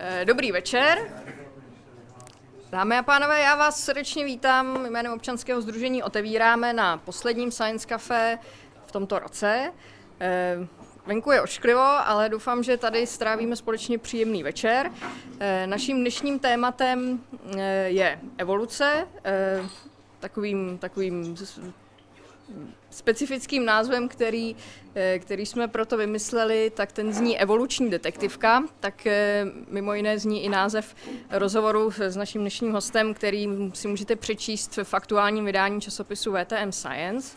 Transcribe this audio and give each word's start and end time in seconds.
Eh, 0.00 0.24
dobrý 0.24 0.52
večer. 0.52 0.98
Dámy 2.70 2.98
a 2.98 3.02
pánové, 3.02 3.40
já 3.40 3.56
vás 3.56 3.84
srdečně 3.84 4.24
vítám 4.24 4.86
jménem 4.86 5.12
občanského 5.12 5.60
združení 5.60 6.02
Otevíráme 6.02 6.72
na 6.72 6.96
posledním 6.96 7.50
Science 7.50 7.86
Café 7.86 8.38
v 8.86 8.92
tomto 8.92 9.18
roce. 9.18 9.72
Eh, 10.20 10.56
venku 11.06 11.32
je 11.32 11.40
ošklivo, 11.40 11.80
ale 11.80 12.28
doufám, 12.28 12.62
že 12.62 12.76
tady 12.76 13.06
strávíme 13.06 13.56
společně 13.56 13.98
příjemný 13.98 14.42
večer. 14.42 14.92
Eh, 15.40 15.66
naším 15.66 16.00
dnešním 16.00 16.38
tématem 16.38 17.20
je 17.86 18.20
evoluce, 18.38 19.06
takovým, 20.20 20.78
takovým 20.78 21.36
specifickým 22.90 23.64
názvem, 23.64 24.08
který, 24.08 24.56
eh, 24.94 25.18
který 25.18 25.46
jsme 25.46 25.68
proto 25.68 25.96
vymysleli, 25.96 26.72
tak 26.74 26.92
ten 26.92 27.12
zní 27.12 27.40
evoluční 27.40 27.90
detektivka, 27.90 28.64
tak 28.80 29.06
eh, 29.06 29.44
mimo 29.68 29.94
jiné 29.94 30.18
zní 30.18 30.44
i 30.44 30.48
název 30.48 30.94
rozhovoru 31.30 31.92
s 31.98 32.16
naším 32.16 32.40
dnešním 32.40 32.72
hostem, 32.72 33.14
který 33.14 33.48
si 33.74 33.88
můžete 33.88 34.16
přečíst 34.16 34.78
v 34.82 34.94
aktuálním 34.94 35.44
vydání 35.44 35.80
časopisu 35.80 36.32
VTM 36.32 36.72
Science. 36.72 37.36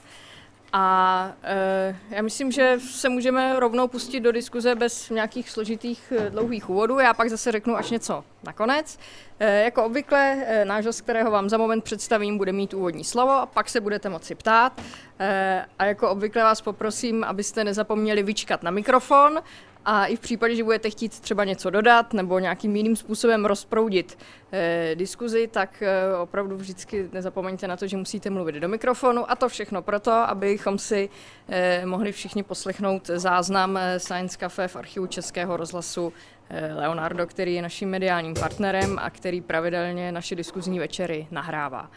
A 0.73 1.33
e, 1.43 1.95
já 2.09 2.21
myslím, 2.21 2.51
že 2.51 2.77
se 2.79 3.09
můžeme 3.09 3.59
rovnou 3.59 3.87
pustit 3.87 4.19
do 4.19 4.31
diskuze 4.31 4.75
bez 4.75 5.09
nějakých 5.09 5.49
složitých 5.49 6.13
e, 6.17 6.29
dlouhých 6.29 6.69
úvodů. 6.69 6.99
Já 6.99 7.13
pak 7.13 7.29
zase 7.29 7.51
řeknu 7.51 7.75
až 7.75 7.89
něco 7.89 8.23
nakonec. 8.43 8.99
E, 9.39 9.63
jako 9.63 9.83
obvykle, 9.83 10.43
e, 10.47 10.65
náš 10.65 10.85
host, 10.85 11.01
kterého 11.01 11.31
vám 11.31 11.49
za 11.49 11.57
moment 11.57 11.83
představím, 11.83 12.37
bude 12.37 12.51
mít 12.51 12.73
úvodní 12.73 13.03
slovo 13.03 13.31
a 13.31 13.45
pak 13.45 13.69
se 13.69 13.81
budete 13.81 14.09
moci 14.09 14.35
ptát. 14.35 14.81
E, 15.19 15.65
a 15.79 15.85
jako 15.85 16.09
obvykle 16.09 16.43
vás 16.43 16.61
poprosím, 16.61 17.23
abyste 17.23 17.63
nezapomněli 17.63 18.23
vyčkat 18.23 18.63
na 18.63 18.71
mikrofon 18.71 19.41
a 19.85 20.05
i 20.05 20.15
v 20.15 20.19
případě, 20.19 20.55
že 20.55 20.63
budete 20.63 20.89
chtít 20.89 21.19
třeba 21.19 21.43
něco 21.43 21.69
dodat 21.69 22.13
nebo 22.13 22.39
nějakým 22.39 22.75
jiným 22.75 22.95
způsobem 22.95 23.45
rozproudit 23.45 24.17
eh, 24.51 24.95
diskuzi, 24.95 25.47
tak 25.47 25.81
eh, 25.81 26.17
opravdu 26.17 26.57
vždycky 26.57 27.09
nezapomeňte 27.13 27.67
na 27.67 27.77
to, 27.77 27.87
že 27.87 27.97
musíte 27.97 28.29
mluvit 28.29 28.55
do 28.55 28.67
mikrofonu 28.67 29.31
a 29.31 29.35
to 29.35 29.49
všechno 29.49 29.81
proto, 29.81 30.11
abychom 30.11 30.77
si 30.77 31.09
eh, 31.49 31.85
mohli 31.85 32.11
všichni 32.11 32.43
poslechnout 32.43 33.07
záznam 33.07 33.77
eh, 33.77 33.99
Science 33.99 34.37
Cafe 34.37 34.67
v 34.67 34.75
archivu 34.75 35.07
Českého 35.07 35.57
rozhlasu 35.57 36.13
eh, 36.49 36.73
Leonardo, 36.73 37.27
který 37.27 37.53
je 37.55 37.61
naším 37.61 37.89
mediálním 37.89 38.33
partnerem 38.33 38.99
a 38.99 39.09
který 39.09 39.41
pravidelně 39.41 40.11
naše 40.11 40.35
diskuzní 40.35 40.79
večery 40.79 41.27
nahrává. 41.31 41.89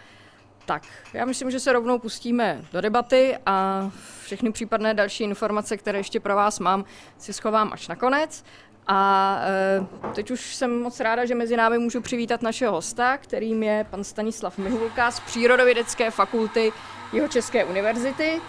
Tak, 0.67 0.83
já 1.13 1.25
myslím, 1.25 1.51
že 1.51 1.61
se 1.61 1.73
rovnou 1.73 1.99
pustíme 1.99 2.65
do 2.73 2.81
debaty 2.81 3.39
a 3.47 3.91
všechny 4.23 4.53
případné 4.53 4.95
další 4.95 5.25
informace, 5.25 5.77
které 5.77 5.99
ještě 5.99 6.21
pro 6.21 6.37
vás 6.37 6.59
mám, 6.59 6.85
si 7.19 7.33
schovám 7.33 7.71
až 7.73 7.89
nakonec. 7.89 8.45
A 8.87 9.39
e, 9.43 10.15
teď 10.15 10.31
už 10.31 10.55
jsem 10.55 10.83
moc 10.83 11.01
ráda, 11.01 11.25
že 11.25 11.35
mezi 11.35 11.57
námi 11.57 11.79
můžu 11.79 12.01
přivítat 12.01 12.43
našeho 12.43 12.73
hosta, 12.73 13.17
kterým 13.17 13.63
je 13.63 13.87
pan 13.91 14.05
Stanislav 14.05 14.59
Mihulka 14.59 15.11
z 15.11 15.21
Přírodovědecké 15.21 16.11
fakulty 16.11 16.73
Jeho 17.13 17.29
České 17.29 17.65
univerzity. 17.65 18.41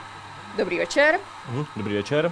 Dobrý 0.58 0.78
večer. 0.78 1.20
Mhm, 1.50 1.66
dobrý 1.76 1.96
večer. 1.96 2.32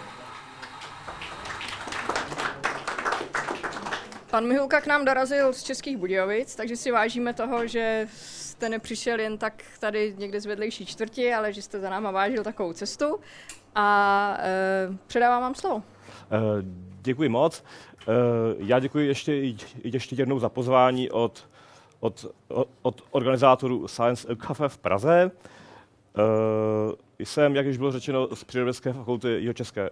Pan 4.30 4.48
Mihulka 4.48 4.82
k 4.82 4.88
nám 4.88 5.06
dorazil 5.06 5.54
z 5.54 5.64
Českých 5.64 5.98
Budějovic, 5.98 6.56
takže 6.56 6.78
si 6.78 6.92
vážíme 6.92 7.34
toho, 7.34 7.68
že 7.68 8.08
jste 8.64 8.70
nepřišel 8.70 9.20
jen 9.20 9.38
tak 9.38 9.64
tady 9.80 10.16
někde 10.18 10.42
z 10.42 10.46
vedlejší 10.46 10.86
čtvrti, 10.86 11.34
ale 11.34 11.54
že 11.54 11.62
jste 11.62 11.80
za 11.80 11.90
náma 11.90 12.12
vážil 12.12 12.44
takovou 12.44 12.74
cestu. 12.74 13.20
A 13.76 14.38
e, 14.40 14.98
předávám 15.08 15.42
vám 15.42 15.56
slovo. 15.56 15.76
Uh, 15.76 15.82
děkuji 17.02 17.30
moc. 17.30 17.64
Uh, 18.08 18.14
já 18.58 18.80
děkuji 18.80 19.08
ještě, 19.08 19.34
ještě 19.84 20.16
jednou 20.16 20.40
za 20.40 20.50
pozvání 20.50 21.12
od, 21.12 21.50
od, 22.00 22.26
od 22.82 23.02
organizátorů 23.12 23.88
Science 23.88 24.36
Cafe 24.48 24.70
v 24.70 24.78
Praze. 24.78 25.32
Uh, 25.32 26.94
jsem, 27.20 27.56
jak 27.56 27.66
již 27.66 27.78
bylo 27.78 27.92
řečeno, 27.92 28.36
z 28.36 28.44
Přírodovědské 28.44 28.94
fakulty 28.94 29.28
Jihočeské 29.28 29.90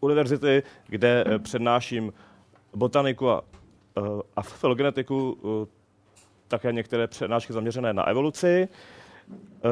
univerzity, 0.00 0.62
kde 0.86 1.24
přednáším 1.42 2.12
botaniku 2.74 3.30
a, 3.30 3.42
a 4.36 4.42
filogenetiku 4.42 5.38
také 6.54 6.72
některé 6.72 7.06
přednášky 7.06 7.52
zaměřené 7.52 7.92
na 7.92 8.06
evoluci. 8.06 8.68
Eh, 9.30 9.68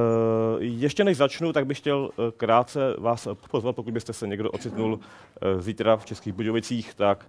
ještě 0.58 1.04
než 1.04 1.16
začnu, 1.16 1.52
tak 1.52 1.66
bych 1.66 1.78
chtěl 1.78 2.10
eh, 2.10 2.32
krátce 2.36 2.80
vás 2.98 3.28
pozvat, 3.50 3.76
pokud 3.76 3.94
byste 3.94 4.12
se 4.12 4.26
někdo 4.26 4.50
ocitnul 4.50 5.00
eh, 5.00 5.62
zítra 5.62 5.96
v 5.96 6.04
Českých 6.04 6.32
Budějovicích, 6.32 6.94
tak 6.94 7.26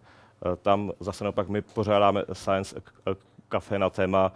tam 0.62 0.92
zase 1.00 1.24
naopak 1.24 1.48
my 1.50 1.62
pořádáme 1.62 2.24
Science 2.34 2.82
Café 3.50 3.80
na 3.80 3.90
téma 3.90 4.34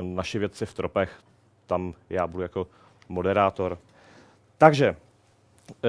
naši 0.00 0.38
vědci 0.38 0.66
v 0.66 0.74
tropech. 0.74 1.20
Tam 1.66 1.94
já 2.10 2.26
budu 2.26 2.42
jako 2.42 2.66
moderátor. 3.08 3.78
Takže 4.58 4.96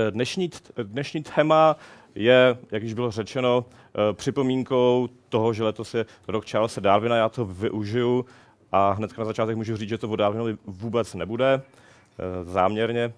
dnešní, 0.09 0.49
dnešní 0.83 1.23
téma 1.23 1.75
je, 2.15 2.57
jak 2.71 2.83
již 2.83 2.93
bylo 2.93 3.11
řečeno, 3.11 3.65
eh, 3.69 4.13
připomínkou 4.13 5.09
toho, 5.29 5.53
že 5.53 5.63
letos 5.63 5.93
je 5.93 6.05
rok 6.27 6.45
Charlesa 6.45 6.81
Darwina. 6.81 7.15
Já 7.15 7.29
to 7.29 7.45
využiju 7.45 8.25
a 8.71 8.91
hned 8.91 9.17
na 9.17 9.25
začátek 9.25 9.55
můžu 9.55 9.77
říct, 9.77 9.89
že 9.89 9.97
to 9.97 10.09
o 10.09 10.15
Darwinovi 10.15 10.57
vůbec 10.65 11.13
nebude, 11.13 11.61
eh, 11.61 12.43
záměrně. 12.43 13.13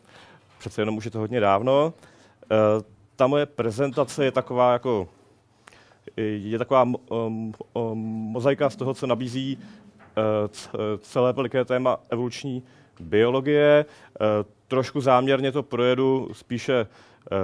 Přece 0.60 0.82
jenom 0.82 0.98
už 0.98 1.06
je 1.06 1.12
to 1.12 1.20
hodně 1.20 1.40
dávno. 1.40 1.94
Eh, 2.44 2.56
ta 3.16 3.28
moje 3.28 3.46
prezentace 3.46 4.26
je 4.26 4.32
taková 4.32 4.74
jako 4.74 5.08
je 6.18 6.60
taková 6.60 6.88
mozaika 7.94 8.70
z 8.70 8.76
toho, 8.76 8.94
co 8.94 9.08
nabízí 9.08 9.60
celé 11.00 11.34
veliké 11.34 11.66
téma 11.66 12.00
evoluční 12.10 12.64
biologie. 13.00 13.86
Trošku 14.68 15.02
záměrně 15.02 15.52
to 15.52 15.64
projedu 15.64 16.30
spíše 16.34 16.88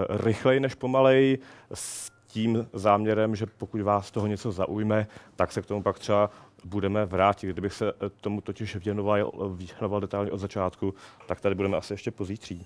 rychleji 0.10 0.60
než 0.60 0.76
pomalej, 0.76 1.38
s 1.74 2.12
tím 2.32 2.68
záměrem, 2.74 3.36
že 3.36 3.46
pokud 3.46 3.82
vás 3.82 4.12
toho 4.12 4.28
něco 4.28 4.52
zaujme, 4.52 5.08
tak 5.36 5.52
se 5.52 5.62
k 5.62 5.66
tomu 5.66 5.84
pak 5.84 6.00
třeba 6.00 6.30
budeme 6.66 7.06
vrátit. 7.06 7.48
Kdybych 7.48 7.74
se 7.74 7.90
eh, 7.90 8.10
tomu 8.22 8.42
totiž 8.42 8.76
věnoval, 8.76 9.32
věnoval 9.56 10.02
detailně 10.02 10.32
od 10.32 10.38
začátku, 10.38 10.94
tak 11.28 11.42
tady 11.42 11.56
budeme 11.56 11.78
asi 11.78 11.94
ještě 11.94 12.12
pozítří, 12.12 12.66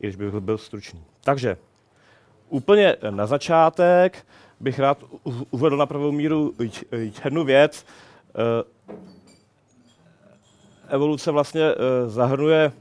i 0.00 0.06
když 0.06 0.16
bych 0.16 0.34
byl 0.34 0.58
stručný. 0.58 1.04
Takže 1.24 1.56
úplně 2.48 2.96
na 3.10 3.26
začátek 3.26 4.26
bych 4.60 4.78
rád 4.78 5.04
uvedl 5.50 5.76
na 5.76 5.86
pravou 5.86 6.12
míru 6.12 6.54
jednu 7.24 7.44
věc. 7.44 7.86
Eh, 8.28 8.64
evoluce 10.88 11.30
vlastně 11.30 11.62
zahrnuje 12.06 12.72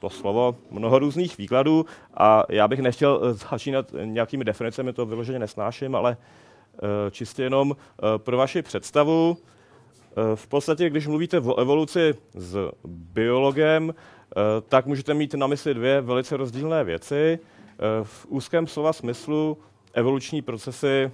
to 0.00 0.10
slovo 0.10 0.56
mnoho 0.70 0.98
různých 0.98 1.38
výkladů 1.38 1.86
a 2.14 2.44
já 2.48 2.68
bych 2.68 2.80
nechtěl 2.80 3.20
eh, 3.22 3.32
začínat 3.32 3.86
nějakými 4.04 4.44
definicemi, 4.44 4.92
to 4.92 5.06
vyloženě 5.06 5.38
nesnáším, 5.38 5.94
ale 5.94 6.16
eh, 6.16 7.10
čistě 7.10 7.42
jenom 7.42 7.76
eh, 7.76 8.18
pro 8.18 8.36
vaši 8.36 8.62
představu. 8.62 9.36
V 10.34 10.46
podstatě, 10.46 10.90
když 10.90 11.06
mluvíte 11.06 11.40
o 11.40 11.58
evoluci 11.58 12.14
s 12.34 12.56
biologem, 12.84 13.94
tak 14.68 14.86
můžete 14.86 15.14
mít 15.14 15.34
na 15.34 15.46
mysli 15.46 15.74
dvě 15.74 16.00
velice 16.00 16.36
rozdílné 16.36 16.84
věci. 16.84 17.38
V 18.02 18.26
úzkém 18.28 18.66
slova 18.66 18.92
smyslu 18.92 19.58
evoluční 19.94 20.42
procesy, 20.42 21.10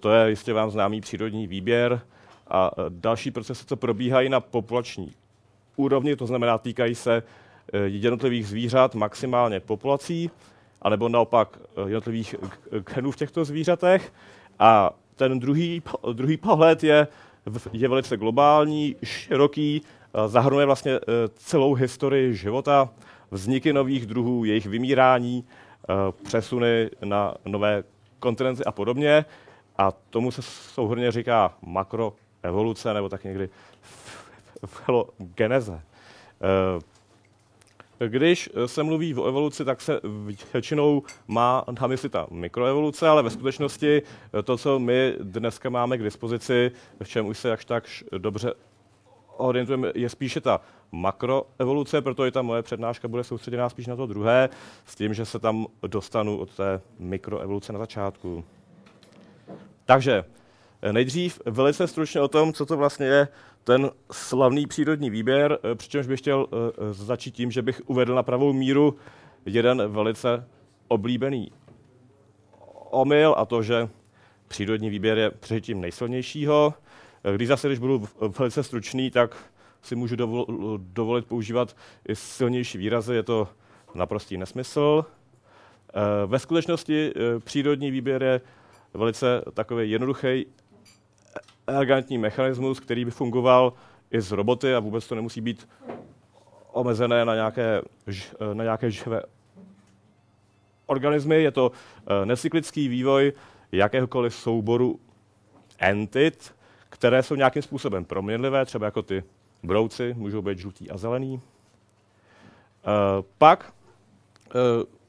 to 0.00 0.12
je 0.12 0.30
jistě 0.30 0.52
vám 0.52 0.70
známý 0.70 1.00
přírodní 1.00 1.46
výběr 1.46 2.00
a 2.50 2.70
další 2.88 3.30
procesy, 3.30 3.66
co 3.66 3.76
probíhají 3.76 4.28
na 4.28 4.40
populační 4.40 5.12
úrovni, 5.76 6.16
to 6.16 6.26
znamená 6.26 6.58
týkají 6.58 6.94
se 6.94 7.22
jednotlivých 7.84 8.46
zvířat, 8.46 8.94
maximálně 8.94 9.60
populací, 9.60 10.30
anebo 10.82 11.08
naopak 11.08 11.58
eh, 11.62 11.80
jednotlivých 11.80 12.34
genů 12.94 13.10
v 13.10 13.16
těchto 13.16 13.44
zvířatech. 13.44 14.12
A 14.58 14.90
ten 15.16 15.40
druhý, 15.40 15.82
druhý 16.12 16.36
pohled 16.36 16.84
je, 16.84 17.06
je 17.72 17.88
velice 17.88 18.16
globální, 18.16 18.96
široký, 19.04 19.82
eh, 19.82 20.28
zahrnuje 20.28 20.66
vlastně 20.66 21.00
celou 21.34 21.74
historii 21.74 22.34
života, 22.34 22.88
vzniky 23.30 23.72
nových 23.72 24.06
druhů, 24.06 24.44
jejich 24.44 24.66
vymírání, 24.66 25.44
přesuny 26.22 26.90
na 27.04 27.34
nové 27.44 27.84
kontinenty 28.18 28.64
a 28.64 28.72
podobně. 28.72 29.24
A 29.78 29.92
tomu 30.10 30.30
se 30.30 30.42
souhrně 30.42 31.12
říká 31.12 31.54
makroevoluce, 31.62 32.94
nebo 32.94 33.08
tak 33.08 33.24
někdy 33.24 33.48
filogeneze. 34.66 35.80
Když 38.08 38.50
se 38.66 38.82
mluví 38.82 39.14
o 39.14 39.26
evoluci, 39.26 39.64
tak 39.64 39.80
se 39.80 40.00
většinou 40.52 41.02
má 41.28 41.64
na 41.80 41.86
mysli 41.86 42.08
ta 42.08 42.26
mikroevoluce, 42.30 43.08
ale 43.08 43.22
ve 43.22 43.30
skutečnosti 43.30 44.02
to, 44.44 44.56
co 44.56 44.78
my 44.78 45.14
dneska 45.20 45.70
máme 45.70 45.98
k 45.98 46.02
dispozici, 46.02 46.72
v 47.02 47.08
čem 47.08 47.26
už 47.26 47.38
se 47.38 47.48
jakž 47.48 47.64
tak 47.64 47.84
dobře 48.18 48.54
orientujeme, 49.36 49.92
je 49.94 50.08
spíše 50.08 50.40
ta 50.40 50.60
makroevoluce, 50.92 52.02
proto 52.02 52.26
i 52.26 52.30
ta 52.30 52.42
moje 52.42 52.62
přednáška 52.62 53.08
bude 53.08 53.24
soustředěná 53.24 53.68
spíš 53.68 53.86
na 53.86 53.96
to 53.96 54.06
druhé, 54.06 54.48
s 54.86 54.94
tím, 54.94 55.14
že 55.14 55.24
se 55.24 55.38
tam 55.38 55.66
dostanu 55.86 56.38
od 56.38 56.56
té 56.56 56.80
mikroevoluce 56.98 57.72
na 57.72 57.78
začátku. 57.78 58.44
Takže 59.84 60.24
Nejdřív 60.92 61.40
velice 61.44 61.86
stručně 61.86 62.20
o 62.20 62.28
tom, 62.28 62.52
co 62.52 62.66
to 62.66 62.76
vlastně 62.76 63.06
je 63.06 63.28
ten 63.64 63.90
slavný 64.12 64.66
přírodní 64.66 65.10
výběr, 65.10 65.58
přičemž 65.74 66.06
bych 66.06 66.20
chtěl 66.20 66.46
začít 66.90 67.34
tím, 67.34 67.50
že 67.50 67.62
bych 67.62 67.82
uvedl 67.86 68.14
na 68.14 68.22
pravou 68.22 68.52
míru 68.52 68.96
jeden 69.46 69.88
velice 69.88 70.46
oblíbený 70.88 71.52
omyl 72.90 73.34
a 73.38 73.44
to, 73.44 73.62
že 73.62 73.88
přírodní 74.48 74.90
výběr 74.90 75.18
je 75.18 75.30
přežitím 75.30 75.80
nejsilnějšího. 75.80 76.74
Když 77.36 77.48
zase, 77.48 77.68
když 77.68 77.78
budu 77.78 78.08
velice 78.38 78.62
stručný, 78.62 79.10
tak 79.10 79.36
si 79.82 79.96
můžu 79.96 80.16
dovolit 80.76 81.26
používat 81.26 81.76
i 82.08 82.16
silnější 82.16 82.78
výrazy, 82.78 83.14
je 83.14 83.22
to 83.22 83.48
naprostý 83.94 84.36
nesmysl. 84.36 85.04
Eh, 85.94 86.26
ve 86.26 86.38
skutečnosti 86.38 87.12
eh, 87.16 87.40
přírodní 87.40 87.90
výběr 87.90 88.22
je 88.22 88.40
velice 88.94 89.42
takový 89.54 89.90
jednoduchý, 89.90 90.46
elegantní 91.70 92.18
mechanismus, 92.18 92.80
který 92.80 93.04
by 93.04 93.10
fungoval 93.10 93.72
i 94.10 94.20
z 94.20 94.32
roboty 94.32 94.74
a 94.74 94.80
vůbec 94.80 95.06
to 95.08 95.14
nemusí 95.14 95.40
být 95.40 95.68
omezené 96.72 97.24
na 97.24 97.34
nějaké, 97.34 97.82
eh, 98.08 98.54
na 98.54 98.64
nějaké 98.64 98.90
živé 98.90 99.22
organismy. 100.86 101.42
Je 101.42 101.50
to 101.50 101.72
necyklický 102.24 102.88
vývoj 102.88 103.32
jakéhokoliv 103.72 104.34
souboru 104.34 105.00
entit, 105.78 106.54
které 106.88 107.22
jsou 107.22 107.34
nějakým 107.34 107.62
způsobem 107.62 108.04
proměnlivé, 108.04 108.64
třeba 108.64 108.86
jako 108.86 109.02
ty 109.02 109.24
brouci, 109.62 110.14
můžou 110.16 110.42
být 110.42 110.58
žlutý 110.58 110.90
a 110.90 110.96
zelený. 110.96 111.40
Pak 113.38 113.72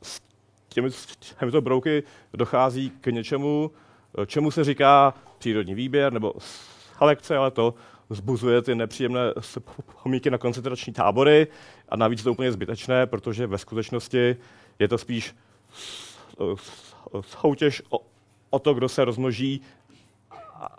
s 0.04 0.22
těmi, 0.70 0.90
brouky 1.60 2.04
dochází 2.34 2.90
k 2.90 3.08
něčemu, 3.08 3.72
čemu 4.26 4.52
se 4.52 4.64
říká 4.64 5.14
přírodní 5.42 5.76
výběr 5.76 6.14
nebo 6.14 6.34
selekce, 6.98 7.38
ale 7.38 7.52
to 7.52 7.74
zbuzuje 8.10 8.62
ty 8.62 8.76
nepříjemné 8.76 9.20
pomíky 10.04 10.30
na 10.30 10.38
koncentrační 10.38 10.94
tábory 10.94 11.48
a 11.90 11.96
navíc 11.96 12.24
to 12.24 12.32
úplně 12.32 12.52
zbytečné, 12.52 13.08
protože 13.08 13.48
ve 13.48 13.58
skutečnosti 13.58 14.36
je 14.80 14.88
to 14.88 14.98
spíš 14.98 15.36
soutěž 17.22 17.82
o, 17.90 18.00
o 18.50 18.60
to, 18.60 18.74
kdo 18.74 18.90
se 18.90 19.06
rozmnoží 19.06 19.62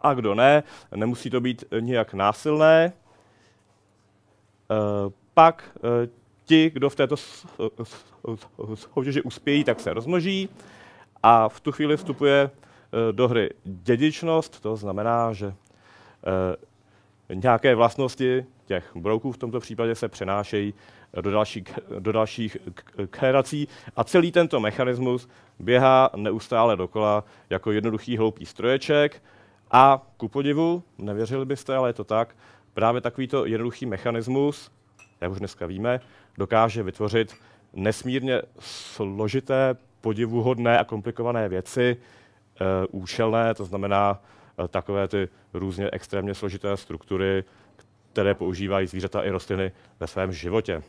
a 0.03 0.15
kdo 0.15 0.35
ne. 0.35 0.63
Nemusí 0.95 1.31
to 1.31 1.41
být 1.41 1.65
nijak 1.81 2.15
násilné. 2.15 2.85
E, 2.85 2.93
pak 5.35 5.65
e, 5.77 6.09
ti, 6.45 6.71
kdo 6.71 6.91
v 6.91 6.97
této 6.97 7.17
soutěži 8.75 9.23
uspějí, 9.23 9.65
tak 9.65 9.81
se 9.81 9.93
rozmnoží 9.93 10.49
a 11.23 11.49
v 11.49 11.61
tu 11.61 11.73
chvíli 11.73 11.97
vstupuje 11.97 12.51
do 13.13 13.29
hry 13.29 13.51
dědičnost, 13.65 14.61
to 14.61 14.77
znamená, 14.77 15.33
že 15.33 15.47
eh, 15.47 17.35
nějaké 17.35 17.75
vlastnosti 17.75 18.47
těch 18.67 18.97
brouků 18.97 19.33
v 19.33 19.39
tomto 19.39 19.61
případě 19.61 19.95
se 19.95 20.09
přenášejí 20.09 20.75
do, 21.21 21.31
další, 21.31 21.65
do 21.99 22.13
dalších 22.13 22.57
generací 23.21 23.69
a 23.97 24.05
celý 24.05 24.33
tento 24.33 24.61
mechanismus 24.61 25.29
běhá 25.59 26.11
neustále 26.17 26.77
dokola 26.77 27.25
jako 27.51 27.73
jednoduchý 27.73 28.17
hloupý 28.17 28.47
stroječek 28.47 29.23
a 29.71 30.07
ku 30.17 30.29
podivu, 30.29 30.83
nevěřili 30.99 31.47
byste, 31.47 31.77
ale 31.77 31.89
je 31.89 31.93
to 31.93 32.05
tak, 32.05 32.37
právě 32.75 33.01
takovýto 33.01 33.47
jednoduchý 33.47 33.87
mechanismus, 33.87 34.71
jak 35.21 35.33
už 35.33 35.39
dneska 35.39 35.67
víme, 35.67 36.01
dokáže 36.39 36.83
vytvořit 36.83 37.35
nesmírně 37.73 38.43
složité, 38.59 39.77
podivuhodné 40.01 40.79
a 40.79 40.85
komplikované 40.85 41.49
věci, 41.49 41.97
účelné, 42.91 43.55
to 43.55 43.65
znamená 43.65 44.23
e, 44.65 44.69
takové 44.69 45.09
ty 45.09 45.29
různě 45.55 45.91
extrémně 45.93 46.35
složité 46.35 46.77
struktury, 46.77 47.45
které 48.13 48.35
používají 48.35 48.87
zvířata 48.87 49.23
i 49.23 49.31
rostliny 49.31 49.73
ve 50.01 50.07
svém 50.07 50.33
životě. 50.33 50.83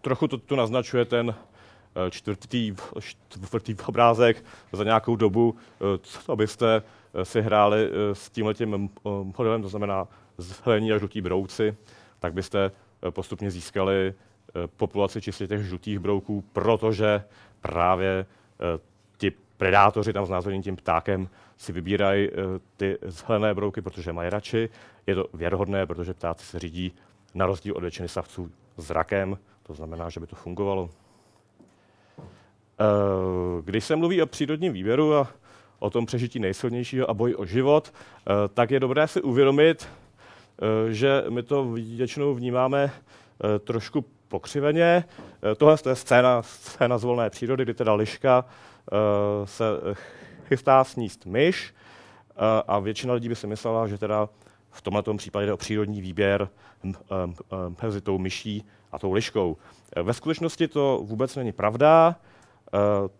Trochu 0.00 0.28
to 0.28 0.38
tu 0.38 0.56
naznačuje 0.56 1.04
ten 1.04 1.34
e, 2.06 2.10
čtvrtý, 2.10 2.74
čtvrtý 2.98 3.76
obrázek 3.86 4.44
za 4.72 4.84
nějakou 4.84 5.16
dobu, 5.16 5.56
co 6.02 6.36
byste 6.36 6.82
si 7.22 7.42
hráli 7.42 7.90
s 8.12 8.30
tímhletím 8.30 8.90
modelem, 9.36 9.62
to 9.62 9.68
znamená 9.68 10.08
zelení 10.38 10.92
a 10.92 10.98
žlutí 10.98 11.20
brouci, 11.20 11.76
tak 12.18 12.32
byste 12.32 12.70
postupně 13.10 13.50
získali 13.50 14.14
eh, 14.14 14.66
populaci 14.76 15.20
čistě 15.20 15.46
těch 15.46 15.62
žlutých 15.62 15.98
brouků, 15.98 16.44
protože 16.52 17.24
právě 17.60 18.26
eh, 18.60 18.78
predátoři 19.56 20.12
tam 20.12 20.26
znázornění 20.26 20.62
tím 20.62 20.76
ptákem 20.76 21.28
si 21.56 21.72
vybírají 21.72 22.28
eh, 22.28 22.32
ty 22.76 22.98
zelené 23.02 23.54
brouky, 23.54 23.82
protože 23.82 24.12
mají 24.12 24.30
radši. 24.30 24.68
Je 25.06 25.14
to 25.14 25.26
věrohodné, 25.34 25.86
protože 25.86 26.14
ptáci 26.14 26.46
se 26.46 26.58
řídí 26.58 26.92
na 27.34 27.46
rozdíl 27.46 27.74
od 27.76 27.80
většiny 27.80 28.08
savců 28.08 28.50
zrakem, 28.76 29.38
to 29.62 29.74
znamená, 29.74 30.10
že 30.10 30.20
by 30.20 30.26
to 30.26 30.36
fungovalo. 30.36 30.90
Když 33.64 33.84
se 33.84 33.96
mluví 33.96 34.22
o 34.22 34.26
přírodním 34.26 34.72
výběru 34.72 35.14
a 35.14 35.28
o 35.78 35.90
tom 35.90 36.06
přežití 36.06 36.38
nejsilnějšího 36.38 37.10
a 37.10 37.14
boji 37.14 37.34
o 37.34 37.44
život, 37.44 37.94
tak 38.54 38.70
je 38.70 38.80
dobré 38.80 39.08
si 39.08 39.22
uvědomit, 39.22 39.88
Eh, 40.62 40.92
že 40.92 41.24
my 41.28 41.42
to 41.42 41.72
většinou 41.72 42.34
vnímáme 42.34 42.90
eh, 42.90 43.58
trošku 43.58 44.04
pokřiveně. 44.28 45.04
Eh, 45.52 45.54
tohle 45.54 45.76
je 45.88 45.94
scéna, 45.94 46.42
scéna 46.42 46.98
z 46.98 47.04
volné 47.04 47.30
přírody, 47.30 47.64
kdy 47.64 47.74
teda 47.74 47.94
liška 47.94 48.44
se 49.44 49.64
chystá 50.48 50.84
sníst 50.84 51.26
myš 51.26 51.74
a 52.68 52.78
většina 52.78 53.14
lidí 53.14 53.28
by 53.28 53.36
si 53.36 53.46
myslela, 53.46 53.86
že 53.86 53.98
teda 53.98 54.28
v 54.70 54.82
tomto 54.82 55.14
případě 55.14 55.46
jde 55.46 55.52
o 55.52 55.56
přírodní 55.56 56.00
výběr 56.00 56.48
mezi 57.82 58.00
tou 58.00 58.18
myší 58.18 58.64
a 58.92 58.98
tou 58.98 59.12
liškou. 59.12 59.56
Ve 60.02 60.14
skutečnosti 60.14 60.68
to 60.68 61.00
vůbec 61.02 61.36
není 61.36 61.52
pravda. 61.52 62.16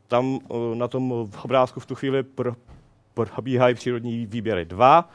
Tam 0.07 0.39
na 0.75 0.89
tom 0.89 1.13
obrázku 1.45 1.81
v 1.81 1.87
tu 1.87 1.95
chvíli 1.95 2.25
probíhají 3.15 3.75
přírodní 3.75 4.27
výběry 4.27 4.65
dva, 4.65 5.11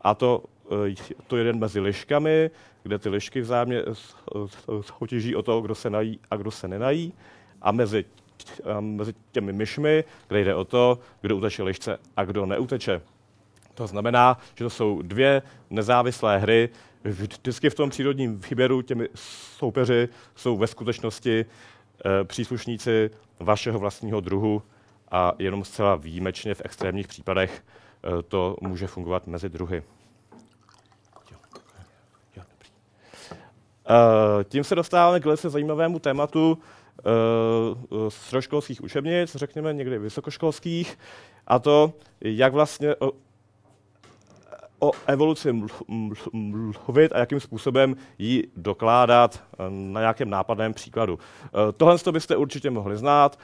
a 0.00 0.14
to 0.14 0.42
Eh, 0.70 0.94
to 1.26 1.36
jeden 1.36 1.58
mezi 1.58 1.80
liškami, 1.80 2.50
kde 2.82 2.98
ty 2.98 3.08
lišky 3.08 3.40
vzájemně 3.40 3.82
soutěží 4.80 5.36
o 5.36 5.42
to, 5.42 5.60
kdo 5.60 5.74
se 5.74 5.90
nají 5.90 6.20
a 6.30 6.36
kdo 6.36 6.50
se 6.50 6.68
nenají. 6.68 7.12
A 7.62 7.72
mezi, 7.72 8.04
mezi 8.80 9.14
těmi 9.32 9.52
myšmi, 9.52 10.04
kde 10.28 10.44
jde 10.44 10.54
o 10.54 10.64
to, 10.64 10.98
kdo 11.20 11.36
uteče 11.36 11.62
lišce 11.62 11.98
a 12.16 12.24
kdo 12.24 12.46
neuteče. 12.46 13.00
To 13.74 13.86
znamená, 13.86 14.38
že 14.54 14.64
to 14.64 14.70
jsou 14.70 15.02
dvě 15.02 15.42
nezávislé 15.70 16.38
hry. 16.38 16.68
Vždycky 17.04 17.70
v 17.70 17.74
tom 17.74 17.90
přírodním 17.90 18.40
výběru 18.50 18.82
těmi 18.82 19.08
soupeři 19.58 20.08
jsou 20.36 20.56
ve 20.56 20.66
skutečnosti 20.66 21.40
e, 21.40 22.24
příslušníci 22.24 23.10
vašeho 23.40 23.78
vlastního 23.78 24.20
druhu 24.20 24.62
a 25.10 25.32
jenom 25.38 25.64
zcela 25.64 25.96
výjimečně 25.96 26.54
v 26.54 26.62
extrémních 26.64 27.08
případech 27.08 27.64
e, 28.18 28.22
to 28.22 28.56
může 28.60 28.86
fungovat 28.86 29.26
mezi 29.26 29.48
druhy. 29.48 29.82
Eh, 33.90 34.44
tím 34.44 34.64
se 34.64 34.74
dostáváme 34.74 35.20
k 35.20 35.24
velice 35.24 35.50
zajímavému 35.50 35.98
tématu 35.98 36.58
středoškolských 38.08 38.84
učebnic, 38.84 39.36
řekněme 39.36 39.72
někdy 39.72 39.98
vysokoškolských, 39.98 40.98
a 41.46 41.58
to, 41.58 41.92
jak 42.20 42.52
vlastně 42.52 42.96
o, 42.96 43.12
o 44.80 44.92
evoluci 45.06 45.62
mluvit 46.32 47.12
a 47.12 47.18
jakým 47.18 47.40
způsobem 47.40 47.96
ji 48.18 48.48
dokládat 48.56 49.42
na 49.68 50.00
nějakém 50.00 50.30
nápadném 50.30 50.74
příkladu. 50.74 51.14
Uh, 51.14 51.60
tohle 51.76 51.96
byste 52.12 52.36
určitě 52.36 52.70
mohli 52.70 52.96
znát, 52.96 53.38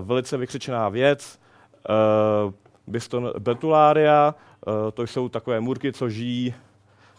velice 0.00 0.36
vykřičená 0.36 0.88
věc, 0.88 1.38
Biston 2.86 3.32
betularia, 3.38 4.34
to 4.94 5.02
jsou 5.02 5.28
takové 5.28 5.60
můrky, 5.60 5.92
co 5.92 6.08
žijí 6.08 6.54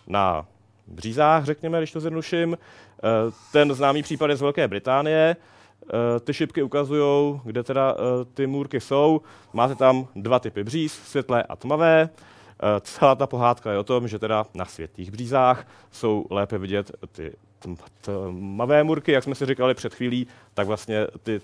na 0.08 0.46
břízách, 0.88 1.46
řekněme, 1.46 1.78
když 1.78 1.92
to 1.92 2.00
zjednuším. 2.00 2.58
Eh, 2.58 3.32
ten 3.52 3.74
známý 3.74 4.04
případ 4.04 4.30
je 4.30 4.36
z 4.36 4.42
Velké 4.42 4.68
Británie. 4.68 5.36
Eh, 5.90 6.20
ty 6.20 6.34
šipky 6.34 6.64
ukazují, 6.64 7.42
kde 7.44 7.64
teda 7.64 7.96
eh, 7.96 8.26
ty 8.34 8.48
můrky 8.48 8.80
jsou. 8.80 9.22
Máte 9.54 9.76
tam 9.76 10.08
dva 10.16 10.40
typy 10.40 10.64
bříz, 10.64 10.94
světlé 10.94 11.44
a 11.44 11.56
tmavé. 11.56 12.10
Celá 12.82 13.16
ta 13.16 13.28
pohádka 13.28 13.72
je 13.72 13.78
o 13.78 13.84
tom, 13.84 14.08
že 14.08 14.20
teda 14.20 14.46
na 14.54 14.66
světlých 14.66 15.12
břízách 15.12 15.68
jsou 15.92 16.26
lépe 16.30 16.58
vidět 16.58 16.92
ty 17.12 17.36
tmavé 18.02 18.84
můrky, 18.84 19.12
jak 19.12 19.24
jsme 19.24 19.36
si 19.36 19.46
říkali 19.46 19.74
před 19.74 19.94
chvílí, 19.94 20.28
tak 20.54 20.68
vlastně 20.68 21.08
ty, 21.24 21.42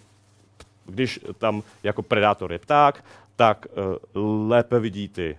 když 0.85 1.19
tam 1.37 1.63
jako 1.83 2.01
predátor 2.01 2.51
je 2.51 2.59
pták, 2.59 3.05
tak 3.35 3.67
lépe 4.47 4.79
vidí 4.79 5.07
ty 5.07 5.37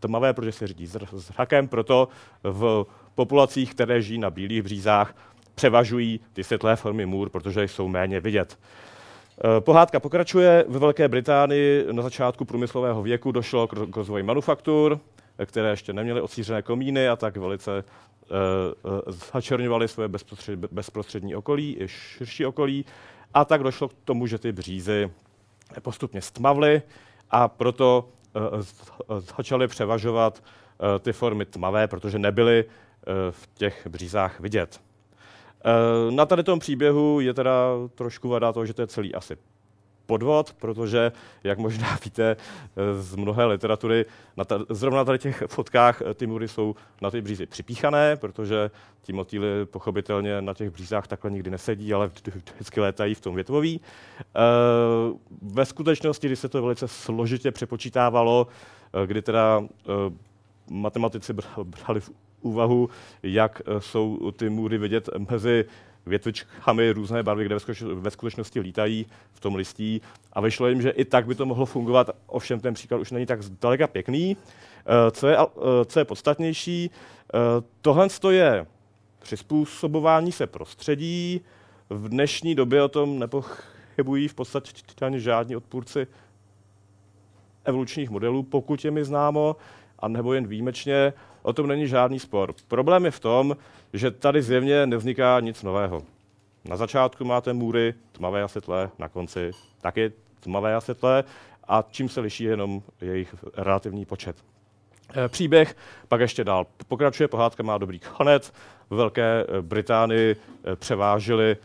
tmavé, 0.00 0.32
protože 0.32 0.52
se 0.52 0.66
řídí 0.66 0.86
zrakem, 1.12 1.68
proto 1.68 2.08
v 2.42 2.86
populacích, 3.14 3.74
které 3.74 4.02
žijí 4.02 4.18
na 4.18 4.30
bílých 4.30 4.62
břízách, 4.62 5.14
převažují 5.60 6.20
ty 6.32 6.44
světlé 6.44 6.76
formy 6.76 7.06
můr, 7.06 7.30
protože 7.30 7.64
jsou 7.64 7.88
méně 7.88 8.20
vidět. 8.20 8.58
Pohádka 9.60 10.00
pokračuje. 10.00 10.64
Ve 10.68 10.78
Velké 10.78 11.08
Británii 11.08 11.86
na 11.92 12.02
začátku 12.02 12.44
průmyslového 12.44 13.02
věku 13.02 13.32
došlo 13.32 13.68
k 13.68 13.96
rozvoji 13.96 14.22
manufaktur, 14.22 15.00
které 15.46 15.70
ještě 15.70 15.92
neměly 15.92 16.20
osířené 16.20 16.62
komíny 16.62 17.08
a 17.08 17.16
tak 17.16 17.36
velice 17.36 17.84
začerňovaly 19.32 19.88
svoje 19.88 20.08
bezprostřední 20.70 21.36
okolí 21.36 21.76
i 21.80 21.88
širší 21.88 22.46
okolí. 22.46 22.84
A 23.34 23.44
tak 23.44 23.62
došlo 23.62 23.88
k 23.88 23.94
tomu, 24.04 24.26
že 24.26 24.38
ty 24.38 24.52
břízy 24.52 25.10
postupně 25.82 26.22
stmavly 26.22 26.82
a 27.30 27.48
proto 27.48 28.08
začaly 29.36 29.68
převažovat 29.68 30.42
ty 31.00 31.12
formy 31.12 31.44
tmavé, 31.44 31.88
protože 31.88 32.18
nebyly 32.18 32.64
v 33.30 33.48
těch 33.54 33.86
břízách 33.86 34.40
vidět. 34.40 34.80
Eh, 35.64 36.10
na 36.10 36.26
tady 36.26 36.42
tom 36.42 36.58
příběhu 36.58 37.20
je 37.20 37.34
teda 37.34 37.74
trošku 37.94 38.28
vada 38.28 38.52
to, 38.52 38.66
že 38.66 38.74
to 38.74 38.82
je 38.82 38.86
celý 38.86 39.14
asi 39.14 39.36
podvod, 40.06 40.52
protože, 40.52 41.12
jak 41.44 41.58
možná 41.58 41.98
víte 42.04 42.36
eh, 42.36 43.02
z 43.02 43.16
mnohé 43.16 43.44
literatury, 43.44 44.06
na 44.36 44.44
ta, 44.44 44.58
zrovna 44.68 45.04
tady 45.04 45.18
těch 45.18 45.42
fotkách 45.46 46.02
eh, 46.02 46.14
ty 46.14 46.26
mury 46.26 46.48
jsou 46.48 46.74
na 47.02 47.10
ty 47.10 47.20
břízy 47.20 47.46
připíchané, 47.46 48.16
protože 48.16 48.70
ti 49.02 49.12
motýly 49.12 49.66
pochopitelně 49.66 50.42
na 50.42 50.54
těch 50.54 50.70
břízách 50.70 51.06
takhle 51.06 51.30
nikdy 51.30 51.50
nesedí, 51.50 51.94
ale 51.94 52.06
vždycky 52.06 52.80
létají 52.80 53.14
v 53.14 53.20
tom 53.20 53.34
větvoví. 53.34 53.80
Ve 55.42 55.64
skutečnosti, 55.64 56.26
když 56.26 56.38
se 56.38 56.48
to 56.48 56.62
velice 56.62 56.88
složitě 56.88 57.50
přepočítávalo, 57.50 58.46
kdy 59.06 59.22
teda 59.22 59.62
matematici 60.70 61.32
brali 61.64 62.00
v 62.00 62.10
úvahu, 62.40 62.88
jak 63.22 63.62
eh, 63.66 63.80
jsou 63.80 64.30
ty 64.30 64.50
můry 64.50 64.78
vidět 64.78 65.08
mezi 65.30 65.64
větvičkami 66.06 66.92
různé 66.92 67.22
barvy, 67.22 67.44
kde 67.44 67.56
ve 67.94 68.10
skutečnosti 68.10 68.60
lítají 68.60 69.06
v 69.32 69.40
tom 69.40 69.54
listí 69.54 70.00
a 70.32 70.40
vyšlo 70.40 70.68
jim, 70.68 70.82
že 70.82 70.90
i 70.90 71.04
tak 71.04 71.26
by 71.26 71.34
to 71.34 71.46
mohlo 71.46 71.66
fungovat, 71.66 72.10
ovšem 72.26 72.60
ten 72.60 72.74
příklad 72.74 73.00
už 73.00 73.10
není 73.10 73.26
tak 73.26 73.42
zdaleka 73.42 73.86
pěkný. 73.86 74.36
Eh, 74.36 75.10
co 75.10 75.28
je, 75.28 75.36
eh, 75.38 75.84
co 75.84 75.98
je 75.98 76.04
podstatnější, 76.04 76.90
tohle 77.80 78.08
je 78.30 78.66
přizpůsobování 79.18 80.32
se 80.32 80.46
prostředí. 80.46 81.40
V 81.90 82.08
dnešní 82.08 82.54
době 82.54 82.82
o 82.82 82.88
tom 82.88 83.18
nepochybují 83.18 84.28
v 84.28 84.34
podstatě 84.34 84.72
žádní 85.16 85.56
odpůrci 85.56 86.06
evolučních 87.64 88.10
modelů, 88.10 88.42
pokud 88.42 88.84
je 88.84 88.90
mi 88.90 89.04
známo, 89.04 89.56
a 89.98 90.08
nebo 90.08 90.34
jen 90.34 90.46
výjimečně. 90.46 91.12
O 91.42 91.52
tom 91.52 91.66
není 91.66 91.88
žádný 91.88 92.18
spor. 92.18 92.54
Problém 92.68 93.04
je 93.04 93.10
v 93.10 93.20
tom, 93.20 93.56
že 93.92 94.10
tady 94.10 94.42
zjevně 94.42 94.86
nevzniká 94.86 95.40
nic 95.40 95.62
nového. 95.62 96.02
Na 96.64 96.76
začátku 96.76 97.24
máte 97.24 97.52
můry 97.52 97.94
tmavé 98.12 98.42
a 98.42 98.48
světlé, 98.48 98.90
na 98.98 99.08
konci 99.08 99.50
taky 99.80 100.12
tmavé 100.40 100.74
a 100.74 100.80
světlé 100.80 101.24
a 101.68 101.84
čím 101.90 102.08
se 102.08 102.20
liší 102.20 102.44
jenom 102.44 102.82
jejich 103.00 103.34
relativní 103.56 104.04
počet. 104.04 104.36
Eh, 105.14 105.28
příběh 105.28 105.76
pak 106.08 106.20
ještě 106.20 106.44
dál 106.44 106.66
pokračuje, 106.88 107.28
pohádka 107.28 107.62
má 107.62 107.78
dobrý 107.78 107.98
konec. 107.98 108.52
V 108.90 108.96
Velké 108.96 109.44
eh, 109.48 109.62
Británii 109.62 110.36
eh, 110.36 110.76
převážily 110.76 111.56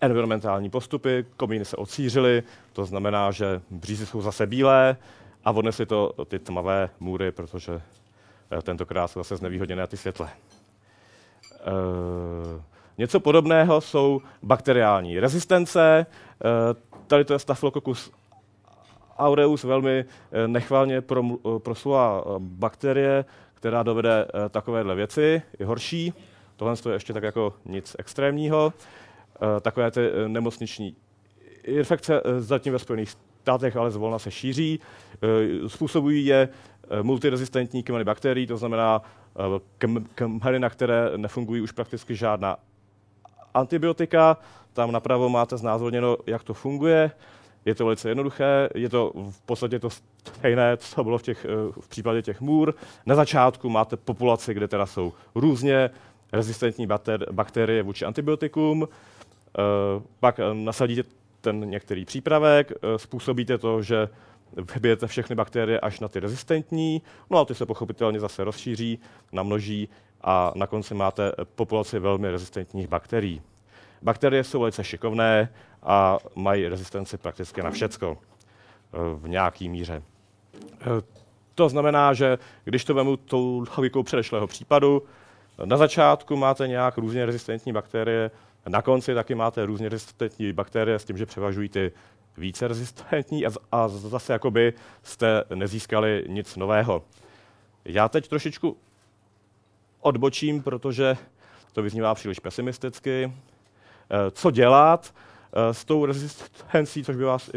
environmentální 0.00 0.70
postupy, 0.70 1.26
komíny 1.36 1.64
se 1.64 1.76
odsířily, 1.76 2.42
to 2.72 2.84
znamená, 2.84 3.30
že 3.30 3.60
břízy 3.70 4.06
jsou 4.06 4.20
zase 4.20 4.46
bílé 4.46 4.96
a 5.44 5.50
odnesli 5.50 5.86
to 5.86 6.12
ty 6.28 6.38
tmavé 6.38 6.90
můry, 7.00 7.32
protože 7.32 7.80
tentokrát 8.62 9.08
jsou 9.08 9.20
zase 9.20 9.36
znevýhodněné 9.36 9.86
ty 9.86 9.96
světle. 9.96 10.28
Eh, 11.52 12.62
něco 12.98 13.20
podobného 13.20 13.80
jsou 13.80 14.20
bakteriální 14.42 15.20
rezistence. 15.20 16.06
Eh, 16.06 16.48
tady 17.06 17.24
to 17.24 17.32
je 17.32 17.38
Staphylococcus 17.38 18.12
aureus, 19.18 19.64
velmi 19.64 20.04
nechvalně 20.46 21.02
proslula 21.58 22.24
bakterie, 22.38 23.24
která 23.54 23.82
dovede 23.82 24.26
takovéhle 24.50 24.94
věci, 24.94 25.42
je 25.58 25.66
horší. 25.66 26.12
Tohle 26.56 26.74
je 26.88 26.92
ještě 26.92 27.12
tak 27.12 27.22
jako 27.22 27.54
nic 27.64 27.96
extrémního. 27.98 28.72
Takové 29.60 29.90
ty 29.90 30.00
nemocniční 30.26 30.96
infekce 31.64 32.22
zatím 32.38 32.72
ve 32.72 32.78
Spojených 32.78 33.10
státech 33.10 33.76
ale 33.76 33.90
zvolna 33.90 34.18
se 34.18 34.30
šíří. 34.30 34.80
Způsobují 35.66 36.26
je 36.26 36.48
Eh, 36.48 36.73
multirezistentní 37.02 37.82
kmeny 37.82 38.04
bakterií, 38.04 38.46
to 38.46 38.56
znamená 38.56 39.02
eh, 39.02 39.86
kmeny, 40.14 40.58
na 40.58 40.70
které 40.70 41.10
nefungují 41.16 41.60
už 41.60 41.72
prakticky 41.72 42.16
žádná 42.16 42.56
antibiotika. 43.54 44.36
Tam 44.72 44.92
napravo 44.92 45.28
máte 45.28 45.56
znázorněno, 45.56 46.16
jak 46.26 46.44
to 46.44 46.54
funguje. 46.54 47.10
Je 47.64 47.74
to 47.74 47.84
velice 47.84 48.08
jednoduché, 48.08 48.68
je 48.74 48.88
to 48.88 49.12
v 49.30 49.40
podstatě 49.40 49.78
to 49.78 49.90
stejné, 49.90 50.76
co 50.76 51.04
bylo 51.04 51.18
v, 51.18 51.22
těch, 51.22 51.44
eh, 51.44 51.72
v 51.80 51.88
případě 51.88 52.22
těch 52.22 52.40
můr. 52.40 52.74
Na 53.06 53.14
začátku 53.14 53.68
máte 53.68 53.96
populaci, 53.96 54.54
kde 54.54 54.68
teda 54.68 54.86
jsou 54.86 55.12
různě 55.34 55.90
rezistentní 56.32 56.86
bakterie 57.30 57.82
vůči 57.82 58.04
antibiotikům, 58.04 58.88
pak 60.20 60.40
nasadíte 60.52 61.02
ten 61.40 61.70
některý 61.70 62.04
přípravek, 62.04 62.72
způsobíte 62.96 63.58
to, 63.58 63.82
že 63.82 64.08
vybijete 64.74 65.06
všechny 65.06 65.36
bakterie 65.36 65.80
až 65.80 66.00
na 66.00 66.08
ty 66.08 66.20
rezistentní, 66.20 67.02
no 67.30 67.38
a 67.38 67.44
ty 67.44 67.54
se 67.54 67.66
pochopitelně 67.66 68.20
zase 68.20 68.44
rozšíří, 68.44 68.98
namnoží 69.32 69.88
a 70.20 70.52
na 70.54 70.66
konci 70.66 70.94
máte 70.94 71.32
populaci 71.54 71.98
velmi 71.98 72.30
rezistentních 72.30 72.88
bakterií. 72.88 73.42
Bakterie 74.02 74.44
jsou 74.44 74.60
velice 74.60 74.84
šikovné 74.84 75.48
a 75.82 76.18
mají 76.34 76.68
rezistenci 76.68 77.18
prakticky 77.18 77.62
na 77.62 77.70
všecko 77.70 78.18
eh, 78.18 78.98
v 79.14 79.28
nějaký 79.28 79.68
míře. 79.68 80.02
Eh, 80.80 80.84
to 81.54 81.68
znamená, 81.68 82.14
že 82.14 82.38
když 82.64 82.84
to 82.84 82.94
vemu 82.94 83.16
tou 83.16 83.64
logikou 83.76 84.02
předešlého 84.02 84.46
případu, 84.46 85.02
na 85.64 85.76
začátku 85.76 86.36
máte 86.36 86.68
nějak 86.68 86.98
různě 86.98 87.26
rezistentní 87.26 87.72
bakterie, 87.72 88.30
na 88.68 88.82
konci 88.82 89.14
taky 89.14 89.34
máte 89.34 89.66
různě 89.66 89.88
rezistentní 89.88 90.52
bakterie 90.52 90.98
s 90.98 91.04
tím, 91.04 91.16
že 91.16 91.26
převažují 91.26 91.68
ty 91.68 91.92
více 92.36 92.68
rezistentní 92.68 93.46
a, 93.46 93.50
a 93.72 93.88
zase 93.88 94.32
jakoby 94.32 94.72
jste 95.02 95.44
nezískali 95.54 96.24
nic 96.28 96.56
nového. 96.56 97.02
Já 97.84 98.08
teď 98.08 98.28
trošičku 98.28 98.76
odbočím, 100.00 100.62
protože 100.62 101.16
to 101.72 101.82
vyznívá 101.82 102.14
příliš 102.14 102.38
pesimisticky. 102.38 103.32
Eh, 104.10 104.30
co 104.30 104.50
dělat 104.50 105.14
eh, 105.52 105.74
s 105.74 105.84
tou 105.84 106.06
rezistencí, 106.06 107.04
což 107.04 107.16
by 107.16 107.24
vás 107.24 107.50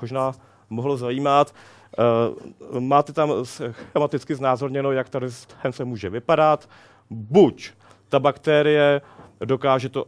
možná 0.00 0.32
mohlo 0.70 0.96
zajímat. 0.96 1.54
Eh, 1.98 2.80
máte 2.80 3.12
tam 3.12 3.32
schematicky 3.42 4.34
znázorněno, 4.34 4.92
jak 4.92 5.08
ta 5.08 5.18
rezistence 5.18 5.84
může 5.84 6.10
vypadat. 6.10 6.68
Buď 7.10 7.70
ta 8.08 8.18
bakterie 8.18 9.00
dokáže 9.44 9.88
to 9.88 10.06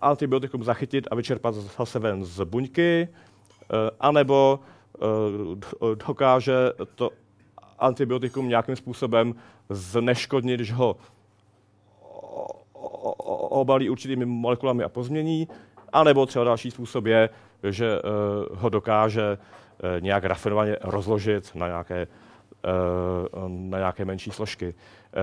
antibiotikum 0.00 0.64
zachytit 0.64 1.08
a 1.10 1.14
vyčerpat 1.14 1.54
zase 1.54 1.98
ven 1.98 2.24
z 2.24 2.44
buňky, 2.44 3.08
Eh, 3.64 3.90
anebo 4.00 4.60
eh, 4.60 5.96
dokáže 6.06 6.72
to 6.94 7.10
antibiotikum 7.78 8.48
nějakým 8.48 8.76
způsobem 8.76 9.34
zneškodnit, 9.68 10.60
když 10.60 10.72
ho 10.72 10.96
obalí 13.50 13.90
určitými 13.90 14.24
molekulami 14.24 14.84
a 14.84 14.88
pozmění, 14.88 15.48
anebo 15.92 16.26
třeba 16.26 16.44
další 16.44 16.70
způsob 16.70 17.06
je, 17.06 17.28
že 17.70 17.98
eh, 17.98 18.00
ho 18.54 18.68
dokáže 18.68 19.38
nějak 20.00 20.24
rafinovaně 20.24 20.76
rozložit 20.82 21.54
na 21.54 21.66
nějaké 21.66 22.06
na 23.48 23.78
nějaké 23.78 24.04
menší 24.04 24.30
složky. 24.30 24.74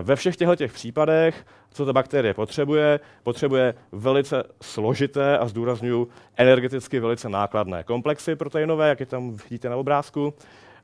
Ve 0.02 0.16
všech 0.16 0.36
těchto 0.36 0.56
těch 0.56 0.74
případech, 0.74 1.46
co 1.72 1.86
ta 1.86 1.94
bakterie 1.94 2.34
potřebuje, 2.34 3.00
potřebuje 3.24 3.74
velice 3.92 4.44
složité 4.62 5.38
a 5.38 5.48
zdůraznuju 5.48 6.08
energeticky 6.38 7.00
velice 7.00 7.30
nákladné 7.30 7.84
komplexy 7.84 8.36
proteinové, 8.36 8.90
jak 8.90 9.00
je 9.00 9.06
tam 9.06 9.32
vidíte 9.32 9.70
na 9.70 9.76
obrázku, 9.76 10.34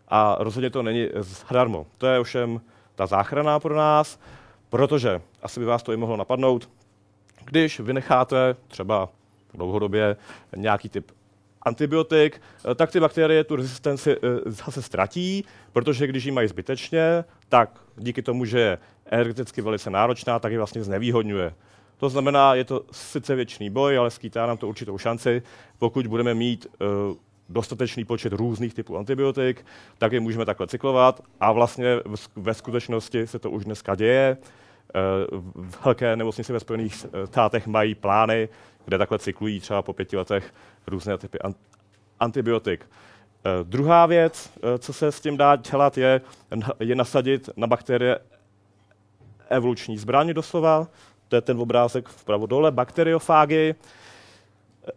a 0.07 0.35
rozhodně 0.39 0.69
to 0.69 0.83
není 0.83 1.09
zadarmo. 1.19 1.85
To 1.97 2.07
je 2.07 2.19
ovšem 2.19 2.61
ta 2.95 3.05
záchrana 3.05 3.59
pro 3.59 3.75
nás, 3.75 4.19
protože 4.69 5.21
asi 5.41 5.59
by 5.59 5.65
vás 5.65 5.83
to 5.83 5.93
i 5.93 5.97
mohlo 5.97 6.17
napadnout, 6.17 6.69
když 7.45 7.79
vynecháte 7.79 8.55
třeba 8.67 9.09
dlouhodobě 9.53 10.15
nějaký 10.55 10.89
typ 10.89 11.11
antibiotik, 11.67 12.41
eh, 12.71 12.75
tak 12.75 12.91
ty 12.91 13.00
bakterie 13.00 13.43
tu 13.43 13.55
rezistenci 13.55 14.12
eh, 14.12 14.17
zase 14.45 14.81
ztratí, 14.81 15.45
protože 15.74 16.07
když 16.07 16.25
ji 16.25 16.31
mají 16.31 16.47
zbytečně, 16.47 17.24
tak 17.50 17.79
díky 17.95 18.21
tomu, 18.21 18.45
že 18.45 18.59
je 18.59 18.77
energeticky 19.05 19.62
velice 19.62 19.89
náročná, 19.89 20.39
tak 20.39 20.51
ji 20.51 20.57
vlastně 20.57 20.83
znevýhodňuje. 20.83 21.53
To 21.97 22.09
znamená, 22.09 22.55
je 22.55 22.63
to 22.63 22.81
sice 22.91 23.36
věčný 23.36 23.69
boj, 23.69 23.97
ale 23.97 24.12
skýtá 24.12 24.45
nám 24.45 24.57
to 24.57 24.67
určitou 24.67 24.97
šanci. 24.97 25.41
Pokud 25.79 26.07
budeme 26.07 26.33
mít 26.33 26.67
uh, 26.67 27.17
dostatečný 27.50 28.05
počet 28.05 28.33
různých 28.33 28.74
typů 28.74 28.97
antibiotik, 28.97 29.65
tak 29.97 30.12
je 30.12 30.19
můžeme 30.19 30.45
takhle 30.45 30.67
cyklovat 30.67 31.21
a 31.39 31.51
vlastně 31.51 31.88
ve 32.36 32.53
skutečnosti 32.53 33.27
se 33.27 33.39
to 33.39 33.51
už 33.51 33.65
dneska 33.65 33.95
děje. 33.95 34.38
Velké 35.86 36.15
nemocnice 36.15 36.53
ve 36.53 36.59
Spojených 36.59 37.05
státech 37.25 37.67
mají 37.67 37.95
plány, 37.95 38.50
kde 38.88 38.97
takhle 38.97 39.19
cyklují 39.19 39.59
třeba 39.59 39.81
po 39.81 39.93
pěti 39.93 40.17
letech 40.17 40.53
různé 40.88 41.17
typy 41.17 41.39
antibiotik. 42.20 42.86
Druhá 43.63 44.06
věc, 44.06 44.50
co 44.79 44.94
se 44.94 45.12
s 45.12 45.22
tím 45.22 45.38
dá 45.38 45.56
dělat, 45.56 45.98
je, 45.98 46.22
je 46.79 46.96
nasadit 46.96 47.50
na 47.56 47.67
bakterie 47.67 48.20
evoluční 49.50 49.98
zbraň 49.98 50.34
doslova. 50.34 50.88
To 51.27 51.36
je 51.36 51.41
ten 51.41 51.60
obrázek 51.60 52.10
vpravo 52.10 52.46
dole, 52.46 52.72
bakteriofágy. 52.72 53.75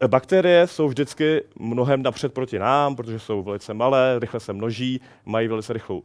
Bakterie 0.07 0.67
jsou 0.67 0.89
vždycky 0.89 1.43
mnohem 1.59 2.03
napřed 2.03 2.35
proti 2.35 2.59
nám, 2.59 2.97
protože 2.97 3.19
jsou 3.19 3.43
velice 3.43 3.75
malé, 3.75 4.19
rychle 4.19 4.41
se 4.41 4.53
množí, 4.53 5.01
mají 5.25 5.49
velice 5.49 5.73
rychlou 5.73 6.03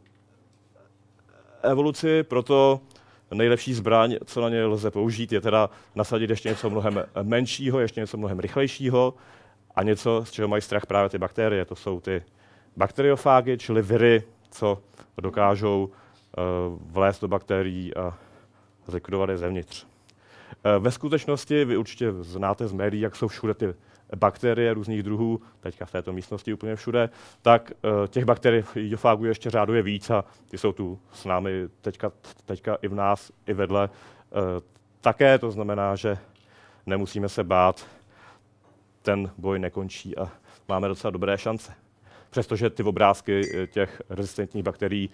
evoluci, 1.62 2.22
proto 2.22 2.80
nejlepší 3.34 3.74
zbraň, 3.74 4.16
co 4.24 4.40
na 4.40 4.48
ně 4.48 4.64
lze 4.64 4.90
použít, 4.90 5.32
je 5.32 5.40
teda 5.40 5.70
nasadit 5.94 6.30
ještě 6.30 6.48
něco 6.48 6.70
mnohem 6.70 7.04
menšího, 7.22 7.80
ještě 7.80 8.00
něco 8.00 8.16
mnohem 8.16 8.40
rychlejšího 8.40 9.14
a 9.76 9.82
něco, 9.82 10.24
z 10.24 10.30
čeho 10.30 10.48
mají 10.48 10.62
strach 10.62 10.86
právě 10.86 11.08
ty 11.08 11.18
bakterie. 11.18 11.64
To 11.64 11.76
jsou 11.76 12.00
ty 12.00 12.22
bakteriofágy, 12.76 13.58
čili 13.58 13.82
viry, 13.82 14.22
co 14.50 14.82
dokážou 15.18 15.84
uh, 15.84 15.92
vlézt 16.92 17.20
do 17.20 17.28
bakterií 17.28 17.96
a 17.96 18.18
zlikvidovat 18.86 19.30
je 19.30 19.38
zevnitř. 19.38 19.84
Uh, 19.84 19.90
ve 20.84 20.90
skutečnosti 20.90 21.64
vy 21.64 21.76
určitě 21.76 22.12
znáte 22.12 22.68
z 22.68 22.72
médií, 22.72 23.00
jak 23.00 23.16
jsou 23.16 23.28
všude 23.28 23.54
ty 23.54 23.74
bakterie 24.16 24.74
různých 24.74 25.02
druhů, 25.02 25.40
teďka 25.60 25.86
v 25.86 25.92
této 25.92 26.12
místnosti 26.12 26.52
úplně 26.52 26.76
všude, 26.76 27.10
tak 27.42 27.72
uh, 27.84 28.06
těch 28.06 28.24
bakteriofágů 28.24 29.24
je 29.24 29.30
ještě 29.30 29.50
řáduje 29.50 29.82
víc 29.82 30.10
a 30.10 30.24
ty 30.50 30.58
jsou 30.58 30.72
tu 30.72 30.98
s 31.12 31.24
námi 31.24 31.68
teďka, 31.80 32.12
teďka 32.44 32.78
i 32.82 32.88
v 32.88 32.94
nás, 32.94 33.32
i 33.46 33.52
vedle 33.52 33.90
také. 35.00 35.38
To 35.38 35.50
znamená, 35.50 35.96
že 35.96 36.18
nemusíme 36.86 37.28
se 37.28 37.44
bát, 37.44 37.86
ten 39.06 39.30
boj 39.38 39.58
nekončí 39.58 40.18
a 40.18 40.32
máme 40.68 40.88
docela 40.88 41.10
dobré 41.10 41.38
šance. 41.38 41.72
Přestože 42.30 42.70
ty 42.70 42.82
obrázky 42.82 43.50
eh, 43.54 43.66
těch 43.66 44.02
rezistentních 44.10 44.64
bakterií, 44.64 45.10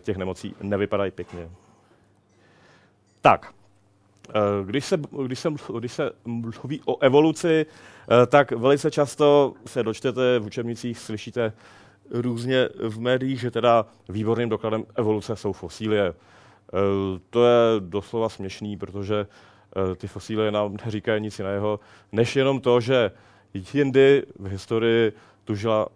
těch 0.00 0.16
nemocí 0.16 0.54
nevypadají 0.62 1.10
pěkně. 1.10 1.50
Tak, 3.20 3.52
Eh, 4.28 4.64
když 4.64 4.84
se, 4.84 4.96
když, 5.26 5.38
se, 5.38 5.50
když 5.78 5.92
se 5.92 6.10
mluví 6.24 6.80
o 6.84 6.98
evoluci, 6.98 7.66
eh, 7.66 8.26
tak 8.26 8.52
velice 8.52 8.90
často 8.90 9.54
se 9.66 9.82
dočtete 9.82 10.38
v 10.38 10.46
učebnicích, 10.46 10.98
slyšíte 10.98 11.52
různě 12.10 12.68
v 12.88 13.00
médiích, 13.00 13.40
že 13.40 13.50
teda 13.50 13.86
výborným 14.08 14.48
dokladem 14.48 14.84
evoluce 14.94 15.36
jsou 15.36 15.52
fosílie. 15.52 16.08
Eh, 16.08 16.76
to 17.30 17.46
je 17.46 17.80
doslova 17.80 18.28
směšný, 18.28 18.76
protože 18.76 19.26
ty 19.96 20.08
fosílie 20.08 20.50
nám 20.50 20.76
neříkají 20.84 21.22
nic 21.22 21.38
jiného, 21.38 21.80
než 22.12 22.36
jenom 22.36 22.60
to, 22.60 22.80
že 22.80 23.10
jindy 23.74 24.22
v 24.38 24.46
historii 24.46 25.12
tužila 25.44 25.88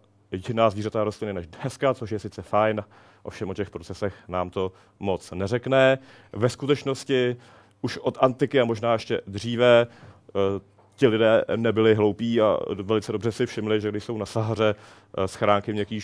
jiná 0.48 0.70
zvířata 0.70 1.00
a 1.00 1.04
rostliny 1.04 1.32
než 1.32 1.46
dneska, 1.46 1.94
což 1.94 2.10
je 2.10 2.18
sice 2.18 2.42
fajn, 2.42 2.84
ovšem 3.22 3.50
o 3.50 3.54
těch 3.54 3.70
procesech 3.70 4.14
nám 4.28 4.50
to 4.50 4.72
moc 5.00 5.30
neřekne. 5.30 5.98
Ve 6.32 6.48
skutečnosti 6.48 7.36
už 7.82 7.98
od 7.98 8.18
antiky 8.20 8.60
a 8.60 8.64
možná 8.64 8.92
ještě 8.92 9.20
dříve 9.26 9.86
eh, 9.86 10.60
ti 10.96 11.06
lidé 11.06 11.44
nebyli 11.56 11.94
hloupí 11.94 12.40
a 12.40 12.58
velice 12.82 13.12
dobře 13.12 13.32
si 13.32 13.46
všimli, 13.46 13.80
že 13.80 13.90
když 13.90 14.04
jsou 14.04 14.18
na 14.18 14.26
Sahaře 14.26 14.74
eh, 15.18 15.28
schránky 15.28 15.86
eh, 15.86 16.00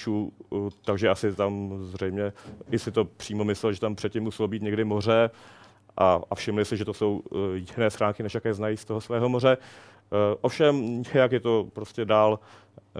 takže 0.84 1.08
asi 1.08 1.34
tam 1.34 1.78
zřejmě, 1.82 2.32
i 2.70 2.78
si 2.78 2.92
to 2.92 3.04
přímo 3.04 3.44
myslel, 3.44 3.72
že 3.72 3.80
tam 3.80 3.94
předtím 3.94 4.22
muselo 4.22 4.48
být 4.48 4.62
někdy 4.62 4.84
moře 4.84 5.30
a, 5.98 6.20
a 6.30 6.34
všimli 6.34 6.64
si, 6.64 6.76
že 6.76 6.84
to 6.84 6.94
jsou 6.94 7.22
jiné 7.54 7.90
schránky, 7.90 8.22
než 8.22 8.34
jaké 8.34 8.54
znají 8.54 8.76
z 8.76 8.84
toho 8.84 9.00
svého 9.00 9.28
moře. 9.28 9.56
Ovšem, 10.40 11.02
jak 11.14 11.32
je 11.32 11.40
to 11.40 11.68
prostě 11.72 12.04
dál 12.04 12.38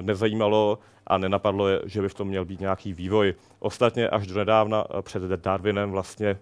nezajímalo 0.01 0.79
a 1.07 1.19
nenapadlo 1.19 1.69
je, 1.69 1.81
že 1.87 2.03
by 2.03 2.09
v 2.09 2.15
tom 2.15 2.29
měl 2.29 2.45
být 2.45 2.61
nějaký 2.61 2.93
vývoj. 2.93 3.35
Ostatně 3.59 4.09
až 4.09 4.27
do 4.27 4.35
nedávna 4.35 4.85
před 5.03 5.23
Darwinem 5.23 5.91
vlastně 5.91 6.39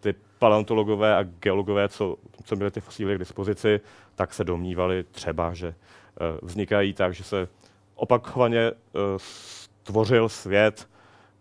ty 0.00 0.14
paleontologové 0.38 1.16
a 1.16 1.22
geologové, 1.22 1.88
co, 1.88 2.16
co 2.44 2.56
měli 2.56 2.70
ty 2.70 2.80
fosíly 2.80 3.14
k 3.14 3.18
dispozici, 3.18 3.80
tak 4.14 4.34
se 4.34 4.44
domnívali 4.44 5.04
třeba, 5.10 5.54
že 5.54 5.74
vznikají 6.42 6.94
tak, 6.94 7.14
že 7.14 7.24
se 7.24 7.48
opakovaně 7.94 8.72
stvořil 9.16 10.28
svět, 10.28 10.88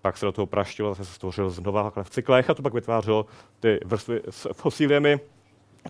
pak 0.01 0.17
se 0.17 0.25
do 0.25 0.31
toho 0.31 0.45
praštilo, 0.45 0.89
zase 0.89 1.05
se 1.05 1.15
stvořil 1.15 1.49
znova 1.49 1.91
v 2.03 2.09
cyklech 2.09 2.49
a 2.49 2.53
to 2.53 2.61
pak 2.61 2.73
vytvářelo 2.73 3.25
ty 3.59 3.79
vrstvy 3.85 4.21
s 4.29 4.53
fosíliemi 4.53 5.19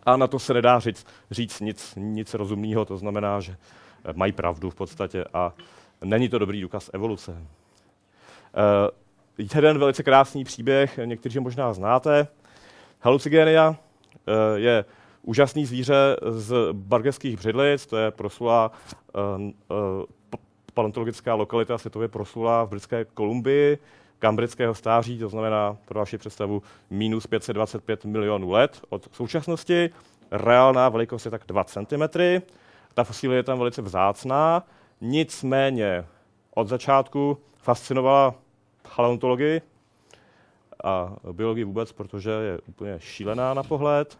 a 0.03 0.17
na 0.17 0.27
to 0.27 0.39
se 0.39 0.53
nedá 0.53 0.79
říct, 0.79 1.07
říct 1.31 1.59
nic, 1.59 1.93
nic 1.97 2.33
rozumného, 2.33 2.85
to 2.85 2.97
znamená, 2.97 3.39
že 3.39 3.51
eh, 4.05 4.13
mají 4.13 4.31
pravdu 4.31 4.69
v 4.69 4.75
podstatě 4.75 5.25
a 5.33 5.53
není 6.03 6.29
to 6.29 6.39
dobrý 6.39 6.61
důkaz 6.61 6.89
evoluce. 6.93 7.31
Uh, 7.31 7.37
jeden 9.53 9.79
velice 9.79 10.03
krásný 10.03 10.43
příběh, 10.43 10.99
někteří 11.05 11.39
možná 11.39 11.73
znáte, 11.73 12.27
Halucigenia 13.01 13.75
eh, 14.27 14.59
je 14.59 14.85
úžasný 15.21 15.65
zvíře 15.65 16.17
z 16.29 16.55
bargeských 16.71 17.37
břidlic, 17.37 17.85
to 17.85 17.97
je 17.97 18.11
proslulá 18.11 18.71
uh, 19.15 19.41
uh, 19.41 20.03
paleontologická 20.79 21.35
lokalita, 21.35 21.77
světově 21.77 22.07
proslulá 22.07 22.63
v 22.63 22.69
britské 22.69 23.05
Kolumbii, 23.05 23.77
kambrického 24.19 24.75
stáří, 24.75 25.19
to 25.19 25.29
znamená 25.29 25.77
pro 25.85 25.99
vaši 25.99 26.17
představu 26.17 26.63
minus 26.89 27.27
525 27.27 28.05
milionů 28.05 28.51
let 28.51 28.81
od 28.89 29.09
současnosti. 29.11 29.89
Reálná 30.31 30.89
velikost 30.89 31.25
je 31.25 31.31
tak 31.31 31.41
2 31.47 31.63
cm. 31.63 32.03
Ta 32.93 33.03
fosílie 33.03 33.39
je 33.39 33.43
tam 33.43 33.59
velice 33.59 33.81
vzácná, 33.81 34.63
nicméně 35.01 36.05
od 36.55 36.67
začátku 36.67 37.37
fascinovala 37.57 38.35
paleontologii, 38.95 39.61
a 40.83 41.15
biologii 41.31 41.63
vůbec, 41.63 41.91
protože 41.91 42.31
je 42.31 42.59
úplně 42.67 42.95
šílená 42.99 43.53
na 43.53 43.63
pohled. 43.63 44.17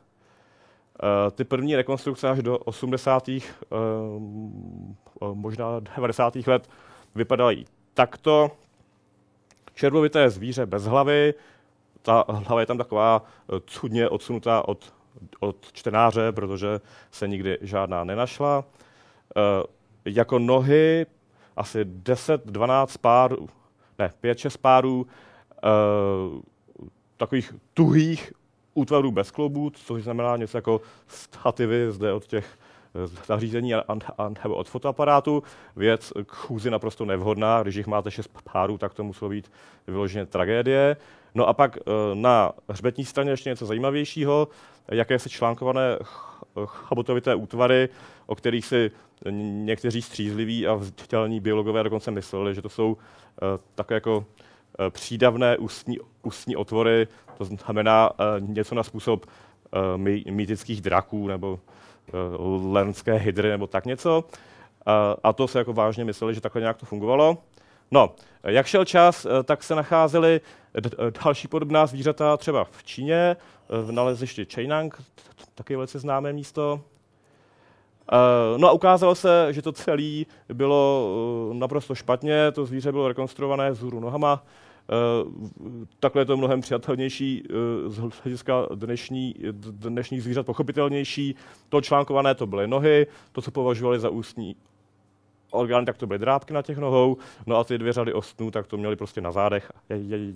Uh, 1.03 1.31
ty 1.31 1.43
první 1.43 1.75
rekonstrukce 1.75 2.29
až 2.29 2.43
do 2.43 2.57
80. 2.57 3.27
Uh, 3.27 3.35
eh, 3.37 5.25
možná 5.33 5.79
90. 5.79 6.35
let 6.35 6.69
vypadají 7.15 7.65
takto. 7.93 8.51
Červovité 9.73 10.29
zvíře 10.29 10.65
bez 10.65 10.85
hlavy, 10.85 11.33
ta 12.01 12.25
hlava 12.29 12.59
je 12.59 12.65
tam 12.65 12.77
taková 12.77 13.23
eh, 13.23 13.59
cudně 13.65 14.09
odsunutá 14.09 14.67
od, 14.67 14.93
od 15.39 15.71
čtenáře, 15.71 16.31
protože 16.31 16.79
se 17.11 17.27
nikdy 17.27 17.57
žádná 17.61 18.03
nenašla. 18.03 18.63
Jako 20.05 20.39
nohy 20.39 21.05
asi 21.55 21.85
10-12 21.85 22.97
párů, 23.01 23.49
ne, 23.99 24.11
5-6 24.23 24.57
párů 24.61 25.07
takových 27.17 27.53
tuhých 27.73 28.33
útvarů 28.79 29.11
bez 29.11 29.31
kloubů, 29.31 29.69
což 29.69 30.03
znamená 30.03 30.37
něco 30.37 30.57
jako 30.57 30.81
stativy 31.07 31.91
zde 31.91 32.13
od 32.13 32.25
těch 32.25 32.57
eh, 32.95 33.07
zařízení 33.27 33.75
a, 33.75 33.83
a, 34.17 34.29
nebo 34.43 34.55
od 34.55 34.69
fotoaparátu. 34.69 35.43
Věc 35.75 36.13
k 36.25 36.31
chůzi 36.31 36.71
naprosto 36.71 37.05
nevhodná, 37.05 37.63
když 37.63 37.75
jich 37.75 37.87
máte 37.87 38.11
šest 38.11 38.29
párů, 38.53 38.77
tak 38.77 38.93
to 38.93 39.03
muselo 39.03 39.29
být 39.29 39.51
vyloženě 39.87 40.25
tragédie. 40.25 40.97
No 41.35 41.47
a 41.47 41.53
pak 41.53 41.77
eh, 41.77 41.81
na 42.13 42.51
hřbetní 42.69 43.05
straně 43.05 43.31
ještě 43.31 43.49
něco 43.49 43.65
zajímavějšího, 43.65 44.47
jaké 44.91 45.19
se 45.19 45.29
článkované 45.29 45.99
chabotovité 46.65 47.35
útvary, 47.35 47.89
o 48.25 48.35
kterých 48.35 48.65
si 48.65 48.91
někteří 49.31 50.01
střízliví 50.01 50.67
a 50.67 50.73
vzdělaní 50.73 51.39
biologové 51.39 51.83
dokonce 51.83 52.11
mysleli, 52.11 52.55
že 52.55 52.61
to 52.61 52.69
jsou 52.69 52.91
uh, 52.91 52.97
takové 53.75 53.95
jako 53.95 54.25
Eh, 54.39 54.48
přídavné 54.89 55.57
ústní, 55.57 55.97
ústní 56.23 56.55
otvory, 56.55 57.07
to 57.37 57.45
znamená 57.45 58.09
uh, 58.11 58.49
něco 58.49 58.75
na 58.75 58.83
způsob 58.83 59.25
my, 59.95 60.23
mýtických 60.29 60.81
draků 60.81 61.27
nebo 61.27 61.59
lenské 62.71 63.13
hydry 63.13 63.49
nebo 63.49 63.67
tak 63.67 63.85
něco. 63.85 64.23
A 65.23 65.33
to 65.33 65.47
se 65.47 65.59
jako 65.59 65.73
vážně 65.73 66.05
mysleli, 66.05 66.33
že 66.33 66.41
takhle 66.41 66.61
nějak 66.61 66.77
to 66.77 66.85
fungovalo. 66.85 67.37
No, 67.91 68.15
jak 68.43 68.67
šel 68.67 68.85
čas, 68.85 69.27
tak 69.43 69.63
se 69.63 69.75
nacházely 69.75 70.41
další 71.23 71.47
podobná 71.47 71.85
zvířata 71.85 72.37
třeba 72.37 72.63
v 72.63 72.83
Číně, 72.83 73.35
v 73.69 73.91
nalezišti 73.91 74.45
Chainang, 74.53 75.01
taky 75.55 75.75
velice 75.75 75.99
známé 75.99 76.33
místo. 76.33 76.81
No 78.57 78.67
a 78.67 78.71
ukázalo 78.71 79.15
se, 79.15 79.47
že 79.53 79.61
to 79.61 79.71
celé 79.71 80.23
bylo 80.53 81.49
naprosto 81.53 81.95
špatně, 81.95 82.51
to 82.51 82.65
zvíře 82.65 82.91
bylo 82.91 83.07
rekonstruované 83.07 83.71
vzhůru 83.71 83.99
nohama, 83.99 84.43
Eh, 84.43 84.68
takhle 85.99 86.21
je 86.21 86.25
to 86.25 86.37
mnohem 86.37 86.61
přijatelnější 86.61 87.43
eh, 87.49 87.89
z 87.89 87.97
hlediska 88.23 88.67
dnešní, 88.75 89.35
dnešních 89.71 90.23
zvířat 90.23 90.45
pochopitelnější. 90.45 91.35
To 91.69 91.81
článkované 91.81 92.35
to 92.35 92.47
byly 92.47 92.67
nohy, 92.67 93.07
to, 93.31 93.41
co 93.41 93.51
považovali 93.51 93.99
za 93.99 94.09
ústní 94.09 94.55
orgány, 95.51 95.85
tak 95.85 95.97
to 95.97 96.07
byly 96.07 96.19
drápky 96.19 96.53
na 96.53 96.61
těch 96.61 96.77
nohou, 96.77 97.17
no 97.45 97.57
a 97.57 97.63
ty 97.63 97.77
dvě 97.77 97.93
řady 97.93 98.13
ostnů, 98.13 98.51
tak 98.51 98.67
to 98.67 98.77
měli 98.77 98.95
prostě 98.95 99.21
na 99.21 99.31
zádech 99.31 99.71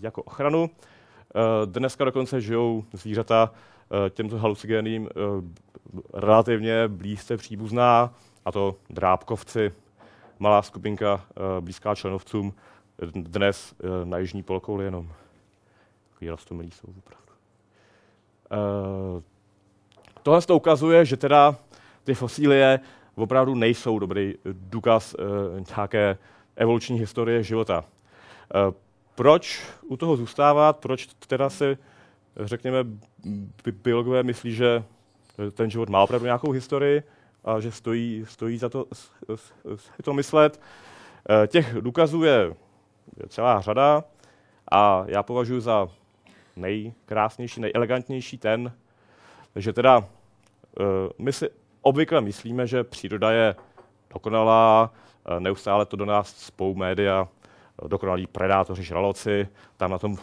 jako 0.01 0.23
ochranu. 0.23 0.69
Eh, 0.69 1.65
dneska 1.65 2.05
dokonce 2.05 2.41
žijou 2.41 2.83
zvířata 2.93 3.51
těmto 4.09 4.37
halucigénním 4.37 5.09
relativně 6.13 6.87
blízce 6.87 7.37
příbuzná, 7.37 8.13
a 8.45 8.51
to 8.51 8.75
drápkovci, 8.89 9.71
malá 10.39 10.61
skupinka 10.61 11.25
blízká 11.59 11.95
členovcům, 11.95 12.53
dnes 13.11 13.75
na 14.03 14.17
jižní 14.17 14.43
polokouli 14.43 14.85
jenom. 14.85 15.11
Takový 16.09 16.29
rostomilí 16.29 16.71
jsou 16.71 16.87
opravdu. 16.97 17.33
Tohle 20.23 20.41
to 20.41 20.55
ukazuje, 20.55 21.05
že 21.05 21.17
teda 21.17 21.55
ty 22.03 22.13
fosílie 22.13 22.79
opravdu 23.15 23.55
nejsou 23.55 23.99
dobrý 23.99 24.33
důkaz 24.45 25.15
nějaké 25.77 26.17
evoluční 26.55 26.99
historie 26.99 27.43
života. 27.43 27.85
Proč 29.15 29.61
u 29.81 29.97
toho 29.97 30.17
zůstávat? 30.17 30.77
Proč 30.77 31.07
teda 31.27 31.49
si, 31.49 31.77
řekněme, 32.37 32.77
biologové 33.83 34.23
myslí, 34.23 34.55
že 34.55 34.83
ten 35.51 35.69
život 35.69 35.89
má 35.89 36.03
opravdu 36.03 36.25
nějakou 36.25 36.51
historii 36.51 37.03
a 37.45 37.59
že 37.59 37.71
stojí, 37.71 38.25
stojí 38.27 38.57
za 38.57 38.69
to, 38.69 38.85
to 40.03 40.13
myslet? 40.13 40.61
Eh, 41.29 41.47
těch 41.47 41.75
důkazů 41.81 42.23
je 42.23 42.55
celá 43.27 43.61
řada 43.61 44.03
a 44.71 45.03
já 45.07 45.23
považuji 45.23 45.59
za 45.59 45.87
nejkrásnější, 46.55 47.61
nejelegantnější 47.61 48.37
ten, 48.37 48.71
že 49.55 49.73
teda 49.73 50.03
eh, 50.79 50.83
my 51.17 51.33
si 51.33 51.49
obvykle 51.81 52.21
myslíme, 52.21 52.67
že 52.67 52.83
příroda 52.83 53.31
je 53.31 53.55
dokonalá, 54.13 54.91
eh, 55.25 55.39
neustále 55.39 55.85
to 55.85 55.95
do 55.95 56.05
nás 56.05 56.37
spou 56.37 56.75
média, 56.75 57.27
dokonalí 57.87 58.27
predátoři, 58.27 58.83
žraloci. 58.83 59.47
Tam 59.77 59.91
na 59.91 59.99
tom 59.99 60.17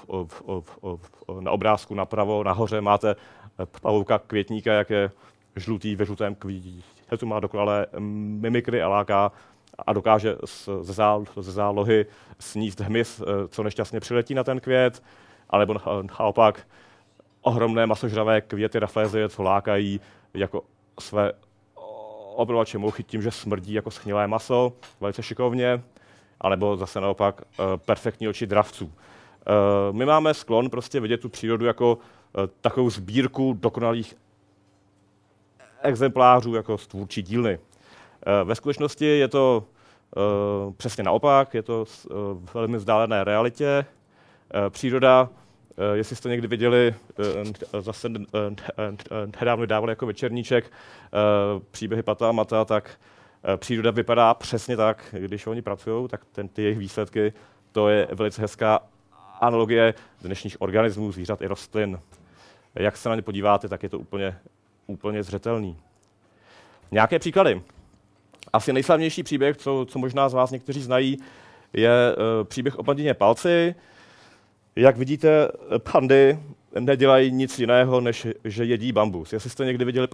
na 1.40 1.50
obrázku 1.50 1.94
napravo, 1.94 2.44
nahoře 2.44 2.80
máte 2.80 3.10
eh, 3.10 3.66
pavouka 3.82 4.18
květníka, 4.18 4.72
jak 4.72 4.90
je 4.90 5.10
žlutý 5.56 5.96
ve 5.96 6.04
žlutém 6.04 6.34
kvítu, 6.34 7.26
má 7.26 7.40
dokonalé 7.40 7.86
mimikry 7.98 8.82
a 8.82 8.88
láká 8.88 9.32
a 9.86 9.92
dokáže 9.92 10.36
ze, 10.82 10.94
zál, 10.94 11.24
ze 11.36 11.52
zálohy 11.52 12.06
sníst 12.38 12.80
hmyz, 12.80 13.20
eh, 13.20 13.48
co 13.48 13.62
nešťastně 13.62 14.00
přiletí 14.00 14.34
na 14.34 14.44
ten 14.44 14.60
květ, 14.60 15.02
alebo 15.50 15.74
naopak 16.18 16.66
ohromné 17.42 17.86
masožravé 17.86 18.40
květy 18.40 18.78
raflézie, 18.78 19.28
co 19.28 19.42
lákají 19.42 20.00
jako 20.34 20.62
své 21.00 21.32
obrovače 22.34 22.78
mouchy 22.78 23.02
tím, 23.02 23.22
že 23.22 23.30
smrdí 23.30 23.72
jako 23.72 23.90
schnilé 23.90 24.26
maso, 24.26 24.72
velice 25.00 25.22
šikovně 25.22 25.82
anebo 26.40 26.76
zase 26.76 27.00
naopak 27.00 27.42
eh, 27.42 27.62
perfektní 27.76 28.28
oči 28.28 28.46
dravců. 28.46 28.92
Eh, 28.92 29.92
my 29.92 30.06
máme 30.06 30.34
sklon 30.34 30.70
prostě 30.70 31.00
vidět 31.00 31.20
tu 31.20 31.28
přírodu 31.28 31.66
jako 31.66 31.98
eh, 31.98 32.48
takovou 32.60 32.90
sbírku 32.90 33.56
dokonalých 33.60 34.14
exemplářů 35.82 36.54
jako 36.54 36.78
stvůrčí 36.78 37.22
dílny. 37.22 37.58
Ve 38.44 38.54
skutečnosti 38.54 39.04
je 39.04 39.28
to 39.28 39.64
přesně 40.76 41.04
naopak, 41.04 41.54
je 41.54 41.62
to 41.62 41.84
velmi 42.54 42.76
vzdálené 42.76 43.24
realitě. 43.24 43.84
Příroda, 44.68 45.28
jestli 45.94 46.16
jste 46.16 46.28
někdy 46.28 46.46
viděli, 46.46 46.94
zase 47.80 48.08
nedávno 49.40 49.66
dávali 49.66 49.92
jako 49.92 50.06
večerníček 50.06 50.72
příběhy 51.70 52.02
Pata 52.02 52.28
a 52.28 52.32
Mata, 52.32 52.64
tak 52.64 52.98
Eh, 53.44 53.56
příroda 53.56 53.90
vypadá 53.90 54.34
přesně 54.34 54.76
tak, 54.76 55.14
když 55.18 55.46
oni 55.46 55.62
pracují, 55.62 56.08
tak 56.08 56.24
ten, 56.32 56.48
ty 56.48 56.62
jejich 56.62 56.78
výsledky, 56.78 57.32
to 57.72 57.88
je 57.88 58.08
velice 58.12 58.42
hezká 58.42 58.80
analogie 59.40 59.94
dnešních 60.22 60.62
organismů, 60.62 61.12
zvířat 61.12 61.42
i 61.42 61.46
rostlin. 61.46 62.00
Jak 62.74 62.96
se 62.96 63.08
na 63.08 63.14
ně 63.14 63.22
podíváte, 63.22 63.68
tak 63.68 63.82
je 63.82 63.88
to 63.88 63.98
úplně, 63.98 64.38
úplně 64.86 65.22
zřetelný. 65.22 65.76
Nějaké 66.90 67.18
příklady. 67.18 67.62
Asi 68.52 68.72
nejslavnější 68.72 69.22
příběh, 69.22 69.56
co, 69.56 69.86
co 69.88 69.98
možná 69.98 70.28
z 70.28 70.34
vás 70.34 70.50
někteří 70.50 70.80
znají, 70.80 71.18
je 71.72 71.90
uh, 71.90 72.44
příběh 72.44 72.78
o 72.78 72.82
pandině 72.82 73.14
palci. 73.14 73.74
Jak 74.76 74.96
vidíte, 74.96 75.48
pandy 75.92 76.38
nedělají 76.78 77.30
nic 77.30 77.58
jiného, 77.58 78.00
než 78.00 78.26
že 78.44 78.64
jedí 78.64 78.92
bambus. 78.92 79.32
Jestli 79.32 79.50
jste 79.50 79.64
někdy 79.64 79.84
viděli 79.84 80.08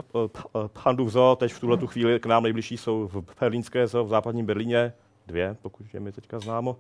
pandu 0.85 1.05
v 1.05 1.11
zoo, 1.11 1.37
teď 1.37 1.53
v 1.53 1.61
tuhle 1.61 1.77
tu 1.77 1.87
chvíli 1.87 2.21
k 2.21 2.27
nám 2.27 2.43
nejbližší 2.43 2.77
jsou 2.77 3.09
v 3.13 3.25
berlínské 3.41 3.87
zoo 3.87 4.05
v 4.05 4.09
západním 4.09 4.47
Berlíně, 4.47 4.93
dvě, 5.27 5.57
pokud 5.63 5.87
je 5.95 6.01
mi 6.01 6.13
teďka 6.13 6.39
známo. 6.39 6.77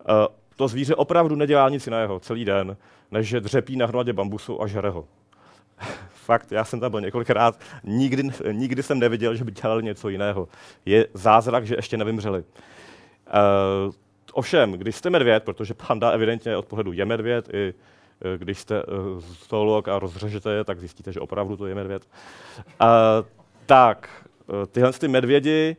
Eh, 0.00 0.28
to 0.56 0.68
zvíře 0.68 0.94
opravdu 0.94 1.36
nedělá 1.36 1.68
nic 1.68 1.86
jiného 1.86 2.20
celý 2.20 2.44
den, 2.44 2.76
než 3.10 3.28
že 3.28 3.40
dřepí 3.40 3.76
na 3.76 3.86
hromadě 3.86 4.12
bambusu 4.12 4.62
a 4.62 4.66
žere 4.66 4.90
ho. 4.90 5.04
Fakt, 6.26 6.52
já 6.52 6.64
jsem 6.64 6.80
tam 6.80 6.90
byl 6.90 7.00
několikrát, 7.00 7.60
nikdy, 7.84 8.22
nikdy 8.52 8.82
jsem 8.82 8.98
neviděl, 8.98 9.34
že 9.34 9.44
by 9.44 9.50
dělali 9.50 9.82
něco 9.82 10.08
jiného. 10.08 10.48
Je 10.86 11.06
zázrak, 11.14 11.66
že 11.66 11.74
ještě 11.74 11.96
nevymřeli. 11.96 12.38
Uh, 12.38 13.94
ovšem, 14.32 14.72
když 14.72 14.96
jste 14.96 15.10
medvěd, 15.10 15.44
protože 15.44 15.74
panda 15.74 16.10
evidentně 16.10 16.56
od 16.56 16.66
pohledu 16.66 16.92
je 16.92 17.04
medvěd, 17.04 17.54
i 17.54 17.74
Eh, 18.20 18.38
když 18.38 18.58
jste 18.58 18.84
uh, 18.84 19.22
zoolog 19.48 19.88
a 19.88 19.98
rozřežete 19.98 20.52
je, 20.52 20.64
tak 20.64 20.80
zjistíte, 20.80 21.12
že 21.12 21.20
opravdu 21.20 21.56
to 21.56 21.66
je 21.66 21.74
medvěd. 21.74 22.02
Uh, 22.58 22.86
tak, 23.66 24.26
uh, 24.46 24.66
tyhle 24.66 24.92
ty 24.92 25.08
medvědi 25.08 25.76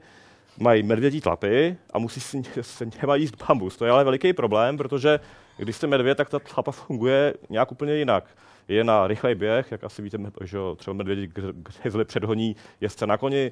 mají 0.60 0.83
medvědí 0.83 1.21
tlapy 1.21 1.77
a 1.93 1.99
musí 1.99 2.19
si, 2.19 2.43
se 2.62 2.86
nemají 3.01 3.23
jíst 3.23 3.36
bambus. 3.47 3.77
To 3.77 3.86
je 3.86 3.91
ale 3.91 4.03
veliký 4.03 4.33
problém, 4.33 4.77
protože 4.77 5.19
když 5.57 5.75
jste 5.75 5.88
medvěd, 5.88 6.17
tak 6.17 6.29
ta 6.29 6.39
tlapa 6.39 6.71
funguje 6.71 7.33
nějak 7.49 7.71
úplně 7.71 7.95
jinak. 7.95 8.38
Je 8.67 8.84
na 8.84 9.08
rychlej 9.08 9.36
běh, 9.36 9.71
jak 9.71 9.84
asi 9.84 10.01
víte, 10.01 10.17
že 10.43 10.58
třeba 10.75 10.93
medvědi 10.93 11.30
grizzly 11.53 12.06
předhoní 12.06 12.56
jezdce 12.82 13.08
na 13.08 13.17
koni, 13.17 13.51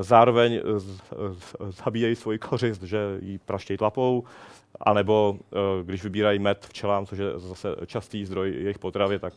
zároveň 0.00 0.60
zabíjejí 1.68 2.16
svoji 2.16 2.38
kořist, 2.38 2.82
že 2.82 2.98
ji 3.20 3.38
praštějí 3.38 3.76
tlapou, 3.76 4.24
anebo 4.80 5.36
eh, 5.38 5.84
když 5.84 6.04
vybírají 6.04 6.38
med 6.38 6.66
včelám, 6.66 7.06
což 7.06 7.18
je 7.18 7.38
zase 7.38 7.68
častý 7.86 8.24
zdroj 8.24 8.50
jejich 8.50 8.78
potravy, 8.78 9.18
tak 9.18 9.32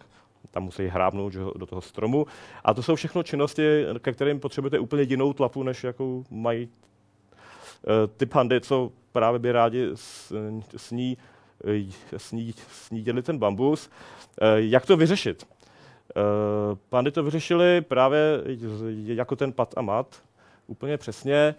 tam 0.51 0.63
musí 0.63 0.87
hrábnout 0.87 1.33
do 1.33 1.65
toho 1.65 1.81
stromu. 1.81 2.25
A 2.63 2.73
to 2.73 2.83
jsou 2.83 2.95
všechno 2.95 3.23
činnosti, 3.23 3.85
ke 3.99 4.13
kterým 4.13 4.39
potřebujete 4.39 4.79
úplně 4.79 5.03
jinou 5.03 5.33
tlapu, 5.33 5.63
než 5.63 5.83
jakou 5.83 6.23
mají 6.29 6.69
eh, 6.69 8.07
ty 8.07 8.25
pandy, 8.25 8.61
co 8.61 8.91
právě 9.11 9.39
by 9.39 9.51
rádi 9.51 9.89
sní, 10.77 11.17
eh, 11.19 11.36
sní, 12.17 12.53
sníděli 12.71 13.21
ten 13.21 13.37
bambus. 13.37 13.89
Jak 14.55 14.85
to 14.85 14.97
vyřešit? 14.97 15.47
Pandy 16.89 17.11
to 17.11 17.23
vyřešili 17.23 17.81
právě 17.81 18.43
jako 19.05 19.35
ten 19.35 19.53
pat 19.53 19.73
a 19.77 19.81
mat, 19.81 20.21
úplně 20.67 20.97
přesně. 20.97 21.55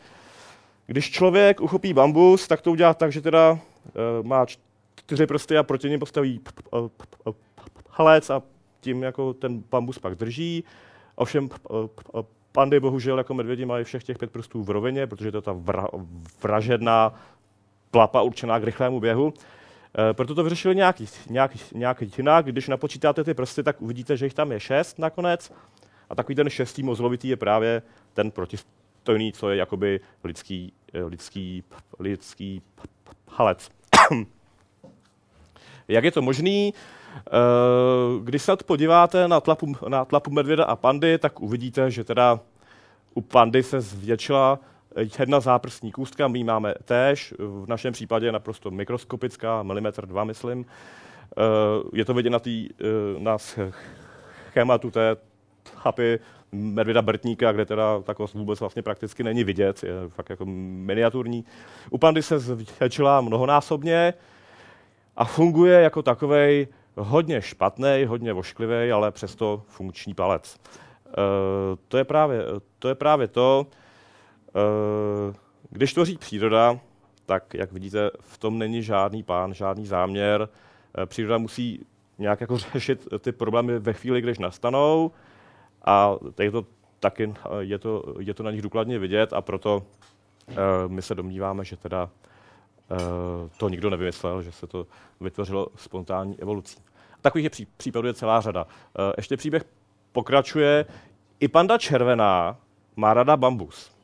Když 0.86 1.10
člověk 1.10 1.60
uchopí 1.60 1.92
bambus, 1.92 2.48
tak 2.48 2.60
to 2.60 2.70
udělá 2.70 2.94
tak, 2.94 3.12
že 3.12 3.20
teda 3.20 3.58
má 4.22 4.46
čtyři 4.96 5.26
prsty 5.26 5.58
a 5.58 5.62
proti 5.62 5.90
něm 5.90 6.00
postaví 6.00 6.40
palec 7.96 8.30
a 8.30 8.42
tím 8.80 9.02
jako 9.02 9.34
ten 9.34 9.62
bambus 9.70 9.98
pak 9.98 10.14
drží. 10.14 10.64
Ovšem 11.14 11.48
pandy 12.52 12.80
bohužel 12.80 13.18
jako 13.18 13.34
medvědi 13.34 13.64
mají 13.66 13.84
všech 13.84 14.04
těch 14.04 14.18
pět 14.18 14.30
prstů 14.30 14.62
v 14.62 14.70
rovině, 14.70 15.06
protože 15.06 15.30
to 15.30 15.38
je 15.38 15.42
ta 15.42 15.52
vra, 15.52 15.86
vražedná 16.42 17.14
plapa 17.90 18.22
určená 18.22 18.58
k 18.58 18.64
rychlému 18.64 19.00
běhu. 19.00 19.34
E, 19.98 20.14
proto 20.14 20.34
to 20.34 20.42
vyřešili 20.42 20.76
nějak, 20.76 20.96
nějak, 21.30 21.72
nějak 21.74 22.02
jinak. 22.18 22.46
Když 22.46 22.68
napočítáte 22.68 23.24
ty 23.24 23.34
prsty, 23.34 23.62
tak 23.62 23.82
uvidíte, 23.82 24.16
že 24.16 24.26
jich 24.26 24.34
tam 24.34 24.52
je 24.52 24.60
šest 24.60 24.98
nakonec. 24.98 25.52
A 26.10 26.14
takový 26.14 26.34
ten 26.34 26.50
šestý 26.50 26.82
mozlovitý 26.82 27.28
je 27.28 27.36
právě 27.36 27.82
ten 28.14 28.30
proti, 28.30 28.56
důstojný, 29.08 29.32
co 29.32 29.50
je 29.50 29.56
jakoby 29.56 30.00
lidský, 30.24 30.72
eh, 30.94 31.04
lidský, 31.04 31.64
lidský 31.98 32.62
palec. 33.36 33.70
Jak 35.88 36.04
je 36.04 36.10
to 36.10 36.22
možný? 36.22 36.74
Eh, 37.16 37.30
když 38.22 38.42
se 38.42 38.56
podíváte 38.56 39.28
na 39.28 39.40
tlapu, 39.40 39.74
na 39.88 40.04
tlapu 40.04 40.30
medvěda 40.30 40.64
a 40.64 40.76
pandy, 40.76 41.18
tak 41.18 41.40
uvidíte, 41.40 41.90
že 41.90 42.04
teda 42.04 42.40
u 43.14 43.20
pandy 43.20 43.62
se 43.62 43.80
zvětšila 43.80 44.58
jedna 45.18 45.40
záprstní 45.40 45.92
kůstka, 45.92 46.28
my 46.28 46.44
máme 46.44 46.74
též, 46.84 47.34
v 47.38 47.64
našem 47.68 47.92
případě 47.92 48.32
naprosto 48.32 48.70
mikroskopická, 48.70 49.62
milimetr 49.62 50.06
dva, 50.06 50.24
myslím. 50.24 50.66
Eh, 50.66 51.42
je 51.92 52.04
to 52.04 52.14
vidět 52.14 52.30
na, 52.30 52.38
tý, 52.38 52.68
na 53.18 53.38
schématu 53.38 54.90
té 54.90 55.16
chapy 55.76 56.18
medvěda 56.52 57.02
brtníka, 57.02 57.52
kde 57.52 57.64
teda 57.64 58.00
takovost 58.02 58.34
vůbec 58.34 58.60
vlastně 58.60 58.82
prakticky 58.82 59.22
není 59.22 59.44
vidět, 59.44 59.82
je 59.82 59.92
fakt 60.08 60.30
jako 60.30 60.44
miniaturní. 60.46 61.44
U 61.90 61.98
pandy 61.98 62.22
se 62.22 62.38
zvětšila 62.38 63.20
mnohonásobně 63.20 64.14
a 65.16 65.24
funguje 65.24 65.80
jako 65.80 66.02
takovej 66.02 66.68
hodně 66.96 67.42
špatný, 67.42 68.04
hodně 68.06 68.32
vošklivý, 68.32 68.92
ale 68.92 69.10
přesto 69.10 69.62
funkční 69.66 70.14
palec. 70.14 70.56
E, 70.56 71.12
to, 71.88 71.98
je 71.98 72.04
právě, 72.04 72.42
to 72.78 72.88
je 72.88 72.94
právě 72.94 73.28
to, 73.28 73.66
když 75.70 75.94
tvoří 75.94 76.18
příroda, 76.18 76.80
tak 77.26 77.54
jak 77.54 77.72
vidíte, 77.72 78.10
v 78.20 78.38
tom 78.38 78.58
není 78.58 78.82
žádný 78.82 79.22
plán, 79.22 79.54
žádný 79.54 79.86
záměr. 79.86 80.48
E, 81.02 81.06
příroda 81.06 81.38
musí 81.38 81.86
nějak 82.18 82.40
jako 82.40 82.58
řešit 82.72 83.08
ty 83.18 83.32
problémy 83.32 83.78
ve 83.78 83.92
chvíli, 83.92 84.20
když 84.20 84.38
nastanou 84.38 85.10
a 85.84 86.16
je 86.40 86.50
to 86.50 86.66
taky 87.00 87.34
je 87.58 87.78
to, 87.78 88.14
je 88.18 88.34
to 88.34 88.42
na 88.42 88.50
nich 88.50 88.62
důkladně 88.62 88.98
vidět 88.98 89.32
a 89.32 89.40
proto 89.40 89.82
My 90.86 91.02
se 91.02 91.14
domníváme, 91.14 91.64
že 91.64 91.76
teda 91.76 92.10
to 93.56 93.68
nikdo 93.68 93.90
nevymyslel, 93.90 94.42
že 94.42 94.52
se 94.52 94.66
to 94.66 94.86
vytvořilo 95.20 95.66
spontánní 95.76 96.40
evolucí. 96.40 96.78
Takových 97.20 97.44
je 97.44 97.66
případů 97.76 98.06
je 98.06 98.14
celá 98.14 98.40
řada. 98.40 98.66
Ještě 99.16 99.36
příběh 99.36 99.64
pokračuje. 100.12 100.86
I 101.40 101.48
panda 101.48 101.78
červená 101.78 102.56
má 102.96 103.14
rada 103.14 103.36
bambus. 103.36 103.97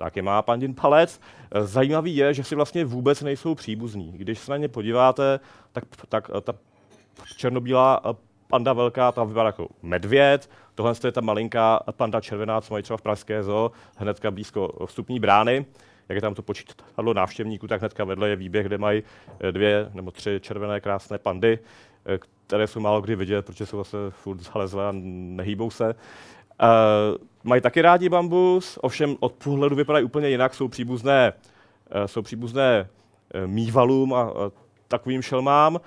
Taky 0.00 0.22
má 0.22 0.42
pandin 0.42 0.74
palec. 0.74 1.20
Zajímavý 1.60 2.16
je, 2.16 2.34
že 2.34 2.44
si 2.44 2.54
vlastně 2.54 2.84
vůbec 2.84 3.22
nejsou 3.22 3.54
příbuzní. 3.54 4.12
Když 4.12 4.38
se 4.38 4.50
na 4.50 4.56
ně 4.56 4.68
podíváte, 4.68 5.40
tak, 5.72 5.84
tak 6.08 6.30
ta 6.42 6.54
černobílá 7.36 8.00
panda 8.46 8.72
velká, 8.72 9.12
ta 9.12 9.24
vypadá 9.24 9.46
jako 9.46 9.68
medvěd, 9.82 10.50
tohle 10.74 10.94
je 11.04 11.12
ta 11.12 11.20
malinká 11.20 11.80
panda 11.92 12.20
červená, 12.20 12.60
co 12.60 12.74
mají 12.74 12.82
třeba 12.82 12.96
v 12.96 13.02
Pražské 13.02 13.42
zoo, 13.42 13.72
hnedka 13.96 14.30
blízko 14.30 14.86
vstupní 14.86 15.20
brány. 15.20 15.66
Jak 16.08 16.16
je 16.16 16.22
tam 16.22 16.34
to 16.34 16.42
počítadlo 16.42 17.14
návštěvníků, 17.14 17.66
tak 17.66 17.80
hnedka 17.80 18.04
vedle 18.04 18.28
je 18.28 18.36
výběh, 18.36 18.66
kde 18.66 18.78
mají 18.78 19.02
dvě 19.50 19.90
nebo 19.94 20.10
tři 20.10 20.40
červené 20.42 20.80
krásné 20.80 21.18
pandy, 21.18 21.58
které 22.46 22.66
jsou 22.66 22.80
málo 22.80 23.00
kdy 23.00 23.16
vidět, 23.16 23.46
protože 23.46 23.66
jsou 23.66 23.78
zase 23.78 23.96
furt 24.10 24.40
zalezlé 24.40 24.88
a 24.88 24.92
nehýbou 24.92 25.70
se. 25.70 25.94
Uh, 26.62 27.16
mají 27.44 27.60
taky 27.62 27.82
rádi 27.82 28.08
bambus, 28.08 28.78
ovšem 28.82 29.16
od 29.20 29.32
pohledu 29.32 29.76
vypadají 29.76 30.04
úplně 30.04 30.28
jinak, 30.28 30.54
jsou 30.54 30.68
příbuzné, 30.68 31.32
uh, 31.96 32.04
jsou 32.04 32.22
příbuzné 32.22 32.88
uh, 33.34 33.46
mývalům 33.46 34.14
a 34.14 34.32
takovým 34.88 35.22
šelmám. 35.22 35.74
Uh, 35.74 35.80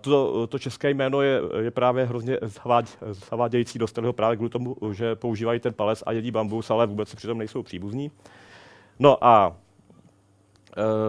to, 0.00 0.46
to 0.46 0.58
české 0.58 0.90
jméno 0.90 1.22
je, 1.22 1.40
je 1.60 1.70
právě 1.70 2.04
hrozně 2.04 2.38
zavád, 2.42 2.84
zavádějící, 3.30 3.78
dostali 3.78 4.06
ho 4.06 4.12
právě 4.12 4.36
kvůli 4.36 4.50
tomu, 4.50 4.76
že 4.92 5.16
používají 5.16 5.60
ten 5.60 5.72
palec 5.74 6.02
a 6.06 6.12
jedí 6.12 6.30
bambus, 6.30 6.70
ale 6.70 6.86
vůbec 6.86 7.08
si 7.08 7.16
přitom 7.16 7.38
nejsou 7.38 7.62
příbuzní. 7.62 8.10
No 8.98 9.24
a 9.24 9.48
uh, 9.48 9.54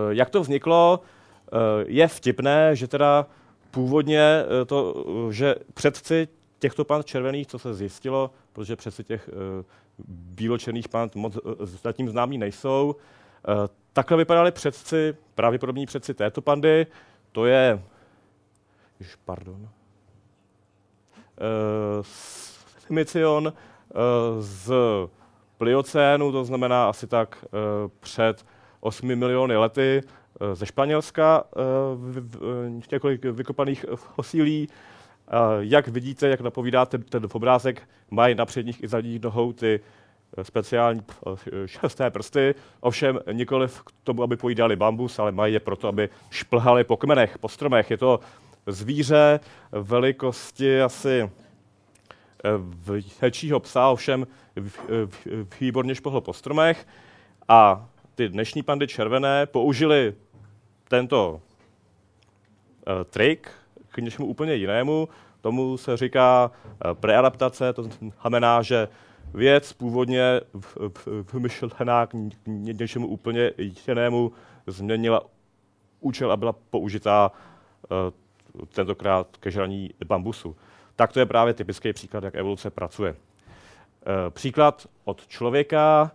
jak 0.09 0.29
to 0.29 0.41
vzniklo, 0.41 0.99
uh, 0.99 1.59
je 1.85 2.07
vtipné, 2.07 2.75
že 2.75 2.87
teda 2.87 3.25
původně 3.71 4.43
to, 4.65 5.05
že 5.31 5.55
předci 5.73 6.27
těchto 6.63 6.85
pand 6.85 7.05
červených, 7.05 7.47
co 7.47 7.59
se 7.59 7.73
zjistilo, 7.73 8.31
protože 8.53 8.75
přece 8.75 9.03
těch 9.03 9.29
uh, 9.29 9.65
bíločerných 10.07 10.89
pand 10.89 11.15
moc 11.15 11.37
uh, 11.37 11.65
zatím 11.65 12.09
známí 12.09 12.37
nejsou. 12.37 12.95
Uh, 12.95 13.53
takhle 13.93 14.17
vypadaly 14.17 14.51
předci, 14.51 15.15
právě 15.35 15.59
podobní 15.59 15.85
předci 15.85 16.13
této 16.13 16.41
pandy. 16.41 16.87
To 17.31 17.45
je, 17.45 17.83
jež, 18.99 19.15
pardon, 19.25 19.69
Simicion 22.87 23.53
z 24.39 24.73
Pliocénu, 25.57 26.31
to 26.31 26.45
znamená 26.45 26.89
asi 26.89 27.07
tak 27.07 27.45
před 27.99 28.45
8 28.79 29.15
miliony 29.15 29.57
lety, 29.57 30.01
ze 30.53 30.65
Španělska 30.65 31.43
několik 32.91 33.25
vykopaných 33.25 33.85
fosílí. 33.95 34.69
Jak 35.59 35.87
vidíte, 35.87 36.27
jak 36.27 36.41
napovídá 36.41 36.85
ten, 36.85 37.03
ten 37.03 37.27
obrázek, 37.33 37.89
mají 38.11 38.35
na 38.35 38.45
předních 38.45 38.83
i 38.83 38.87
zadních 38.87 39.21
nohou 39.21 39.53
ty 39.53 39.79
eh, 40.37 40.43
speciální 40.43 41.01
eh, 41.27 41.31
šesté 41.67 42.09
prsty, 42.09 42.55
ovšem 42.79 43.19
nikoli 43.31 43.67
k 43.67 43.91
tomu, 44.03 44.23
aby 44.23 44.37
pojídali 44.37 44.75
bambus, 44.75 45.19
ale 45.19 45.31
mají 45.31 45.53
je 45.53 45.59
proto, 45.59 45.87
aby 45.87 46.09
šplhali 46.29 46.83
po 46.83 46.97
kmenech, 46.97 47.37
po 47.37 47.49
stromech. 47.49 47.91
Je 47.91 47.97
to 47.97 48.19
zvíře 48.67 49.39
velikosti 49.71 50.81
asi 50.81 51.21
eh, 51.21 51.29
většího 53.21 53.59
psa, 53.59 53.87
ovšem 53.87 54.27
výborně 55.59 55.95
šplhlo 55.95 56.21
po 56.21 56.33
stromech. 56.33 56.87
A 57.47 57.89
ty 58.15 58.29
dnešní 58.29 58.63
pandy 58.63 58.87
červené 58.87 59.45
použili 59.45 60.13
tento 60.87 61.41
trik, 63.09 63.51
k 63.93 63.97
něčemu 63.97 64.27
úplně 64.27 64.55
jinému. 64.55 65.09
Tomu 65.41 65.77
se 65.77 65.97
říká 65.97 66.51
eh, 66.65 66.93
preadaptace, 66.93 67.73
to 67.73 67.83
znamená, 68.21 68.61
že 68.61 68.87
věc 69.33 69.73
původně 69.73 70.41
vymyšlená 71.33 72.07
k 72.07 72.13
něčemu 72.45 73.07
úplně 73.07 73.51
jinému 73.87 74.31
změnila 74.67 75.21
účel 75.99 76.31
a 76.31 76.37
byla 76.37 76.55
použitá 76.69 77.31
eh, 77.85 78.65
tentokrát 78.75 79.37
ke 79.37 79.51
žraní 79.51 79.89
bambusu. 80.05 80.55
Tak 80.95 81.13
to 81.13 81.19
je 81.19 81.25
právě 81.25 81.53
typický 81.53 81.93
příklad, 81.93 82.23
jak 82.23 82.35
evoluce 82.35 82.69
pracuje. 82.69 83.15
Eh, 83.15 84.29
příklad 84.29 84.87
od 85.03 85.27
člověka, 85.27 86.11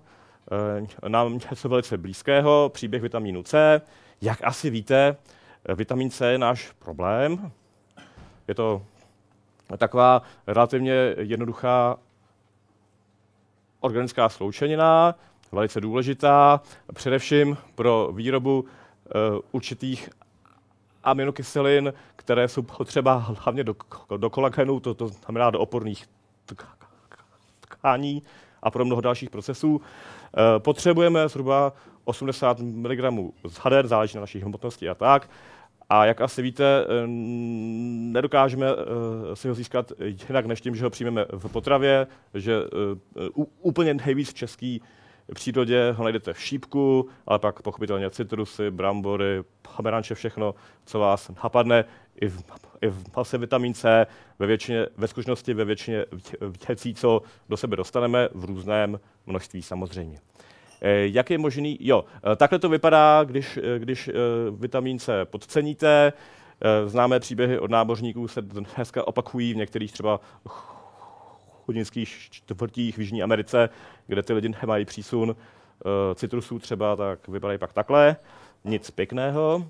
nám 1.09 1.39
něco 1.51 1.69
velice 1.69 1.97
blízkého, 1.97 2.71
příběh 2.75 3.03
vitamínu 3.03 3.43
C. 3.43 3.81
Jak 4.21 4.39
asi 4.45 4.71
víte, 4.71 5.17
vitamin 5.75 6.11
C 6.11 6.33
je 6.33 6.39
náš 6.39 6.73
problém, 6.79 7.51
je 8.49 8.55
to 8.55 8.83
taková 9.79 10.23
relativně 10.47 10.93
jednoduchá 11.19 11.97
organická 13.81 14.29
sloučenina, 14.29 15.15
velice 15.53 15.81
důležitá, 15.81 16.61
především 16.95 17.57
pro 17.75 18.11
výrobu 18.13 18.61
uh, 18.61 18.69
určitých 19.53 20.11
aminokyselin, 21.05 21.93
které 22.17 22.49
jsou 22.49 22.63
potřeba 22.63 23.15
hlavně 23.15 23.65
do, 23.65 23.77
do 24.17 24.31
kolagenu, 24.31 24.81
to, 24.81 24.95
to 24.95 25.09
znamená 25.09 25.51
do 25.51 25.61
oporných 25.61 26.07
tkání 27.61 28.23
a 28.63 28.71
pro 28.71 28.85
mnoho 28.85 29.01
dalších 29.01 29.31
procesů. 29.31 29.77
Uh, 29.77 29.83
potřebujeme 30.59 31.29
zhruba 31.29 31.73
80 32.05 32.61
mg 32.61 32.99
z 33.49 33.55
hader, 33.55 33.87
záleží 33.87 34.17
na 34.17 34.21
naší 34.21 34.41
hmotnosti 34.41 34.89
a 34.89 34.95
tak. 34.95 35.31
A 35.89 36.05
jak 36.05 36.21
asi 36.21 36.43
víte, 36.43 36.87
nedokážeme 37.07 38.67
eh, 38.67 39.37
si 39.37 39.49
ho 39.49 39.55
získat 39.55 39.93
jinak 40.29 40.47
než 40.47 40.61
tím, 40.61 40.77
že 40.77 40.85
ho 40.85 40.91
přijmeme 40.91 41.27
v 41.33 41.53
potravě, 41.53 42.07
že 42.35 42.55
eh, 42.55 43.29
úplně 43.63 43.95
nejvíc 43.95 44.31
v 44.31 44.35
český 44.35 44.83
přírodě 45.35 45.93
ho 45.97 46.05
najdete 46.05 46.33
v 46.33 46.41
šípku, 46.41 47.09
ale 47.27 47.39
pak 47.39 47.63
pochopitelně 47.63 48.11
citrusy, 48.11 48.71
brambory, 48.71 49.45
pomeranče, 49.77 50.15
všechno, 50.15 50.55
co 50.85 50.99
vás 50.99 51.31
napadne, 51.45 51.85
i 52.21 52.29
v, 52.29 52.43
i 52.81 52.89
v 52.89 53.17
mase 53.17 53.39
vitamin 53.39 53.75
C, 53.75 54.07
ve, 54.39 54.47
většině, 54.47 54.87
ve 54.97 55.09
skutečnosti 55.09 55.55
ve 55.55 55.65
většině 55.65 56.05
věcí, 56.69 56.95
co 56.95 57.23
do 57.49 57.57
sebe 57.57 57.77
dostaneme, 57.77 58.29
v 58.35 58.45
různém 58.45 59.01
množství 59.27 59.63
samozřejmě. 59.63 60.19
Eh, 60.83 61.07
jak 61.07 61.31
je 61.31 61.39
možný? 61.39 61.79
Jo, 61.81 62.05
eh, 62.33 62.37
takhle 62.37 62.59
to 62.59 62.69
vypadá, 62.69 63.25
když, 63.25 63.57
eh, 63.57 63.79
když 63.79 64.11
vitamin 64.51 64.99
C 64.99 65.25
podceníte. 65.25 66.13
Známé 66.87 67.21
příběhy 67.21 67.59
od 67.59 67.71
námořníků 67.71 68.29
se 68.29 68.43
dneska 68.43 69.09
opakují 69.09 69.55
v 69.55 69.57
některých 69.57 69.93
třeba 69.93 70.21
chudinských 71.65 72.09
čtvrtích 72.31 72.97
v 72.97 73.01
Jižní 73.01 73.23
Americe, 73.23 73.69
kde 74.07 74.23
ty 74.23 74.33
lidi 74.33 74.49
nemají 74.49 74.85
přísun 74.85 75.37
citrusů 76.15 76.59
třeba, 76.59 76.97
tak 76.97 77.29
vypadají 77.29 77.59
pak 77.59 77.73
takhle. 77.73 78.17
Nic 78.65 78.91
pěkného. 78.91 79.67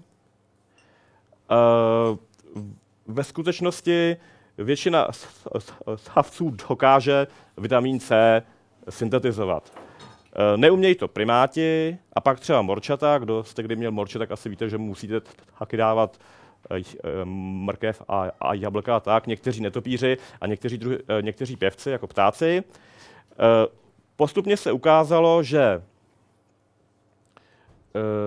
Ve 3.07 3.25
skutečnosti 3.25 4.17
většina 4.59 5.09
savců 5.97 6.51
dokáže 6.69 7.27
vitamin 7.57 8.01
C 8.01 8.43
syntetizovat. 8.89 9.88
Eh, 10.33 10.57
neumějí 10.57 10.95
to 10.95 11.09
primáti 11.09 11.99
a 12.13 12.21
pak 12.21 12.41
třeba 12.41 12.63
morčata. 12.63 13.19
Kdo 13.19 13.45
jste 13.45 13.63
kdy 13.63 13.77
měl 13.77 13.93
morče, 13.93 14.19
tak 14.19 14.31
asi 14.31 14.49
víte, 14.49 14.69
že 14.69 14.79
musíte 14.79 15.21
taky 15.59 15.77
dávat 15.77 16.19
eh, 16.71 16.81
eh, 16.81 17.09
mrkev 17.25 18.03
a, 18.09 18.31
a 18.41 18.55
jablka 18.55 18.97
a 18.97 19.01
tak. 19.01 19.27
Někteří 19.27 19.61
netopíři 19.61 20.17
a 20.41 20.47
někteří, 20.47 20.79
druhy, 20.79 20.99
někteří 21.21 21.57
pěvci 21.57 21.91
jako 21.91 22.07
ptáci. 22.07 22.63
Postupně 24.17 24.57
se 24.57 24.73
ukázalo, 24.73 25.43
že 25.43 25.83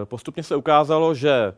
postupně 0.03 0.43
se 0.43 0.55
ukázalo, 0.55 1.13
že 1.13 1.53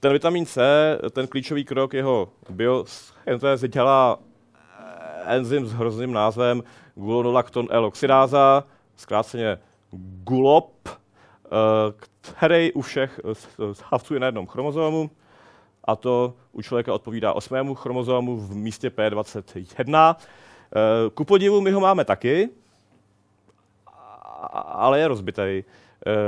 ten 0.00 0.12
vitamin 0.12 0.46
C, 0.46 0.62
ten 1.10 1.26
klíčový 1.26 1.64
krok 1.64 1.94
jeho 1.94 2.28
biosyntézy 2.50 3.68
dělá 3.68 4.18
enzym 5.24 5.66
s 5.66 5.72
hrozným 5.72 6.12
názvem 6.12 6.62
gulonolacton 6.94 7.68
L-oxidáza, 7.70 8.64
zkráceně 9.02 9.58
GULOP, 10.24 10.88
eh, 10.88 11.48
který 12.20 12.72
u 12.72 12.80
všech 12.80 13.20
havců 13.84 14.14
je 14.14 14.20
na 14.20 14.26
jednom 14.26 14.46
chromozomu, 14.46 15.10
a 15.84 15.96
to 15.96 16.34
u 16.52 16.62
člověka 16.62 16.94
odpovídá 16.94 17.32
osmému 17.32 17.74
chromozomu 17.74 18.36
v 18.36 18.54
místě 18.54 18.90
P21. 18.90 20.16
Eh, 20.16 21.10
ku 21.14 21.24
podivu 21.24 21.60
my 21.60 21.70
ho 21.70 21.80
máme 21.80 22.04
taky, 22.04 22.48
ale 24.64 25.00
je 25.00 25.08
rozbitý. 25.08 25.42
Eh, 25.42 25.64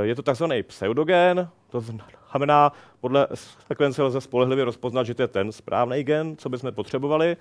je 0.01 0.15
to 0.15 0.21
takzvaný 0.21 0.63
pseudogen, 0.63 1.49
to 1.69 1.81
znamená, 1.81 2.71
podle 3.01 3.27
sekvence 3.67 4.03
lze 4.03 4.21
spolehlivě 4.21 4.65
rozpoznat, 4.65 5.03
že 5.03 5.13
to 5.13 5.21
je 5.21 5.27
ten 5.27 5.51
správný 5.51 6.03
gen, 6.03 6.37
co 6.37 6.49
bychom 6.49 6.71
potřebovali, 6.71 7.37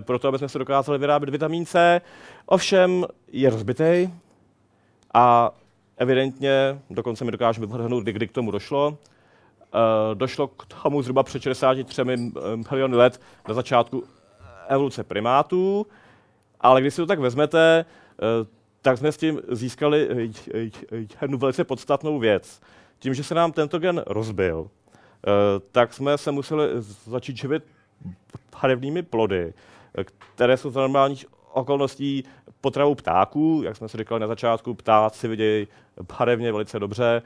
proto 0.00 0.28
aby 0.28 0.38
jsme 0.38 0.48
se 0.48 0.58
dokázali 0.58 0.98
vyrábět 0.98 1.30
vitamin 1.30 1.66
C. 1.66 2.00
Ovšem 2.46 3.06
je 3.32 3.50
rozbitý, 3.50 4.10
a 5.14 5.50
evidentně, 5.96 6.80
dokonce 6.90 7.24
mi 7.24 7.30
dokážeme 7.30 7.66
vyhlednout, 7.66 8.02
kdy, 8.02 8.12
kdy 8.12 8.28
k 8.28 8.32
tomu 8.32 8.50
došlo. 8.50 8.88
Uh, 8.88 10.14
došlo 10.14 10.48
k 10.48 10.66
tomu 10.66 11.02
zhruba 11.02 11.22
před 11.22 11.42
63 11.42 12.02
miliony 12.70 12.96
let 12.96 13.20
na 13.48 13.54
začátku 13.54 14.04
evoluce 14.68 15.04
primátů, 15.04 15.86
ale 16.60 16.80
když 16.80 16.94
si 16.94 17.00
to 17.00 17.06
tak 17.06 17.18
vezmete, 17.18 17.84
uh, 18.40 18.46
tak 18.82 18.98
jsme 18.98 19.12
s 19.12 19.16
tím 19.16 19.40
získali 19.48 20.30
jednu 21.22 21.38
velice 21.38 21.64
podstatnou 21.64 22.18
věc. 22.18 22.60
Tím, 22.98 23.14
že 23.14 23.24
se 23.24 23.34
nám 23.34 23.52
tento 23.52 23.78
gen 23.78 24.02
rozbil, 24.06 24.70
tak 25.72 25.94
jsme 25.94 26.18
se 26.18 26.32
museli 26.32 26.68
začít 27.04 27.36
živit 27.36 27.64
barevnými 28.62 29.02
plody, 29.02 29.54
které 30.34 30.56
jsou 30.56 30.70
za 30.70 30.80
normálních 30.80 31.26
okolností 31.52 32.24
potravou 32.60 32.94
ptáků, 32.94 33.62
jak 33.64 33.76
jsme 33.76 33.88
si 33.88 33.98
říkali 33.98 34.20
na 34.20 34.26
začátku, 34.26 34.74
ptáci 34.74 35.28
vidějí 35.28 35.68
barevně 36.18 36.52
velice 36.52 36.78
dobře 36.78 37.22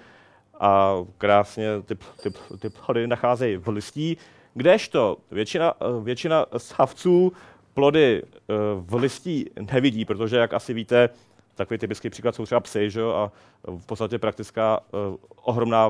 a 0.61 0.95
krásně 1.18 1.66
ty, 1.83 1.95
ty, 1.95 2.31
ty 2.59 2.71
plody 2.71 3.07
nacházejí 3.07 3.57
v 3.57 3.68
listí, 3.68 4.16
kdežto 4.55 5.16
většina, 5.31 5.75
většina 6.03 6.47
savců 6.57 7.33
plody 7.75 8.23
eh, 8.25 8.55
v 8.75 8.95
listí 8.95 9.51
nevidí, 9.73 10.05
protože, 10.05 10.37
jak 10.37 10.53
asi 10.53 10.75
víte, 10.75 11.09
takový 11.55 11.79
typický 11.79 12.11
příklad 12.11 12.35
jsou 12.35 12.45
třeba 12.47 12.61
psy, 12.61 12.90
že? 12.90 13.03
a 13.03 13.33
v 13.64 13.87
podstatě 13.87 14.18
praktická 14.18 14.81
uh, 14.81 15.16
ohromná 15.42 15.88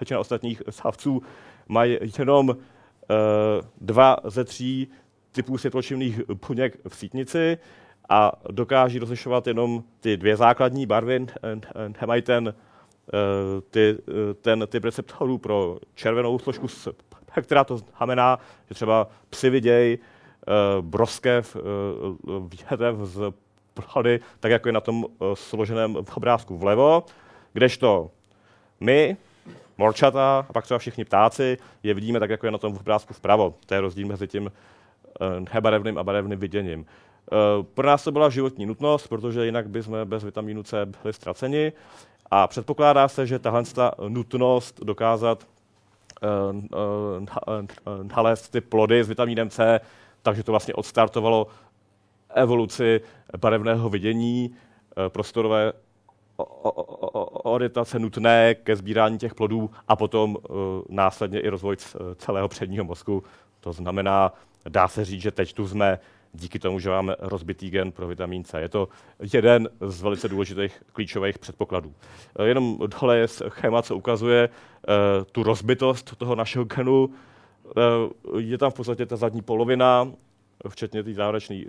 většina 0.00 0.20
ostatních 0.20 0.62
savců 0.70 1.22
mají 1.68 1.98
jenom 2.18 2.48
uh, 2.48 2.56
dva 3.80 4.16
ze 4.24 4.44
tří 4.44 4.88
typů 5.32 5.58
světločivných 5.58 6.20
buněk 6.48 6.78
v 6.88 6.96
sítnici 6.96 7.58
a 8.10 8.32
dokáží 8.50 8.98
rozlišovat 8.98 9.46
jenom 9.46 9.84
ty 10.00 10.16
dvě 10.16 10.36
základní 10.36 10.86
barvy, 10.86 11.26
nemají 12.00 12.22
ten, 12.22 12.54
eh, 13.08 13.60
ty, 13.70 13.96
eh, 14.08 14.34
ten 14.34 14.66
typ 14.66 14.84
receptorů 14.84 15.38
pro 15.38 15.78
červenou 15.94 16.38
složku 16.38 16.66
která 17.42 17.64
to 17.64 17.76
znamená, 17.76 18.38
že 18.68 18.74
třeba 18.74 19.08
psy 19.30 19.50
vidějí 19.50 19.98
eh, 19.98 20.52
broskev, 20.80 21.56
větev 22.48 22.96
z 23.02 23.32
plody, 23.74 24.20
tak 24.40 24.50
jako 24.52 24.68
je 24.68 24.72
na 24.72 24.80
tom 24.80 25.06
složeném 25.34 25.96
obrázku 26.14 26.58
vlevo, 26.58 27.04
kdežto 27.52 28.10
my, 28.80 29.16
morčata 29.78 30.46
a 30.48 30.52
pak 30.52 30.64
třeba 30.64 30.78
všichni 30.78 31.04
ptáci, 31.04 31.56
je 31.82 31.94
vidíme 31.94 32.20
tak, 32.20 32.30
jako 32.30 32.46
je 32.46 32.52
na 32.52 32.58
tom 32.58 32.76
obrázku 32.76 33.14
vpravo. 33.14 33.54
To 33.66 33.74
je 33.74 33.80
rozdíl 33.80 34.06
mezi 34.06 34.28
tím 34.28 34.52
nebarevným 35.54 35.98
a 35.98 36.02
barevným 36.04 36.38
viděním. 36.38 36.86
Eh, 37.32 37.62
pro 37.62 37.86
nás 37.86 38.04
to 38.04 38.12
byla 38.12 38.30
životní 38.30 38.66
nutnost, 38.66 39.08
protože 39.08 39.46
jinak 39.46 39.68
bychom 39.68 39.96
bez 40.04 40.24
vitamínu 40.24 40.62
C 40.62 40.86
byli 40.86 41.12
ztraceni. 41.12 41.72
A 42.30 42.46
předpokládá 42.46 43.08
se, 43.08 43.26
že 43.26 43.38
tahle 43.38 43.62
nutnost 44.08 44.80
dokázat 44.84 45.46
eh, 46.22 46.26
eh, 46.72 48.14
nalézt 48.16 48.48
ty 48.48 48.60
plody 48.60 49.04
s 49.04 49.08
vitamínem 49.08 49.50
C, 49.50 49.80
takže 50.22 50.42
to 50.42 50.52
vlastně 50.52 50.74
odstartovalo 50.74 51.46
evoluci 52.34 53.00
barevného 53.38 53.88
vidění, 53.88 54.54
prostorové 55.08 55.72
orientace 57.32 57.98
nutné 57.98 58.54
ke 58.54 58.76
sbírání 58.76 59.18
těch 59.18 59.34
plodů 59.34 59.70
a 59.88 59.96
potom 59.96 60.36
následně 60.88 61.40
i 61.40 61.48
rozvoj 61.48 61.76
celého 62.16 62.48
předního 62.48 62.84
mozku. 62.84 63.22
To 63.60 63.72
znamená, 63.72 64.32
dá 64.68 64.88
se 64.88 65.04
říct, 65.04 65.22
že 65.22 65.30
teď 65.30 65.52
tu 65.52 65.68
jsme 65.68 65.98
díky 66.32 66.58
tomu, 66.58 66.78
že 66.78 66.90
máme 66.90 67.16
rozbitý 67.18 67.70
gen 67.70 67.92
pro 67.92 68.06
vitamin 68.06 68.44
C. 68.44 68.60
Je 68.60 68.68
to 68.68 68.88
jeden 69.32 69.68
z 69.80 70.02
velice 70.02 70.28
důležitých 70.28 70.82
klíčových 70.92 71.38
předpokladů. 71.38 71.94
Eh, 72.38 72.44
jenom 72.44 72.78
dole 73.00 73.18
je 73.18 73.28
schéma, 73.28 73.82
co 73.82 73.96
ukazuje 73.96 74.48
uh, 74.48 75.24
tu 75.32 75.42
rozbitost 75.42 76.16
toho 76.16 76.34
našeho 76.34 76.64
genu. 76.64 77.04
Uh, 77.04 78.40
je 78.40 78.58
tam 78.58 78.70
v 78.70 78.74
podstatě 78.74 79.06
ta 79.06 79.16
zadní 79.16 79.42
polovina, 79.42 80.12
včetně 80.68 81.02
té 81.02 81.14
závěrečné 81.14 81.62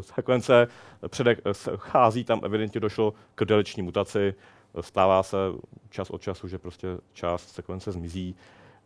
sekvence. 0.00 0.68
Předek 1.08 1.40
chází, 1.76 2.24
tam 2.24 2.40
evidentně 2.44 2.80
došlo 2.80 3.14
k 3.34 3.44
deliční 3.44 3.82
mutaci. 3.82 4.34
Stává 4.80 5.22
se 5.22 5.36
čas 5.90 6.10
od 6.10 6.22
času, 6.22 6.48
že 6.48 6.58
prostě 6.58 6.88
část 7.12 7.48
sekvence 7.48 7.92
zmizí. 7.92 8.36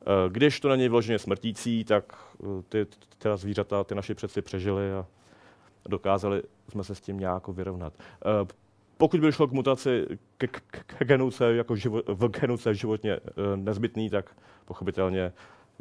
Eh, 0.06 0.30
když 0.30 0.60
to 0.60 0.68
není 0.68 0.88
vloženě 0.88 1.18
smrtící, 1.18 1.84
tak 1.84 2.16
eh, 2.42 2.62
ty 2.68 2.86
teda 3.18 3.36
zvířata, 3.36 3.84
ty 3.84 3.94
naši 3.94 4.14
předci 4.14 4.42
přežili 4.42 4.92
a 4.92 5.06
dokázali 5.88 6.42
jsme 6.68 6.84
se 6.84 6.94
s 6.94 7.00
tím 7.00 7.20
nějak 7.20 7.48
vyrovnat. 7.48 7.92
Eh, 7.98 8.54
pokud 8.96 9.20
by 9.20 9.32
šlo 9.32 9.46
k 9.46 9.52
mutaci 9.52 10.06
k, 10.38 10.46
k, 10.46 10.84
k 10.86 11.04
genuce, 11.04 11.54
jako 11.54 11.76
živo, 11.76 12.02
v 12.06 12.28
genuce 12.28 12.74
životně 12.74 13.20
nezbytný, 13.56 14.10
tak 14.10 14.36
pochopitelně 14.64 15.32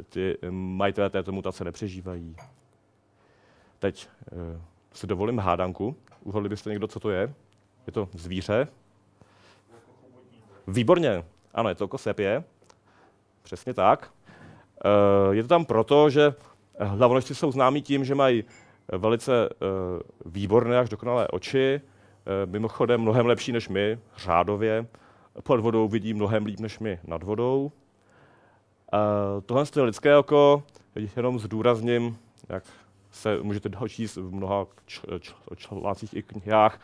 ty 0.09 0.37
majitelé 0.49 1.09
této 1.09 1.31
mutace 1.31 1.63
nepřežívají. 1.63 2.35
Teď 3.79 4.09
si 4.93 5.07
dovolím 5.07 5.39
hádanku. 5.39 5.95
Uhodli 6.23 6.49
byste 6.49 6.69
někdo, 6.69 6.87
co 6.87 6.99
to 6.99 7.09
je? 7.09 7.33
Je 7.87 7.93
to 7.93 8.09
zvíře? 8.13 8.67
Výborně. 10.67 11.23
Ano, 11.53 11.69
je 11.69 11.75
to 11.75 11.87
kosepě. 11.87 12.43
Přesně 13.43 13.73
tak. 13.73 14.11
Eh, 14.85 15.35
je 15.35 15.43
to 15.43 15.47
tam 15.47 15.65
proto, 15.65 16.09
že 16.09 16.33
hlavonožci 16.79 17.35
jsou 17.35 17.51
známí 17.51 17.81
tím, 17.81 18.05
že 18.05 18.15
mají 18.15 18.43
velice 18.91 19.49
eh, 19.49 19.55
výborné 20.25 20.79
až 20.79 20.89
dokonalé 20.89 21.27
oči, 21.27 21.81
eh, 21.81 22.45
mimochodem 22.45 23.01
mnohem 23.01 23.25
lepší 23.25 23.51
než 23.51 23.69
my, 23.69 23.99
řádově. 24.17 24.85
Pod 25.43 25.59
vodou 25.59 25.87
vidí 25.87 26.13
mnohem 26.13 26.45
líp 26.45 26.59
než 26.59 26.79
my 26.79 26.99
nad 27.03 27.23
vodou. 27.23 27.71
Tohle 29.45 29.65
je 29.75 29.81
lidské 29.81 30.17
oko, 30.17 30.63
jenom 31.15 31.39
zdůrazním, 31.39 32.17
jak 32.49 32.63
se 33.11 33.37
můžete 33.41 33.69
dočíst 33.69 34.15
v 34.17 34.33
mnoha 34.33 34.65
článcích 35.55 36.13
i 36.13 36.23
knihách, 36.23 36.79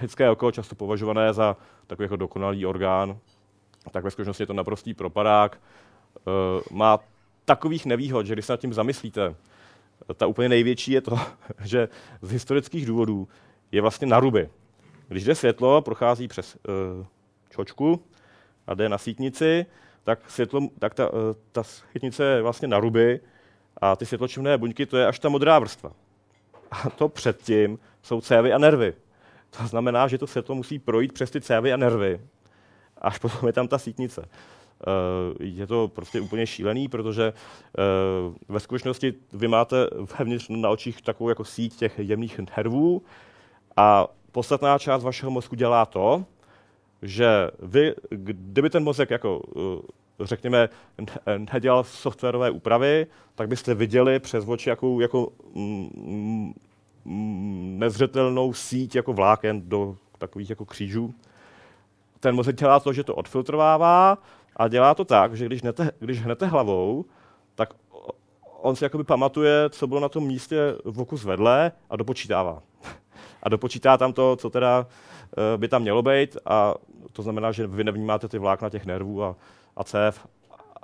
lidské 0.00 0.30
oko 0.30 0.52
často 0.52 0.74
považované 0.74 1.32
za 1.32 1.56
takový 1.86 2.04
jako 2.04 2.16
dokonalý 2.16 2.66
orgán, 2.66 3.18
tak 3.90 4.04
ve 4.04 4.10
skutečnosti 4.10 4.42
je 4.42 4.46
to 4.46 4.52
naprostý 4.52 4.94
propadák. 4.94 5.60
Eh, 6.16 6.62
má 6.70 6.98
takových 7.44 7.86
nevýhod, 7.86 8.26
že 8.26 8.34
když 8.34 8.46
se 8.46 8.52
nad 8.52 8.60
tím 8.60 8.74
zamyslíte, 8.74 9.34
ta 10.16 10.26
úplně 10.26 10.48
největší 10.48 10.92
je 10.92 11.00
to, 11.00 11.18
že 11.64 11.88
z 12.22 12.30
historických 12.30 12.86
důvodů 12.86 13.28
je 13.72 13.80
vlastně 13.80 14.06
na 14.06 14.20
ruby. 14.20 14.48
Když 15.08 15.24
jde 15.24 15.34
světlo, 15.34 15.82
prochází 15.82 16.28
přes 16.28 16.56
uh, 16.56 17.06
čočku 17.50 18.02
a 18.66 18.74
jde 18.74 18.88
na 18.88 18.98
sítnici, 18.98 19.66
tak, 20.04 20.30
světlo, 20.30 20.60
tak 20.78 20.94
ta, 20.94 21.12
uh, 21.12 21.18
ta 21.52 21.62
sítnice 21.62 22.24
je 22.24 22.42
vlastně 22.42 22.68
na 22.68 22.80
ruby 22.80 23.20
a 23.76 23.96
ty 23.96 24.06
světločivné 24.06 24.58
buňky, 24.58 24.86
to 24.86 24.96
je 24.96 25.06
až 25.06 25.18
ta 25.18 25.28
modrá 25.28 25.58
vrstva. 25.58 25.92
A 26.70 26.90
to 26.90 27.08
předtím 27.08 27.78
jsou 28.02 28.20
cévy 28.20 28.52
a 28.52 28.58
nervy. 28.58 28.94
To 29.58 29.66
znamená, 29.66 30.08
že 30.08 30.18
to 30.18 30.26
světlo 30.26 30.54
musí 30.54 30.78
projít 30.78 31.12
přes 31.12 31.30
ty 31.30 31.40
cévy 31.40 31.72
a 31.72 31.76
nervy 31.76 32.20
až 33.00 33.18
potom 33.22 33.46
je 33.46 33.52
tam 33.52 33.68
ta 33.68 33.78
sítnice. 33.78 34.28
Eh, 34.80 35.44
je 35.44 35.66
to 35.66 35.88
prostě 35.88 36.20
úplně 36.20 36.46
šílený, 36.46 36.88
protože 36.88 37.32
eh, 37.32 37.82
ve 38.48 38.60
skutečnosti 38.60 39.14
vy 39.32 39.48
máte 39.48 39.76
vevnitř 40.18 40.48
na 40.48 40.70
očích 40.70 41.02
takovou 41.02 41.28
jako 41.28 41.44
síť 41.44 41.76
těch 41.76 41.98
jemných 41.98 42.40
nervů 42.56 43.02
a 43.76 44.08
podstatná 44.32 44.78
část 44.78 45.02
vašeho 45.02 45.30
mozku 45.30 45.54
dělá 45.54 45.86
to, 45.86 46.24
že 47.02 47.50
vy, 47.62 47.94
kdyby 48.10 48.70
ten 48.70 48.84
mozek 48.84 49.10
jako 49.10 49.42
eh, 49.56 50.26
řekněme, 50.26 50.68
nedělal 51.52 51.84
softwarové 51.84 52.50
úpravy, 52.50 53.06
tak 53.34 53.48
byste 53.48 53.74
viděli 53.74 54.18
přes 54.18 54.44
oči 54.48 54.68
jakou 54.68 55.00
jako 55.00 55.32
mm, 55.54 56.54
mm, 57.04 57.78
nezřetelnou 57.78 58.52
síť 58.52 58.94
jako 58.94 59.12
vláken 59.12 59.68
do 59.68 59.96
takových 60.18 60.50
jako 60.50 60.64
křížů 60.64 61.14
ten 62.20 62.34
mozek 62.34 62.56
dělá 62.56 62.80
to, 62.80 62.92
že 62.92 63.04
to 63.04 63.14
odfiltrovává 63.14 64.18
a 64.56 64.68
dělá 64.68 64.94
to 64.94 65.04
tak, 65.04 65.36
že 65.36 65.46
když 65.46 65.62
hnete, 65.62 65.90
když 65.98 66.22
hnete 66.22 66.46
hlavou, 66.46 67.04
tak 67.54 67.74
on 68.60 68.76
si 68.76 68.84
jakoby 68.84 69.04
pamatuje, 69.04 69.70
co 69.70 69.86
bylo 69.86 70.00
na 70.00 70.08
tom 70.08 70.26
místě 70.26 70.74
v 70.84 71.00
oku 71.00 71.16
zvedlé 71.16 71.72
a 71.90 71.96
dopočítává. 71.96 72.62
A 73.42 73.48
dopočítá 73.48 73.96
tam 73.96 74.12
to, 74.12 74.36
co 74.36 74.50
teda 74.50 74.86
eh, 74.86 75.58
by 75.58 75.68
tam 75.68 75.82
mělo 75.82 76.02
být 76.02 76.36
a 76.46 76.74
to 77.12 77.22
znamená, 77.22 77.52
že 77.52 77.66
vy 77.66 77.84
nevnímáte 77.84 78.28
ty 78.28 78.38
vlákna 78.38 78.70
těch 78.70 78.86
nervů 78.86 79.24
a, 79.24 79.36
a 79.76 79.84
cév, 79.84 80.26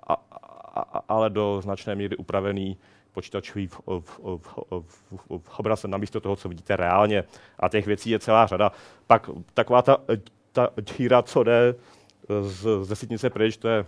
a, 0.06 0.12
a, 0.12 0.80
a, 0.80 1.02
ale 1.08 1.30
do 1.30 1.60
značné 1.62 1.94
míry 1.94 2.16
upravený 2.16 2.78
počítačový 3.12 3.66
v, 3.66 3.80
v, 4.00 4.18
v, 5.38 5.58
obrazem 5.58 5.90
namísto 5.90 6.20
toho, 6.20 6.36
co 6.36 6.48
vidíte 6.48 6.76
reálně. 6.76 7.24
A 7.60 7.68
těch 7.68 7.86
věcí 7.86 8.10
je 8.10 8.18
celá 8.18 8.46
řada. 8.46 8.72
Pak 9.06 9.30
taková 9.54 9.82
ta 9.82 9.98
ta 10.56 10.70
díra, 10.96 11.22
co 11.22 11.42
jde 11.42 11.74
eh, 11.74 12.42
z, 12.42 12.66
ze 12.82 12.96
sítnice 12.96 13.30
pryč, 13.30 13.56
to 13.56 13.68
je, 13.68 13.84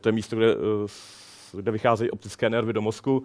to 0.00 0.08
je 0.08 0.12
místo, 0.12 0.36
kde, 0.36 0.52
eh, 0.52 1.56
kde 1.56 1.70
vycházejí 1.70 2.10
optické 2.10 2.50
nervy 2.50 2.72
do 2.72 2.82
mozku, 2.82 3.24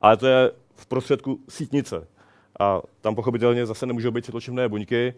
ale 0.00 0.16
to 0.16 0.26
je 0.26 0.50
v 0.74 0.86
prostředku 0.86 1.40
sítnice. 1.48 2.06
A 2.60 2.82
tam 3.00 3.14
pochopitelně 3.14 3.66
zase 3.66 3.86
nemůžou 3.86 4.10
být 4.10 4.24
světločivné 4.24 4.68
buňky 4.68 5.14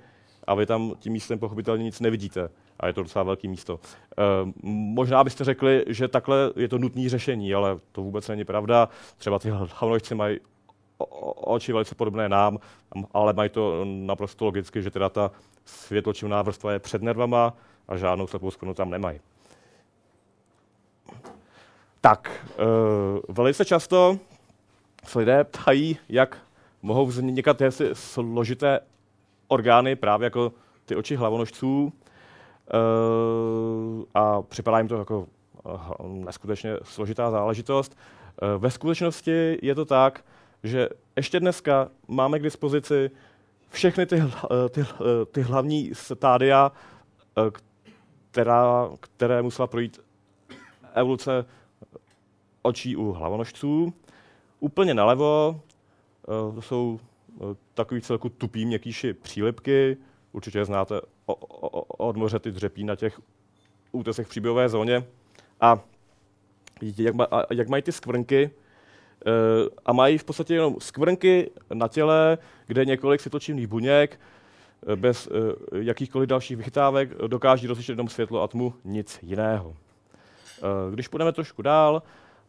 a 0.47 0.55
vy 0.55 0.67
tam 0.67 0.95
tím 0.99 1.13
místem 1.13 1.39
pochopitelně 1.39 1.85
nic 1.85 2.01
nevidíte. 2.01 2.51
A 2.81 2.87
je 2.87 2.93
to 2.93 3.03
docela 3.03 3.23
velké 3.23 3.49
místo. 3.49 3.81
E, 4.19 4.23
možná 4.73 5.25
byste 5.25 5.45
řekli, 5.45 5.85
že 5.89 6.09
takhle 6.09 6.53
je 6.57 6.69
to 6.69 6.79
nutné 6.79 7.09
řešení, 7.09 7.55
ale 7.55 7.79
to 7.93 8.03
vůbec 8.03 8.29
není 8.29 8.45
pravda. 8.45 8.89
Třeba 9.17 9.39
ty 9.39 9.51
hlavnožci 9.51 10.15
mají 10.15 10.39
oči 10.99 11.73
velice 11.73 11.95
podobné 11.95 12.29
nám, 12.29 12.59
ale 13.15 13.33
mají 13.33 13.51
to 13.51 13.85
naprosto 13.85 14.45
logicky, 14.45 14.83
že 14.83 14.91
teda 14.91 15.09
ta 15.09 15.31
světločivná 15.65 16.43
vrstva 16.43 16.73
je 16.73 16.79
před 16.79 17.03
nervama 17.03 17.55
a 17.89 17.97
žádnou 17.97 18.27
slepou 18.27 18.51
skvrnu 18.51 18.75
tam 18.75 18.91
nemají. 18.91 19.21
Tak, 22.01 22.47
e, 22.59 22.65
velice 23.29 23.65
často 23.65 24.19
se 25.05 25.19
lidé 25.19 25.45
ptají, 25.45 25.99
jak 26.09 26.39
mohou 26.83 27.07
vznikat 27.07 27.57
ty 27.57 27.65
složité 27.93 28.81
orgány 29.49 29.97
právě 29.97 30.27
jako 30.27 30.53
ty 30.85 30.97
oči 30.97 31.17
hlavonožců 31.17 31.93
e, 31.93 32.77
a 34.15 34.43
připadá 34.43 34.79
jim 34.79 34.89
to 34.89 34.99
jako 34.99 35.27
neskutečně 36.03 36.77
složitá 36.83 37.31
záležitost. 37.31 37.97
Ve 38.59 38.71
skutečnosti 38.71 39.59
je 39.63 39.75
to 39.75 39.85
tak, 39.85 40.25
že 40.65 40.89
ještě 41.17 41.41
dneska 41.41 41.91
máme 42.09 42.39
k 42.39 42.43
dispozici 42.43 43.11
všechny 43.71 44.07
ty, 44.07 44.23
ty, 44.71 44.85
ty 45.33 45.43
hlavní 45.43 45.91
stádia, 45.95 46.73
která, 48.31 48.91
které 49.01 49.43
musela 49.43 49.67
projít 49.67 50.01
evoluce 50.95 51.45
očí 52.63 52.97
u 52.97 53.13
hlavonožců. 53.13 53.95
Úplně 54.61 54.95
nalevo 54.95 55.61
eh, 55.61 56.55
to 56.55 56.63
jsou 56.63 57.01
eh, 57.01 57.39
takový 57.75 58.01
celku 58.01 58.29
tupý 58.29 58.67
měkkýši 58.67 59.13
přílipky. 59.13 59.97
Určitě 60.33 60.65
znáte 60.65 61.01
od 61.99 62.17
moře 62.17 62.39
ty 62.39 62.53
dřepí 62.53 62.85
na 62.85 62.97
těch 62.97 63.21
útesech 63.93 64.27
v 64.27 64.31
příběhové 64.31 64.69
zóně. 64.69 65.05
A 65.61 65.81
jak, 66.81 67.15
a 67.31 67.55
jak 67.55 67.69
mají 67.69 67.83
ty 67.83 67.93
skvrnky, 67.93 68.51
eh, 68.51 68.68
a 69.87 69.93
mají 69.93 70.19
v 70.19 70.25
podstatě 70.25 70.55
jenom 70.55 70.77
skvrnky 70.79 71.51
na 71.75 71.89
těle, 71.89 72.39
kde 72.67 72.85
několik 72.85 73.21
světločivných 73.21 73.67
buněk 73.67 74.21
bez 74.97 75.29
jakýchkoliv 75.75 76.29
dalších 76.29 76.57
vychytávek 76.57 77.15
dokáží 77.27 77.67
rozlišit 77.67 77.93
jenom 77.93 78.09
světlo 78.09 78.43
a 78.43 78.49
tmu, 78.49 78.75
nic 78.85 79.19
jiného. 79.23 79.77
Když 80.93 81.09
půjdeme 81.09 81.33
trošku 81.33 81.63
dál, 81.63 82.03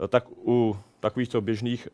tak 0.09 0.25
u 0.45 0.77
takovýchto 0.99 1.41
běžných 1.41 1.87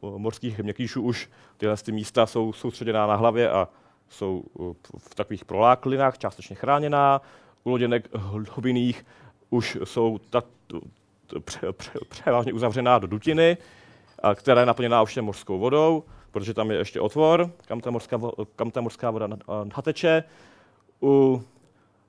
morských 0.00 0.58
měkkýšů 0.58 1.02
už 1.02 1.30
tyhle 1.56 1.76
ty 1.76 1.92
místa 1.92 2.26
jsou 2.26 2.52
soustředěná 2.52 3.06
na 3.06 3.14
hlavě 3.14 3.50
a 3.50 3.68
jsou 4.08 4.44
v 4.98 5.14
takových 5.14 5.44
proláklinách 5.44 6.18
částečně 6.18 6.56
chráněná. 6.56 7.20
U 7.64 7.70
loděnek 7.70 8.08
hlubinných 8.14 9.06
už 9.50 9.78
jsou 9.84 10.18
ta, 10.18 10.42
pře, 11.40 11.72
pře, 11.72 11.92
převážně 12.08 12.52
uzavřená 12.52 12.98
do 12.98 13.06
dutiny, 13.06 13.56
a 14.22 14.34
která 14.34 14.60
je 14.60 14.66
naplněná 14.66 15.02
už 15.02 15.16
mořskou 15.16 15.58
vodou, 15.58 16.04
protože 16.30 16.54
tam 16.54 16.70
je 16.70 16.76
ještě 16.76 17.00
otvor, 17.00 17.50
kam 17.66 17.80
ta 17.80 17.90
mořská, 17.90 18.20
kam 18.56 18.70
ta 18.70 18.80
mořská 18.80 19.10
voda 19.10 19.28
nateče. 19.76 20.24
U 21.02 21.42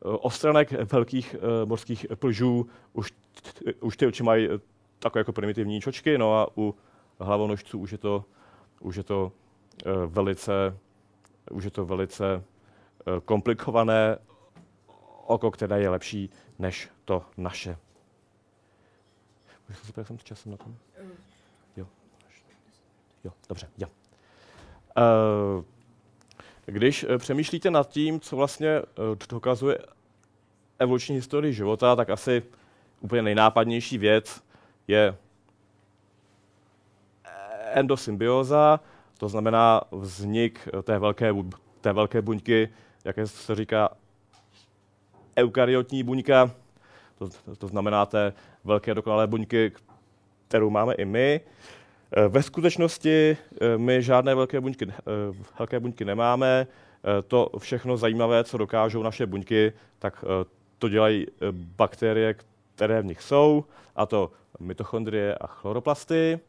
ostranek 0.01 0.71
velkých 0.91 1.35
morských 1.65 2.05
plžů 2.15 2.67
už 2.93 3.11
už 3.79 3.97
ty 3.97 4.07
oči 4.07 4.23
mají 4.23 4.49
takové 4.99 5.19
jako 5.19 5.33
primitivní 5.33 5.81
čočky, 5.81 6.17
no 6.17 6.39
a 6.39 6.47
u 6.57 6.75
hlavonožců 7.19 7.79
už 7.79 7.91
je 7.91 7.97
to, 7.97 8.25
už 8.79 8.95
je 8.95 9.03
to 9.03 9.31
velice, 10.05 10.77
už 11.51 11.63
je 11.63 11.71
to 11.71 11.85
velice 11.85 12.43
komplikované 13.25 14.17
oko, 15.25 15.51
které 15.51 15.81
je 15.81 15.89
lepší 15.89 16.29
než 16.59 16.89
to 17.05 17.23
naše. 17.37 17.77
Můžu 19.71 19.93
se 19.93 20.05
jsem 20.05 20.17
časem 20.17 20.51
na 20.51 20.57
tom? 20.57 20.75
Jo. 21.77 21.87
Jo, 23.23 23.31
dobře, 23.49 23.69
jo. 23.77 23.87
Uh, 24.97 25.63
když 26.65 27.05
přemýšlíte 27.17 27.71
nad 27.71 27.89
tím, 27.89 28.19
co 28.19 28.35
vlastně 28.35 28.81
dokazuje 29.29 29.77
evoluční 30.79 31.15
historii 31.15 31.53
života, 31.53 31.95
tak 31.95 32.09
asi 32.09 32.43
úplně 32.99 33.21
nejnápadnější 33.21 33.97
věc 33.97 34.43
je 34.87 35.17
endosymbioza, 37.73 38.79
to 39.17 39.29
znamená 39.29 39.81
vznik 39.91 40.67
té 40.83 40.99
velké, 40.99 41.33
té 41.81 41.93
velké 41.93 42.21
buňky, 42.21 42.69
jaké 43.05 43.27
se 43.27 43.55
říká 43.55 43.89
eukaryotní 45.37 46.03
buňka, 46.03 46.51
to, 47.29 47.55
to 47.55 47.67
znamená 47.67 48.05
té 48.05 48.33
velké 48.63 48.93
dokonalé 48.93 49.27
buňky, 49.27 49.71
kterou 50.47 50.69
máme 50.69 50.93
i 50.93 51.05
my. 51.05 51.41
Ve 52.29 52.43
skutečnosti 52.43 53.37
eh, 53.61 53.77
my 53.77 54.03
žádné 54.03 54.35
velké 54.35 54.61
buňky, 54.61 54.87
eh, 54.89 54.93
velké 55.59 55.79
buňky 55.79 56.05
nemáme. 56.05 56.67
Eh, 56.67 57.21
to 57.21 57.49
všechno 57.57 57.97
zajímavé, 57.97 58.43
co 58.43 58.57
dokážou 58.57 59.03
naše 59.03 59.25
buňky, 59.25 59.73
tak 59.99 60.25
to 60.77 60.89
dělají 60.89 61.27
bakterie, 61.51 62.35
které 62.75 63.01
v 63.01 63.05
nich 63.05 63.21
jsou, 63.21 63.65
a 63.95 64.05
to 64.05 64.31
mitochondrie 64.59 65.35
a 65.35 65.47
chloroplasty. 65.47 66.39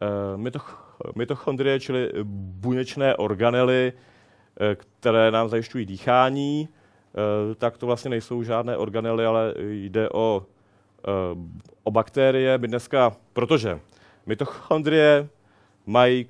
Eh, 0.00 1.16
mitochondrie, 1.16 1.80
čili 1.80 2.12
buněčné 2.24 3.16
organely, 3.16 3.92
eh, 3.92 4.76
které 4.76 5.30
nám 5.30 5.48
zajišťují 5.48 5.86
dýchání, 5.86 6.68
eh, 6.68 6.75
tak 7.56 7.78
to 7.78 7.86
vlastně 7.86 8.10
nejsou 8.10 8.42
žádné 8.42 8.76
organely, 8.76 9.26
ale 9.26 9.54
jde 9.58 10.08
o, 10.10 10.46
o 11.82 11.90
bakterie. 11.90 12.58
My 12.58 12.68
dneska, 12.68 13.12
protože 13.32 13.80
mitochondrie 14.26 15.28
mají 15.86 16.28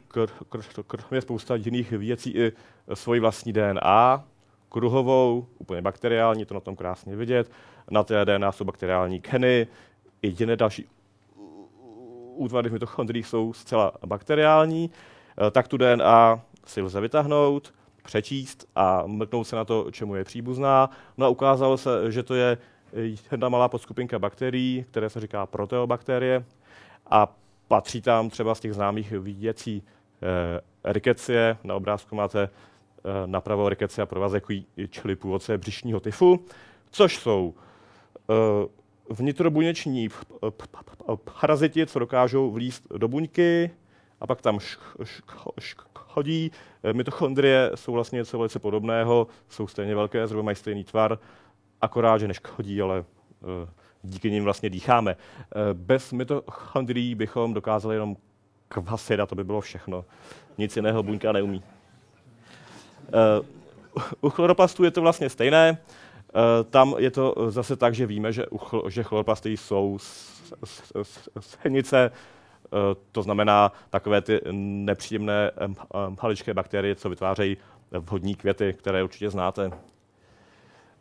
kromě 0.87 1.21
spousta 1.21 1.55
jiných 1.55 1.91
věcí 1.93 2.31
i 2.31 2.53
svoji 2.95 3.21
vlastní 3.21 3.53
DNA, 3.53 4.25
kruhovou, 4.69 5.47
úplně 5.59 5.83
bakteriální, 5.83 6.45
to 6.45 6.55
na 6.55 6.61
tom 6.61 6.77
krásně 6.77 7.17
vidět. 7.17 7.51
Na 7.91 8.05
té 8.05 8.25
DNA 8.25 8.53
jsou 8.53 8.65
bakteriální 8.65 9.21
keny, 9.21 9.67
i 10.23 10.35
jiné 10.39 10.57
další 10.57 10.87
útvary 12.37 12.69
v 12.69 12.73
mitochondriích 12.73 13.27
jsou 13.27 13.53
zcela 13.53 13.93
bakteriální, 14.07 14.91
eh, 15.47 15.51
tak 15.51 15.69
tu 15.69 15.77
DNA 15.77 16.41
si 16.67 16.83
lze 16.83 17.01
vytáhnout, 17.01 17.75
přečíst 18.07 18.69
a 18.75 19.03
mrknout 19.07 19.47
se 19.47 19.57
na 19.57 19.65
to, 19.65 19.91
čemu 19.91 20.15
je 20.15 20.25
příbuzná. 20.25 20.91
No 21.17 21.27
a 21.27 21.29
ukázalo 21.29 21.77
se, 21.79 22.13
že 22.13 22.23
to 22.23 22.35
je 22.35 22.59
jedna 23.33 23.49
malá 23.49 23.69
podskupinka 23.69 24.19
bakterií, 24.19 24.85
které 24.91 25.11
se 25.11 25.21
říká 25.21 25.47
proteobakterie 25.47 26.45
a 27.11 27.37
patří 27.69 28.03
tam 28.03 28.31
třeba 28.31 28.55
z 28.55 28.61
těch 28.61 28.75
známých 28.75 29.11
věcí 29.11 29.83
eh, 30.23 30.61
rikecie. 30.93 31.57
Na 31.65 31.75
obrázku 31.75 32.15
máte 32.15 32.43
eh, 32.43 32.51
napravo 33.27 33.69
rikecie 33.69 34.07
provazekují, 34.07 34.67
čili 34.91 35.17
původce 35.17 35.59
břišního 35.59 36.01
tyfu, 36.01 36.45
což 36.91 37.19
jsou 37.19 37.55
Eh, 38.31 38.69
vnitrobuněční 39.11 40.09
paraziti, 41.41 41.87
co 41.87 41.99
dokážou 41.99 42.51
vlíst 42.51 42.87
do 42.97 43.09
buňky 43.09 43.71
a 44.21 44.27
pak 44.27 44.43
tam 44.43 44.59
chodí. 45.95 46.51
Eh, 46.83 46.93
mitochondrie 46.93 47.71
jsou 47.75 47.93
vlastně 47.93 48.17
něco 48.17 48.39
velice 48.39 48.59
podobného, 48.59 49.27
jsou 49.49 49.67
stejně 49.67 49.95
velké, 49.95 50.27
zhruba 50.27 50.43
mají 50.43 50.57
stejný 50.57 50.85
tvar, 50.85 51.19
akorát, 51.81 52.19
že 52.19 52.29
neškodí, 52.29 52.83
ale 52.83 53.05
eh, 53.43 53.69
díky 54.03 54.31
nim 54.31 54.45
vlastně 54.45 54.71
dýcháme. 54.71 55.17
Bez 55.73 56.13
mitochondrií 56.13 57.15
bychom 57.15 57.55
dokázali 57.55 57.97
jenom 57.97 58.17
kvasit 58.69 59.21
a 59.21 59.27
to 59.27 59.35
by 59.35 59.45
bylo 59.45 59.61
všechno. 59.61 60.05
Nic 60.59 60.77
jiného 60.77 61.03
buňka 61.03 61.33
neumí. 61.33 61.63
U 64.21 64.31
chloroplastů 64.31 64.85
je 64.85 64.91
to 64.91 65.01
vlastně 65.01 65.31
stejné. 65.31 65.79
Eh, 66.37 66.65
tam 66.65 66.95
je 66.99 67.11
to 67.11 67.35
zase 67.49 67.77
tak, 67.77 67.95
že 67.95 68.07
víme, 68.07 68.33
že, 68.33 68.45
že 68.89 69.03
chlorplasty 69.03 69.57
jsou 69.57 69.99
senice, 71.41 72.11
eh, 72.15 72.36
to 73.13 73.23
znamená 73.23 73.73
takové 73.91 74.21
ty 74.21 74.41
nepříjemné 74.53 75.51
haličké 76.21 76.55
bakterie, 76.55 76.95
co 76.95 77.09
vytvářejí 77.09 77.57
vhodní 77.91 78.35
květy, 78.35 78.75
které 78.79 79.03
určitě 79.03 79.31
znáte. 79.31 79.71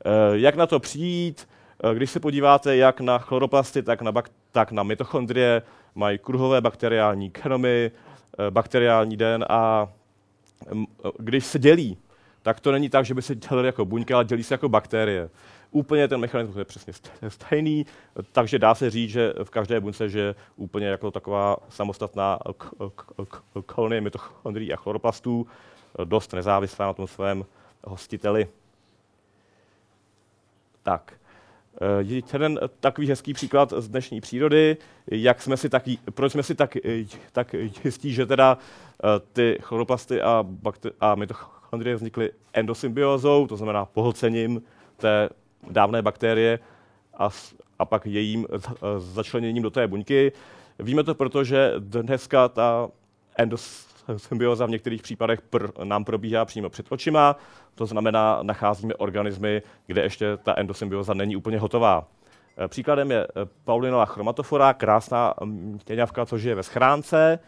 Eh, 0.06 0.10
jak 0.34 0.56
na 0.56 0.68
to 0.68 0.80
přijít? 0.80 1.48
Když 1.94 2.12
se 2.12 2.20
podíváte 2.20 2.78
jak 2.78 3.02
na 3.02 3.18
chloroplasty, 3.18 3.84
tak 3.84 4.02
na, 4.02 4.12
bak- 4.12 4.32
tak 4.52 4.72
na 4.72 4.84
mitochondrie, 4.84 5.62
mají 5.96 6.18
kruhové 6.18 6.62
bakteriální 6.62 7.30
genomy, 7.30 7.92
bakteriální 8.50 9.18
DNA. 9.18 9.90
Když 11.20 11.46
se 11.46 11.60
dělí, 11.60 11.98
tak 12.42 12.60
to 12.60 12.72
není 12.72 12.90
tak, 12.90 13.06
že 13.06 13.14
by 13.14 13.22
se 13.22 13.36
dělili 13.36 13.68
jako 13.68 13.86
buňky, 13.86 14.14
ale 14.14 14.26
dělí 14.26 14.44
se 14.44 14.54
jako 14.54 14.70
bakterie. 14.70 15.30
Úplně 15.76 16.08
ten 16.08 16.20
mechanismus 16.20 16.58
je 16.58 16.66
přesně 16.66 16.94
stejný, 17.28 17.86
takže 18.32 18.60
dá 18.60 18.76
se 18.76 18.90
říct, 18.90 19.10
že 19.10 19.34
v 19.44 19.50
každé 19.50 19.80
buňce 19.80 20.06
je 20.06 20.36
úplně 20.56 20.88
jako 20.88 21.12
taková 21.12 21.58
samostatná 21.70 22.40
kolonie 23.66 24.02
mitochondrií 24.02 24.74
a 24.74 24.76
chloroplastů. 24.76 25.48
dost 26.04 26.34
nezávislá 26.34 26.86
na 26.86 26.94
tom 26.94 27.08
svém 27.08 27.46
hostiteli. 27.84 28.48
Tak. 30.84 31.14
Jeden 32.00 32.60
takový 32.80 33.08
hezký 33.08 33.34
příklad 33.34 33.74
z 33.78 33.88
dnešní 33.88 34.22
přírody, 34.22 34.78
jak 35.12 35.42
jsme 35.42 35.58
si 35.58 35.70
tak, 35.70 35.84
proč 36.14 36.32
jsme 36.32 36.44
si 36.44 36.56
tak, 36.56 36.78
tak 37.32 37.56
jistí, 37.84 38.14
že 38.14 38.26
teda 38.26 38.58
ty 39.34 39.58
chloroplasty 39.62 40.22
a, 40.22 40.44
bakter- 40.44 40.94
a 41.00 41.16
mitochondrie 41.16 41.96
vznikly 41.96 42.32
endosymbiózou, 42.54 43.48
to 43.48 43.58
znamená 43.58 43.86
pohlcením 43.86 44.62
té 44.98 45.30
dávné 45.70 46.02
bakterie 46.02 46.60
a, 47.18 47.30
a 47.80 47.86
pak 47.86 48.06
jejím 48.06 48.48
začleněním 48.98 49.64
do 49.64 49.70
té 49.70 49.88
buňky. 49.88 50.32
Víme 50.80 51.04
to 51.04 51.16
proto, 51.16 51.44
že 51.44 51.74
dneska 51.80 52.50
ta 52.50 52.88
endosymbioza 53.38 54.66
v 54.66 54.70
některých 54.70 55.02
případech 55.02 55.40
pr- 55.52 55.86
nám 55.86 56.06
probíhá 56.06 56.46
přímo 56.46 56.70
před 56.70 56.86
očima, 56.90 57.36
to 57.76 57.86
znamená, 57.86 58.40
nacházíme 58.42 58.94
organismy, 58.94 59.62
kde 59.88 60.02
ještě 60.02 60.38
ta 60.38 60.54
endosymbioza 60.58 61.14
není 61.14 61.36
úplně 61.36 61.60
hotová. 61.60 62.08
E, 62.66 62.68
příkladem 62.68 63.12
je 63.12 63.28
Paulinová 63.64 64.06
chromatofora, 64.06 64.74
krásná 64.74 65.34
měňavka, 65.88 66.26
co 66.26 66.38
žije 66.38 66.56
ve 66.56 66.64
schránce. 66.64 67.40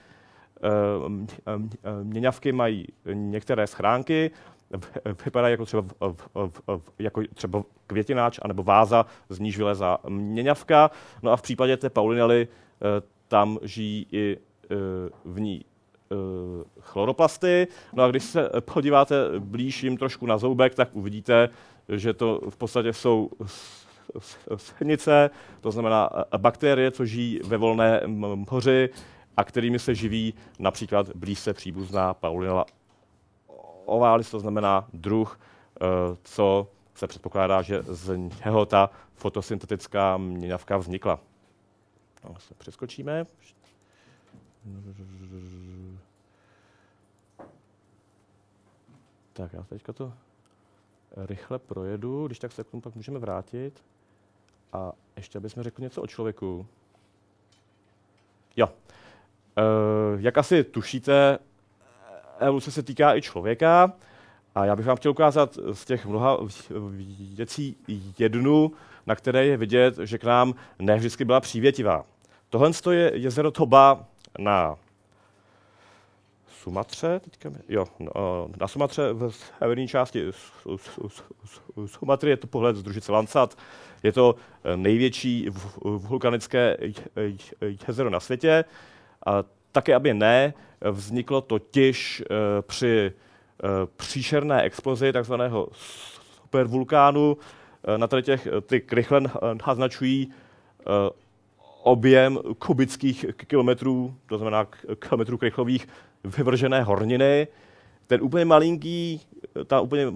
Měňavky 2.04 2.52
mají 2.52 2.88
některé 3.14 3.68
schránky, 3.68 4.32
vypadají 5.26 5.52
jako 5.52 5.66
třeba, 5.66 5.84
jako 7.00 7.22
třeba 7.34 7.64
květináč 7.88 8.40
anebo 8.42 8.64
váza, 8.64 9.06
z 9.30 9.40
níž 9.40 9.58
vylezá 9.58 9.98
měňavka. 10.10 10.92
No 11.22 11.32
a 11.32 11.38
v 11.38 11.42
případě 11.42 11.78
té 11.78 11.90
Paulinely 11.90 12.48
tam 13.28 13.60
žijí 13.62 14.08
i 14.12 14.38
v 15.26 15.40
ní 15.40 15.66
chloroplasty. 16.80 17.68
No 17.94 18.04
a 18.04 18.08
když 18.10 18.24
se 18.24 18.50
podíváte 18.74 19.16
blíž 19.40 19.84
jim 19.84 19.98
trošku 19.98 20.26
na 20.26 20.38
zoubek, 20.38 20.76
tak 20.76 20.90
uvidíte, 20.96 21.50
že 21.90 22.14
to 22.14 22.42
v 22.50 22.58
podstatě 22.58 22.94
jsou 22.94 23.30
senice, 24.56 25.30
to 25.62 25.72
znamená 25.72 26.10
bakterie, 26.38 26.92
co 26.92 27.06
žijí 27.06 27.40
ve 27.44 27.58
volné 27.58 28.02
moři 28.52 28.90
a 29.38 29.44
kterými 29.44 29.80
se 29.80 29.96
živí 29.96 30.34
například 30.60 31.16
blízce 31.16 31.54
příbuzná 31.54 32.14
Paulinella 32.14 32.66
ovalis, 33.88 34.32
to 34.32 34.40
znamená 34.40 34.88
druh, 34.94 35.40
co 36.24 36.68
se 36.96 37.08
předpokládá, 37.08 37.62
že 37.62 37.84
z 37.84 38.18
něho 38.18 38.66
ta 38.66 38.90
fotosyntetická 39.14 40.18
měňavka 40.18 40.78
vznikla. 40.78 41.20
No, 42.24 42.36
se 42.40 42.54
přeskočíme. 42.54 43.26
Tak 49.34 49.54
já 49.54 49.64
teďka 49.64 49.94
to 49.94 50.14
rychle 51.18 51.60
projedu, 51.60 52.28
když 52.28 52.40
tak 52.40 52.52
se 52.52 52.64
k 52.64 52.68
tomu 52.68 52.82
pak 52.82 52.96
můžeme 52.96 53.20
vrátit. 53.20 53.84
A 54.74 54.92
ještě, 55.16 55.38
abychom 55.38 55.64
řekli 55.64 55.84
něco 55.84 56.02
o 56.02 56.08
člověku. 56.08 56.68
Jo. 58.56 58.70
E, 59.58 59.62
jak 60.18 60.38
asi 60.38 60.64
tušíte, 60.64 61.40
evoluce 62.40 62.72
se 62.72 62.84
týká 62.84 63.16
i 63.16 63.22
člověka. 63.22 63.94
A 64.56 64.66
já 64.66 64.76
bych 64.76 64.86
vám 64.86 64.98
chtěl 64.98 65.12
ukázat 65.12 65.58
z 65.74 65.86
těch 65.86 66.06
mnoha 66.06 66.38
věcí 67.36 67.76
jednu, 68.20 68.72
na 69.08 69.16
které 69.16 69.46
je 69.46 69.58
vidět, 69.58 69.98
že 69.98 70.18
k 70.18 70.24
nám 70.24 70.54
ne 70.80 70.96
vždycky 70.96 71.26
byla 71.26 71.40
přívětivá. 71.40 72.06
Tohle 72.50 72.72
je 72.92 73.12
jezero 73.16 73.52
Toba 73.52 74.06
na 74.40 74.76
Sumatře, 76.48 77.20
teďka, 77.20 77.52
jo, 77.70 77.86
no, 78.00 78.50
na 78.60 78.68
Sumatře 78.68 79.14
v 79.14 79.32
severní 79.32 79.88
části 79.88 80.32
Sumatry 81.86 82.30
je 82.30 82.38
to 82.38 82.48
pohled 82.48 82.76
z 82.76 82.84
družice 82.84 83.12
Landsat. 83.12 83.58
Je 84.04 84.12
to 84.12 84.36
eh, 84.64 84.78
největší 84.78 85.50
vulkanické 85.84 86.78
jezero 87.88 88.10
na 88.10 88.20
světě. 88.20 88.66
A 89.26 89.44
také, 89.78 89.96
aby 89.96 90.14
ne, 90.14 90.54
vzniklo 90.82 91.42
totiž 91.42 92.24
eh, 92.26 92.62
při 92.62 93.12
eh, 93.14 93.68
příšerné 93.96 94.62
explozi 94.62 95.14
takzvaného 95.14 95.70
supervulkánu. 95.72 97.38
Na 97.98 98.08
tady 98.08 98.24
těch 98.24 98.48
ty 98.66 98.82
krychle 98.82 99.22
naznačují 99.68 100.32
objem 101.84 102.40
kubických 102.60 103.26
kilometrů, 103.48 104.16
to 104.26 104.38
znamená 104.38 104.68
kilometrů 105.00 105.38
krychlových 105.38 105.88
vyvržené 106.24 106.84
horniny. 106.84 107.48
Ten 108.08 108.22
úplně 108.22 108.46
malinký, 108.46 109.22
ta 109.66 109.82
úplně 109.82 110.12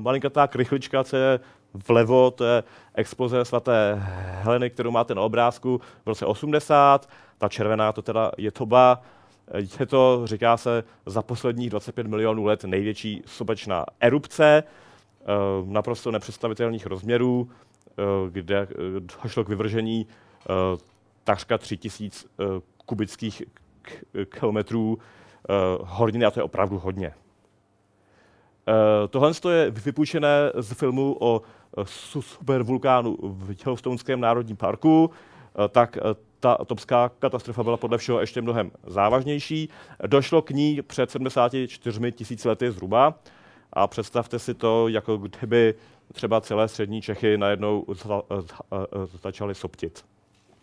malinkatá 0.00 0.46
krychlička, 0.46 1.04
co 1.04 1.16
je 1.16 1.40
vlevo, 1.88 2.30
to 2.30 2.44
je 2.44 2.62
exploze 2.94 3.44
svaté 3.44 3.94
Heleny, 4.42 4.70
kterou 4.70 4.90
máte 4.90 5.14
na 5.14 5.22
obrázku 5.22 5.80
v 6.04 6.06
roce 6.06 6.26
80. 6.26 7.08
Ta 7.38 7.48
červená, 7.48 7.92
to 7.92 8.02
teda 8.02 8.32
je 8.38 8.50
toba. 8.50 9.02
Je 9.78 9.86
to, 9.86 10.22
říká 10.24 10.56
se, 10.56 10.84
za 11.06 11.22
posledních 11.22 11.70
25 11.70 12.06
milionů 12.06 12.44
let 12.44 12.64
největší 12.64 13.22
sobečná 13.26 13.84
erupce, 14.00 14.62
uh, 14.62 15.68
naprosto 15.68 16.10
nepředstavitelných 16.10 16.86
rozměrů, 16.86 17.50
kde 18.30 18.68
došlo 19.22 19.44
k 19.44 19.48
vyvržení 19.48 20.06
takřka 21.24 21.58
3000 21.58 22.26
kubických 22.86 23.42
kilometrů 24.38 24.98
horniny 25.80 26.24
a 26.24 26.30
to 26.30 26.40
je 26.40 26.44
opravdu 26.44 26.78
hodně. 26.78 27.14
Tohle 29.10 29.32
je 29.50 29.70
vypůjčené 29.70 30.28
z 30.54 30.74
filmu 30.74 31.16
o 31.20 31.42
supervulkánu 31.84 33.16
v 33.22 33.54
Yellowstoneském 33.60 34.20
národním 34.20 34.56
parku, 34.56 35.10
tak 35.68 35.98
ta 36.44 36.64
topská 36.64 37.08
katastrofa 37.08 37.62
byla 37.62 37.76
podle 37.76 37.98
všeho 37.98 38.20
ještě 38.20 38.42
mnohem 38.42 38.70
závažnější. 38.86 39.68
Došlo 40.06 40.42
k 40.42 40.50
ní 40.50 40.82
před 40.82 41.10
74 41.10 42.12
tisíci 42.12 42.48
lety 42.48 42.70
zhruba 42.70 43.14
a 43.72 43.86
představte 43.86 44.38
si 44.38 44.54
to, 44.54 44.88
jako 44.88 45.16
kdyby 45.16 45.74
třeba 46.12 46.40
celé 46.40 46.68
střední 46.68 47.02
Čechy 47.02 47.38
najednou 47.38 47.84
začaly 49.22 49.54
soptit. 49.54 50.04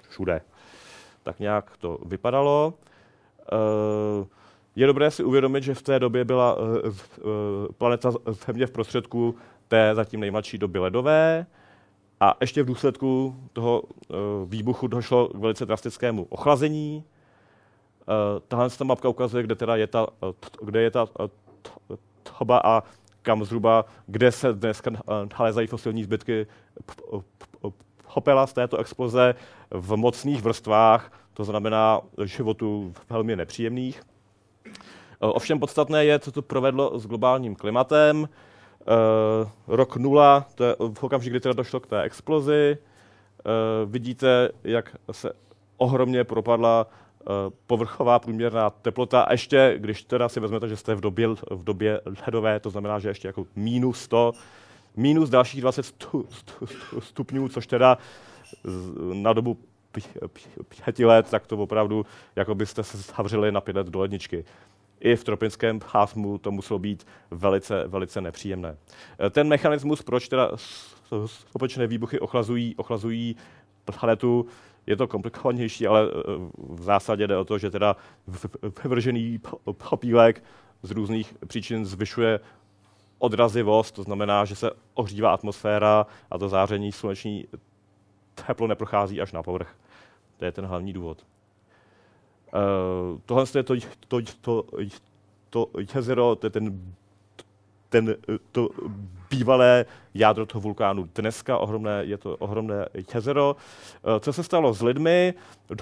Všude. 0.10 0.42
Tak 1.24 1.40
nějak 1.40 1.78
to 1.78 1.98
vypadalo. 2.06 2.74
Uh, 3.52 4.28
je 4.76 4.88
dobré 4.88 5.12
si 5.12 5.24
uvědomit, 5.24 5.64
že 5.64 5.74
v 5.74 5.82
té 5.82 6.00
době 6.00 6.26
byla 6.26 6.56
uh, 6.56 6.66
uh, 6.68 6.92
planeta 7.78 8.12
Země 8.48 8.68
v 8.68 8.72
prostředku 8.72 9.36
té 9.68 9.96
zatím 9.96 10.20
nejmladší 10.20 10.58
doby 10.58 10.80
ledové 10.80 11.46
a 12.22 12.38
ještě 12.42 12.64
v 12.64 12.66
důsledku 12.66 13.36
toho 13.54 13.82
uh, 13.82 14.18
výbuchu 14.46 14.88
došlo 14.88 15.28
k 15.28 15.38
velice 15.38 15.66
drastickému 15.66 16.24
ochlazení. 16.30 17.04
Uh, 18.08 18.40
tahle 18.48 18.70
ta 18.70 18.84
mapka 18.84 19.10
ukazuje, 19.10 19.44
kde 19.44 19.56
teda 19.56 19.76
je 19.76 19.88
ta, 19.88 20.08
kde 20.62 20.82
je 20.82 20.92
ta 20.92 21.08
toba 22.38 22.62
a 22.64 22.84
kam 23.22 23.44
zhruba, 23.46 23.86
kde 24.08 24.32
se 24.32 24.54
dneska 24.54 24.92
nalezají 25.40 25.68
fosilní 25.68 26.04
zbytky 26.04 26.48
popela 28.14 28.48
z 28.48 28.54
této 28.54 28.78
exploze 28.78 29.36
v 29.70 29.96
mocných 29.96 30.42
vrstvách, 30.42 31.12
to 31.34 31.44
znamená 31.44 32.02
životu 32.24 32.94
velmi 33.10 33.36
nepříjemných. 33.36 34.04
Ovšem 35.20 35.60
podstatné 35.60 36.06
je, 36.06 36.20
co 36.20 36.32
to 36.32 36.42
provedlo 36.42 37.00
s 37.00 37.08
globálním 37.08 37.56
klimatem. 37.56 38.30
Uh, 38.82 39.50
rok 39.68 39.98
nula, 39.98 40.46
to 40.56 40.64
je 40.64 40.76
v 40.94 41.04
okamžik, 41.04 41.34
kdy 41.34 41.40
teda 41.40 41.54
došlo 41.54 41.80
k 41.80 41.88
té 41.88 42.02
explozi. 42.02 42.78
Uh, 42.78 43.92
vidíte, 43.92 44.50
jak 44.64 44.96
se 45.12 45.34
ohromně 45.78 46.24
propadla 46.24 46.88
uh, 46.88 47.28
povrchová 47.68 48.20
průměrná 48.20 48.70
teplota. 48.70 49.22
A 49.22 49.32
ještě, 49.32 49.76
když 49.78 50.04
teda 50.04 50.30
si 50.30 50.40
vezmete, 50.40 50.68
že 50.68 50.78
jste 50.78 50.96
v 50.96 51.02
době, 51.02 51.28
v 51.50 51.64
době 51.64 52.02
ledové, 52.26 52.60
to 52.60 52.70
znamená, 52.70 53.00
že 53.00 53.10
ještě 53.10 53.28
jako 53.28 53.46
minus 53.56 54.00
100, 54.02 54.32
minus 54.96 55.30
dalších 55.30 55.62
20 55.62 55.86
stupňů, 57.00 57.50
což 57.50 57.68
teda 57.68 57.98
na 59.14 59.34
dobu 59.34 59.58
pěti 60.84 61.06
let, 61.06 61.30
tak 61.30 61.48
to 61.48 61.58
opravdu, 61.58 62.06
jako 62.36 62.56
byste 62.56 62.84
se 62.84 62.98
zavřeli 62.98 63.52
na 63.52 63.62
pět 63.62 63.76
let 63.76 63.88
do 63.88 64.00
ledničky 64.00 64.46
i 65.02 65.16
v 65.16 65.24
tropickém 65.24 65.80
pásmu 65.92 66.38
to 66.38 66.52
muselo 66.52 66.80
být 66.80 67.08
velice, 67.32 67.88
velice 67.88 68.22
nepříjemné. 68.22 68.78
Eh, 69.20 69.30
ten 69.30 69.48
mechanismus, 69.48 70.02
proč 70.02 70.28
teda 70.28 70.52
společné 71.26 71.88
výbuchy 71.88 72.20
ochlazují, 72.20 72.76
ochlazují 72.76 73.36
planetu, 74.00 74.46
je 74.88 74.96
to 74.96 75.08
komplikovanější, 75.08 75.88
ale 75.88 76.02
eh, 76.02 76.14
v 76.58 76.82
zásadě 76.82 77.28
jde 77.28 77.38
o 77.38 77.46
to, 77.46 77.58
že 77.58 77.72
teda 77.72 77.96
vyvržený 78.84 79.40
popílek 79.90 80.44
z 80.84 80.92
různých 80.92 81.34
příčin 81.48 81.86
zvyšuje 81.86 82.40
odrazivost, 83.20 83.96
to 83.96 84.04
znamená, 84.04 84.46
že 84.46 84.56
se 84.56 84.72
ohřívá 84.94 85.34
atmosféra 85.34 86.06
a 86.32 86.38
to 86.38 86.50
záření 86.50 86.92
sluneční 86.92 87.46
teplo 88.48 88.68
neprochází 88.68 89.22
až 89.22 89.32
na 89.32 89.44
povrch. 89.44 89.76
To 90.38 90.46
je 90.46 90.52
ten 90.52 90.66
hlavní 90.66 90.94
důvod. 90.94 91.26
Uh, 92.54 93.20
tohle 93.26 93.46
je 93.56 93.64
to, 93.64 93.76
to, 94.08 94.22
to, 94.42 94.64
to 95.50 95.70
jezero, 95.96 96.36
to 96.36 96.48
je 96.48 96.52
ten, 96.52 96.82
ten, 97.90 98.16
to 98.52 98.70
bývalé 99.30 99.86
jádro 100.14 100.46
toho 100.46 100.62
vulkánu. 100.62 101.10
Dneska 101.16 101.58
ohromné, 101.58 102.02
je 102.04 102.18
to 102.18 102.38
ohromné 102.38 102.86
jezero. 103.14 103.56
Co 104.20 104.34
se 104.34 104.44
stalo 104.44 104.74
s 104.74 104.82
lidmi? 104.82 105.34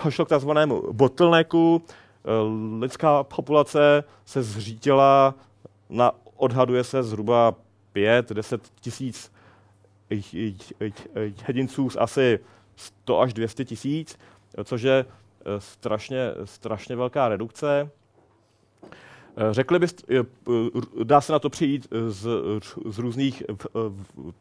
Došlo 0.03 0.25
k 0.25 0.29
takzvanému 0.29 0.93
bottlenecku. 0.93 1.81
Lidská 2.79 3.23
populace 3.23 4.03
se 4.25 4.43
zřítila 4.43 5.35
na, 5.89 6.11
odhaduje 6.35 6.83
se 6.83 7.03
zhruba 7.03 7.55
5-10 7.95 8.59
tisíc 8.81 9.31
jedinců 11.47 11.89
z 11.89 11.97
asi 11.99 12.39
100 12.75 13.19
až 13.19 13.33
200 13.33 13.65
tisíc, 13.65 14.19
což 14.63 14.81
je 14.81 15.05
strašně, 15.59 16.31
strašně 16.45 16.95
velká 16.95 17.29
redukce. 17.29 17.91
Eh, 19.37 19.53
řekli 19.53 19.79
byste, 19.79 20.03
eh, 20.19 20.23
dá 21.03 21.21
se 21.21 21.31
na 21.31 21.39
to 21.39 21.49
přijít 21.49 21.87
z, 22.07 22.27
z 22.85 22.97
různých 22.97 23.43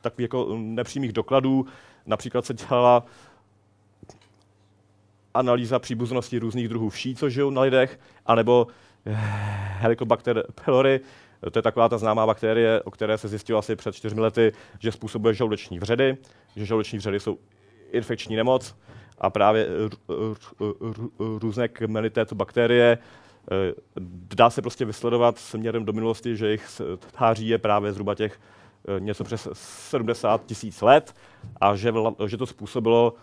takových 0.01 0.25
jako 0.25 0.57
nepřímých 0.59 1.13
dokladů. 1.13 1.67
Například 2.07 2.47
se 2.47 2.55
dělala 2.55 3.05
analýza 5.35 5.79
příbuznosti 5.79 6.39
různých 6.39 6.69
druhů 6.69 6.89
vší, 6.89 7.15
co 7.15 7.31
žijou 7.31 7.51
na 7.51 7.63
lidech, 7.63 8.01
anebo 8.27 8.67
Helicobacter 9.79 10.45
pylori, 10.65 11.01
to 11.53 11.59
je 11.59 11.63
taková 11.63 11.89
ta 11.89 11.99
známá 11.99 12.27
bakterie, 12.27 12.83
o 12.83 12.91
které 12.91 13.19
se 13.19 13.29
zjistilo 13.29 13.59
asi 13.59 13.77
před 13.77 13.95
čtyřmi 13.95 14.21
lety, 14.21 14.53
že 14.79 14.93
způsobuje 14.93 15.35
žaludeční 15.35 15.79
vředy, 15.79 16.17
že 16.57 16.67
žaludeční 16.67 16.99
vředy 16.99 17.21
jsou 17.21 17.39
infekční 17.93 18.37
nemoc 18.37 18.75
a 19.21 19.31
právě 19.31 19.69
různé 21.19 21.69
kmeny 21.69 22.11
této 22.11 22.35
bakterie 22.35 22.99
eh, 22.99 23.75
dá 24.37 24.51
se 24.51 24.63
prostě 24.63 24.85
vysledovat 24.85 25.39
směrem 25.39 25.85
do 25.85 25.93
minulosti, 25.93 26.37
že 26.37 26.47
jejich 26.47 26.81
stáří 27.09 27.49
je 27.49 27.59
právě 27.59 27.93
zhruba 27.93 28.15
těch 28.15 28.41
eh, 28.97 29.01
něco 29.01 29.25
přes 29.25 29.49
70 29.53 30.47
tisíc 30.47 30.83
let 30.83 31.15
a 31.61 31.77
že, 31.77 31.93
že 32.27 32.37
to 32.37 32.47
způsobilo 32.47 33.15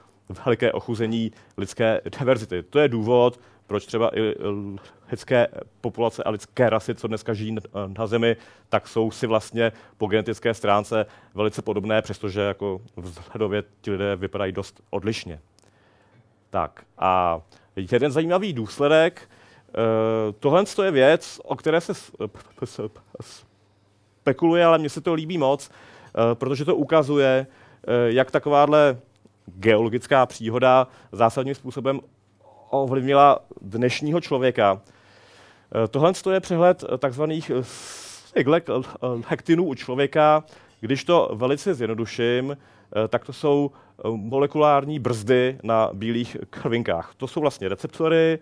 veliké 0.46 0.72
ochuzení 0.72 1.32
lidské 1.58 2.02
diverzity. 2.20 2.64
To 2.64 2.80
je 2.80 2.88
důvod, 2.88 3.40
proč 3.68 3.86
třeba 3.86 4.18
i 4.20 4.36
lidské 5.12 5.48
populace 5.82 6.24
a 6.24 6.30
lidské 6.30 6.70
rasy, 6.70 6.96
co 6.96 7.08
dneska 7.08 7.34
žijí 7.34 7.58
na 7.98 8.08
Zemi, 8.08 8.36
tak 8.70 8.88
jsou 8.88 9.12
si 9.12 9.28
vlastně 9.28 9.72
po 9.98 10.08
genetické 10.08 10.54
stránce 10.54 11.06
velice 11.34 11.62
podobné, 11.62 12.02
přestože 12.02 12.42
jako 12.42 12.82
vzhledově 12.98 13.64
ti 13.82 13.92
lidé 13.92 14.16
vypadají 14.16 14.52
dost 14.52 14.82
odlišně. 14.90 15.40
Tak 16.56 16.84
a 16.98 17.42
jeden 17.76 18.12
zajímavý 18.12 18.54
důsledek, 18.54 19.22
eh, 19.70 19.74
tohle 20.40 20.64
je 20.84 20.92
věc, 20.92 21.42
o 21.44 21.56
které 21.56 21.82
se 21.82 21.94
spekuluje, 24.22 24.66
ale 24.66 24.78
mně 24.78 24.90
se 24.90 25.02
to 25.02 25.14
líbí 25.14 25.38
moc, 25.38 25.70
eh, 25.70 26.36
protože 26.36 26.66
to 26.66 26.76
ukazuje, 26.76 27.48
eh, 27.48 27.92
jak 28.08 28.32
takováhle 28.32 28.98
geologická 29.46 30.26
příhoda 30.26 30.88
zásadním 31.12 31.56
způsobem 31.56 32.00
ovlivnila 32.70 33.40
dnešního 33.62 34.22
člověka. 34.22 34.82
Tohle 35.90 36.14
je 36.32 36.40
přehled 36.40 36.84
eh, 36.84 36.98
takzvaných 36.98 37.52
hektinů 39.28 39.66
u 39.66 39.74
člověka. 39.74 40.44
Když 40.80 41.04
to 41.04 41.32
velice 41.34 41.74
zjednoduším, 41.74 42.58
tak 43.10 43.26
to 43.26 43.34
jsou 43.34 43.72
molekulární 44.08 45.00
brzdy 45.00 45.58
na 45.64 45.90
bílých 45.94 46.38
krvinkách. 46.50 47.14
To 47.18 47.28
jsou 47.28 47.42
vlastně 47.42 47.70
receptory, 47.70 48.40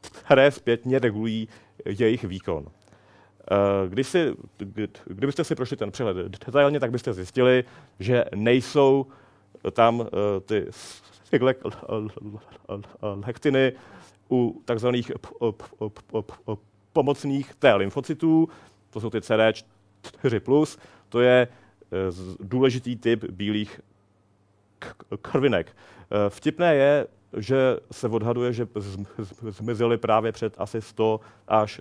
které 0.00 0.50
zpětně 0.50 0.98
regulují 0.98 1.48
jejich 1.84 2.24
výkon. 2.24 2.66
Když 3.88 4.06
si, 4.06 4.34
kdybyste 5.06 5.44
si 5.44 5.54
prošli 5.54 5.76
ten 5.76 5.90
přehled 5.90 6.16
detailně, 6.16 6.80
tak 6.80 6.90
byste 6.90 7.12
zjistili, 7.12 7.64
že 7.98 8.24
nejsou 8.34 9.06
tam 9.72 10.06
ty 10.46 10.66
hektiny 13.24 13.72
u 14.30 14.62
takzvaných 14.64 15.12
pomocných 16.92 17.54
T 17.54 17.74
lymfocytů, 17.74 18.48
to 18.90 19.00
jsou 19.00 19.10
ty 19.10 19.18
CD4+, 19.18 20.78
to 21.08 21.20
je 21.20 21.48
důležitý 22.40 22.96
typ 22.96 23.24
bílých 23.24 23.80
krvinek. 25.22 25.76
Vtipné 26.28 26.74
je, 26.74 27.06
že 27.36 27.76
se 27.92 28.08
odhaduje, 28.08 28.52
že 28.52 28.66
zmizely 29.48 29.98
právě 29.98 30.32
před 30.32 30.54
asi 30.58 30.82
100 30.82 31.20
až 31.48 31.80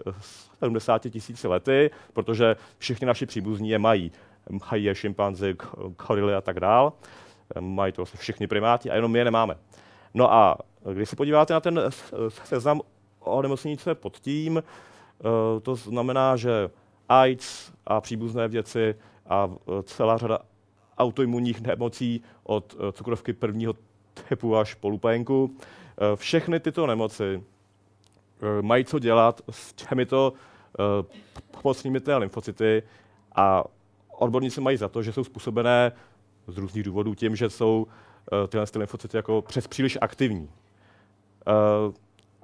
70 0.59 1.09
tisíci 1.09 1.47
lety, 1.47 1.91
protože 2.13 2.55
všichni 2.77 3.07
naši 3.07 3.25
příbuzní 3.25 3.69
je 3.69 3.79
mají. 3.79 4.11
Mají 4.71 4.83
je 4.83 4.95
šimpanzi, 4.95 5.55
gorily 6.07 6.35
a 6.35 6.41
tak 6.41 6.59
dál. 6.59 6.93
Mají 7.59 7.93
to 7.93 8.05
všichni 8.05 8.47
primáti 8.47 8.91
a 8.91 8.95
jenom 8.95 9.11
my 9.11 9.19
je 9.19 9.25
nemáme. 9.25 9.55
No 10.13 10.33
a 10.33 10.57
když 10.93 11.09
se 11.09 11.15
podíváte 11.15 11.53
na 11.53 11.59
ten 11.59 11.81
seznam 12.29 12.81
onemocnění, 13.19 13.77
co 13.77 13.89
je 13.89 13.95
pod 13.95 14.19
tím, 14.19 14.57
eh, 14.63 15.59
to 15.59 15.75
znamená, 15.75 16.35
že 16.35 16.69
AIDS 17.09 17.71
a 17.85 18.01
příbuzné 18.01 18.47
věci 18.47 18.95
a 19.29 19.49
eh, 19.51 19.83
celá 19.83 20.17
řada 20.17 20.39
autoimunních 20.97 21.61
nemocí 21.61 22.21
od 22.43 22.75
eh, 22.79 22.91
cukrovky 22.91 23.33
prvního 23.33 23.75
typu 24.29 24.57
až 24.57 24.73
po 24.73 24.89
lupénku. 24.89 25.55
Všechny 26.15 26.59
tyto 26.59 26.87
nemoci 26.87 27.43
mají 28.61 28.85
co 28.85 28.99
dělat 28.99 29.41
s 29.49 29.73
těmito 29.73 30.33
pomocnými 31.51 31.99
té 31.99 32.15
lymfocyty 32.15 32.83
a 33.35 33.63
odborníci 34.17 34.61
mají 34.61 34.77
za 34.77 34.87
to, 34.87 35.03
že 35.03 35.13
jsou 35.13 35.23
způsobené 35.23 35.91
z 36.47 36.57
různých 36.57 36.83
důvodů 36.83 37.15
tím, 37.15 37.35
že 37.35 37.49
jsou 37.49 37.87
tyhle 38.47 38.65
lymfocyty 38.75 39.17
jako 39.17 39.41
přes 39.41 39.67
příliš 39.67 39.97
aktivní. 40.01 40.49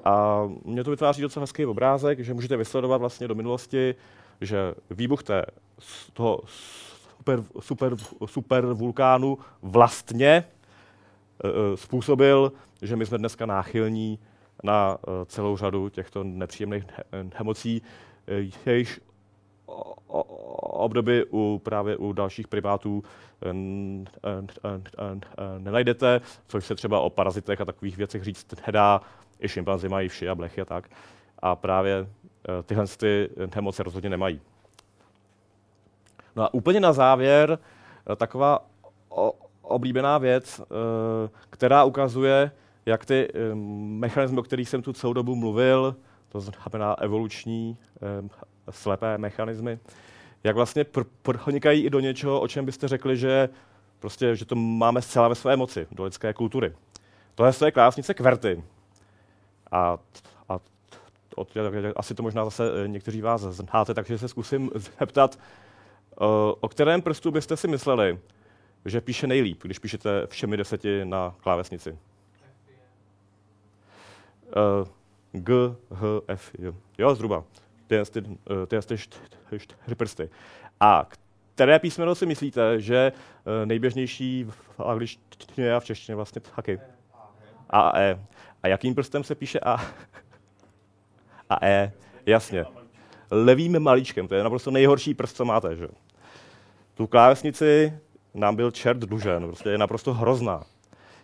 A 0.05 0.43
mě 0.65 0.83
to 0.83 0.91
vytváří 0.91 1.21
docela 1.21 1.43
hezký 1.43 1.65
obrázek, 1.65 2.19
že 2.19 2.33
můžete 2.33 2.57
vysledovat 2.57 2.97
vlastně 2.97 3.27
do 3.27 3.35
minulosti, 3.35 3.95
že 4.41 4.73
výbuch 4.89 5.23
té, 5.23 5.45
toho 6.13 6.41
super, 6.45 7.43
super, 7.59 7.95
super 8.25 8.65
vulkánu 8.65 9.37
vlastně 9.61 10.45
uh, 11.43 11.75
způsobil, 11.75 12.51
že 12.81 12.95
my 12.95 13.05
jsme 13.05 13.17
dneska 13.17 13.45
náchylní 13.45 14.19
na 14.63 14.97
uh, 15.07 15.13
celou 15.25 15.57
řadu 15.57 15.89
těchto 15.89 16.23
nepříjemných 16.23 16.83
nemocí, 17.39 17.81
jejichž 18.65 18.99
obdoby 20.57 21.25
u, 21.31 21.61
právě 21.63 21.97
u 21.97 22.13
dalších 22.13 22.47
primátů 22.47 23.03
nenajdete, 25.57 26.21
což 26.47 26.65
se 26.65 26.75
třeba 26.75 26.99
o 26.99 27.09
parazitech 27.09 27.61
a 27.61 27.65
takových 27.65 27.97
věcech 27.97 28.23
říct 28.23 28.47
nedá. 28.67 29.01
I 29.39 29.49
šimpanzi 29.49 29.89
mají 29.89 30.09
vši 30.09 30.29
a 30.29 30.35
blechy 30.35 30.61
a 30.61 30.65
tak. 30.65 30.89
A 31.39 31.55
právě 31.55 31.95
e, 31.99 32.63
tyhle 32.63 32.87
ty 32.87 33.29
nemoci 33.55 33.83
rozhodně 33.83 34.09
nemají. 34.09 34.41
No 36.35 36.43
a 36.43 36.53
úplně 36.53 36.79
na 36.79 36.93
závěr 36.93 37.59
e, 38.11 38.15
taková 38.15 38.65
oblíbená 39.61 40.17
věc, 40.17 40.59
e, 40.59 40.63
která 41.49 41.83
ukazuje, 41.83 42.51
jak 42.85 43.05
ty 43.05 43.27
mechanismy, 43.99 44.39
o 44.39 44.43
kterých 44.43 44.69
jsem 44.69 44.81
tu 44.81 44.93
celou 44.93 45.13
dobu 45.13 45.35
mluvil, 45.35 45.95
to 46.29 46.39
znamená 46.39 46.93
evoluční 47.01 47.77
slepé 48.69 49.17
mechanismy, 49.17 49.79
jak 50.45 50.55
vlastně 50.55 50.83
pr- 50.83 51.05
pronikají 51.21 51.83
i 51.83 51.89
do 51.89 51.99
něčeho, 51.99 52.41
o 52.41 52.47
čem 52.47 52.65
byste 52.65 52.87
řekli, 52.87 53.17
že, 53.17 53.49
prostě, 53.99 54.35
že 54.35 54.45
to 54.45 54.55
máme 54.55 55.01
zcela 55.01 55.27
ve 55.27 55.35
své 55.35 55.57
moci, 55.57 55.87
do 55.91 56.03
lidské 56.03 56.33
kultury. 56.33 56.73
Tohle 57.35 57.51
je 57.65 57.71
klásnice 57.71 58.13
kverty. 58.13 58.63
A, 59.71 59.97
a 60.49 60.59
od, 61.35 61.57
asi 61.95 62.15
to 62.15 62.23
možná 62.23 62.45
zase 62.45 62.83
eh, 62.83 62.87
někteří 62.87 63.21
vás 63.21 63.41
znáte, 63.41 63.93
takže 63.93 64.17
se 64.17 64.27
zkusím 64.27 64.71
zeptat, 64.99 65.39
eh, 65.39 65.41
o 66.59 66.69
kterém 66.69 67.01
prstu 67.01 67.31
byste 67.31 67.57
si 67.57 67.67
mysleli, 67.67 68.19
že 68.85 69.01
píše 69.01 69.27
nejlíp, 69.27 69.63
když 69.63 69.79
píšete 69.79 70.27
všemi 70.27 70.57
deseti 70.57 71.05
na 71.05 71.35
klávesnici? 71.39 71.91
Uh, 71.91 71.97
G, 75.31 75.53
H, 75.91 76.05
F, 76.27 76.51
J. 76.59 76.75
Jo, 76.97 77.15
zhruba 77.15 77.43
ty, 77.87 77.95
ty 78.57 78.77
čtyři 79.57 79.95
prsty. 79.95 80.29
A 80.79 81.07
které 81.55 81.79
písmeno 81.79 82.15
si 82.15 82.25
myslíte, 82.25 82.81
že 82.81 83.11
eh, 83.61 83.65
nejběžnější 83.65 84.43
v 84.43 84.79
angličtině 84.79 85.73
a 85.73 85.79
v 85.79 85.85
češtině 85.85 86.15
vlastně 86.15 86.41
taky? 86.55 86.79
A 87.69 87.79
a 87.79 87.99
E. 87.99 88.19
A 88.63 88.67
jakým 88.67 88.95
prstem 88.95 89.23
se 89.23 89.35
píše 89.35 89.59
A? 89.59 89.85
A 91.49 91.65
E, 91.65 91.91
jasně. 92.25 92.65
Levým 93.31 93.79
malíčkem, 93.79 94.27
to 94.27 94.35
je 94.35 94.43
naprosto 94.43 94.71
nejhorší 94.71 95.13
prst, 95.13 95.35
co 95.35 95.45
máte. 95.45 95.75
Že? 95.75 95.87
Tu 96.95 97.07
klávesnici 97.07 97.93
nám 98.33 98.55
byl 98.55 98.71
čert 98.71 98.97
dlužen, 98.97 99.43
prostě 99.43 99.69
je 99.69 99.77
naprosto 99.77 100.13
hrozná. 100.13 100.63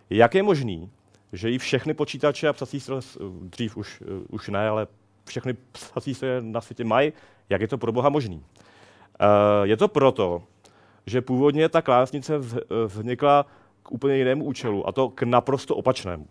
Jak 0.10 0.36
je 0.36 0.44
možný, 0.44 0.92
že 1.34 1.52
i 1.52 1.58
všechny 1.58 1.94
počítače 1.94 2.48
a 2.48 2.54
psací 2.54 2.80
stroje, 2.80 3.02
dřív 3.42 3.78
už, 3.78 4.04
už 4.30 4.50
ne, 4.50 4.70
ale 4.70 4.88
všechny 5.26 5.54
psací 5.72 6.16
stroje 6.16 6.42
na 6.42 6.62
světě 6.62 6.84
mají, 6.84 7.14
jak 7.50 7.62
je 7.62 7.68
to 7.68 7.78
pro 7.78 7.92
boha 7.92 8.10
možný. 8.10 8.44
Je 9.64 9.78
to 9.78 9.88
proto, 9.88 10.44
že 11.06 11.22
původně 11.22 11.70
ta 11.70 11.82
klávesnice 11.82 12.38
vznikla 12.86 13.46
k 13.84 13.92
úplně 13.92 14.18
jinému 14.18 14.46
účelu, 14.46 14.88
a 14.88 14.92
to 14.92 15.10
k 15.10 15.24
naprosto 15.24 15.76
opačnému. 15.76 16.28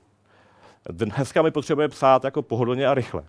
Dneska 0.90 1.42
my 1.42 1.50
potřebujeme 1.50 1.88
psát 1.88 2.24
jako 2.24 2.42
pohodlně 2.42 2.86
a 2.86 2.94
rychle. 2.94 3.24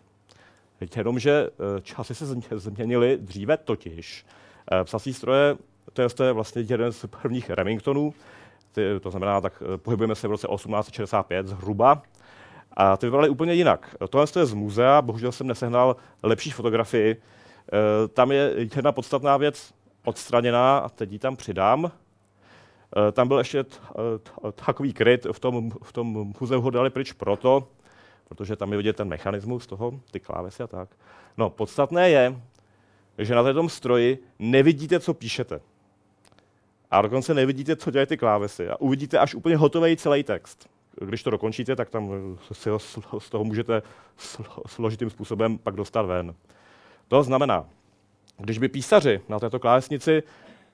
Jenomže 0.95 1.49
časy 1.81 2.15
se 2.15 2.25
změnily 2.51 3.17
dříve 3.21 3.57
totiž. 3.57 4.25
Psací 4.83 5.13
stroje, 5.13 5.57
to 5.93 6.23
je, 6.23 6.33
vlastně 6.33 6.61
jeden 6.61 6.91
z 6.91 7.05
prvních 7.05 7.49
Remingtonů, 7.49 8.13
ty, 8.71 8.99
to 8.99 9.11
znamená, 9.11 9.41
tak 9.41 9.63
pohybujeme 9.77 10.15
se 10.15 10.27
v 10.27 10.31
roce 10.31 10.47
1865 10.47 11.47
zhruba. 11.47 12.01
A 12.73 12.97
ty 12.97 13.05
vypadaly 13.05 13.29
úplně 13.29 13.53
jinak. 13.53 13.95
Tohle 14.09 14.27
je 14.39 14.45
z 14.45 14.53
muzea, 14.53 15.01
bohužel 15.01 15.31
jsem 15.31 15.47
nesehnal 15.47 15.95
lepší 16.23 16.51
fotografii. 16.51 17.21
Tam 18.13 18.31
je 18.31 18.53
jedna 18.75 18.91
podstatná 18.91 19.37
věc 19.37 19.73
odstraněná 20.05 20.77
a 20.77 20.89
teď 20.89 21.11
ji 21.11 21.19
tam 21.19 21.35
přidám. 21.35 21.91
Tam 23.11 23.27
byl 23.27 23.37
ještě 23.37 23.65
takový 24.65 24.93
kryt, 24.93 25.27
v 25.31 25.39
tom, 25.39 25.71
v 25.83 25.93
tom 25.93 26.33
muzeu 26.39 26.61
ho 26.61 26.69
dali 26.69 26.89
pryč 26.89 27.11
proto, 27.11 27.67
protože 28.29 28.55
tam 28.55 28.71
je 28.71 28.77
vidět 28.77 28.95
ten 28.95 29.07
mechanismus 29.07 29.67
toho, 29.67 29.99
ty 30.11 30.19
klávesy 30.19 30.63
a 30.63 30.67
tak. 30.67 30.89
No, 31.37 31.49
podstatné 31.49 32.09
je, 32.09 32.41
že 33.17 33.35
na 33.35 33.53
tom 33.53 33.69
stroji 33.69 34.23
nevidíte, 34.39 34.99
co 34.99 35.13
píšete. 35.13 35.61
A 36.91 37.01
dokonce 37.01 37.33
nevidíte, 37.33 37.75
co 37.75 37.91
dělají 37.91 38.07
ty 38.07 38.17
klávesy. 38.17 38.69
A 38.69 38.81
uvidíte 38.81 39.19
až 39.19 39.35
úplně 39.35 39.57
hotový 39.57 39.97
celý 39.97 40.23
text. 40.23 40.69
Když 41.05 41.23
to 41.23 41.29
dokončíte, 41.29 41.75
tak 41.75 41.89
tam 41.89 42.37
si 42.51 42.69
ho 42.69 42.79
z 43.19 43.29
toho 43.29 43.43
můžete 43.43 43.81
složitým 44.67 45.09
způsobem 45.09 45.57
pak 45.57 45.75
dostat 45.75 46.01
ven. 46.01 46.35
To 47.07 47.23
znamená, 47.23 47.65
když 48.37 48.57
by 48.57 48.67
písaři 48.67 49.21
na 49.29 49.39
této 49.39 49.59
klávesnici 49.59 50.23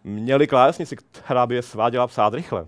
měli 0.04 0.48
klávesnici, 0.48 0.96
která 0.96 1.46
by 1.46 1.56
je 1.56 1.62
sváděla 1.62 2.08
psát 2.08 2.34
rychle, 2.34 2.68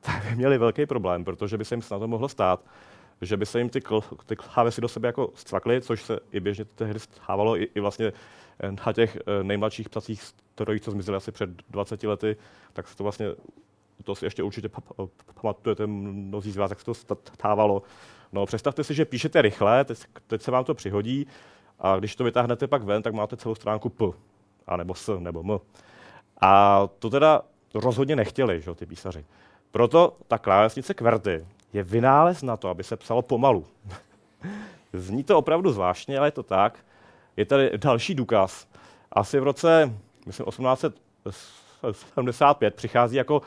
tak 0.00 0.24
by 0.24 0.36
měli 0.36 0.58
velký 0.58 0.86
problém, 0.86 1.24
protože 1.24 1.58
by 1.58 1.64
se 1.64 1.74
jim 1.74 1.82
snad 1.82 2.02
mohlo 2.02 2.28
stát, 2.28 2.60
že 3.20 3.36
by 3.36 3.46
se 3.46 3.58
jim 3.58 3.68
ty, 3.68 3.80
kl- 3.80 4.16
ty 4.26 4.36
klávesy 4.36 4.80
do 4.80 4.88
sebe 4.88 5.08
jako 5.08 5.30
střakly, 5.34 5.80
což 5.80 6.02
se 6.02 6.20
i 6.32 6.40
běžně 6.40 6.64
tehdy 6.64 7.00
stávalo 7.00 7.56
i, 7.56 7.68
i 7.74 7.80
vlastně 7.80 8.12
na 8.86 8.92
těch 8.92 9.16
eh, 9.16 9.44
nejmladších 9.44 9.88
psacích 9.88 10.22
strojích, 10.22 10.82
co 10.82 10.90
zmizely 10.90 11.16
asi 11.16 11.32
před 11.32 11.50
20 11.70 12.02
lety, 12.02 12.36
tak 12.72 12.88
se 12.88 12.96
to 12.96 13.02
vlastně, 13.02 13.26
to 14.04 14.14
si 14.14 14.26
ještě 14.26 14.42
určitě 14.42 14.68
pamatujete 15.42 15.86
mnozí 15.86 16.52
z 16.52 16.56
vás, 16.56 16.70
jak 16.70 16.80
se 16.80 16.84
to 16.84 16.94
stávalo. 17.34 17.82
No, 18.32 18.46
představte 18.46 18.84
si, 18.84 18.94
že 18.94 19.04
píšete 19.04 19.42
rychle, 19.42 19.84
teď, 19.84 19.98
teď 20.26 20.42
se 20.42 20.50
vám 20.50 20.64
to 20.64 20.74
přihodí 20.74 21.26
a 21.78 21.96
když 21.96 22.16
to 22.16 22.24
vytáhnete 22.24 22.66
pak 22.66 22.82
ven, 22.82 23.02
tak 23.02 23.14
máte 23.14 23.36
celou 23.36 23.54
stránku 23.54 23.88
P, 23.88 24.04
a 24.66 24.76
nebo 24.76 24.94
S, 24.94 25.18
nebo 25.18 25.40
M. 25.40 25.60
A 26.40 26.82
to 26.98 27.10
teda 27.10 27.42
rozhodně 27.74 28.16
nechtěli, 28.16 28.60
že, 28.60 28.74
ty 28.74 28.86
písaři. 28.86 29.24
Proto 29.70 30.16
ta 30.28 30.38
klávesnice 30.38 30.94
QWERTY 30.94 31.46
je 31.72 31.82
vynález 31.82 32.42
na 32.42 32.56
to, 32.56 32.68
aby 32.68 32.84
se 32.84 32.96
psalo 32.96 33.22
pomalu. 33.22 33.66
Zní 34.92 35.24
to 35.24 35.38
opravdu 35.38 35.72
zvláštně, 35.72 36.18
ale 36.18 36.28
je 36.28 36.32
to 36.32 36.42
tak. 36.42 36.78
Je 37.36 37.44
tady 37.44 37.78
další 37.78 38.14
důkaz. 38.14 38.68
Asi 39.12 39.40
v 39.40 39.42
roce, 39.42 39.92
myslím, 40.26 40.46
1875 40.46 42.74
přichází 42.74 43.16
jako 43.16 43.42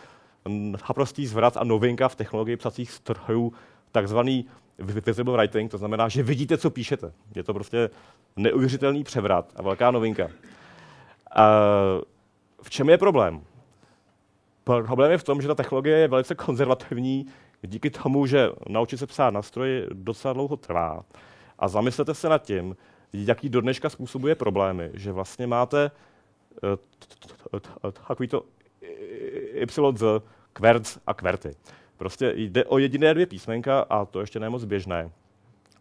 naprostý 0.89 1.27
zvrat 1.27 1.57
a 1.57 1.63
novinka 1.63 2.09
v 2.09 2.15
technologii 2.15 2.57
psacích 2.57 2.91
strojů, 2.91 3.53
takzvaný 3.91 4.45
visible 4.79 5.37
writing, 5.37 5.71
to 5.71 5.77
znamená, 5.77 6.09
že 6.09 6.23
vidíte, 6.23 6.57
co 6.57 6.69
píšete. 6.69 7.13
Je 7.35 7.43
to 7.43 7.53
prostě 7.53 7.89
neuvěřitelný 8.35 9.03
převrat 9.03 9.45
a 9.55 9.61
velká 9.61 9.91
novinka. 9.91 10.27
V 12.61 12.69
čem 12.69 12.89
je 12.89 12.97
problém? 12.97 13.41
Problém 14.63 15.11
je 15.11 15.17
v 15.17 15.23
tom, 15.23 15.41
že 15.41 15.47
ta 15.47 15.55
technologie 15.55 15.97
je 15.97 16.07
velice 16.07 16.35
konzervativní, 16.35 17.27
díky 17.67 17.89
tomu, 17.89 18.25
že 18.25 18.49
naučit 18.69 18.97
se 18.97 19.07
psát 19.07 19.29
na 19.29 19.41
stroji 19.41 19.87
docela 19.93 20.33
dlouho 20.33 20.57
trvá. 20.57 21.03
A 21.59 21.67
zamyslete 21.67 22.13
se 22.13 22.29
nad 22.29 22.43
tím, 22.43 22.75
jaký 23.13 23.49
do 23.49 23.61
dneška 23.61 23.89
způsobuje 23.89 24.35
problémy, 24.35 24.91
že 24.93 25.11
vlastně 25.11 25.47
máte 25.47 25.91
takovýto 28.07 28.43
YZ, 29.53 30.03
kverc 30.53 30.97
a 31.07 31.13
kverty. 31.13 31.51
Prostě 31.97 32.33
jde 32.35 32.65
o 32.65 32.77
jediné 32.77 33.13
dvě 33.13 33.25
písmenka 33.25 33.79
a 33.79 34.05
to 34.05 34.19
ještě 34.21 34.39
nemoc 34.39 34.63
běžné. 34.63 35.11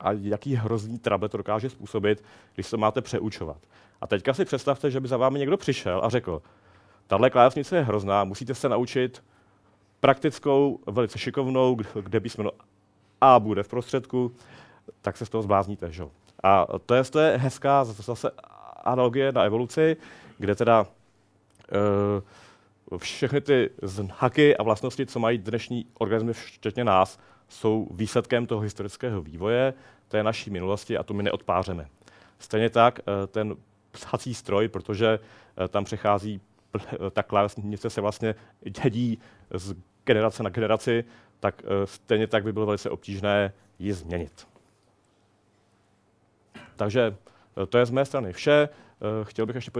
A 0.01 0.12
jaký 0.12 0.55
hrozný 0.55 0.99
trable 0.99 1.28
to 1.28 1.37
dokáže 1.37 1.70
způsobit, 1.70 2.24
když 2.55 2.66
se 2.66 2.76
máte 2.76 3.01
přeučovat. 3.01 3.59
A 4.01 4.07
teďka 4.07 4.35
si 4.35 4.45
představte, 4.45 4.91
že 4.91 5.01
by 5.01 5.09
za 5.09 5.16
vámi 5.16 5.39
někdo 5.39 5.57
přišel 5.57 6.01
a 6.05 6.09
řekl, 6.09 6.43
tahle 7.07 7.31
klávesnice 7.31 7.76
je 7.76 7.83
hrozná, 7.83 8.24
musíte 8.24 8.55
se 8.55 8.68
naučit 8.68 9.22
praktickou, 10.01 10.78
velice 10.86 11.18
šikovnou, 11.18 11.76
kde 12.01 12.20
písmeno 12.20 12.51
A 13.20 13.40
bude 13.40 13.62
v 13.62 13.68
prostředku, 13.68 14.32
tak 15.01 15.16
se 15.16 15.26
z 15.26 15.28
toho 15.28 15.42
zblázníte. 15.42 15.92
Že? 15.92 16.05
A 16.42 16.66
to 16.86 16.94
je, 16.94 17.05
to 17.05 17.18
je 17.18 17.38
hezká 17.38 17.84
zase 17.84 18.30
analogie 18.84 19.32
na 19.32 19.42
evoluci, 19.42 19.96
kde 20.38 20.55
teda 20.55 20.86
uh, 22.90 22.98
všechny 22.98 23.40
ty 23.40 23.70
znaky 23.82 24.57
a 24.57 24.62
vlastnosti, 24.62 25.07
co 25.07 25.18
mají 25.18 25.38
dnešní 25.38 25.86
organismy, 25.98 26.32
včetně 26.32 26.84
nás, 26.84 27.18
jsou 27.48 27.88
výsledkem 27.90 28.46
toho 28.46 28.61
historického 28.61 29.22
vývoje, 29.22 29.74
je 30.16 30.22
naší 30.22 30.51
minulosti 30.51 30.98
a 30.98 31.03
to 31.03 31.14
my 31.14 31.22
neodpářeme. 31.22 31.86
Stejně 32.38 32.70
tak 32.70 32.98
uh, 32.98 33.26
ten 33.26 33.57
psací 33.90 34.34
stroj, 34.34 34.68
protože 34.68 35.18
uh, 35.18 35.68
tam 35.68 35.84
přechází 35.84 36.40
ta 37.11 37.22
klávesnice 37.22 37.90
se 37.90 38.01
vlastně 38.01 38.34
dědí 38.82 39.18
z 39.55 39.74
generace 40.14 40.42
na 40.42 40.50
generaci, 40.50 41.04
tak 41.40 41.62
stejně 41.84 42.26
tak 42.26 42.44
by 42.44 42.52
bylo 42.52 42.66
velice 42.66 42.90
obtížné 42.90 43.52
ji 43.78 43.92
změnit. 43.92 44.46
Takže 46.80 47.16
eh, 47.62 47.66
to 47.66 47.78
je 47.78 47.86
z 47.86 47.90
mé 47.90 48.04
strany 48.04 48.32
vše. 48.32 48.68
Eh, 48.68 49.24
chtěl 49.24 49.46
bych 49.46 49.56
ještě 49.56 49.70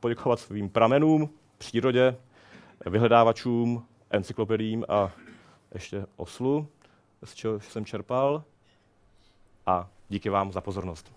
poděkovat 0.00 0.40
svým 0.40 0.68
pramenům, 0.68 1.30
přírodě, 1.58 2.16
vyhledávačům, 2.86 3.86
encyklopedím 4.10 4.84
a 4.88 5.12
ještě 5.74 6.06
oslu, 6.16 6.68
z 7.24 7.34
čeho 7.34 7.60
jsem 7.60 7.84
čerpal. 7.84 8.44
A 9.66 9.88
díky 10.08 10.30
vám 10.30 10.52
za 10.52 10.60
pozornost. 10.60 11.12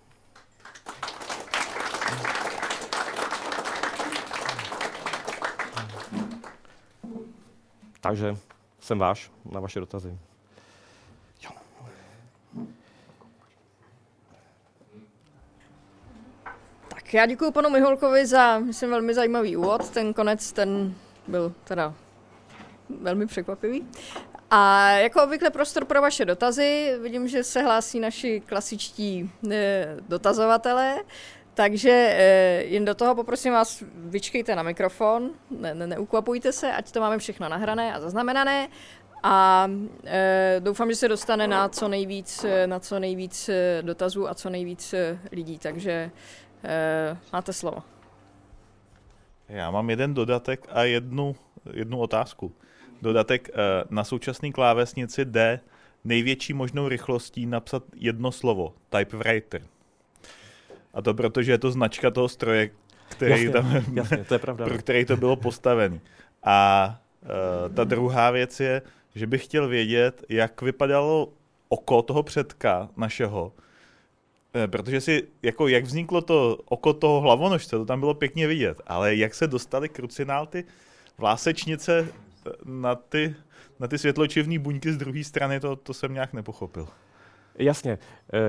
Takže 8.00 8.36
jsem 8.80 8.98
váš 8.98 9.30
na 9.44 9.60
vaše 9.60 9.80
dotazy. 9.80 10.18
já 17.12 17.26
děkuji 17.26 17.50
panu 17.50 17.70
Miholkovi 17.70 18.26
za, 18.26 18.58
myslím, 18.58 18.90
velmi 18.90 19.14
zajímavý 19.14 19.56
úvod. 19.56 19.90
Ten 19.90 20.14
konec, 20.14 20.52
ten 20.52 20.94
byl 21.26 21.54
teda 21.64 21.94
velmi 23.00 23.26
překvapivý. 23.26 23.86
A 24.50 24.90
jako 24.90 25.22
obvykle 25.22 25.50
prostor 25.50 25.84
pro 25.84 26.02
vaše 26.02 26.24
dotazy. 26.24 26.98
Vidím, 27.02 27.28
že 27.28 27.44
se 27.44 27.62
hlásí 27.62 28.00
naši 28.00 28.42
klasičtí 28.46 29.30
e, 29.50 29.96
dotazovatelé. 30.08 31.00
Takže 31.58 31.90
e, 31.90 32.62
jen 32.64 32.84
do 32.84 32.94
toho 32.94 33.14
poprosím 33.14 33.52
vás, 33.52 33.82
vyčkejte 33.94 34.56
na 34.56 34.62
mikrofon, 34.62 35.30
ne, 35.50 35.74
ne, 35.74 35.86
neukvapujte 35.86 36.52
se, 36.52 36.72
ať 36.72 36.92
to 36.92 37.00
máme 37.00 37.18
všechno 37.18 37.48
nahrané 37.48 37.94
a 37.94 38.00
zaznamenané. 38.00 38.68
A 39.22 39.66
e, 40.04 40.56
doufám, 40.60 40.90
že 40.90 40.96
se 40.96 41.08
dostane 41.08 41.46
na 41.46 41.68
co 41.68 41.88
nejvíc, 41.88 42.46
na 42.66 42.80
co 42.80 42.98
nejvíc 42.98 43.50
dotazů 43.82 44.28
a 44.28 44.34
co 44.34 44.50
nejvíc 44.50 44.94
lidí. 45.32 45.58
Takže 45.58 46.10
Eh, 46.64 47.16
máte 47.32 47.52
slovo. 47.52 47.82
Já 49.48 49.70
mám 49.70 49.90
jeden 49.90 50.14
dodatek 50.14 50.66
a 50.68 50.82
jednu, 50.82 51.36
jednu 51.72 51.98
otázku. 51.98 52.54
Dodatek 53.02 53.48
eh, 53.48 53.54
na 53.90 54.04
současné 54.04 54.52
klávesnici 54.52 55.24
D 55.24 55.60
největší 56.04 56.52
možnou 56.52 56.88
rychlostí 56.88 57.46
napsat 57.46 57.82
jedno 57.94 58.32
slovo, 58.32 58.74
typewriter. 58.88 59.62
A 60.98 61.02
to 61.02 61.14
proto, 61.14 61.42
že 61.42 61.52
je 61.54 61.62
to 61.62 61.70
značka 61.70 62.10
toho 62.10 62.28
stroje, 62.28 62.70
který 63.08 63.30
jasně, 63.30 63.50
tam, 63.50 63.84
jasně, 63.94 64.24
to 64.24 64.34
je 64.34 64.38
pravda. 64.38 64.64
pro 64.64 64.78
který 64.78 65.04
to 65.04 65.16
bylo 65.16 65.36
postavený. 65.36 66.00
A 66.42 66.90
uh, 67.22 67.74
ta 67.74 67.84
druhá 67.84 68.30
věc 68.30 68.60
je, 68.60 68.82
že 69.14 69.26
bych 69.26 69.44
chtěl 69.44 69.68
vědět, 69.68 70.24
jak 70.28 70.62
vypadalo 70.62 71.28
oko 71.68 72.02
toho 72.02 72.22
předka 72.22 72.88
našeho, 72.96 73.52
Eh, 74.54 74.68
protože 74.68 75.00
si, 75.00 75.28
jako 75.42 75.68
jak 75.68 75.84
vzniklo 75.84 76.20
to 76.20 76.58
oko 76.64 76.92
toho 76.92 77.20
hlavonožce, 77.20 77.76
to 77.76 77.84
tam 77.84 78.00
bylo 78.00 78.14
pěkně 78.14 78.46
vidět, 78.46 78.80
ale 78.86 79.16
jak 79.16 79.34
se 79.34 79.46
dostali 79.46 79.88
krucinál 79.88 80.46
ty 80.46 80.64
vlásečnice 81.18 82.08
eh, 82.08 82.50
na 82.64 82.94
ty, 82.94 83.34
na 83.80 83.88
ty 83.88 83.98
světločivní 83.98 84.58
buňky 84.58 84.92
z 84.92 84.96
druhé 84.96 85.24
strany, 85.24 85.60
to, 85.60 85.76
to 85.76 85.94
jsem 85.94 86.14
nějak 86.14 86.32
nepochopil. 86.32 86.88
Jasně. 87.58 87.98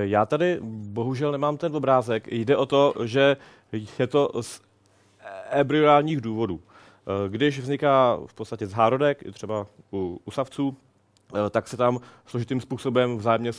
Já 0.01 0.25
tady 0.25 0.59
bohužel 0.63 1.31
nemám 1.31 1.57
ten 1.57 1.75
obrázek. 1.75 2.27
Jde 2.31 2.57
o 2.57 2.65
to, 2.65 2.93
že 3.03 3.37
je 3.99 4.07
to 4.07 4.31
z 4.41 4.61
embryonálních 5.49 6.21
důvodů. 6.21 6.61
Když 7.27 7.59
vzniká 7.59 8.19
v 8.25 8.33
podstatě 8.33 8.67
zárodek, 8.67 9.23
třeba 9.33 9.67
u, 9.93 10.21
u 10.25 10.31
savců, 10.31 10.77
tak 11.49 11.67
se 11.67 11.77
tam 11.77 11.99
složitým 12.25 12.61
způsobem 12.61 13.17
vzájemně 13.17 13.51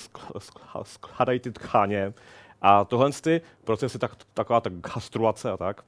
skládají 0.82 1.40
ty 1.40 1.50
tkáně. 1.50 2.12
A 2.62 2.84
tohle 2.84 3.10
ty 3.12 3.40
procesy, 3.64 3.98
tak, 3.98 4.12
taková 4.34 4.60
ta 4.60 4.70
gastrulace 4.72 5.50
a 5.50 5.56
tak, 5.56 5.84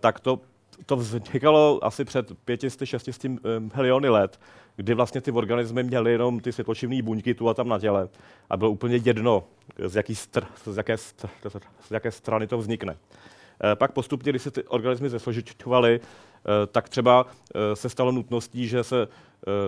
tak 0.00 0.20
to 0.20 0.40
to 0.86 0.96
vznikalo 0.96 1.78
asi 1.82 2.04
před 2.04 2.30
500-600 2.46 3.38
miliony 3.76 4.08
let, 4.08 4.40
kdy 4.76 4.94
vlastně 4.94 5.20
ty 5.20 5.30
organismy 5.30 5.82
měly 5.82 6.12
jenom 6.12 6.40
ty 6.40 6.52
světločivné 6.52 7.02
buňky 7.02 7.34
tu 7.34 7.48
a 7.48 7.54
tam 7.54 7.68
na 7.68 7.78
těle 7.78 8.08
a 8.50 8.56
bylo 8.56 8.70
úplně 8.70 8.96
jedno, 9.04 9.44
z, 9.86 9.96
jaký 9.96 10.12
str- 10.12 10.46
z, 10.72 10.76
jaké, 10.76 10.94
str- 10.94 11.60
z 11.88 11.90
jaké 11.90 12.10
strany 12.10 12.46
to 12.46 12.58
vznikne. 12.58 12.96
Eh, 13.62 13.76
pak 13.76 13.92
postupně, 13.92 14.32
když 14.32 14.42
se 14.42 14.50
ty 14.50 14.62
organismy 14.62 15.08
zesložičovaly, 15.08 16.00
eh, 16.00 16.66
tak 16.66 16.88
třeba 16.88 17.26
eh, 17.26 17.76
se 17.76 17.88
stalo 17.88 18.12
nutností, 18.12 18.68
že 18.68 18.84
se 18.84 19.08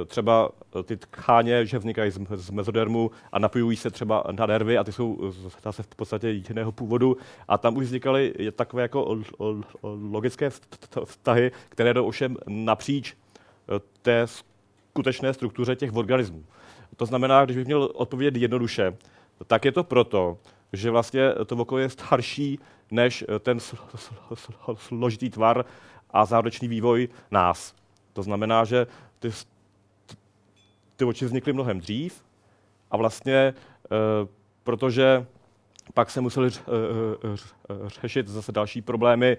třeba 0.07 0.51
ty 0.85 0.97
tkáně, 0.97 1.67
že 1.67 1.79
vznikají 1.79 2.11
z 2.35 2.51
mezodermu 2.51 3.11
a 3.33 3.39
napojují 3.39 3.77
se 3.77 3.91
třeba 3.91 4.25
na 4.31 4.47
nervy 4.47 4.79
a 4.79 4.85
ty 4.85 4.93
jsou 4.93 5.33
zase 5.63 5.83
v 5.83 5.87
podstatě 5.87 6.31
jiného 6.31 6.73
původu 6.73 7.17
a 7.49 7.59
tam 7.59 7.77
už 7.77 7.85
vznikaly 7.85 8.35
takové 8.57 8.83
jako 8.83 9.19
logické 9.83 10.51
vztahy, 11.05 11.53
které 11.69 11.95
jdou 11.95 12.07
ovšem 12.07 12.37
napříč 12.47 13.15
té 14.03 14.27
skutečné 14.27 15.35
struktuře 15.35 15.77
těch 15.77 15.97
organismů. 15.97 16.45
To 16.97 17.07
znamená, 17.07 17.45
když 17.45 17.57
bych 17.57 17.67
měl 17.67 17.91
odpovědět 17.95 18.41
jednoduše, 18.41 18.97
tak 19.47 19.65
je 19.65 19.73
to 19.73 19.85
proto, 19.85 20.39
že 20.77 20.91
vlastně 20.91 21.33
to 21.47 21.57
oko 21.57 21.79
je 21.79 21.89
starší 21.89 22.59
než 22.91 23.25
ten 23.41 23.59
složitý 24.77 25.31
tvar 25.31 25.65
a 26.11 26.25
zárodečný 26.25 26.69
vývoj 26.69 27.09
nás. 27.31 27.75
To 28.13 28.23
znamená, 28.23 28.65
že 28.65 28.87
ty, 29.19 29.31
ty 30.97 31.05
oči 31.05 31.25
vznikly 31.25 31.53
mnohem 31.53 31.81
dřív 31.81 32.25
a 32.91 32.97
vlastně, 32.97 33.35
e, 33.35 33.55
protože 34.65 35.27
pak 35.95 36.11
se 36.11 36.21
museli 36.21 36.51
řešit 37.87 38.29
zase 38.29 38.53
další 38.53 38.83
problémy 38.83 39.37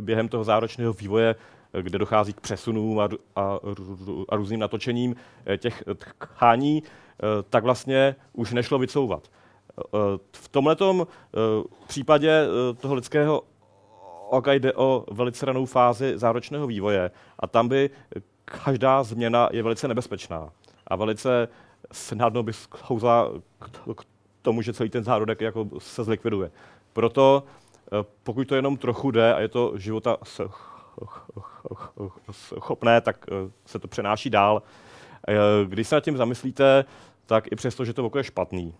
během 0.00 0.28
toho 0.28 0.44
záročného 0.44 0.92
vývoje, 0.92 1.34
kde 1.80 1.98
dochází 1.98 2.32
k 2.32 2.40
přesunům 2.40 3.00
a, 3.00 3.08
a, 3.36 3.58
a 4.28 4.36
různým 4.36 4.60
natočením 4.60 5.16
eh, 5.46 5.58
těch 5.58 5.82
tchání, 6.18 6.82
eh, 6.82 7.42
tak 7.50 7.64
vlastně 7.64 8.16
už 8.32 8.52
nešlo 8.52 8.78
vycouvat. 8.78 9.28
Eh, 9.78 10.18
v 10.32 10.48
tomto 10.48 11.06
případě 11.86 12.46
toho 12.80 12.94
lidského 12.94 13.42
oka 14.30 14.52
jde 14.52 14.72
o 14.72 15.04
velice 15.10 15.46
ranou 15.46 15.66
fázi 15.66 16.12
záročného 16.18 16.66
vývoje 16.66 17.10
a 17.38 17.46
tam 17.46 17.68
by 17.68 17.90
každá 18.44 19.02
změna 19.02 19.48
je 19.52 19.62
velice 19.62 19.88
nebezpečná 19.88 20.50
a 20.86 20.96
velice 20.96 21.48
snadno 21.92 22.42
by 22.42 22.52
sklouzla 22.52 23.30
k 23.96 24.04
tomu, 24.42 24.62
že 24.62 24.72
celý 24.72 24.90
ten 24.90 25.04
zárodek 25.04 25.40
jako 25.40 25.68
se 25.78 26.04
zlikviduje. 26.04 26.50
Proto 26.92 27.44
pokud 28.22 28.48
to 28.48 28.54
jenom 28.54 28.76
trochu 28.76 29.10
jde 29.10 29.34
a 29.34 29.40
je 29.40 29.48
to 29.48 29.72
života 29.76 30.16
schopné, 32.30 33.00
tak 33.00 33.26
eh, 33.28 33.50
se 33.66 33.78
to 33.78 33.88
přenáší 33.88 34.30
dál. 34.30 34.62
Eh, 35.28 35.34
když 35.64 35.88
se 35.88 35.94
nad 35.94 36.04
tím 36.04 36.16
zamyslíte, 36.16 36.84
tak 37.26 37.52
i 37.52 37.56
přesto, 37.56 37.84
že 37.84 37.92
to 37.92 38.06
oko 38.06 38.18
je 38.18 38.24
špatný, 38.24 38.74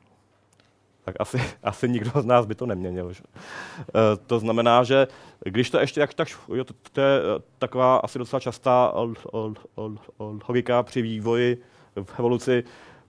tak 1.05 1.15
asi, 1.19 1.43
asi 1.63 1.89
nikdo 1.89 2.23
z 2.23 2.25
nás 2.25 2.47
by 2.47 2.55
to 2.55 2.67
neměnil. 2.67 3.13
Že? 3.13 3.23
Eh, 3.29 4.17
to 4.27 4.39
znamená, 4.39 4.85
že 4.85 5.07
když 5.45 5.71
to 5.71 5.81
ještě 5.81 6.01
jak 6.01 6.15
tak, 6.15 6.29
jo, 6.55 6.65
to, 6.65 6.75
to 6.93 7.01
je 7.01 7.21
taková 7.59 7.97
asi 7.97 8.19
docela 8.19 8.41
častá 8.41 8.95
logika 10.49 10.83
při 10.83 11.03
vývoji 11.03 11.63
v 12.05 12.19
evoluci, 12.19 12.65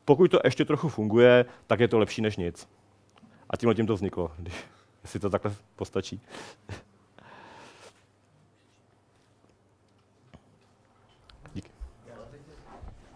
pokud 0.05 0.31
to 0.31 0.39
ještě 0.43 0.65
trochu 0.65 0.89
funguje, 0.89 1.45
tak 1.67 1.79
je 1.79 1.87
to 1.87 1.99
lepší 1.99 2.21
než 2.21 2.37
nic. 2.37 2.69
A 3.49 3.57
tímhle 3.57 3.75
tím 3.75 3.87
to 3.87 3.93
vzniklo, 3.93 4.31
když, 4.37 4.53
jestli 5.03 5.19
to 5.19 5.29
takhle 5.29 5.55
postačí. 5.75 6.21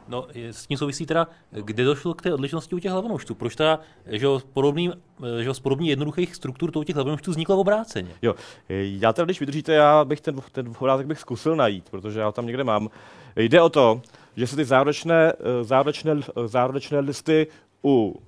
No, 0.07 0.27
s 0.35 0.67
tím 0.67 0.77
souvisí 0.77 1.05
teda, 1.05 1.27
kde 1.51 1.83
došlo 1.83 2.13
k 2.13 2.21
té 2.21 2.33
odlišnosti 2.33 2.75
u 2.75 2.79
těch 2.79 2.91
hlavonouštů? 2.91 3.35
Proč 3.35 3.55
ta, 3.55 3.79
že 4.05 4.27
podobný, 4.53 4.91
že 5.41 5.53
z 5.53 5.59
podobně 5.59 5.89
jednoduchých 5.89 6.35
struktur 6.35 6.71
to 6.71 6.79
u 6.79 6.83
těch 6.83 6.95
hlavonouštů 6.95 7.31
vzniklo 7.31 7.55
v 7.55 7.59
obráceně? 7.59 8.11
Jo, 8.21 8.35
já 8.69 9.13
teda, 9.13 9.25
když 9.25 9.39
vydržíte, 9.39 9.73
já 9.73 10.05
bych 10.05 10.21
ten, 10.21 10.41
ten 10.51 10.73
obrázek 10.79 11.07
bych 11.07 11.19
zkusil 11.19 11.55
najít, 11.55 11.89
protože 11.89 12.19
já 12.19 12.25
ho 12.25 12.31
tam 12.31 12.45
někde 12.45 12.63
mám. 12.63 12.89
Jde 13.35 13.61
o 13.61 13.69
to, 13.69 14.01
že 14.35 14.47
se 14.47 14.55
ty 14.55 14.65
zárodečné, 14.65 15.33
zárodečné, 15.61 16.15
zárodečné 16.45 16.99
listy 16.99 17.47
u 17.83 18.21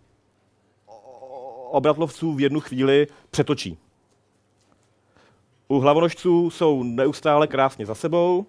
obratlovců 1.72 2.34
v 2.34 2.42
jednu 2.42 2.60
chvíli 2.60 3.08
přetočí. 3.32 3.78
U 5.68 5.80
hlavonožců 5.80 6.50
jsou 6.50 6.84
neustále 6.84 7.48
krásně 7.48 7.86
za 7.86 7.96
sebou, 7.96 8.46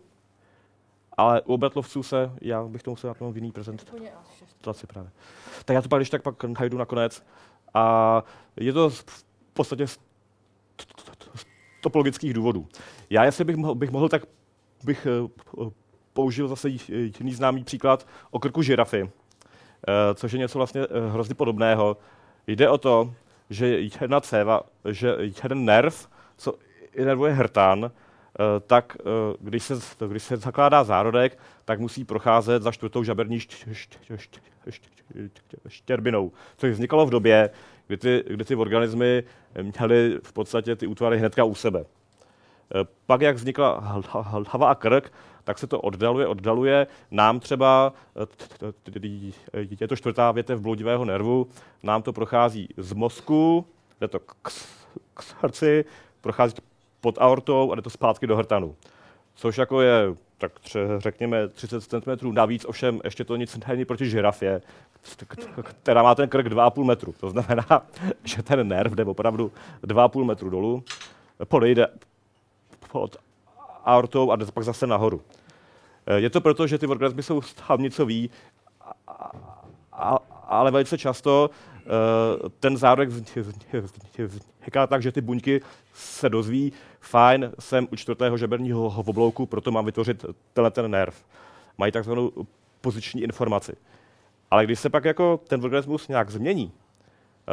ale 1.21 1.43
u 1.43 1.55
obratlovců 1.55 2.03
se, 2.03 2.33
já 2.41 2.65
bych 2.65 2.83
to 2.83 2.91
musel 2.91 3.15
na 3.21 3.31
v 3.31 3.35
jiný 3.35 3.53
prezentaci 3.53 4.87
právě. 4.87 5.11
Tak 5.65 5.75
já 5.75 5.83
to 5.83 5.89
pak, 5.89 5.99
když 5.99 6.11
tak 6.11 6.23
pak 6.23 6.45
najdu 6.45 6.79
nakonec. 6.79 7.25
A 7.75 8.25
je 8.57 8.73
to 8.73 8.91
v 8.91 9.25
podstatě 9.53 9.87
z 9.87 9.99
topologických 11.81 12.35
důvodů. 12.35 12.69
Já, 13.11 13.25
jestli 13.25 13.45
bych 13.45 13.57
mohl, 13.57 13.75
bych 13.75 13.91
mohl 13.91 14.09
tak 14.09 14.23
bych 14.85 15.07
eh, 15.07 15.71
použil 16.13 16.49
zase 16.49 16.69
jiný 16.89 17.33
známý 17.33 17.65
příklad 17.65 18.07
o 18.31 18.39
krku 18.39 18.63
žirafy, 18.63 19.11
eh, 19.89 20.15
což 20.15 20.33
je 20.33 20.39
něco 20.39 20.59
vlastně 20.59 20.81
eh, 20.81 21.11
hrozně 21.11 21.35
podobného. 21.35 21.97
Jde 22.47 22.69
o 22.69 22.79
to, 22.79 23.15
že 23.51 23.81
jedna 23.81 24.21
céva, 24.21 24.61
že 24.91 25.17
jeden 25.21 25.65
nerv, 25.65 26.09
co 26.37 26.55
inervuje 26.95 27.33
hrtán, 27.33 27.91
tak 28.67 28.97
eh, 29.01 29.03
když 29.41 29.63
se, 29.63 29.75
když 30.09 30.23
se 30.23 30.37
zakládá 30.37 30.85
zárodek, 30.85 31.39
tak 31.65 31.81
musí 31.81 32.05
procházet 32.05 32.63
za 32.63 32.73
čtvrtou 32.73 33.05
žaberní 33.05 33.39
štěrbinou, 35.69 36.33
což 36.57 36.71
vznikalo 36.71 37.07
v 37.07 37.11
době, 37.11 37.51
kdy 37.87 37.97
ty, 37.97 38.25
kdy 38.29 38.45
ty 38.45 38.55
organismy 38.55 39.25
měly 39.63 40.19
v 40.23 40.33
podstatě 40.33 40.77
ty 40.77 40.87
útvary 40.87 41.19
hnedka 41.19 41.45
u 41.45 41.55
sebe. 41.55 41.85
Eh, 41.85 42.85
pak, 43.07 43.21
jak 43.21 43.37
vznikla 43.37 44.03
hlava 44.13 44.71
a 44.71 44.75
krk, 44.75 45.13
tak 45.45 45.59
se 45.59 45.67
to 45.67 45.81
oddaluje, 45.81 46.27
oddaluje. 46.27 46.87
Nám 47.11 47.41
třeba, 47.41 47.93
je 49.81 49.89
to 49.89 49.97
čtvrtá 49.97 50.33
větev 50.33 50.61
bloudivého 50.61 51.05
nervu, 51.05 51.49
nám 51.83 52.03
to 52.03 52.13
prochází 52.13 52.69
z 52.77 52.93
mozku, 52.93 53.67
jde 54.01 54.09
to 54.09 54.21
k, 54.21 54.51
k 55.15 55.23
srdci, 55.23 55.85
prochází 56.21 56.55
to 56.55 56.70
pod 57.01 57.19
aortou 57.19 57.73
a 57.73 57.75
jde 57.75 57.83
to 57.83 57.91
zpátky 57.91 58.27
do 58.27 58.37
hrtanu. 58.37 58.77
Což 59.35 59.59
jako 59.59 59.81
je, 59.81 60.15
tak 60.39 60.61
tře, 60.61 60.81
řekněme, 60.99 61.49
30 61.49 61.83
cm 61.83 62.35
navíc, 62.35 62.65
ovšem 62.65 63.01
ještě 63.05 63.25
to 63.25 63.37
nic 63.37 63.59
není 63.69 63.85
proti 63.85 64.11
žirafě, 64.11 64.63
která 65.63 66.03
má 66.03 66.15
ten 66.15 66.29
krk 66.29 66.47
2,5 66.47 66.85
metru. 66.85 67.15
To 67.21 67.31
znamená, 67.31 67.67
že 68.25 68.43
ten 68.43 68.69
nerv 68.69 68.93
jde 68.93 69.05
opravdu 69.05 69.53
2,5 69.83 70.25
metru 70.25 70.51
dolů, 70.51 70.85
podejde 71.45 71.87
pod 72.93 73.17
aortou 73.85 74.31
a 74.31 74.37
jde 74.37 74.47
pak 74.55 74.65
zase 74.65 74.87
nahoru. 74.87 75.23
Je 76.17 76.31
to 76.31 76.41
proto, 76.41 76.67
že 76.67 76.79
ty 76.79 76.87
organismy 76.87 77.23
jsou 77.23 77.43
stavnicový, 77.43 78.31
ale 80.49 80.71
velice 80.71 80.99
často 80.99 81.51
Eh, 81.91 82.49
ten 82.61 82.77
zárodek 82.77 83.09
vzniká 83.09 84.87
tak, 84.87 85.03
že 85.03 85.13
ty 85.13 85.21
buňky 85.21 85.61
se 85.95 86.29
dozví, 86.29 86.73
fajn, 87.01 87.53
jsem 87.59 87.89
u 87.93 87.97
čtvrtého 87.97 88.37
žeberního 88.37 88.87
oblouku, 89.07 89.47
proto 89.47 89.71
mám 89.71 89.85
vytvořit 89.85 90.25
tenhle 90.53 90.71
ten 90.71 90.91
nerv. 90.91 91.25
Mají 91.79 91.93
takzvanou 91.93 92.33
poziční 92.81 93.23
informaci. 93.23 93.73
Ale 94.51 94.65
když 94.65 94.81
se 94.81 94.91
pak 94.91 95.05
jako 95.05 95.41
ten 95.49 95.65
organismus 95.65 96.09
nějak 96.09 96.31
změní, 96.31 96.73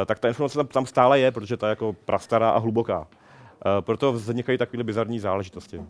eh, 0.02 0.06
tak 0.06 0.18
ta 0.18 0.28
informace 0.28 0.58
tam, 0.58 0.66
tam 0.66 0.86
stále 0.86 1.20
je, 1.20 1.32
protože 1.32 1.56
ta 1.56 1.66
je 1.66 1.70
jako 1.70 1.92
prastará 1.92 2.50
a 2.50 2.58
hluboká. 2.58 3.06
Eh, 3.10 3.82
proto 3.82 4.12
vznikají 4.12 4.58
takové 4.58 4.84
bizarní 4.84 5.18
záležitosti. 5.18 5.82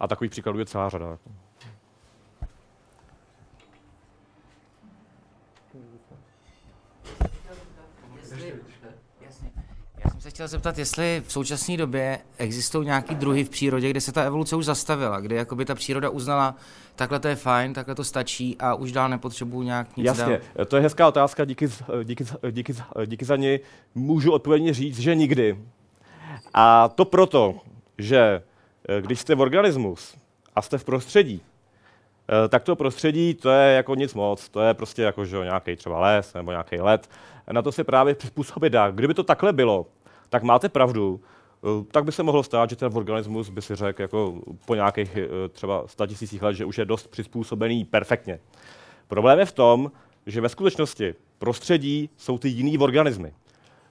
A 0.00 0.08
takových 0.08 0.30
příkladů 0.30 0.58
je 0.58 0.66
celá 0.66 0.88
řada. 0.88 1.18
Jsem 10.20 10.30
se 10.30 10.34
chtěl 10.34 10.48
zeptat, 10.48 10.78
jestli 10.78 11.22
v 11.26 11.32
současné 11.32 11.76
době 11.76 12.18
existují 12.38 12.86
nějaký 12.86 13.14
druhy 13.14 13.44
v 13.44 13.48
přírodě, 13.48 13.90
kde 13.90 14.00
se 14.00 14.12
ta 14.12 14.22
evoluce 14.22 14.56
už 14.56 14.64
zastavila, 14.64 15.20
kde 15.20 15.36
jakoby 15.36 15.64
ta 15.64 15.74
příroda 15.74 16.10
uznala, 16.10 16.54
takhle 16.96 17.20
to 17.20 17.28
je 17.28 17.36
fajn, 17.36 17.72
takhle 17.72 17.94
to 17.94 18.04
stačí 18.04 18.56
a 18.58 18.74
už 18.74 18.92
dál 18.92 19.08
nepotřebuju 19.08 19.62
nějak 19.62 19.96
nic 19.96 20.06
Jasně, 20.06 20.40
dál. 20.56 20.66
to 20.66 20.76
je 20.76 20.82
hezká 20.82 21.08
otázka, 21.08 21.44
díky, 21.44 21.68
díky, 22.04 22.24
díky, 22.50 22.74
díky 23.06 23.24
za 23.24 23.36
ní 23.36 23.60
můžu 23.94 24.32
odpovědně 24.32 24.74
říct, 24.74 24.98
že 24.98 25.14
nikdy. 25.14 25.58
A 26.54 26.88
to 26.88 27.04
proto, 27.04 27.54
že 27.98 28.42
eh, 28.88 29.00
když 29.00 29.20
jste 29.20 29.34
v 29.34 29.40
organismus 29.40 30.16
a 30.54 30.62
jste 30.62 30.78
v 30.78 30.84
prostředí, 30.84 31.42
eh, 32.44 32.48
tak 32.48 32.62
to 32.62 32.76
prostředí 32.76 33.34
to 33.34 33.50
je 33.50 33.72
jako 33.74 33.94
nic 33.94 34.14
moc, 34.14 34.48
to 34.48 34.60
je 34.60 34.74
prostě 34.74 35.02
jako 35.02 35.24
že 35.24 35.36
nějaký 35.36 35.76
třeba 35.76 36.00
les 36.00 36.34
nebo 36.34 36.50
nějaký 36.50 36.80
led. 36.80 37.08
Na 37.52 37.62
to 37.62 37.72
se 37.72 37.84
právě 37.84 38.14
přizpůsobit 38.14 38.72
dá. 38.72 38.90
Kdyby 38.90 39.14
to 39.14 39.22
takhle 39.22 39.52
bylo, 39.52 39.86
tak 40.30 40.42
máte 40.42 40.68
pravdu, 40.68 41.20
eh, 41.20 41.84
tak 41.92 42.04
by 42.04 42.12
se 42.12 42.22
mohlo 42.22 42.42
stát, 42.42 42.70
že 42.70 42.76
ten 42.76 42.90
organismus 42.94 43.48
by 43.48 43.62
si 43.62 43.74
řekl 43.74 44.02
jako 44.02 44.34
po 44.66 44.74
nějakých 44.74 45.18
třeba 45.52 45.82
100 45.86 46.06
tisících 46.06 46.42
let, 46.42 46.54
že 46.54 46.64
už 46.64 46.78
je 46.78 46.84
dost 46.84 47.06
přizpůsobený 47.06 47.84
perfektně. 47.84 48.40
Problém 49.08 49.38
je 49.38 49.44
v 49.44 49.52
tom, 49.52 49.92
že 50.26 50.40
ve 50.40 50.48
skutečnosti 50.48 51.14
prostředí 51.38 52.10
jsou 52.16 52.38
ty 52.38 52.48
jiný 52.48 52.78
organismy. 52.78 53.32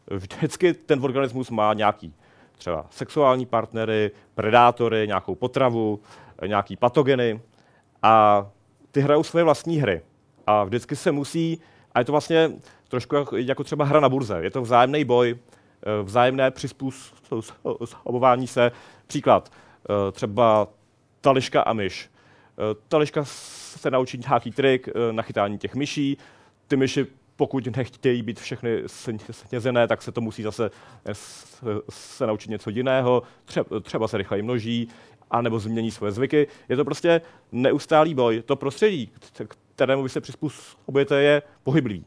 Vždycky 0.07 0.73
ten 0.73 1.03
organismus 1.03 1.49
má 1.49 1.73
nějaký 1.73 2.13
třeba 2.57 2.85
sexuální 2.89 3.45
partnery, 3.45 4.11
predátory, 4.35 5.07
nějakou 5.07 5.35
potravu, 5.35 5.99
nějaký 6.45 6.75
patogeny 6.75 7.41
a 8.03 8.45
ty 8.91 9.01
hrajou 9.01 9.23
své 9.23 9.43
vlastní 9.43 9.77
hry. 9.77 10.01
A 10.47 10.63
vždycky 10.63 10.95
se 10.95 11.11
musí, 11.11 11.61
a 11.93 11.99
je 11.99 12.05
to 12.05 12.11
vlastně 12.11 12.51
trošku 12.87 13.15
jako, 13.35 13.63
třeba 13.63 13.85
hra 13.85 13.99
na 13.99 14.09
burze, 14.09 14.39
je 14.41 14.51
to 14.51 14.61
vzájemný 14.61 15.05
boj, 15.05 15.35
eh, 15.37 15.59
vzájemné 16.03 16.51
přizpůsobování 16.51 18.47
se. 18.55 18.71
Příklad, 19.07 19.51
eh, 19.89 20.11
třeba 20.11 20.67
tališka 21.21 21.61
a 21.61 21.73
myš. 21.73 22.09
Eh, 22.09 22.75
tališka 22.88 23.25
se 23.25 23.91
naučí 23.91 24.17
nějaký 24.17 24.51
trik 24.51 24.89
na 25.11 25.23
chytání 25.23 25.57
těch 25.57 25.75
myší, 25.75 26.17
ty 26.67 26.75
myši 26.75 27.07
pokud 27.36 27.67
nechtějí 27.77 28.21
být 28.21 28.39
všechny 28.39 28.84
snězené, 29.32 29.88
tak 29.88 30.01
se 30.01 30.11
to 30.11 30.21
musí 30.21 30.43
zase 30.43 30.71
se 31.89 32.27
naučit 32.27 32.49
něco 32.49 32.69
jiného, 32.69 33.23
třeba, 33.45 33.80
třeba 33.80 34.07
se 34.07 34.17
rychleji 34.17 34.43
množí, 34.43 34.88
anebo 35.32 35.59
změní 35.59 35.91
svoje 35.91 36.11
zvyky. 36.11 36.47
Je 36.69 36.75
to 36.75 36.86
prostě 36.86 37.21
neustálý 37.51 38.13
boj. 38.13 38.41
To 38.41 38.55
prostředí, 38.55 39.11
kterému 39.75 40.03
vy 40.03 40.09
se 40.09 40.21
přizpůsobujete, 40.21 41.21
je 41.21 41.41
pohyblivý. 41.63 42.05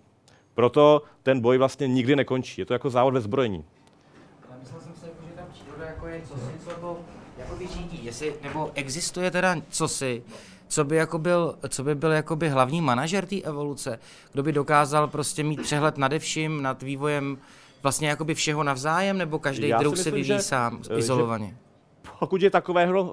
Proto 0.55 1.03
ten 1.23 1.41
boj 1.41 1.59
vlastně 1.59 1.89
nikdy 1.89 2.17
nekončí. 2.17 2.61
Je 2.61 2.67
to 2.67 2.73
jako 2.73 2.91
závod 2.91 3.15
ve 3.15 3.21
zbrojení. 3.21 3.65
Ale 4.49 4.59
myslel 4.61 4.81
jsem 4.81 4.95
si, 4.95 5.07
jako, 5.07 5.23
že 5.29 5.37
ta 5.37 5.43
příroda 5.53 5.87
jako 5.87 6.07
je 6.07 6.21
cosi, 6.29 6.53
co 6.65 6.71
jako, 6.71 6.99
jako 7.39 7.57
řídí. 7.59 8.05
Jestli, 8.05 8.35
nebo 8.43 8.71
existuje 8.75 9.31
teda 9.31 9.57
cosi, 9.71 10.23
co 10.69 10.85
by, 10.85 10.97
jako 10.97 11.19
byl, 11.19 11.55
co 11.69 11.85
by 11.85 11.95
byl 11.95 12.13
jakoby 12.13 12.49
hlavní 12.49 12.81
manažer 12.81 13.27
té 13.27 13.37
evoluce, 13.37 13.99
kdo 14.33 14.43
by 14.43 14.53
dokázal 14.53 15.09
prostě 15.09 15.45
mít 15.45 15.63
přehled 15.63 15.99
nad 15.99 16.13
vším, 16.19 16.63
nad 16.63 16.83
vývojem 16.83 17.39
vlastně 17.83 18.09
jakoby 18.09 18.35
všeho 18.35 18.63
navzájem, 18.63 19.19
nebo 19.19 19.39
každý 19.39 19.69
Já 19.69 19.79
druh 19.79 19.99
se 19.99 20.11
vyvíjí 20.11 20.25
že, 20.25 20.39
sám, 20.39 20.83
eh, 20.91 20.99
izolovaně? 20.99 21.47
Že 21.47 21.55
pokud 22.19 22.43
je 22.43 22.51
takového 22.51 23.13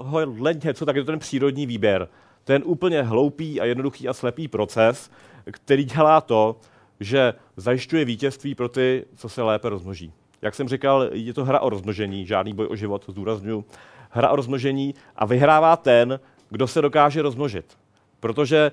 něco, 0.63 0.85
tak 0.85 0.95
je 0.95 1.03
to 1.03 1.11
ten 1.11 1.19
přírodní 1.19 1.65
výběr. 1.65 2.07
Ten 2.43 2.61
úplně 2.65 3.03
hloupý 3.03 3.61
a 3.61 3.65
jednoduchý 3.65 4.07
a 4.07 4.13
slepý 4.13 4.47
proces, 4.47 5.11
který 5.51 5.83
dělá 5.83 6.21
to, 6.21 6.55
že 6.99 7.33
zajišťuje 7.57 8.05
vítězství 8.05 8.55
pro 8.55 8.69
ty, 8.69 9.05
co 9.15 9.29
se 9.29 9.41
lépe 9.41 9.69
rozmnoží. 9.69 10.13
Jak 10.41 10.55
jsem 10.55 10.69
říkal, 10.69 11.09
je 11.11 11.33
to 11.33 11.45
hra 11.45 11.59
o 11.59 11.69
rozmnožení, 11.69 12.25
žádný 12.25 12.53
boj 12.53 12.67
o 12.69 12.75
život, 12.75 13.05
zdůraznuju. 13.07 13.65
Hra 14.09 14.29
o 14.29 14.35
rozmnožení 14.35 14.95
a 15.15 15.25
vyhrává 15.25 15.75
ten, 15.75 16.19
kdo 16.49 16.67
se 16.67 16.81
dokáže 16.81 17.21
rozmnožit. 17.21 17.77
Protože 18.19 18.71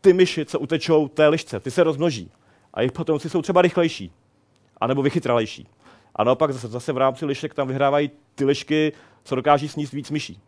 ty 0.00 0.12
myši, 0.12 0.44
co 0.44 0.58
utečou 0.58 1.08
té 1.08 1.28
lišce, 1.28 1.60
ty 1.60 1.70
se 1.70 1.82
rozmnoží. 1.82 2.30
A 2.74 2.80
jejich 2.80 2.92
potomci 2.92 3.30
jsou 3.30 3.42
třeba 3.42 3.62
rychlejší, 3.62 4.12
anebo 4.80 5.02
vychytralejší. 5.02 5.66
A 6.16 6.24
naopak 6.24 6.52
zase, 6.52 6.68
zase 6.68 6.92
v 6.92 6.98
rámci 6.98 7.26
lišek 7.26 7.54
tam 7.54 7.68
vyhrávají 7.68 8.10
ty 8.34 8.44
lišky, 8.44 8.92
co 9.24 9.34
dokáží 9.34 9.68
sníst 9.68 9.92
víc 9.92 10.10
myší. 10.10 10.40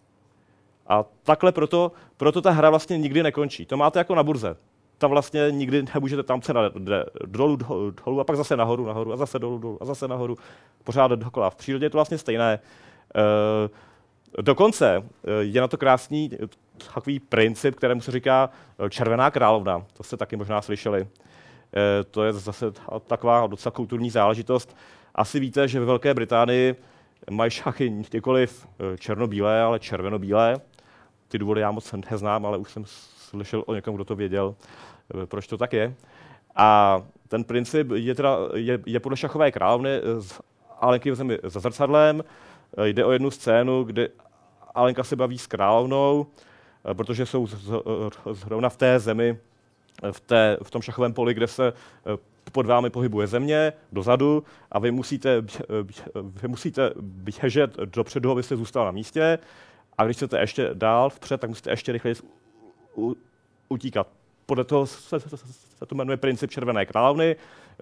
A 0.87 1.05
takhle 1.23 1.53
proto, 1.53 1.93
proto 2.17 2.43
ta 2.43 2.51
hra 2.51 2.71
vlastně 2.71 2.99
nikdy 2.99 3.23
nekončí. 3.23 3.67
To 3.67 3.77
máte 3.77 3.99
jako 3.99 4.15
na 4.15 4.23
burze. 4.23 4.57
Tam 5.03 5.11
vlastně 5.11 5.51
nikdy 5.51 5.85
nemůžete 5.95 6.23
tam 6.23 6.41
cena 6.41 6.69
jde 6.69 7.05
dolů, 7.27 7.57
dolů, 7.57 7.93
dolů 8.05 8.21
a 8.21 8.25
pak 8.25 8.37
zase 8.37 8.57
nahoru, 8.57 8.87
nahoru 8.87 9.13
a 9.13 9.17
zase 9.17 9.39
dolů, 9.39 9.59
dolů 9.59 9.79
a 9.81 9.85
zase 9.85 10.09
nahoru. 10.09 10.37
Pořád 10.85 11.11
dokola. 11.11 11.51
V 11.51 11.55
přírodě 11.55 11.87
je 11.87 11.91
to 11.91 11.99
vlastně 11.99 12.19
stejné. 12.19 12.59
Uh, 13.17 14.43
Dokonce 14.43 14.97
eh, 14.97 15.31
je 15.41 15.61
na 15.61 15.69
to 15.69 15.79
krásný 15.79 16.31
takový 16.95 17.21
princip, 17.21 17.75
kterému 17.75 18.01
se 18.01 18.13
říká 18.13 18.51
eh, 18.79 18.91
červená 18.91 19.31
královna. 19.31 19.83
To 19.93 20.03
jste 20.03 20.17
taky 20.17 20.37
možná 20.37 20.63
slyšeli. 20.63 21.09
To 22.11 22.25
je 22.25 22.33
zase 22.33 22.73
taková 23.07 23.47
docela 23.47 23.71
kulturní 23.71 24.11
záležitost. 24.11 24.77
Asi 25.15 25.41
víte, 25.41 25.69
že 25.69 25.81
ve 25.81 25.87
Velké 25.87 26.15
Británii 26.15 26.75
mají 27.31 27.51
šachy 27.51 27.91
nikoliv 27.91 28.67
černobílé, 28.99 29.63
ale 29.63 29.79
červenobílé. 29.79 30.61
Ty 31.29 31.39
důvody 31.39 31.61
já 31.61 31.71
moc 31.71 31.95
neznám, 32.11 32.47
ale 32.47 32.59
už 32.59 32.71
jsem 32.71 32.85
slyšel 33.33 33.65
o 33.67 33.75
někom, 33.75 33.95
kdo 33.95 34.05
to 34.05 34.17
věděl, 34.17 34.55
proč 35.25 35.47
to 35.47 35.59
tak 35.59 35.73
je. 35.73 35.95
A 36.57 37.01
ten 37.29 37.45
princip 37.45 37.91
je, 37.95 38.15
teda, 38.15 38.39
je, 38.55 38.79
je 38.87 39.01
podle 39.01 39.17
šachové 39.17 39.53
královny 39.53 40.01
z 40.19 40.41
Alenky 40.81 41.11
v 41.11 41.15
zemi 41.15 41.39
za 41.43 41.61
zrcadlem, 41.61 42.23
Eh, 42.77 42.89
jde 42.89 43.05
o 43.05 43.13
jednu 43.13 43.31
scénu, 43.31 43.85
kde 43.85 44.09
Alenka 44.75 45.05
se 45.05 45.17
baví 45.17 45.39
s 45.39 45.47
královnou, 45.47 46.27
eh, 46.91 46.95
protože 46.95 47.27
jsou 47.27 47.47
eh, 47.47 48.35
zrovna 48.35 48.69
v 48.69 48.77
té 48.77 49.01
zemi, 49.01 49.39
v, 50.13 50.21
té, 50.21 50.59
v 50.63 50.71
tom 50.71 50.83
šachovém 50.83 51.13
poli, 51.13 51.35
kde 51.35 51.47
se 51.47 51.73
pod 52.53 52.67
vámi 52.67 52.91
pohybuje 52.91 53.27
země, 53.27 53.73
dozadu 53.93 54.45
a 54.71 54.79
vy 54.79 54.91
musíte, 54.91 55.43
vy 56.23 56.49
musíte 56.49 56.91
běžet 57.01 57.77
dopředu, 57.77 58.31
abyste 58.31 58.57
zůstal 58.57 58.85
na 58.85 58.91
místě 58.91 59.39
a 59.99 60.05
když 60.05 60.17
chcete 60.17 60.41
ještě 60.41 60.71
dál 60.75 61.11
vpřed, 61.11 61.41
tak 61.41 61.51
musíte 61.51 61.71
ještě 61.71 61.93
rychleji 61.93 62.15
utíkat. 63.69 64.07
Podle 64.47 64.65
toho 64.65 64.87
se, 64.87 65.21
se, 65.21 65.37
se 65.79 65.87
to 65.87 65.95
jmenuje 65.95 66.17
princip 66.17 66.51
červené 66.51 66.87
královny. 66.87 67.37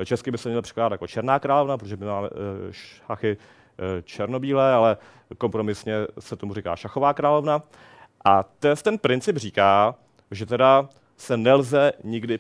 Česky 0.05 0.31
by 0.31 0.39
se 0.39 0.49
měl 0.49 0.63
překládat 0.63 0.93
jako 0.93 1.07
černá 1.07 1.39
královna, 1.39 1.79
protože 1.79 1.97
my 1.97 2.07
máme 2.07 2.29
šachy 2.71 3.37
Eh, 3.81 4.03
černobílé, 4.03 4.73
ale 4.73 4.97
kompromisně 5.39 5.95
se 6.19 6.37
tomu 6.37 6.55
říká 6.55 6.77
šachová 6.77 7.15
královna. 7.15 7.63
A 8.25 8.45
ten 8.83 8.99
princip 8.99 9.37
říká, 9.37 9.95
že 10.31 10.47
teda 10.47 10.89
se 11.17 11.37
nelze 11.37 11.93
nikdy 12.05 12.39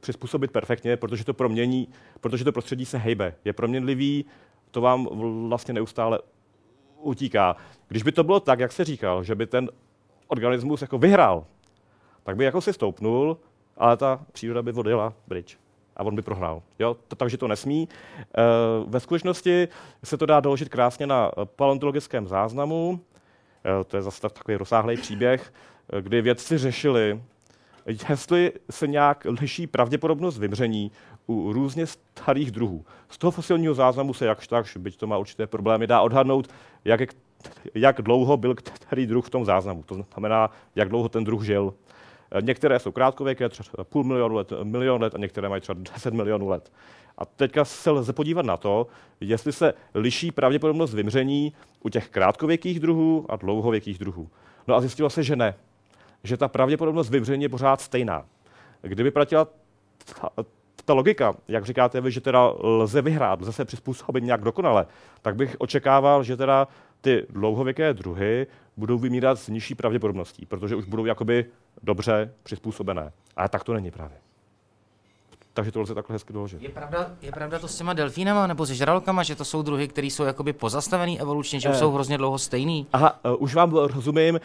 přizpůsobit 0.00 0.50
perfektně, 0.50 0.96
protože 0.96 1.24
to 1.24 1.34
promění, 1.34 1.88
protože 2.20 2.44
to 2.44 2.52
prostředí 2.52 2.84
se 2.84 2.98
hejbe, 2.98 3.34
je 3.44 3.52
proměnlivý, 3.52 4.24
to 4.70 4.80
vám 4.80 5.08
vlastně 5.48 5.74
neustále 5.74 6.18
utíká. 6.96 7.56
Když 7.88 8.02
by 8.02 8.12
to 8.12 8.24
bylo 8.24 8.40
tak, 8.40 8.60
jak 8.60 8.72
se 8.72 8.84
říkal, 8.84 9.24
že 9.24 9.34
by 9.34 9.46
ten 9.46 9.70
organismus 10.28 10.82
jako 10.82 10.98
vyhrál, 10.98 11.46
tak 12.28 12.36
by 12.36 12.44
jako 12.44 12.60
si 12.60 12.72
stoupnul, 12.72 13.36
ale 13.76 13.96
ta 13.96 14.20
příroda 14.32 14.62
by 14.62 14.72
odjela 14.72 15.12
pryč 15.28 15.58
a 15.96 16.04
on 16.04 16.14
by 16.14 16.22
prohrál. 16.22 16.62
Jo? 16.78 16.96
To, 17.08 17.16
takže 17.16 17.36
to 17.36 17.48
nesmí. 17.48 17.88
E, 17.88 18.42
ve 18.86 19.00
skutečnosti 19.00 19.68
se 20.04 20.16
to 20.16 20.26
dá 20.26 20.40
doložit 20.40 20.68
krásně 20.68 21.06
na 21.06 21.30
paleontologickém 21.44 22.26
záznamu. 22.26 23.00
E, 23.80 23.84
to 23.84 23.96
je 23.96 24.02
zase 24.02 24.20
takový 24.20 24.56
rozsáhlý 24.56 24.96
příběh, 24.96 25.52
kdy 26.00 26.22
vědci 26.22 26.58
řešili, 26.58 27.22
jestli 27.86 28.52
se 28.70 28.86
nějak 28.86 29.26
liší 29.40 29.66
pravděpodobnost 29.66 30.38
vymření 30.38 30.92
u 31.26 31.52
různě 31.52 31.86
starých 31.86 32.50
druhů. 32.50 32.84
Z 33.08 33.18
toho 33.18 33.30
fosilního 33.30 33.74
záznamu 33.74 34.14
se 34.14 34.26
jakž 34.26 34.48
tak, 34.48 34.66
byť 34.78 34.96
to 34.96 35.06
má 35.06 35.18
určité 35.18 35.46
problémy, 35.46 35.86
dá 35.86 36.00
odhadnout, 36.00 36.48
jak, 36.84 37.00
jak 37.74 38.02
dlouho 38.02 38.36
byl 38.36 38.54
který 38.54 39.06
druh 39.06 39.26
v 39.26 39.30
tom 39.30 39.44
záznamu. 39.44 39.82
To 39.82 39.94
znamená, 39.94 40.50
jak 40.76 40.88
dlouho 40.88 41.08
ten 41.08 41.24
druh 41.24 41.44
žil. 41.44 41.74
Některé 42.40 42.78
jsou 42.78 42.92
krátkověké, 42.92 43.48
třeba 43.48 43.84
půl 43.84 44.04
milionu 44.04 44.34
let, 44.34 44.52
milion 44.62 45.02
let 45.02 45.14
a 45.14 45.18
některé 45.18 45.48
mají 45.48 45.60
třeba 45.60 45.80
10 45.94 46.14
milionů 46.14 46.48
let. 46.48 46.72
A 47.18 47.24
teďka 47.24 47.64
se 47.64 47.90
lze 47.90 48.12
podívat 48.12 48.46
na 48.46 48.56
to, 48.56 48.86
jestli 49.20 49.52
se 49.52 49.74
liší 49.94 50.32
pravděpodobnost 50.32 50.94
vymření 50.94 51.52
u 51.82 51.88
těch 51.88 52.08
krátkověkých 52.08 52.80
druhů 52.80 53.26
a 53.28 53.36
dlouhověkých 53.36 53.98
druhů. 53.98 54.28
No 54.66 54.74
a 54.74 54.80
zjistilo 54.80 55.10
se, 55.10 55.22
že 55.22 55.36
ne. 55.36 55.54
Že 56.24 56.36
ta 56.36 56.48
pravděpodobnost 56.48 57.10
vymření 57.10 57.42
je 57.42 57.48
pořád 57.48 57.80
stejná. 57.80 58.24
Kdyby 58.82 59.10
platila 59.10 59.48
ta, 60.20 60.30
ta 60.84 60.94
logika, 60.94 61.34
jak 61.48 61.64
říkáte 61.64 62.00
vy, 62.00 62.10
že 62.10 62.20
teda 62.20 62.52
lze 62.58 63.02
vyhrát, 63.02 63.40
lze 63.40 63.52
se 63.52 63.64
přizpůsobit 63.64 64.24
nějak 64.24 64.40
dokonale, 64.40 64.86
tak 65.22 65.36
bych 65.36 65.56
očekával, 65.58 66.22
že 66.22 66.36
teda 66.36 66.68
ty 67.00 67.26
dlouhověké 67.30 67.94
druhy 67.94 68.46
budou 68.78 68.98
vymírat 68.98 69.38
s 69.38 69.48
nižší 69.48 69.74
pravděpodobností, 69.74 70.46
protože 70.46 70.76
už 70.76 70.84
budou 70.84 71.04
jakoby 71.04 71.44
dobře 71.82 72.34
přizpůsobené. 72.42 73.12
Ale 73.36 73.48
tak 73.48 73.64
to 73.64 73.74
není 73.74 73.90
právě. 73.90 74.16
takže 75.52 75.72
to 75.72 75.80
lze 75.80 75.94
takhle 75.94 76.14
hezky 76.14 76.32
doložit. 76.32 76.62
Je 76.62 76.68
pravda, 76.68 77.10
je 77.22 77.32
pravda 77.32 77.58
to 77.58 77.68
s 77.68 77.76
těma 77.78 77.92
delfínama 77.92 78.46
nebo 78.46 78.66
se 78.66 78.74
žralokama, 78.74 79.22
že 79.22 79.34
to 79.36 79.44
jsou 79.44 79.62
druhy, 79.62 79.88
které 79.88 80.06
jsou 80.06 80.24
jakoby 80.24 80.52
pozastavený 80.52 81.20
evolučně, 81.20 81.60
že 81.60 81.68
Eh. 81.68 81.74
jsou 81.74 81.92
hrozně 81.92 82.18
dlouho 82.18 82.38
stejný? 82.38 82.86
Aha, 82.92 83.18
uh, 83.24 83.42
už 83.42 83.54
vám 83.54 83.72
rozumím, 83.74 84.34
uh, 84.34 84.40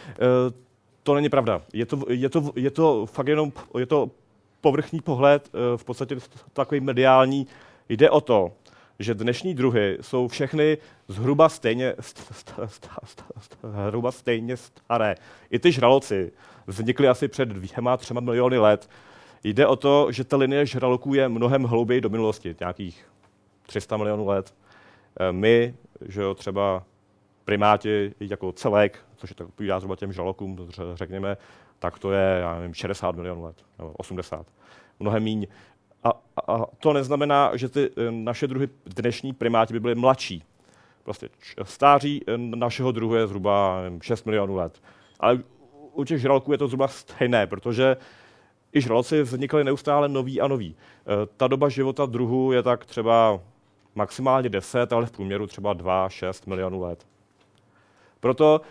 to 1.03 1.13
není 1.15 1.29
pravda. 1.29 1.61
Je 1.73 1.85
to, 1.85 1.99
je 2.09 2.29
to, 2.29 2.51
je 2.55 2.71
to 2.71 3.05
fakt 3.05 3.27
jenom 3.27 3.51
je 3.79 3.85
to 3.85 4.09
povrchní 4.61 5.01
pohled, 5.01 5.49
uh, 5.53 5.77
v 5.77 5.83
podstatě 5.83 6.17
takový 6.53 6.81
mediální. 6.81 7.47
Jde 7.89 8.09
o 8.09 8.21
to, 8.21 8.51
že 9.03 9.13
dnešní 9.13 9.53
druhy 9.53 9.97
jsou 10.01 10.27
všechny 10.27 10.77
zhruba 11.07 11.49
stejně, 11.49 11.91
st- 11.91 12.33
st- 12.33 12.67
st- 12.67 12.89
st- 13.05 13.23
st- 13.39 13.85
zhruba 13.87 14.11
stejně 14.11 14.57
staré. 14.57 15.15
I 15.49 15.59
ty 15.59 15.71
žraloci 15.71 16.31
vznikly 16.67 17.07
asi 17.07 17.27
před 17.27 17.45
dvěma, 17.49 17.97
třema 17.97 18.21
miliony 18.21 18.57
let. 18.57 18.89
Jde 19.43 19.67
o 19.67 19.75
to, 19.75 20.11
že 20.11 20.23
ta 20.23 20.37
linie 20.37 20.65
žraloků 20.65 21.13
je 21.13 21.29
mnohem 21.29 21.63
hlouběji 21.63 22.01
do 22.01 22.09
minulosti, 22.09 22.55
nějakých 22.59 23.05
300 23.65 23.97
milionů 23.97 24.27
let. 24.27 24.53
Eh, 25.19 25.31
My, 25.31 25.75
že 26.07 26.21
jo, 26.21 26.33
třeba 26.33 26.83
primáti 27.45 28.13
jako 28.19 28.51
celek, 28.51 28.99
což 29.15 29.29
je 29.29 29.35
tak 29.35 29.47
odpovídá 29.47 29.79
zhruba 29.79 29.95
těm 29.95 30.13
žralokům, 30.13 30.57
řekněme, 30.93 31.37
tak 31.79 31.99
to 31.99 32.11
je, 32.11 32.37
já 32.39 32.55
nevím, 32.55 32.73
60 32.73 33.15
milionů 33.15 33.43
let, 33.43 33.55
nebo 33.79 33.91
80. 33.91 34.47
Mnohem 34.99 35.23
míň. 35.23 35.47
A, 36.03 36.09
a, 36.37 36.53
a 36.53 36.65
to 36.79 36.93
neznamená, 36.93 37.51
že 37.57 37.69
ty 37.69 37.89
eh, 37.97 38.11
naše 38.11 38.47
druhy 38.47 38.69
dnešní 38.85 39.33
primáti 39.33 39.73
by 39.73 39.79
byly 39.79 39.95
mladší. 39.95 40.43
Prostě 41.03 41.29
č- 41.39 41.55
stáří 41.63 42.23
eh, 42.27 42.37
našeho 42.37 42.91
druhu 42.91 43.15
je 43.15 43.27
zhruba 43.27 43.81
nevím, 43.83 44.01
6 44.01 44.25
milionů 44.25 44.55
let. 44.55 44.81
Ale 45.19 45.39
u- 45.93 46.03
těch 46.03 46.21
žraloků 46.21 46.51
je 46.51 46.57
to 46.57 46.67
zhruba 46.67 46.87
stejné, 46.87 47.47
protože 47.47 47.97
i 48.73 48.81
žraloci 48.81 49.21
vznikaly 49.21 49.63
neustále 49.63 50.09
noví 50.09 50.41
a 50.41 50.47
noví. 50.47 50.75
Eh, 51.01 51.05
Ta 51.37 51.47
doba 51.47 51.69
života 51.69 52.05
druhu 52.05 52.51
je 52.51 52.63
tak 52.63 52.85
třeba 52.85 53.39
maximálně 53.95 54.49
10, 54.49 54.93
ale 54.93 55.05
v 55.05 55.11
průměru 55.11 55.47
třeba 55.47 55.73
2-6 55.75 56.49
milionů 56.49 56.81
let. 56.81 57.07
Proto, 58.19 58.61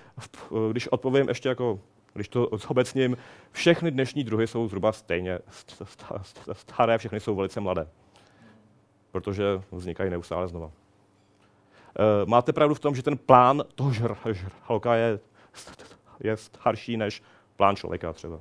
když 0.73 0.89
odpovím 0.89 1.29
ještě 1.29 1.49
jako, 1.49 1.81
když 2.15 2.29
to 2.29 2.49
zobecním, 2.53 3.17
všechny 3.51 3.91
dnešní 3.91 4.25
druhy 4.25 4.47
jsou 4.47 4.69
zhruba 4.69 4.93
stejně 4.93 5.39
st- 5.39 5.85
st- 5.85 6.21
st- 6.23 6.55
staré, 6.55 6.99
všechny 6.99 7.21
jsou 7.21 7.35
velice 7.37 7.61
mladé. 7.61 7.89
Protože 9.11 9.45
vznikají 9.73 10.11
neustále 10.11 10.49
znova. 10.49 10.71
Eh, 11.99 12.27
Máte 12.27 12.53
pravdu 12.53 12.75
v 12.75 12.81
tom, 12.81 12.95
že 12.95 13.03
ten 13.03 13.19
plán 13.19 13.63
toho 13.75 13.91
žr- 13.91 14.33
žraloka 14.33 14.95
je, 14.95 15.19
je 16.21 16.37
starší 16.37 16.97
než 16.97 17.23
plán 17.57 17.77
člověka 17.77 18.13
třeba. 18.13 18.41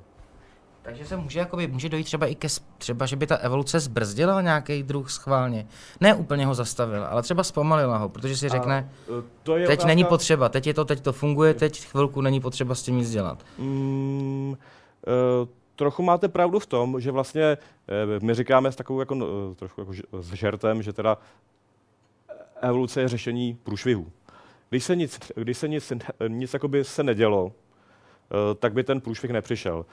Takže 0.82 1.04
se 1.06 1.16
může, 1.16 1.38
jakoby, 1.38 1.66
může 1.66 1.88
dojít 1.88 2.04
třeba 2.04 2.26
i 2.26 2.34
ke, 2.34 2.48
třeba, 2.78 3.06
že 3.06 3.16
by 3.16 3.26
ta 3.26 3.36
evoluce 3.36 3.80
zbrzdila 3.80 4.40
nějaký 4.40 4.82
druh 4.82 5.10
schválně. 5.10 5.66
Ne 6.00 6.14
úplně 6.14 6.46
ho 6.46 6.54
zastavila, 6.54 7.06
ale 7.06 7.22
třeba 7.22 7.42
zpomalila 7.44 7.96
ho, 7.98 8.08
protože 8.08 8.36
si 8.36 8.48
řekne, 8.48 8.90
Eh, 9.18 9.22
To 9.42 9.56
je 9.56 9.66
teď 9.66 9.78
otázka- 9.78 9.86
není 9.86 10.04
potřeba, 10.04 10.48
teď 10.48 10.66
je 10.66 10.74
to, 10.74 10.84
teď 10.84 11.00
to 11.00 11.12
funguje, 11.12 11.54
teď 11.54 11.84
chvilku 11.84 12.20
není 12.20 12.40
potřeba 12.40 12.74
s 12.74 12.82
tím 12.82 12.96
nic 12.96 13.10
dělat. 13.10 13.44
Mm, 13.58 14.48
uh, 14.50 15.48
trochu 15.76 16.02
máte 16.02 16.28
pravdu 16.28 16.58
v 16.58 16.66
tom, 16.66 17.00
že 17.00 17.10
vlastně 17.10 17.42
eh, 17.42 17.58
my 18.22 18.34
říkáme 18.34 18.72
s 18.72 18.76
takovou 18.76 19.00
jako, 19.00 19.14
no, 19.14 19.26
trošku 19.54 19.80
jako 19.80 19.92
s 20.22 20.32
žertem, 20.32 20.82
že 20.82 20.92
teda 20.92 21.18
evoluce 22.60 23.00
je 23.00 23.08
řešení 23.08 23.58
průšvihů. 23.62 24.12
Když 24.70 24.84
se 24.84 24.96
nic, 24.96 25.18
když 25.36 25.58
se 25.58 25.68
nic, 25.68 25.92
nic 26.28 26.52
jakoby 26.54 26.84
se 26.84 27.02
nedělo, 27.02 27.52
tak 28.58 28.72
by 28.72 28.84
ten 28.84 29.00
průšvih 29.00 29.30
nepřišel. 29.30 29.84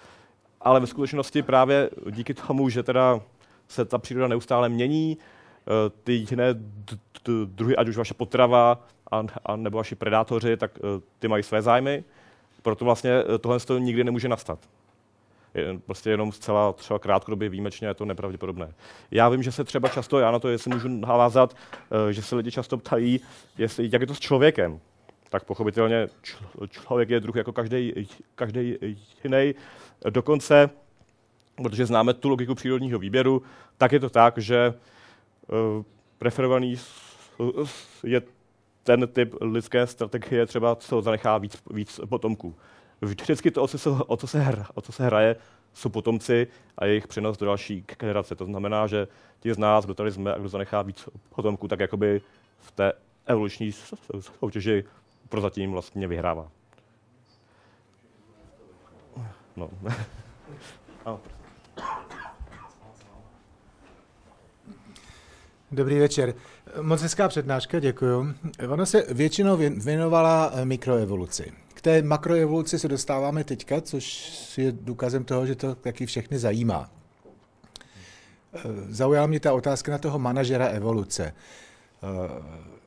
Ale 0.62 0.80
ve 0.80 0.88
skutečnosti 0.88 1.42
právě 1.42 1.90
díky 2.12 2.34
tomu, 2.34 2.70
že 2.70 2.84
teda 2.84 3.20
se 3.68 3.86
ta 3.86 3.98
příroda 3.98 4.28
neustále 4.28 4.70
mění, 4.70 5.18
eh, 5.18 5.90
ty 6.04 6.14
jiné 6.14 6.56
druhy, 7.46 7.76
ať 7.76 7.88
už 7.88 7.98
vaše 7.98 8.14
potrava, 8.14 8.88
a, 9.12 9.24
a 9.46 9.56
nebo 9.56 9.78
vaši 9.78 9.96
predátoři, 9.96 10.58
tak 10.58 10.72
eh, 10.78 11.02
ty 11.20 11.28
mají 11.28 11.44
své 11.44 11.62
zájmy, 11.62 12.04
proto 12.62 12.86
vlastně 12.86 13.12
eh, 13.12 13.38
tohle 13.38 13.60
toho 13.60 13.80
nikdy 13.80 14.04
nemůže 14.04 14.30
nastat. 14.30 14.60
Je, 15.54 15.80
prostě 15.86 16.10
jenom 16.10 16.32
zcela 16.32 16.74
třeba 16.74 17.00
krátkodobě 17.00 17.50
výjimečně 17.50 17.88
je 17.88 17.94
to 17.94 18.06
nepravděpodobné. 18.06 18.74
Já 19.12 19.30
vím, 19.30 19.44
že 19.44 19.52
se 19.52 19.64
třeba 19.64 19.90
často, 19.90 20.20
já 20.20 20.32
na 20.32 20.40
to, 20.40 20.50
jestli 20.50 20.74
můžu 20.74 20.88
navázat, 20.88 21.56
že 22.12 22.22
se 22.22 22.36
lidi 22.36 22.52
často 22.52 22.78
ptají, 22.78 23.20
jestli, 23.58 23.90
jak 23.92 24.02
je 24.02 24.08
to 24.08 24.16
s 24.16 24.20
člověkem. 24.20 24.80
Tak 25.30 25.44
pochopitelně 25.44 26.06
čl- 26.06 26.68
člověk 26.70 27.10
je 27.10 27.20
druh 27.20 27.36
jako 27.36 27.54
každý, 28.36 28.78
jiný. 29.24 29.56
Dokonce, 30.10 30.70
protože 31.64 31.86
známe 31.86 32.14
tu 32.14 32.30
logiku 32.30 32.56
přírodního 32.56 33.00
výběru, 33.00 33.42
tak 33.78 33.92
je 33.92 34.00
to 34.00 34.10
tak, 34.10 34.38
že 34.38 34.74
eh, 34.74 35.84
preferovaný 36.18 36.76
je 38.04 38.22
ten 38.84 39.08
typ 39.08 39.36
lidské 39.42 39.88
strategie 39.88 40.46
třeba, 40.46 40.76
co 40.76 41.02
zanechá 41.02 41.38
víc, 41.38 41.58
víc 41.72 42.00
potomků. 42.10 42.56
Vždycky 43.02 43.52
to, 43.52 43.64
o 43.64 43.68
co, 43.68 43.78
se, 43.78 43.90
o, 43.90 44.18
co 44.18 44.28
se 44.28 44.40
hra, 44.40 44.68
o 44.74 44.82
co 44.82 44.92
se 44.92 45.06
hraje, 45.06 45.36
jsou 45.74 45.90
potomci 45.90 46.48
a 46.78 46.86
jejich 46.86 47.08
přenos 47.08 47.38
do 47.38 47.46
další 47.46 47.86
generace. 48.00 48.36
To 48.36 48.46
znamená, 48.46 48.88
že 48.88 49.08
ti 49.40 49.54
z 49.54 49.58
nás, 49.58 49.86
kdo 49.86 49.94
tady 49.94 50.12
jsme 50.12 50.34
a 50.34 50.38
kdo 50.38 50.50
zanechá 50.50 50.82
víc 50.82 51.10
potomků, 51.36 51.68
tak 51.68 51.80
jakoby 51.80 52.22
v 52.60 52.72
té 52.72 52.94
evoluční 53.26 53.72
soutěži 54.20 54.84
prozatím 55.30 55.72
vlastně 55.72 56.08
vyhrává. 56.08 56.52
No. 59.56 59.70
Ano. 61.06 61.20
Dobrý 65.72 66.00
večer. 66.00 66.34
Moc 66.82 67.02
hezká 67.02 67.28
přednáška, 67.28 67.80
děkuju. 67.80 68.34
Ona 68.70 68.86
se 68.86 69.06
většinou 69.14 69.58
věn- 69.58 69.82
věnovala 69.84 70.52
eh, 70.54 70.66
mikroevoluci. 70.66 71.52
K 71.74 71.82
té 71.82 72.02
makroevoluci 72.02 72.80
se 72.80 72.88
dostáváme 72.88 73.44
teďka, 73.44 73.82
což 73.82 74.58
je 74.58 74.72
důkazem 74.72 75.24
toho, 75.24 75.46
že 75.46 75.56
to 75.56 75.76
taky 75.76 76.06
všechny 76.06 76.40
zajímá. 76.40 76.92
Eh, 78.54 78.60
Zaujala 78.90 79.28
mě 79.28 79.40
ta 79.40 79.54
otázka 79.54 79.92
na 79.92 79.98
toho 79.98 80.20
manažera 80.20 80.68
evoluce. 80.68 81.34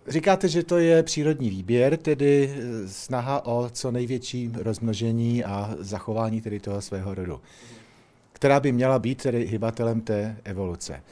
Říkáte, 0.08 0.48
že 0.48 0.62
to 0.62 0.78
je 0.78 1.02
přírodní 1.02 1.50
výběr, 1.50 1.96
tedy 1.96 2.54
eh, 2.54 2.88
snaha 2.88 3.46
o 3.46 3.70
co 3.72 3.90
největší 3.90 4.50
rozmnožení 4.54 5.44
a 5.44 5.74
zachování 5.78 6.40
tedy 6.40 6.60
toho 6.60 6.82
svého 6.82 7.14
rodu, 7.14 7.40
která 8.32 8.60
by 8.60 8.72
měla 8.72 8.98
být 8.98 9.22
tedy 9.22 9.46
hybatelem 9.46 10.00
té 10.00 10.36
evoluce. 10.44 11.02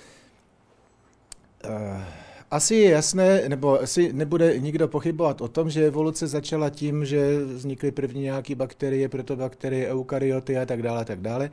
Eh, 1.65 2.05
Asi 2.51 2.75
je 2.75 2.91
jasné, 2.91 3.49
nebo 3.49 3.81
asi 3.83 4.13
nebude 4.13 4.59
nikdo 4.59 4.89
pochybovat 4.89 5.41
o 5.41 5.49
tom, 5.49 5.71
že 5.71 5.87
evoluce 5.87 6.27
začala 6.27 6.71
tím, 6.71 7.05
že 7.05 7.45
vznikly 7.45 7.91
první 7.91 8.23
nějaké 8.23 8.55
bakterie, 8.55 9.09
protobakterie, 9.09 9.89
eukaryoty 9.91 10.59
a 10.59 10.67
tak 10.67 10.83
dále, 10.83 11.01
a 11.01 11.05
tak 11.05 11.21
dále. 11.21 11.51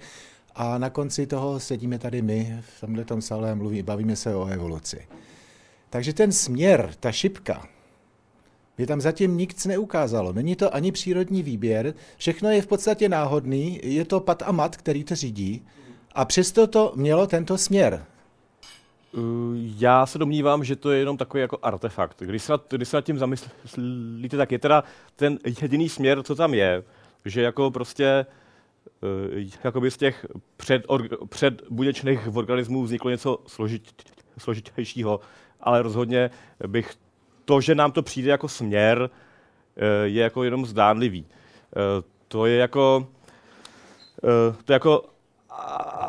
A 0.56 0.78
na 0.78 0.90
konci 0.90 1.28
toho 1.28 1.60
sedíme 1.60 2.00
tady 2.00 2.22
my 2.22 2.62
v 2.62 3.06
tomhle 3.06 3.22
sále 3.22 3.52
a 3.52 3.56
mluví, 3.56 3.84
bavíme 3.84 4.16
se 4.16 4.36
o 4.36 4.46
evoluci. 4.46 5.08
Takže 5.90 6.14
ten 6.14 6.32
směr, 6.32 6.94
ta 7.00 7.12
šipka, 7.12 7.68
mě 8.78 8.88
tam 8.88 9.02
zatím 9.02 9.38
nic 9.38 9.66
neukázalo. 9.66 10.34
Není 10.34 10.56
to 10.56 10.76
ani 10.76 10.92
přírodní 10.92 11.44
výběr, 11.44 11.94
všechno 12.18 12.50
je 12.50 12.62
v 12.62 12.68
podstatě 12.68 13.10
náhodný, 13.10 13.80
je 13.84 14.06
to 14.06 14.20
pat 14.20 14.44
a 14.46 14.52
mat, 14.52 14.78
který 14.78 15.04
to 15.04 15.16
řídí, 15.16 15.66
a 16.16 16.26
přesto 16.26 16.68
to 16.68 16.94
mělo 16.96 17.28
tento 17.28 17.58
směr. 17.58 18.06
Uh, 19.12 19.22
Já 19.56 20.06
se 20.06 20.18
domnívám, 20.18 20.64
že 20.64 20.76
to 20.76 20.92
je 20.92 21.00
jenom 21.00 21.18
takový 21.18 21.42
jako 21.42 21.60
artefakt. 21.62 22.24
Když 22.24 22.44
se, 22.44 22.54
když 22.70 22.88
se 22.88 22.98
nad 22.98 23.06
tím 23.06 23.18
zamyslíte, 23.18 24.38
tak 24.38 24.52
je 24.52 24.60
teda 24.60 24.84
ten 25.16 25.40
jediný 25.62 25.90
směr, 25.90 26.24
co 26.24 26.36
tam 26.36 26.54
je, 26.54 26.84
že 27.26 27.42
jako 27.42 27.72
prostě 27.72 28.26
uh, 29.02 29.44
jakoby 29.64 29.92
z 29.92 29.98
těch 29.98 30.26
před, 30.58 30.84
organismů 32.34 32.84
vzniklo 32.84 33.12
něco 33.12 33.40
složit, 33.48 33.84
složitějšího, 34.38 35.20
ale 35.62 35.82
rozhodně 35.82 36.30
bych 36.68 36.94
to, 37.46 37.62
že 37.62 37.76
nám 37.76 37.92
to 37.92 38.02
přijde 38.02 38.32
jako 38.32 38.48
směr, 38.48 39.02
uh, 39.02 39.10
je 40.04 40.24
jako 40.24 40.44
jenom 40.44 40.66
zdánlivý. 40.66 41.22
Uh, 41.22 42.04
To 42.28 42.46
je 42.46 42.58
jako, 42.58 43.08
uh, 44.24 44.56
to 44.66 44.74
je 44.74 44.76
jako 44.76 45.04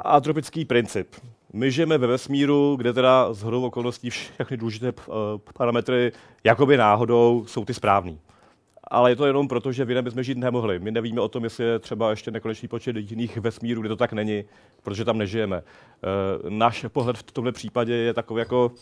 atropický 0.05 0.65
princip. 0.65 1.15
My 1.53 1.71
žijeme 1.71 1.99
ve 1.99 2.07
vesmíru, 2.07 2.77
kde 2.77 2.93
teda 2.93 3.33
z 3.33 3.43
hodou 3.43 3.67
okolností 3.67 4.11
všechny 4.11 4.57
důležité 4.57 4.93
parametry 5.55 6.13
jakoby 6.45 6.77
náhodou 6.77 7.45
jsou 7.47 7.65
ty 7.65 7.75
správný. 7.75 8.19
Ale 8.91 9.11
je 9.11 9.17
to 9.17 9.27
jenom 9.27 9.49
proto, 9.49 9.73
že 9.73 9.85
v 9.85 9.89
jiném 9.89 10.05
bychom 10.05 10.23
žít 10.23 10.39
nemohli. 10.39 10.79
My 10.79 10.91
nevíme 10.91 11.21
o 11.21 11.29
tom, 11.29 11.45
jestli 11.45 11.65
je 11.65 11.79
třeba 11.79 12.11
ještě 12.11 12.31
nekonečný 12.31 12.69
počet 12.69 12.97
jiných 12.97 13.37
vesmírů, 13.37 13.81
kde 13.81 13.89
to 13.89 13.97
tak 13.97 14.13
není, 14.13 14.45
protože 14.83 15.05
tam 15.05 15.19
nežijeme. 15.19 15.63
Náš 16.49 16.87
pohled 16.89 17.19
v 17.19 17.23
tomto 17.23 17.53
případě 17.53 17.95
je 17.95 18.15
takový 18.15 18.39
jako 18.39 18.73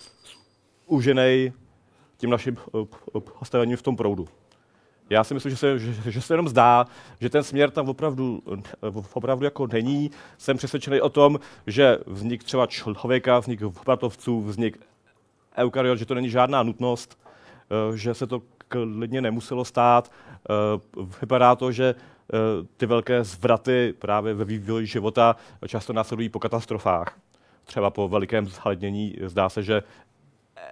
uženej 0.86 1.52
tím 2.16 2.30
naším 2.30 2.56
uh, 2.72 2.86
postavením 3.38 3.76
v 3.76 3.82
tom 3.82 3.96
proudu. 3.96 4.28
Já 5.10 5.24
si 5.24 5.34
myslím, 5.34 5.50
že 5.50 5.56
se, 5.56 5.78
že, 5.78 6.10
že 6.10 6.20
se 6.20 6.34
jenom 6.34 6.48
zdá, 6.48 6.86
že 7.20 7.30
ten 7.30 7.42
směr 7.42 7.70
tam 7.70 7.88
opravdu, 7.88 8.42
opravdu 9.12 9.44
jako 9.44 9.66
není. 9.66 10.10
Jsem 10.38 10.56
přesvědčený 10.56 11.00
o 11.00 11.08
tom, 11.08 11.40
že 11.66 11.98
vznik 12.06 12.44
třeba 12.44 12.66
člověka, 12.66 13.38
vznik 13.38 13.62
bratovců, 13.84 14.42
vznik 14.42 14.78
eukaryot, 15.56 15.98
že 15.98 16.06
to 16.06 16.14
není 16.14 16.30
žádná 16.30 16.62
nutnost, 16.62 17.18
eh, 17.92 17.96
že 17.96 18.14
se 18.14 18.26
to 18.26 18.42
klidně 18.68 19.20
nemuselo 19.20 19.64
stát. 19.64 20.12
Eh, 20.50 21.02
vypadá 21.20 21.56
to, 21.56 21.72
že 21.72 21.94
eh, 21.94 22.36
ty 22.76 22.86
velké 22.86 23.24
zvraty 23.24 23.94
právě 23.98 24.34
ve 24.34 24.44
vývoji 24.44 24.86
života 24.86 25.36
často 25.66 25.92
následují 25.92 26.28
po 26.28 26.38
katastrofách. 26.38 27.18
Třeba 27.64 27.90
po 27.90 28.08
velikém 28.08 28.46
zhlednění 28.46 29.16
zdá 29.24 29.48
se, 29.48 29.62
že 29.62 29.82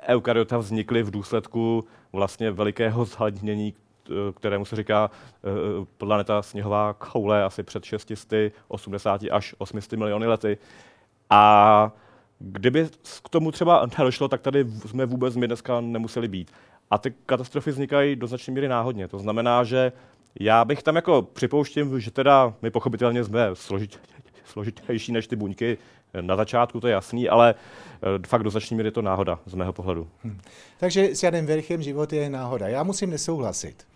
eukaryota 0.08 0.58
vznikly 0.58 1.02
v 1.02 1.10
důsledku 1.10 1.84
vlastně 2.12 2.50
velikého 2.50 3.04
zhlednění, 3.04 3.74
kterému 4.36 4.64
se 4.64 4.76
říká 4.76 5.10
planeta 5.98 6.42
sněhová 6.42 6.92
koule 6.92 7.44
asi 7.44 7.62
před 7.62 7.84
680 7.84 9.20
až 9.30 9.54
800 9.58 9.98
miliony 9.98 10.26
lety. 10.26 10.58
A 11.30 11.92
kdyby 12.38 12.88
k 13.22 13.28
tomu 13.28 13.50
třeba 13.50 13.86
nedošlo, 13.98 14.28
tak 14.28 14.40
tady 14.40 14.64
jsme 14.86 15.06
vůbec 15.06 15.36
my 15.36 15.46
dneska 15.46 15.80
nemuseli 15.80 16.28
být. 16.28 16.52
A 16.90 16.98
ty 16.98 17.14
katastrofy 17.26 17.70
vznikají 17.70 18.16
do 18.16 18.26
značné 18.26 18.54
míry 18.54 18.68
náhodně. 18.68 19.08
To 19.08 19.18
znamená, 19.18 19.64
že 19.64 19.92
já 20.40 20.64
bych 20.64 20.82
tam 20.82 20.96
jako 20.96 21.22
připouštím, 21.22 22.00
že 22.00 22.10
teda 22.10 22.54
my 22.62 22.70
pochopitelně 22.70 23.24
jsme 23.24 23.48
složit, 23.52 24.00
složitější 24.44 25.12
než 25.12 25.26
ty 25.26 25.36
buňky 25.36 25.78
na 26.20 26.36
začátku, 26.36 26.80
to 26.80 26.86
je 26.86 26.92
jasný, 26.92 27.28
ale 27.28 27.54
eh, 27.54 28.26
fakt 28.26 28.42
do 28.42 28.50
značné 28.50 28.82
je 28.82 28.90
to 28.90 29.02
náhoda 29.02 29.38
z 29.46 29.54
mého 29.54 29.72
pohledu. 29.72 30.08
Hmm. 30.24 30.40
Takže 30.78 31.16
s 31.16 31.22
Janem 31.22 31.46
Verchem 31.46 31.82
život 31.82 32.12
je 32.12 32.30
náhoda. 32.30 32.68
Já 32.68 32.82
musím 32.82 33.10
nesouhlasit. 33.10 33.86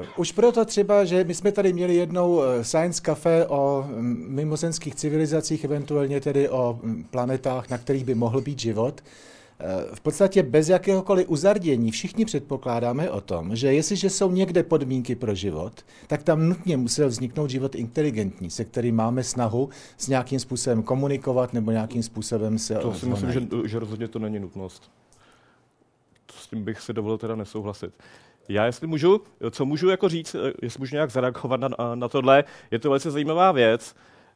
Uh, 0.00 0.06
už 0.16 0.32
proto 0.32 0.64
třeba, 0.64 1.04
že 1.04 1.24
my 1.24 1.34
jsme 1.34 1.52
tady 1.52 1.72
měli 1.72 1.94
jednou 1.94 2.42
eh, 2.42 2.64
Science 2.64 3.02
Cafe 3.04 3.46
o 3.46 3.84
mm, 3.88 4.26
mimozenských 4.28 4.94
civilizacích, 4.94 5.64
eventuálně 5.64 6.20
tedy 6.20 6.48
o 6.48 6.78
mm, 6.82 7.04
planetách, 7.04 7.70
na 7.70 7.78
kterých 7.78 8.04
by 8.04 8.14
mohl 8.14 8.40
být 8.40 8.58
život. 8.58 9.00
V 9.94 10.00
podstatě 10.00 10.42
bez 10.42 10.68
jakéhokoliv 10.68 11.28
uzardění 11.28 11.90
všichni 11.90 12.24
předpokládáme 12.24 13.10
o 13.10 13.20
tom, 13.20 13.56
že 13.56 13.74
jestliže 13.74 14.10
jsou 14.10 14.30
někde 14.30 14.62
podmínky 14.62 15.14
pro 15.14 15.34
život, 15.34 15.72
tak 16.06 16.22
tam 16.22 16.48
nutně 16.48 16.76
musel 16.76 17.08
vzniknout 17.08 17.50
život 17.50 17.74
inteligentní, 17.74 18.50
se 18.50 18.64
kterým 18.64 18.96
máme 18.96 19.24
snahu 19.24 19.68
s 19.96 20.08
nějakým 20.08 20.40
způsobem 20.40 20.82
komunikovat 20.82 21.52
nebo 21.52 21.70
nějakým 21.70 22.02
způsobem 22.02 22.58
se 22.58 22.74
To 22.74 22.94
si 22.94 23.06
myslím, 23.06 23.32
že, 23.32 23.40
že 23.64 23.78
rozhodně 23.78 24.08
to 24.08 24.18
není 24.18 24.40
nutnost. 24.40 24.90
S 26.34 26.46
tím 26.46 26.64
bych 26.64 26.80
si 26.80 26.92
dovolil 26.92 27.18
teda 27.18 27.36
nesouhlasit. 27.36 27.92
Já, 28.48 28.66
jestli 28.66 28.86
můžu, 28.86 29.20
co 29.50 29.64
můžu 29.64 29.88
jako 29.88 30.08
říct, 30.08 30.34
eh, 30.34 30.52
jestli 30.62 30.78
můžu 30.78 30.94
nějak 30.94 31.10
zareagovat 31.10 31.60
na, 31.60 31.68
na 31.94 32.08
tohle, 32.08 32.44
je 32.70 32.78
to 32.78 32.90
velice 32.90 33.10
zajímavá 33.10 33.52
věc. 33.52 33.94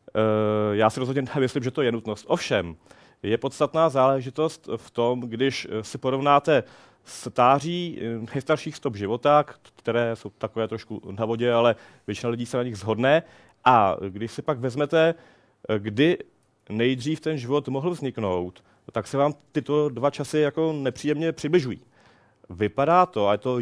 Eh, 0.09 0.77
já 0.77 0.90
si 0.90 1.01
rozhodně 1.01 1.23
nemyslím, 1.35 1.62
že 1.62 1.70
to 1.70 1.82
je 1.82 1.93
nutnost. 1.93 2.24
Ovšem, 2.28 2.77
je 3.23 3.39
podstatná 3.39 3.89
záležitost 3.89 4.69
v 4.77 4.91
tom, 4.91 5.21
když 5.21 5.67
eh, 5.71 5.85
si 5.85 5.99
porovnáte 5.99 6.65
stáří 7.05 8.01
nejstarších 8.35 8.77
stop 8.77 8.97
života, 8.97 9.45
které 9.77 10.17
jsou 10.17 10.31
takové 10.31 10.69
trošku 10.69 11.03
na 11.19 11.25
vodě, 11.25 11.53
ale 11.53 11.77
většina 12.07 12.31
lidí 12.31 12.47
se 12.47 12.57
na 12.57 12.63
nich 12.63 12.77
zhodne. 12.77 13.23
A 13.65 13.97
když 14.09 14.33
si 14.33 14.43
pak 14.43 14.59
vezmete, 14.59 15.15
kdy 15.79 16.19
nejdřív 16.69 17.21
ten 17.21 17.39
život 17.39 17.69
mohl 17.69 17.91
vzniknout, 17.91 18.65
tak 18.93 19.07
se 19.07 19.17
vám 19.17 19.35
tyto 19.53 19.89
dva 19.89 20.11
časy 20.11 20.39
jako 20.39 20.73
nepříjemně 20.73 21.33
přibližují. 21.33 21.81
Vypadá 22.51 23.07
to, 23.07 23.29
a 23.29 23.33
je 23.33 23.39
to 23.39 23.59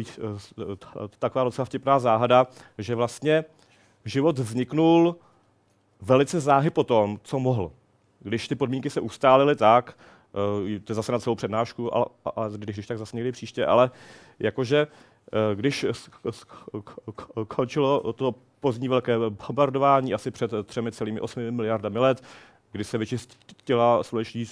taková 1.19 1.43
docela 1.43 1.65
vtipná 1.65 1.99
záhada, 1.99 2.47
že 2.77 2.95
vlastně 2.95 3.45
život 4.05 4.39
vzniknul 4.39 5.15
velice 6.01 6.39
záhy 6.39 6.69
po 6.69 6.83
tom, 6.83 7.19
co 7.23 7.39
mohl. 7.39 7.71
Když 8.25 8.47
ty 8.47 8.55
podmínky 8.55 8.89
se 8.89 9.01
ustálily 9.01 9.55
tak, 9.55 9.97
eh, 10.75 10.79
to 10.79 10.91
je 10.91 10.95
zase 10.95 11.11
na 11.11 11.19
celou 11.19 11.35
přednášku, 11.35 11.95
ale, 11.95 12.05
ale 12.35 12.49
když, 12.57 12.75
když 12.75 12.87
tak 12.87 12.97
zase 12.97 13.15
někdy 13.15 13.31
příště, 13.31 13.65
ale 13.65 13.91
jakože 14.39 14.87
eh, 15.33 15.55
když 15.55 15.85
končilo 17.47 18.13
to 18.13 18.35
pozdní 18.59 18.87
velké 18.87 19.17
bombardování 19.29 20.13
asi 20.13 20.31
před 20.31 20.51
3,8 20.51 21.51
miliardami 21.51 21.99
let, 21.99 22.23
kdy 22.71 22.83
se 22.83 22.97
vyčistila 22.97 24.03
sluneční 24.03 24.45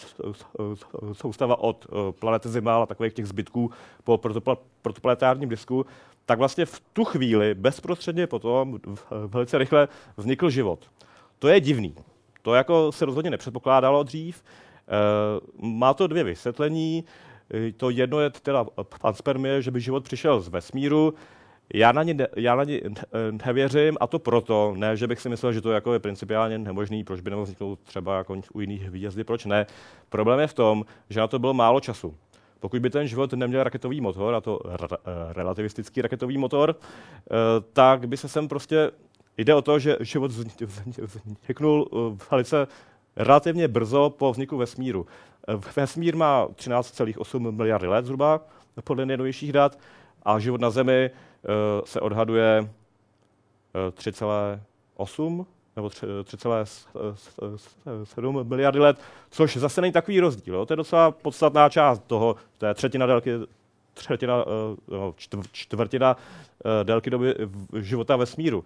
soustava 1.14 1.60
od 1.60 1.88
eh, 1.90 2.12
planety 2.12 2.50
Zima 2.50 2.84
a 2.84 2.86
takových 2.86 3.14
těch 3.14 3.28
zbytků 3.28 3.72
po 4.04 4.18
protoplanetárním 4.82 5.50
disku, 5.50 5.86
tak 6.26 6.40
vlastně 6.40 6.66
v 6.66 6.80
tu 6.94 7.04
chvíli, 7.04 7.54
bezprostředně 7.54 8.28
potom, 8.28 8.80
velice 9.28 9.58
rychle 9.58 9.88
vznikl 10.18 10.50
život. 10.50 10.90
To 11.40 11.48
je 11.48 11.60
divný. 11.60 11.95
To 12.44 12.53
jako 12.53 12.91
se 12.91 13.06
rozhodně 13.06 13.32
nepředpokládalo 13.32 14.03
dřív. 14.03 14.44
Eh, 14.44 14.91
má 15.61 15.94
to 15.94 16.07
dvě 16.07 16.24
vysvětlení. 16.24 17.06
Eh, 17.53 17.72
to 17.72 17.90
jedno 17.90 18.20
je 18.20 18.30
teda 18.30 18.65
panspermie, 19.02 19.61
že 19.61 19.72
by 19.72 19.82
život 19.82 20.03
přišel 20.03 20.41
z 20.41 20.48
vesmíru, 20.48 21.14
já 21.74 21.91
na 21.91 22.03
ně, 22.03 22.28
já 22.36 22.56
na 22.56 22.64
ně 22.64 22.82
nevěřím 23.45 23.98
a 23.99 24.07
to 24.07 24.20
proto, 24.20 24.74
ne, 24.78 24.98
že 24.98 25.07
bych 25.07 25.22
si 25.22 25.30
myslel, 25.30 25.53
že 25.53 25.61
to 25.61 25.72
jako 25.72 25.94
je 25.94 25.99
principiálně 25.99 26.57
nemožný, 26.57 27.03
proč 27.03 27.22
by 27.22 27.30
nemohl 27.30 27.44
vzniknout 27.44 27.80
třeba 27.80 28.18
jako 28.18 28.36
u 28.53 28.60
jiných 28.60 28.90
výjezdy, 28.90 29.24
proč 29.24 29.45
ne. 29.45 29.65
Problém 30.10 30.40
je 30.40 30.48
v 30.48 30.53
tom, 30.53 30.86
že 31.10 31.20
na 31.20 31.28
to 31.28 31.40
bylo 31.40 31.53
málo 31.53 31.80
času. 31.80 32.15
Pokud 32.60 32.82
by 32.82 32.90
ten 32.90 33.07
život 33.07 33.34
neměl 33.34 33.64
raketový 33.64 34.02
motor, 34.02 34.36
a 34.36 34.41
to 34.41 34.60
relativistický 35.32 36.02
raketový 36.02 36.38
motor, 36.38 36.76
eh, 36.76 37.34
tak 37.74 38.07
by 38.07 38.18
se 38.18 38.30
sem 38.30 38.48
prostě, 38.48 38.91
jde 39.38 39.55
o 39.55 39.61
to, 39.61 39.80
že 39.80 39.97
život 39.99 40.31
vzniknul 40.31 41.89
eh, 41.91 42.26
velice 42.31 42.68
relativně 43.15 43.68
brzo 43.68 44.10
po 44.10 44.31
vzniku 44.31 44.57
vesmíru. 44.57 45.07
Eh, 45.47 45.60
vesmír 45.76 46.15
má 46.15 46.47
13,8 46.47 47.51
miliardy 47.51 47.88
let 47.88 48.05
zhruba, 48.05 48.41
podle 48.84 49.05
nejnovějších 49.05 49.51
dat, 49.51 49.80
a 50.23 50.39
život 50.39 50.61
na 50.61 50.69
Zemi 50.69 51.11
Eh, 51.43 51.81
se 51.85 51.99
odhaduje 51.99 52.69
3,8 53.91 55.41
eh, 55.41 55.45
nebo 55.76 55.88
3,7 55.88 58.43
miliardy 58.43 58.80
let, 58.80 58.99
což 59.30 59.57
zase 59.57 59.81
není 59.81 59.93
takový 59.93 60.19
rozdíl. 60.19 60.65
To 60.65 60.73
je 60.73 60.77
docela 60.77 61.11
podstatná 61.11 61.69
část 61.69 62.03
toho, 62.07 62.35
to 62.57 62.65
je 62.65 62.73
třetina 62.73 63.05
délky, 63.05 63.31
třetina, 63.93 64.45
no, 64.88 65.15
čtvrtina 65.51 66.18
délky 66.84 67.10
doby 67.10 67.35
života 67.80 68.15
vesmíru. 68.15 68.65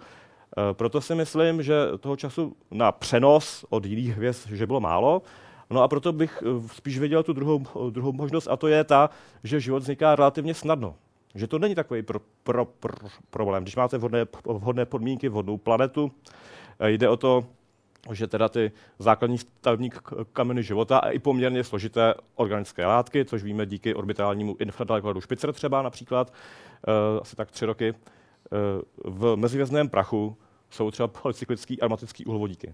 Proto 0.73 1.01
si 1.01 1.15
myslím, 1.15 1.63
že 1.63 1.75
toho 1.99 2.15
času 2.15 2.55
na 2.71 2.91
přenos 2.91 3.65
od 3.69 3.85
jiných 3.85 4.15
hvězd, 4.15 4.47
že 4.47 4.67
bylo 4.67 4.79
málo. 4.79 5.21
No 5.69 5.81
a 5.81 5.87
proto 5.87 6.13
bych 6.13 6.43
spíš 6.71 6.99
viděl 6.99 7.23
tu 7.23 7.33
druhou, 7.33 7.63
druhou 7.89 8.11
možnost, 8.11 8.47
a 8.47 8.57
to 8.57 8.67
je 8.67 8.83
ta, 8.83 9.09
že 9.43 9.59
život 9.59 9.79
vzniká 9.79 10.15
relativně 10.15 10.53
snadno. 10.53 10.95
Že 11.35 11.47
to 11.47 11.59
není 11.59 11.75
takový 11.75 12.01
pro, 12.01 12.19
pro, 12.43 12.65
pro, 12.65 12.93
problém. 13.29 13.63
Když 13.63 13.75
máte 13.75 13.97
vhodné, 13.97 14.25
vhodné 14.45 14.85
podmínky, 14.85 15.29
vhodnou 15.29 15.57
planetu, 15.57 16.11
eh, 16.79 16.91
jde 16.91 17.09
o 17.09 17.17
to, 17.17 17.45
že 18.11 18.27
teda 18.27 18.49
ty 18.49 18.71
základní 18.99 19.37
stavební 19.37 19.89
kameny 20.33 20.63
života 20.63 20.97
a 20.97 21.09
i 21.09 21.19
poměrně 21.19 21.63
složité 21.63 22.13
organické 22.35 22.85
látky, 22.85 23.25
což 23.25 23.43
víme 23.43 23.65
díky 23.65 23.95
orbitálnímu 23.95 24.55
infradalekohledu 24.59 25.21
Špicer 25.21 25.53
třeba 25.53 25.81
například, 25.81 26.33
asi 27.21 27.35
tak 27.35 27.51
tři 27.51 27.65
roky, 27.65 27.93
v 29.03 29.35
mezihvězdném 29.35 29.89
prachu 29.89 30.37
jsou 30.69 30.91
třeba 30.91 31.07
polycyklický 31.07 31.81
aromatický 31.81 32.25
uhlovodíky. 32.25 32.73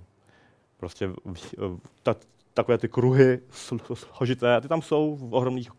Prostě 0.77 1.09
ta, 2.03 2.15
takové 2.53 2.77
ty 2.77 2.89
kruhy 2.89 3.39
složité, 3.93 4.61
ty 4.61 4.67
tam 4.67 4.81
jsou 4.81 5.15
v 5.15 5.33
ohromných 5.33 5.71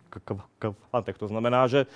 kvantech. 0.90 1.18
To 1.18 1.28
znamená, 1.28 1.66
že 1.66 1.86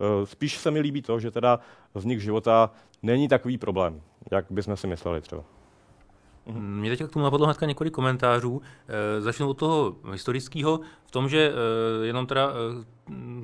Eh, 0.00 0.26
spíš 0.26 0.58
se 0.58 0.70
mi 0.70 0.80
líbí 0.80 1.02
to, 1.02 1.20
že 1.20 1.30
teda 1.30 1.60
vznik 1.94 2.20
života 2.20 2.70
není 3.02 3.28
takový 3.28 3.58
problém, 3.58 4.02
jak 4.32 4.46
bychom 4.50 4.76
si 4.76 4.86
mysleli 4.86 5.20
třeba. 5.20 5.44
Mhm. 6.50 6.80
Mě 6.80 6.96
teď 6.96 7.08
k 7.08 7.12
tomu 7.12 7.24
napadlo 7.24 7.46
hnedka 7.46 7.66
několik 7.66 7.92
komentářů. 7.92 8.62
E, 8.88 9.20
začnu 9.20 9.48
od 9.48 9.58
toho 9.58 9.96
historického, 10.12 10.80
v 11.04 11.10
tom, 11.10 11.28
že 11.28 11.52
e, 12.02 12.06
jenom 12.06 12.26
teda 12.26 12.50
e, 12.50 12.84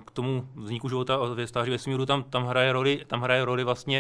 k 0.05 0.11
tomu 0.11 0.49
vzniku 0.55 0.89
života 0.89 1.19
ve 1.35 1.47
stáří 1.47 1.71
vesmíru 1.71 2.07
tam, 2.07 2.23
tam, 2.23 2.47
hraje 2.47 2.73
roli, 2.73 3.01
tam 3.07 3.21
hraje 3.21 3.45
roli 3.45 3.65
vlastně 3.65 3.99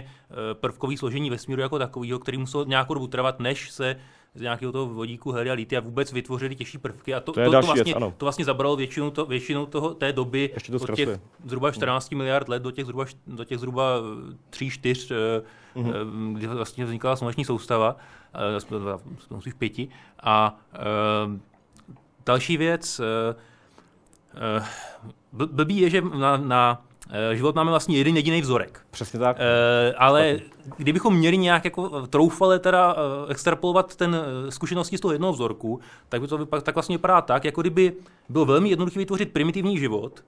e, 0.50 0.54
prvkový 0.54 0.96
složení 0.96 1.30
vesmíru 1.30 1.62
jako 1.62 1.78
takového, 1.78 2.18
který 2.18 2.38
musel 2.38 2.64
nějakou 2.64 2.94
dobu 2.94 3.06
trvat, 3.06 3.40
než 3.40 3.70
se 3.70 3.96
z 4.36 4.40
nějakého 4.40 4.72
toho 4.72 4.86
vodíku 4.86 5.32
helia 5.32 5.56
a 5.78 5.80
vůbec 5.80 6.12
vytvořili 6.12 6.54
těžší 6.54 6.78
prvky 6.78 7.14
a 7.14 7.20
to, 7.20 7.32
to, 7.32 7.40
to, 7.40 7.44
to, 7.44 7.50
vlastně, 7.50 7.84
věc, 7.84 7.96
to 8.16 8.24
vlastně 8.24 8.44
zabralo 8.44 8.76
většinu, 8.76 9.10
to, 9.10 9.26
většinu 9.26 9.66
toho, 9.66 9.94
té 9.94 10.12
doby 10.12 10.50
Ještě 10.54 10.72
to 10.72 10.78
od 10.78 10.94
těch 10.94 11.08
zhruba 11.44 11.70
14 11.70 12.10
mm. 12.10 12.18
miliard 12.18 12.48
let 12.48 12.62
do 12.62 12.70
těch 12.70 12.84
zhruba, 12.84 13.04
do 13.26 13.44
těch 13.44 13.58
zhruba 13.58 14.00
3-4, 14.50 15.42
mm-hmm. 15.76 16.32
kdy 16.32 16.46
vlastně 16.46 16.84
vznikala 16.84 17.16
sluneční 17.16 17.44
soustava, 17.44 17.96
spíš 19.40 19.52
pěti. 19.52 19.88
A 20.22 20.58
uh, 21.26 21.38
další 22.26 22.56
věc, 22.56 23.00
blbý 25.32 25.78
je, 25.78 25.90
že 25.90 26.00
na, 26.00 26.36
na 26.36 26.82
Eh, 27.10 27.36
život 27.36 27.54
máme 27.54 27.70
vlastně 27.70 27.98
jeden 27.98 28.16
jediný 28.16 28.40
vzorek. 28.40 28.80
Přesně 28.90 29.18
tak. 29.18 29.36
E, 29.40 29.94
ale 29.94 30.38
kdybychom 30.76 31.16
měli 31.16 31.36
nějak 31.36 31.64
jako 31.64 32.06
troufale 32.06 32.58
teda 32.58 32.96
extrapolovat 33.28 33.96
ten 33.96 34.16
zkušenosti 34.48 34.98
z 34.98 35.00
toho 35.00 35.12
jednoho 35.12 35.32
vzorku, 35.32 35.80
tak 36.08 36.20
by 36.20 36.26
to 36.26 36.46
tak 36.46 36.74
vlastně 36.74 36.96
vypadá 36.96 37.20
tak, 37.20 37.44
jako 37.44 37.60
kdyby 37.60 37.92
bylo 38.28 38.44
velmi 38.44 38.68
jednoduché 38.68 38.98
vytvořit 38.98 39.32
primitivní 39.32 39.78
život, 39.78 40.24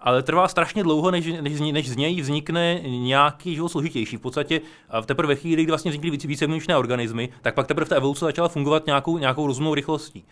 ale 0.00 0.22
trvá 0.22 0.48
strašně 0.48 0.82
dlouho, 0.82 1.10
než, 1.10 1.26
než, 1.40 1.60
než 1.60 1.90
z 1.90 1.96
něj 1.96 2.20
vznikne 2.20 2.80
nějaký 2.84 3.54
život 3.54 3.68
složitější. 3.68 4.16
V 4.16 4.20
podstatě 4.20 4.60
a 4.90 5.02
teprve 5.02 5.28
ve 5.28 5.40
chvíli, 5.40 5.62
kdy 5.62 5.72
vlastně 5.72 5.90
vznikly 5.90 6.10
více, 6.10 6.46
více 6.46 6.76
organismy, 6.76 7.28
tak 7.42 7.54
pak 7.54 7.66
teprve 7.66 7.88
ta 7.88 7.96
evoluce 7.96 8.24
začala 8.24 8.48
fungovat 8.48 8.86
nějakou, 8.86 9.18
nějakou 9.18 9.46
rozumnou 9.46 9.74
rychlostí. 9.74 10.24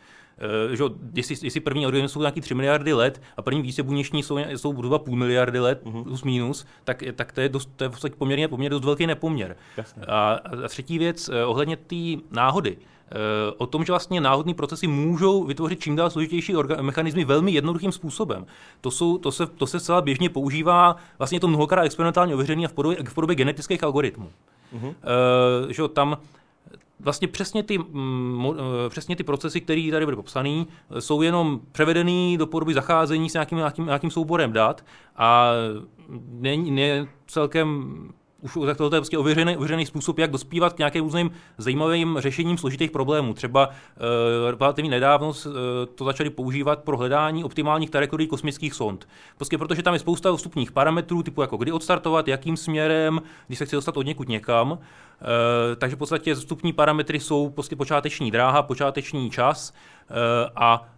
Uh, 0.68 0.74
že, 0.74 0.84
jestli, 1.14 1.36
jestli 1.42 1.60
první 1.60 1.86
organismy 1.86 2.08
jsou 2.08 2.20
nějaký 2.20 2.40
3 2.40 2.54
miliardy 2.54 2.92
let 2.92 3.22
a 3.36 3.42
první 3.42 3.62
vícebuněční 3.62 4.22
jsou, 4.22 4.38
jsou 4.38 4.72
zhruba 4.72 4.98
půl 4.98 5.16
miliardy 5.16 5.58
let, 5.60 5.80
uh-huh. 5.84 6.02
plus 6.02 6.22
minus, 6.22 6.66
tak, 6.84 7.02
tak 7.14 7.32
to, 7.32 7.40
je 7.40 7.48
dost, 7.48 7.70
to 7.76 7.84
je 7.84 7.88
v 7.88 7.90
podstatě 7.92 8.14
poměrně, 8.18 8.48
poměrně 8.48 8.70
dost 8.70 8.84
velký 8.84 9.06
nepoměr. 9.06 9.56
A, 10.08 10.32
a 10.64 10.68
třetí 10.68 10.98
věc, 10.98 11.28
uh, 11.28 11.34
ohledně 11.46 11.76
té 11.76 11.96
náhody. 12.30 12.76
Eh, 13.10 13.54
o 13.56 13.66
tom, 13.66 13.84
že 13.84 13.92
vlastně 13.92 14.20
náhodné 14.20 14.54
procesy 14.54 14.86
můžou 14.86 15.44
vytvořit 15.44 15.80
čím 15.80 15.96
dál 15.96 16.10
složitější 16.10 16.54
mechanismy 16.80 17.24
velmi 17.24 17.52
jednoduchým 17.52 17.92
způsobem. 17.92 18.46
To, 18.80 18.90
jsou, 18.90 19.18
to, 19.18 19.32
se, 19.32 19.46
to 19.46 19.66
se 19.66 19.80
celá 19.80 20.00
běžně 20.00 20.28
používá, 20.28 20.96
vlastně 21.18 21.40
to 21.40 21.48
mnohokrát 21.48 21.82
experimentálně 21.82 22.34
ověřené 22.34 22.68
v 22.68 22.72
podobě, 22.72 22.98
v 23.08 23.14
podobě 23.14 23.36
genetických 23.36 23.84
algoritmů. 23.84 24.30
Uh-huh. 24.74 24.86
Uh, 24.86 24.94
že 25.70 25.88
tam 25.88 26.18
vlastně 27.00 27.28
přesně 27.28 27.62
ty, 27.62 27.78
mm, 27.78 28.46
eh, 28.86 28.88
přesně 28.88 29.16
ty 29.16 29.24
procesy, 29.24 29.60
které 29.60 29.88
tady 29.90 30.04
byly 30.04 30.16
popsané, 30.16 30.64
jsou 30.98 31.22
jenom 31.22 31.60
převedený 31.72 32.36
do 32.38 32.46
podoby 32.46 32.74
zacházení 32.74 33.30
s 33.30 33.32
nějakým, 33.32 33.58
nějakým, 33.58 33.86
nějakým 33.86 34.10
souborem 34.10 34.52
dat 34.52 34.84
a 35.16 35.50
není 36.30 36.70
ne 36.70 37.08
celkem 37.26 37.94
už 38.46 38.66
tak 38.66 38.76
tohle 38.76 38.96
je 38.96 39.00
prostě 39.00 39.18
ověřený, 39.18 39.56
ověřený 39.56 39.86
způsob, 39.86 40.18
jak 40.18 40.30
dospívat 40.30 40.72
k 40.72 40.78
nějakým 40.78 41.04
různým 41.04 41.30
zajímavým 41.58 42.16
řešením 42.18 42.58
složitých 42.58 42.90
problémů. 42.90 43.34
Třeba 43.34 43.66
uh, 43.68 43.74
relativně 44.58 44.90
nedávno 44.90 45.28
uh, 45.28 45.34
to 45.94 46.04
začali 46.04 46.30
používat 46.30 46.84
pro 46.84 46.96
hledání 46.96 47.44
optimálních 47.44 47.90
trajektorií 47.90 48.28
kosmických 48.28 48.74
sond. 48.74 49.08
Prostě 49.36 49.58
protože 49.58 49.82
tam 49.82 49.94
je 49.94 50.00
spousta 50.00 50.36
vstupních 50.36 50.72
parametrů, 50.72 51.22
typu 51.22 51.40
jako 51.40 51.56
kdy 51.56 51.72
odstartovat, 51.72 52.28
jakým 52.28 52.56
směrem, 52.56 53.22
když 53.46 53.58
se 53.58 53.66
chce 53.66 53.76
dostat 53.76 53.96
od 53.96 54.06
někud 54.06 54.28
někam. 54.28 54.70
Uh, 54.72 54.78
takže 55.78 55.96
v 55.96 55.98
podstatě 55.98 56.34
vstupní 56.34 56.72
parametry 56.72 57.20
jsou 57.20 57.50
prostě 57.50 57.76
počáteční 57.76 58.30
dráha, 58.30 58.62
počáteční 58.62 59.30
čas, 59.30 59.72
a 60.56 60.88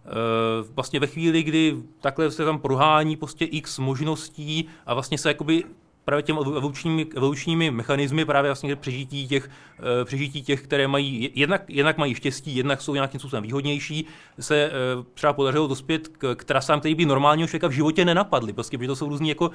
vlastně 0.75 0.99
ve 0.99 1.07
chvíli, 1.07 1.43
kdy 1.43 1.77
takhle 2.01 2.31
se 2.31 2.45
tam 2.45 2.59
prohání 2.59 3.15
prostě 3.15 3.45
x 3.45 3.79
možností 3.79 4.67
a 4.85 4.93
vlastně 4.93 5.17
se 5.17 5.29
jakoby 5.29 5.63
právě 6.09 6.23
těmi 6.23 6.39
evolučními, 6.39 7.05
evolučními 7.15 7.71
mechanismy 7.71 8.25
právě 8.25 8.49
vlastně 8.49 8.75
přežití 8.75 9.27
těch, 9.27 9.49
uh, 9.79 10.05
přežití 10.05 10.41
těch, 10.43 10.61
které 10.61 10.87
mají, 10.87 11.29
jednak, 11.35 11.61
jednak 11.67 11.97
mají 11.97 12.15
štěstí, 12.15 12.55
jednak 12.55 12.81
jsou 12.81 12.93
nějakým 12.93 13.19
způsobem 13.19 13.43
výhodnější, 13.43 14.05
se 14.39 14.71
uh, 14.97 15.03
třeba 15.13 15.33
podařilo 15.33 15.67
dospět 15.67 16.07
k, 16.07 16.35
k 16.35 16.43
trasám, 16.43 16.79
které 16.79 16.95
by 16.95 17.05
normálního 17.05 17.47
člověka 17.47 17.67
v 17.67 17.71
životě 17.71 18.05
nenapadly, 18.05 18.53
prostě, 18.53 18.77
protože 18.77 18.87
to 18.87 18.95
jsou 18.95 19.09
různý 19.09 19.29
jako 19.29 19.47
uh, 19.47 19.53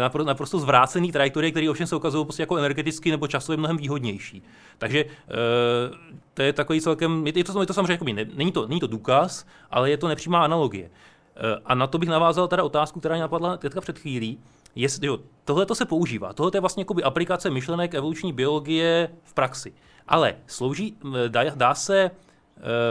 napr- 0.00 0.24
naprosto 0.24 0.58
zvrácený 0.58 1.12
trajektorie, 1.12 1.50
které 1.50 1.70
ovšem 1.70 1.86
se 1.86 1.96
ukazují 1.96 2.24
prostě 2.24 2.42
jako 2.42 2.56
energeticky 2.56 3.10
nebo 3.10 3.26
časově 3.26 3.56
mnohem 3.56 3.76
výhodnější. 3.76 4.42
Takže 4.78 5.04
to 6.34 6.42
je 6.42 6.52
takový 6.52 6.80
celkem, 6.80 7.26
je 7.26 7.32
to, 7.32 7.60
je 7.60 7.66
to 7.66 7.74
samozřejmě, 7.74 7.92
jakoby, 7.92 8.12
ne, 8.12 8.26
není, 8.34 8.52
to, 8.52 8.68
není 8.68 8.80
to 8.80 8.86
důkaz, 8.86 9.46
ale 9.70 9.90
je 9.90 9.96
to 9.96 10.08
nepřímá 10.08 10.44
analogie. 10.44 10.90
A 11.64 11.74
na 11.74 11.86
to 11.86 11.98
bych 11.98 12.08
navázal 12.08 12.48
teda 12.48 12.62
otázku, 12.62 13.00
která 13.00 13.14
mě 13.14 13.22
napadla 13.22 13.56
teďka 13.56 13.80
před 13.80 13.98
chvílí. 13.98 14.38
Jest, 14.74 15.02
jo, 15.02 15.18
tohle 15.44 15.66
to 15.66 15.74
se 15.74 15.84
používá. 15.84 16.32
Tohle 16.32 16.50
je 16.54 16.60
vlastně 16.60 16.80
jakoby 16.80 17.02
aplikace 17.02 17.50
myšlenek 17.50 17.94
evoluční 17.94 18.32
biologie 18.32 19.10
v 19.24 19.34
praxi. 19.34 19.72
Ale 20.08 20.36
slouží, 20.46 20.96
dá, 21.28 21.44
dá 21.54 21.74
se 21.74 22.10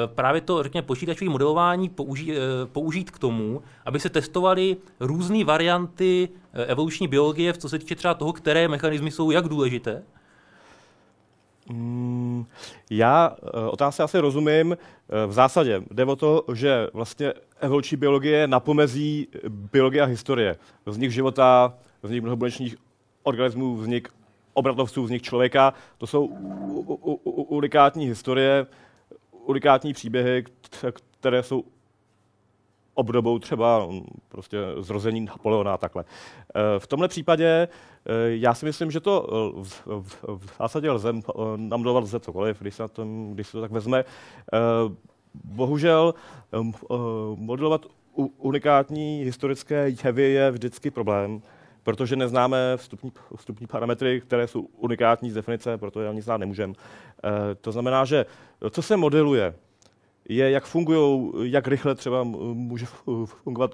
právě 0.05 0.41
to, 0.41 0.63
řekněme, 0.63 0.87
počítačové 0.87 1.31
modelování 1.31 1.89
použít, 1.89 2.33
použít 2.65 3.11
k 3.11 3.19
tomu, 3.19 3.61
aby 3.85 3.99
se 3.99 4.09
testovaly 4.09 4.77
různé 4.99 5.43
varianty 5.43 6.29
evoluční 6.53 7.07
biologie, 7.07 7.53
co 7.53 7.69
se 7.69 7.79
týče 7.79 7.95
třeba 7.95 8.13
toho, 8.13 8.33
které 8.33 8.67
mechanismy 8.67 9.11
jsou 9.11 9.31
jak 9.31 9.47
důležité? 9.47 10.03
Mm, 11.69 12.45
já 12.89 13.35
otázce 13.69 14.03
asi 14.03 14.19
rozumím. 14.19 14.77
V 15.27 15.31
zásadě 15.31 15.83
jde 15.91 16.05
o 16.05 16.15
to, 16.15 16.43
že 16.53 16.87
vlastně 16.93 17.33
evoluční 17.59 17.97
biologie 17.97 18.47
napomezí 18.47 19.27
biologie 19.49 20.01
a 20.01 20.05
historie. 20.05 20.55
Vznik 20.85 21.11
života, 21.11 21.73
vznik 22.03 22.23
mnohobuněčných 22.23 22.75
organismů, 23.23 23.75
vznik 23.75 24.09
obratovců, 24.53 25.03
vznik 25.03 25.21
člověka. 25.21 25.73
To 25.97 26.07
jsou 26.07 26.25
unikátní 27.33 28.05
historie, 28.05 28.65
unikátní 29.31 29.93
příběhy, 29.93 30.43
které 31.19 31.43
jsou 31.43 31.63
obdobou 32.99 33.39
třeba 33.39 33.85
mm, 33.85 34.01
prostě 34.29 34.57
zrození 34.79 35.21
Napoleona 35.21 35.73
a 35.73 35.77
takhle. 35.77 36.03
E, 36.03 36.79
v 36.79 36.87
tomhle 36.87 37.07
případě 37.07 37.45
e, 37.45 37.67
já 38.25 38.53
si 38.53 38.65
myslím, 38.65 38.91
že 38.91 38.99
to 38.99 39.27
v, 39.63 39.87
v, 39.87 40.23
v 40.23 40.57
zásadě 40.59 40.91
lze, 40.91 41.13
namdovat 41.55 42.03
lze 42.03 42.19
cokoliv, 42.19 42.61
když 42.61 42.75
se, 42.75 42.83
na 42.83 42.87
tom, 42.87 43.33
když 43.33 43.47
se 43.47 43.51
to 43.51 43.61
tak 43.61 43.71
vezme. 43.71 44.03
Bohužel 45.43 46.13
modelovat 47.35 47.85
unikátní 48.37 49.23
historické 49.23 49.91
jevy 50.03 50.23
je 50.23 50.51
vždycky 50.51 50.91
problém, 50.91 51.41
protože 51.83 52.15
neznáme 52.15 52.57
vstupní, 52.77 53.11
vstupní 53.35 53.67
parametry, 53.67 54.21
které 54.21 54.47
jsou 54.47 54.61
unikátní 54.61 55.31
z 55.31 55.33
definice, 55.33 55.77
proto 55.77 56.01
je 56.01 56.09
ani 56.09 56.21
znát 56.21 56.37
nemůžeme. 56.37 56.73
To 57.61 57.71
znamená, 57.71 58.05
že 58.05 58.25
co 58.69 58.81
se 58.81 58.97
modeluje, 58.97 59.55
je, 60.29 60.51
jak 60.51 60.65
fungují, 60.65 61.31
jak 61.51 61.67
rychle 61.67 61.95
třeba 61.95 62.23
může 62.23 62.85
fungovat 63.25 63.71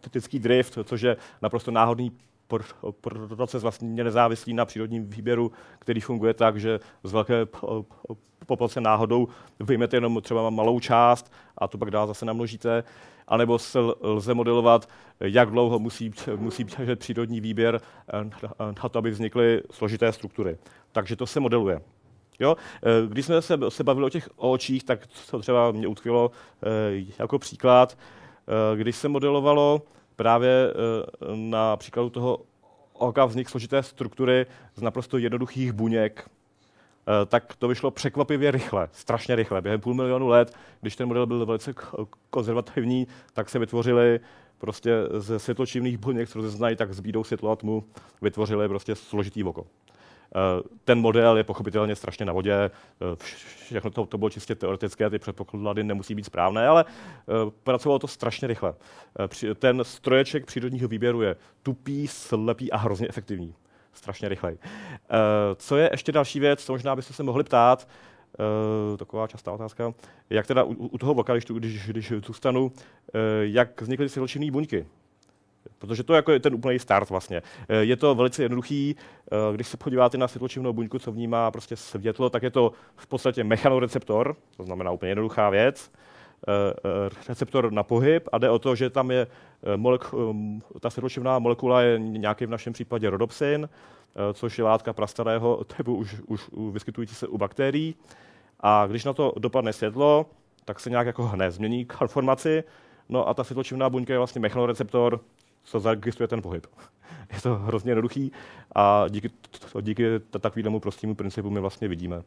kritický 0.00 0.38
drift, 0.38 0.78
což 0.84 1.00
je 1.00 1.16
naprosto 1.42 1.70
náhodný 1.70 2.12
proces 3.36 3.62
vlastně 3.62 4.04
nezávislý 4.04 4.54
na 4.54 4.64
přírodním 4.64 5.10
výběru, 5.10 5.52
který 5.78 6.00
funguje 6.00 6.34
tak, 6.34 6.60
že 6.60 6.80
z 7.02 7.12
velké 7.12 7.46
populace 8.46 8.80
náhodou 8.80 9.28
vyjmete 9.60 9.96
jenom 9.96 10.20
třeba 10.22 10.50
malou 10.50 10.80
část 10.80 11.32
a 11.58 11.68
to 11.68 11.78
pak 11.78 11.90
dál 11.90 12.06
zase 12.06 12.26
namnožíte, 12.26 12.84
anebo 13.28 13.58
se 13.58 13.78
lze 14.00 14.34
modelovat, 14.34 14.88
jak 15.20 15.50
dlouho 15.50 15.78
musí, 15.78 16.12
musí 16.36 16.66
přírodní 16.94 17.40
výběr 17.40 17.80
na 18.82 18.88
to, 18.88 18.98
aby 18.98 19.10
vznikly 19.10 19.62
složité 19.70 20.12
struktury. 20.12 20.58
Takže 20.92 21.16
to 21.16 21.26
se 21.26 21.40
modeluje. 21.40 21.80
Jo? 22.40 22.56
Eh, 22.82 23.06
když 23.08 23.26
jsme 23.26 23.42
se, 23.42 23.58
se 23.68 23.84
bavili 23.84 24.06
o 24.06 24.10
těch 24.10 24.28
očích, 24.36 24.84
tak 24.84 25.00
to 25.30 25.38
třeba 25.38 25.72
mě 25.72 25.86
utkvělo 25.86 26.30
eh, 26.62 27.04
jako 27.18 27.38
příklad, 27.38 27.98
eh, 28.48 28.76
když 28.76 28.96
se 28.96 29.08
modelovalo 29.08 29.82
právě 30.16 30.72
na 31.34 31.76
příkladu 31.76 32.10
toho 32.10 32.38
oka 32.92 33.24
vznik 33.24 33.48
složité 33.48 33.82
struktury 33.82 34.46
z 34.74 34.82
naprosto 34.82 35.18
jednoduchých 35.18 35.72
buněk, 35.72 36.30
tak 37.26 37.56
to 37.56 37.68
vyšlo 37.68 37.90
překvapivě 37.90 38.50
rychle, 38.50 38.88
strašně 38.92 39.36
rychle. 39.36 39.62
Během 39.62 39.80
půl 39.80 39.94
milionu 39.94 40.28
let, 40.28 40.54
když 40.80 40.96
ten 40.96 41.08
model 41.08 41.26
byl 41.26 41.46
velice 41.46 41.74
konzervativní, 42.30 43.06
tak 43.32 43.48
se 43.48 43.58
vytvořily 43.58 44.20
prostě 44.58 44.92
ze 45.18 45.38
světločivných 45.38 45.98
buněk, 45.98 46.28
co 46.28 46.50
znají, 46.50 46.76
tak 46.76 46.94
s 46.94 47.00
bídou 47.00 47.24
světlo 47.24 47.50
a 47.50 47.56
tmu 47.56 47.84
vytvořili 48.22 48.68
prostě 48.68 48.94
složitý 48.94 49.44
oko. 49.44 49.66
Eh, 50.36 50.62
ten 50.84 51.00
model 51.00 51.36
je 51.36 51.44
pochopitelně 51.44 51.96
strašně 51.96 52.26
na 52.26 52.32
vodě, 52.32 52.54
eh, 52.54 52.70
všechno 53.64 53.90
to, 53.90 54.06
to 54.06 54.18
bylo 54.18 54.30
čistě 54.30 54.54
teoretické, 54.54 55.10
ty 55.10 55.18
předpoklady 55.18 55.84
nemusí 55.84 56.14
být 56.14 56.26
správné, 56.26 56.68
ale 56.68 56.84
eh, 56.88 57.50
pracovalo 57.62 57.98
to 57.98 58.08
strašně 58.08 58.48
rychle. 58.48 58.74
Ten 59.58 59.84
stroječek 59.84 60.46
přírodního 60.46 60.88
výběru 60.88 61.22
je 61.22 61.36
tupý, 61.62 62.08
slepý 62.08 62.72
a 62.72 62.76
hrozně 62.76 63.08
efektivní. 63.08 63.54
Strašně 63.92 64.28
rychlej. 64.28 64.58
Co 65.56 65.76
je 65.76 65.88
ještě 65.92 66.12
další 66.12 66.40
věc, 66.40 66.64
co 66.64 66.72
možná 66.72 66.96
byste 66.96 67.12
se 67.12 67.22
mohli 67.22 67.44
ptát, 67.44 67.88
Uh, 68.90 68.96
taková 68.96 69.26
častá 69.26 69.52
otázka. 69.52 69.94
Jak 70.30 70.46
teda 70.46 70.64
u, 70.64 70.72
u 70.72 70.98
toho 70.98 71.14
voka, 71.14 71.32
když, 71.32 71.82
když, 71.86 72.12
zůstanu, 72.26 72.64
uh, 72.64 72.70
jak 73.42 73.82
vznikly 73.82 74.08
ty 74.08 74.50
buňky? 74.50 74.86
Protože 75.78 76.02
to 76.02 76.14
jako 76.14 76.32
je 76.32 76.40
ten 76.40 76.54
úplný 76.54 76.78
start 76.78 77.10
vlastně. 77.10 77.42
Eh, 77.68 77.76
je 77.76 77.96
to 77.96 78.14
velice 78.14 78.42
jednoduchý, 78.42 78.96
eh, 78.96 79.54
když 79.54 79.68
se 79.68 79.76
podíváte 79.76 80.18
na 80.18 80.28
světločivnou 80.28 80.72
buňku, 80.72 80.98
co 80.98 81.12
vnímá 81.12 81.50
prostě 81.50 81.76
světlo, 81.76 82.30
tak 82.30 82.42
je 82.42 82.50
to 82.50 82.72
v 82.96 83.06
podstatě 83.06 83.44
mechanoreceptor, 83.44 84.36
to 84.56 84.64
znamená 84.64 84.90
úplně 84.90 85.10
jednoduchá 85.10 85.50
věc, 85.50 85.92
eh, 86.48 86.52
receptor 87.28 87.72
na 87.72 87.82
pohyb 87.82 88.28
a 88.32 88.38
jde 88.38 88.50
o 88.50 88.58
to, 88.58 88.74
že 88.74 88.90
tam 88.90 89.10
je 89.10 89.26
molek- 89.76 90.60
ta 90.80 90.90
světločivná 90.90 91.38
molekula 91.38 91.82
je 91.82 91.98
nějaký 91.98 92.46
v 92.46 92.50
našem 92.50 92.72
případě 92.72 93.10
rodopsin, 93.10 93.68
což 94.32 94.58
je 94.58 94.64
látka 94.64 94.92
prastarého 94.92 95.64
typu 95.64 95.94
už, 95.94 96.16
už 96.26 96.50
vyskytující 96.72 97.14
se 97.14 97.26
u 97.26 97.38
bakterií. 97.38 97.94
A 98.60 98.86
když 98.86 99.04
na 99.04 99.12
to 99.12 99.32
dopadne 99.38 99.72
světlo, 99.72 100.26
tak 100.64 100.80
se 100.80 100.90
nějak 100.90 101.06
jako 101.06 101.22
hne, 101.22 101.50
změní 101.50 101.84
konformaci, 101.84 102.64
No 103.08 103.28
a 103.28 103.34
ta 103.34 103.44
světločivná 103.44 103.90
buňka 103.90 104.12
je 104.12 104.18
vlastně 104.18 104.40
mechanoreceptor, 104.40 105.20
co 105.64 105.80
zaregistruje 105.80 106.28
ten 106.28 106.42
pohyb. 106.42 106.66
je 107.32 107.40
to 107.40 107.54
hrozně 107.54 107.90
jednoduchý 107.90 108.32
a 108.74 109.04
díky, 109.08 109.30
díky 109.80 110.04
takovému 110.40 110.80
prostému 110.80 111.14
principu 111.14 111.50
my 111.50 111.60
vlastně 111.60 111.88
vidíme. 111.88 112.22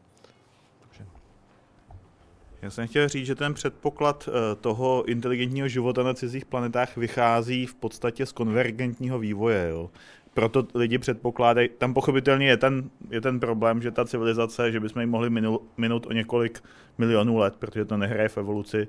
Já 2.62 2.70
jsem 2.70 2.88
chtěl 2.88 3.08
říct, 3.08 3.26
že 3.26 3.34
ten 3.34 3.54
předpoklad 3.54 4.28
eh, 4.28 4.54
toho 4.54 5.04
inteligentního 5.04 5.68
života 5.68 6.02
na 6.02 6.14
cizích 6.14 6.44
planetách 6.44 6.96
vychází 6.96 7.66
v 7.66 7.74
podstatě 7.74 8.26
z 8.26 8.32
konvergentního 8.32 9.18
vývoje. 9.18 9.68
Jo. 9.70 9.90
Proto 10.34 10.66
lidi 10.74 10.98
předpokládají, 10.98 11.68
tam 11.78 11.94
pochopitelně 11.94 12.48
je 12.48 12.56
ten, 12.56 12.90
je 13.10 13.20
ten 13.20 13.40
problém, 13.40 13.82
že 13.82 13.90
ta 13.90 14.04
civilizace, 14.04 14.72
že 14.72 14.80
bychom 14.80 15.00
ji 15.00 15.06
mohli 15.06 15.30
minul, 15.30 15.60
minout 15.76 16.06
o 16.06 16.12
několik 16.12 16.62
milionů 16.98 17.36
let, 17.36 17.54
protože 17.58 17.84
to 17.84 17.96
nehraje 17.96 18.28
v 18.28 18.38
evoluci 18.38 18.88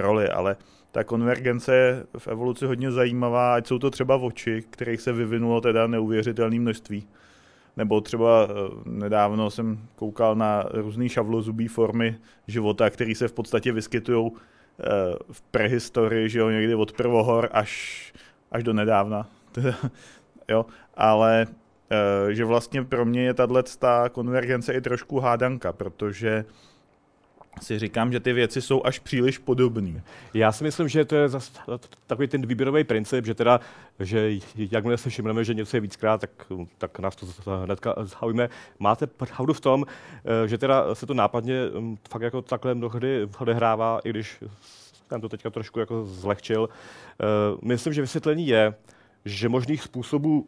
roli, 0.00 0.28
ale 0.28 0.56
ta 0.92 1.04
konvergence 1.04 1.74
je 1.74 2.06
v 2.18 2.28
evoluci 2.28 2.66
hodně 2.66 2.92
zajímavá, 2.92 3.54
ať 3.54 3.66
jsou 3.66 3.78
to 3.78 3.90
třeba 3.90 4.16
oči, 4.16 4.64
kterých 4.70 5.00
se 5.00 5.12
vyvinulo 5.12 5.60
teda 5.60 5.86
neuvěřitelné 5.86 6.60
množství. 6.60 7.06
Nebo 7.76 8.00
třeba 8.00 8.48
eh, 8.50 8.52
nedávno 8.84 9.50
jsem 9.50 9.78
koukal 9.96 10.34
na 10.34 10.64
různé 10.72 11.08
šavlozubý 11.08 11.68
formy 11.68 12.18
života, 12.46 12.90
které 12.90 13.14
se 13.14 13.28
v 13.28 13.32
podstatě 13.32 13.72
vyskytují 13.72 14.30
eh, 14.32 14.84
v 15.32 15.42
prehistorii, 15.42 16.28
že 16.28 16.38
jo, 16.38 16.50
někdy 16.50 16.74
od 16.74 16.92
prvohor 16.92 17.48
až, 17.52 18.12
až 18.52 18.64
do 18.64 18.72
nedávna. 18.72 19.28
jo, 20.48 20.66
ale 20.94 21.46
eh, 21.90 22.34
že 22.34 22.44
vlastně 22.44 22.84
pro 22.84 23.04
mě 23.04 23.22
je 23.22 23.34
tahle 23.34 23.62
konvergence 24.12 24.72
i 24.72 24.80
trošku 24.80 25.20
hádanka, 25.20 25.72
protože 25.72 26.44
si 27.60 27.78
říkám, 27.78 28.12
že 28.12 28.20
ty 28.20 28.32
věci 28.32 28.62
jsou 28.62 28.82
až 28.84 28.98
příliš 28.98 29.38
podobné. 29.38 30.02
Já 30.34 30.52
si 30.52 30.64
myslím, 30.64 30.88
že 30.88 31.04
to 31.04 31.16
je 31.16 31.28
zase 31.28 31.52
takový 32.06 32.28
ten 32.28 32.46
výběrový 32.46 32.84
princip, 32.84 33.26
že 33.26 33.34
teda, 33.34 33.60
že 34.00 34.30
jakmile 34.56 34.98
se 34.98 35.10
všimneme, 35.10 35.44
že 35.44 35.54
něco 35.54 35.76
je 35.76 35.80
víckrát, 35.80 36.20
tak, 36.20 36.30
tak 36.78 36.98
nás 36.98 37.16
to 37.16 37.26
hnedka 37.64 37.94
zaujme. 38.02 38.48
Máte 38.78 39.06
pravdu 39.06 39.52
v 39.52 39.60
tom, 39.60 39.84
eh, 40.44 40.48
že 40.48 40.58
teda 40.58 40.94
se 40.94 41.06
to 41.06 41.14
nápadně 41.14 41.60
hm, 41.80 41.96
fakt 42.10 42.22
jako 42.22 42.42
takhle 42.42 42.74
mnohdy 42.74 43.28
odehrává, 43.38 44.00
i 44.04 44.10
když 44.10 44.44
jsem 45.08 45.20
to 45.20 45.28
teďka 45.28 45.50
trošku 45.50 45.80
jako 45.80 46.04
zlehčil. 46.04 46.68
Eh, 46.68 47.24
myslím, 47.62 47.92
že 47.92 48.00
vysvětlení 48.00 48.46
je, 48.46 48.74
že 49.24 49.48
možných 49.48 49.82
způsobů 49.82 50.46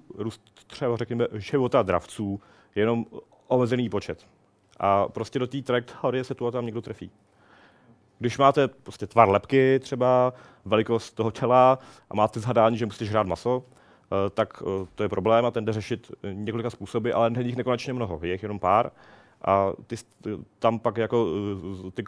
třeba 0.67 0.97
řekněme 0.97 1.27
života 1.33 1.83
dravců 1.83 2.41
je 2.75 2.83
jenom 2.83 3.07
omezený 3.49 3.89
počet. 3.89 4.27
A 4.81 5.09
prostě 5.09 5.39
do 5.39 5.47
té 5.47 5.63
trajektorie 5.63 6.25
se 6.25 6.35
tu 6.35 6.51
tam 6.51 6.67
někdo 6.67 6.83
trefí. 6.83 7.11
Když 8.19 8.39
máte 8.39 8.69
prostě 8.69 9.07
tvar 9.07 9.29
lepky, 9.29 9.79
třeba 9.79 10.33
velikost 10.65 11.11
toho 11.11 11.31
těla 11.31 11.79
a 12.11 12.15
máte 12.15 12.41
zhadání, 12.41 12.77
že 12.77 12.87
musíte 12.87 13.05
žrát 13.05 13.27
maso, 13.27 13.65
eh, 13.67 14.31
tak 14.31 14.63
eh, 14.63 14.87
to 14.95 15.03
je 15.03 15.09
problém 15.09 15.47
a 15.47 15.51
ten 15.51 15.65
jde 15.65 15.73
řešit 15.73 16.13
několika 16.33 16.71
způsoby, 16.71 17.13
ale 17.13 17.31
není 17.31 17.49
jich 17.49 17.57
nekonečně 17.57 17.93
mnoho, 17.93 18.21
je 18.23 18.33
jich 18.33 18.43
jenom 18.43 18.59
pár. 18.59 18.91
A 19.45 19.73
ty, 19.87 19.97
tam 20.59 20.79
pak 20.79 20.97
jako 20.97 21.27
eh, 21.87 21.91
ty 21.91 22.05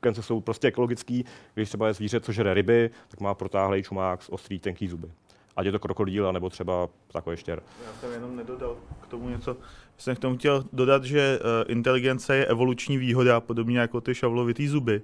kence 0.00 0.22
jsou 0.22 0.40
prostě 0.40 0.68
ekologický, 0.68 1.24
když 1.54 1.68
třeba 1.68 1.86
je 1.86 1.94
zvíře, 1.94 2.20
co 2.20 2.32
žere 2.32 2.54
ryby, 2.54 2.90
tak 3.08 3.20
má 3.20 3.34
protáhlej 3.34 3.82
čumák, 3.82 4.20
ostrý, 4.30 4.58
tenký 4.58 4.88
zuby 4.88 5.12
ať 5.56 5.66
je 5.66 5.72
to 5.72 5.78
krokodýl, 5.78 6.32
nebo 6.32 6.50
třeba 6.50 6.88
takový 7.12 7.36
štěr. 7.36 7.62
Já 7.86 7.92
jsem 8.00 8.12
jenom 8.12 8.36
nedodal 8.36 8.76
k 9.00 9.06
tomu 9.06 9.28
něco. 9.28 9.56
Jsem 9.98 10.16
k 10.16 10.18
tomu 10.18 10.36
chtěl 10.36 10.64
dodat, 10.72 11.04
že 11.04 11.38
eh, 11.40 11.72
inteligence 11.72 12.36
je 12.36 12.46
evoluční 12.46 12.98
výhoda, 12.98 13.40
podobně 13.40 13.78
jako 13.78 14.00
ty 14.00 14.14
šavlovitý 14.14 14.68
zuby. 14.68 15.02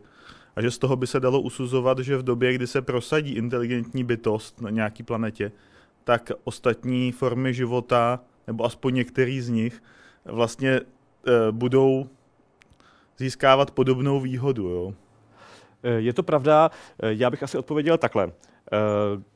A 0.56 0.62
že 0.62 0.70
z 0.70 0.78
toho 0.78 0.96
by 0.96 1.06
se 1.06 1.20
dalo 1.20 1.40
usuzovat, 1.40 1.98
že 1.98 2.16
v 2.16 2.22
době, 2.22 2.52
kdy 2.52 2.66
se 2.66 2.82
prosadí 2.82 3.32
inteligentní 3.32 4.04
bytost 4.04 4.60
na 4.60 4.70
nějaký 4.70 5.02
planetě, 5.02 5.52
tak 6.04 6.30
ostatní 6.44 7.12
formy 7.12 7.54
života, 7.54 8.20
nebo 8.46 8.64
aspoň 8.64 8.94
některý 8.94 9.40
z 9.40 9.48
nich, 9.48 9.82
vlastně 10.24 10.70
e, 10.70 10.82
budou 11.50 12.08
získávat 13.18 13.70
podobnou 13.70 14.20
výhodu. 14.20 14.68
Jo? 14.68 14.94
Eh, 15.82 15.90
je 15.90 16.12
to 16.12 16.22
pravda, 16.22 16.70
já 17.02 17.30
bych 17.30 17.42
asi 17.42 17.58
odpověděl 17.58 17.98
takhle. 17.98 18.32
Eh, 18.72 18.76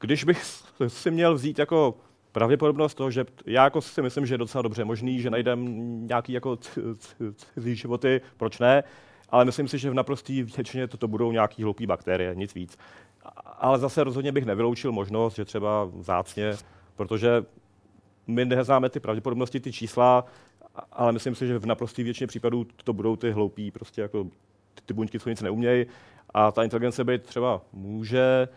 když 0.01 0.25
bych 0.25 0.45
si 0.89 1.11
měl 1.11 1.35
vzít 1.35 1.59
jako 1.59 1.95
pravděpodobnost 2.33 2.95
toho, 2.95 3.11
že 3.11 3.25
já 3.47 3.65
jako 3.65 3.81
si 3.81 4.03
myslím, 4.03 4.27
že 4.27 4.35
je 4.35 4.39
docela 4.39 4.63
dobře 4.63 4.85
možný, 4.85 5.21
že 5.21 5.31
najdeme 5.31 5.71
nějaký 6.07 6.33
jako 6.33 6.59
cizí 7.35 7.77
životy, 7.77 8.21
proč 8.37 8.59
ne, 8.59 8.85
ale 9.29 9.45
myslím 9.45 9.69
si, 9.69 9.79
že 9.79 9.91
v 9.91 9.95
naprostý 9.95 10.43
většině 10.43 10.89
toto 10.89 11.09
budou 11.09 11.33
nějaký 11.33 11.63
hloupý 11.63 11.87
bakterie, 11.87 12.35
nic 12.35 12.55
víc. 12.55 12.79
Ale 13.45 13.79
zase 13.79 14.05
rozhodně 14.05 14.33
bych 14.33 14.45
nevyloučil 14.45 14.93
možnost, 14.93 15.35
že 15.35 15.45
třeba 15.45 15.85
vzácně, 15.85 16.57
protože 16.97 17.45
my 18.27 18.45
neznáme 18.45 18.89
ty 18.89 19.01
pravděpodobnosti, 19.01 19.61
ty 19.61 19.73
čísla, 19.73 20.25
ale 20.93 21.13
myslím 21.13 21.35
si, 21.35 21.47
že 21.47 21.59
v 21.59 21.67
naprostý 21.67 22.03
většině 22.03 22.27
případů 22.27 22.67
to 22.85 22.93
budou 22.93 23.17
ty 23.17 23.31
hloupí, 23.31 23.71
prostě 23.71 24.01
jako 24.01 24.27
ty 24.87 24.95
buňky, 24.95 25.21
co 25.21 25.29
nic 25.29 25.43
neumějí. 25.43 25.87
A 26.35 26.53
ta 26.53 26.65
inteligence 26.65 27.05
být 27.05 27.23
třeba 27.23 27.61
může, 27.73 28.49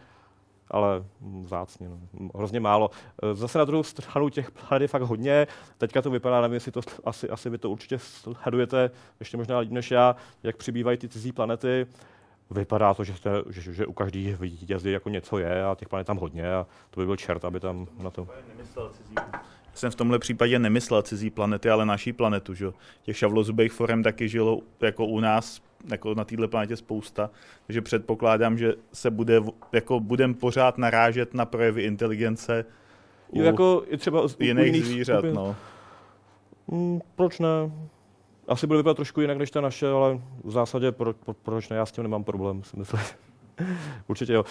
ale 0.71 1.03
vzácně, 1.41 1.89
no. 1.89 2.29
hrozně 2.35 2.59
málo. 2.59 2.89
E, 3.23 3.35
zase 3.35 3.57
na 3.57 3.65
druhou 3.65 3.83
stranu 3.83 4.29
těch 4.29 4.51
planet 4.51 4.81
je 4.81 4.87
fakt 4.87 5.01
hodně. 5.01 5.47
Teďka 5.77 6.01
to 6.01 6.09
vypadá, 6.09 6.41
nevím, 6.41 6.53
jestli 6.53 6.71
to 6.71 6.81
asi, 7.05 7.29
asi 7.29 7.49
vy 7.49 7.57
to 7.57 7.69
určitě 7.69 7.99
sledujete, 7.99 8.91
ještě 9.19 9.37
možná 9.37 9.59
líp 9.59 9.71
než 9.71 9.91
já, 9.91 10.15
jak 10.43 10.57
přibývají 10.57 10.97
ty 10.97 11.09
cizí 11.09 11.31
planety. 11.31 11.87
Vypadá 12.49 12.93
to, 12.93 13.03
že, 13.03 13.13
že, 13.49 13.73
že 13.73 13.85
u 13.85 13.93
každý 13.93 14.37
hvězdy 14.61 14.91
jako 14.91 15.09
něco 15.09 15.37
je 15.37 15.65
a 15.65 15.75
těch 15.75 15.89
planet 15.89 16.07
tam 16.07 16.17
hodně 16.17 16.53
a 16.53 16.67
to 16.89 16.99
by 16.99 17.05
byl 17.05 17.15
čert, 17.15 17.45
aby 17.45 17.59
tam 17.59 17.87
na 18.03 18.09
to... 18.09 18.27
Já 19.15 19.79
jsem 19.79 19.91
v 19.91 19.95
tomhle 19.95 20.19
případě 20.19 20.59
nemyslel 20.59 21.01
cizí 21.01 21.29
planety, 21.29 21.69
ale 21.69 21.85
naší 21.85 22.13
planetu. 22.13 22.53
Že? 22.53 22.65
Těch 23.01 23.17
šavlozubých 23.17 23.71
forem 23.71 24.03
taky 24.03 24.29
žilo 24.29 24.61
jako 24.81 25.05
u 25.05 25.19
nás 25.19 25.61
jako 25.91 26.15
na 26.15 26.23
této 26.23 26.47
planetě 26.47 26.77
spousta, 26.77 27.29
takže 27.67 27.81
předpokládám, 27.81 28.57
že 28.57 28.73
se 28.93 29.11
bude, 29.11 29.41
jako 29.71 29.99
budem 29.99 30.33
pořád 30.33 30.77
narážet 30.77 31.33
na 31.33 31.45
projevy 31.45 31.83
inteligence 31.83 32.65
u 33.29 33.39
jo, 33.39 33.45
jako 33.45 33.83
třeba 33.97 34.21
u 34.21 34.27
jiných, 34.39 34.65
jiných 34.65 34.85
zvířat. 34.85 35.17
Skupin. 35.17 35.35
No. 35.35 35.55
Hmm, 36.69 37.01
proč 37.15 37.39
ne? 37.39 37.71
Asi 38.47 38.67
bude 38.67 38.77
vypadat 38.77 38.95
trošku 38.95 39.21
jinak 39.21 39.37
než 39.37 39.51
ta 39.51 39.61
naše, 39.61 39.87
ale 39.89 40.21
v 40.43 40.51
zásadě 40.51 40.91
pro, 40.91 41.13
pro, 41.13 41.33
proč 41.33 41.69
ne, 41.69 41.75
já 41.75 41.85
s 41.85 41.91
tím 41.91 42.03
nemám 42.03 42.23
problém, 42.23 42.63
si 42.63 42.77
myslím. 42.77 43.01
Určitě 44.07 44.33
jo. 44.33 44.45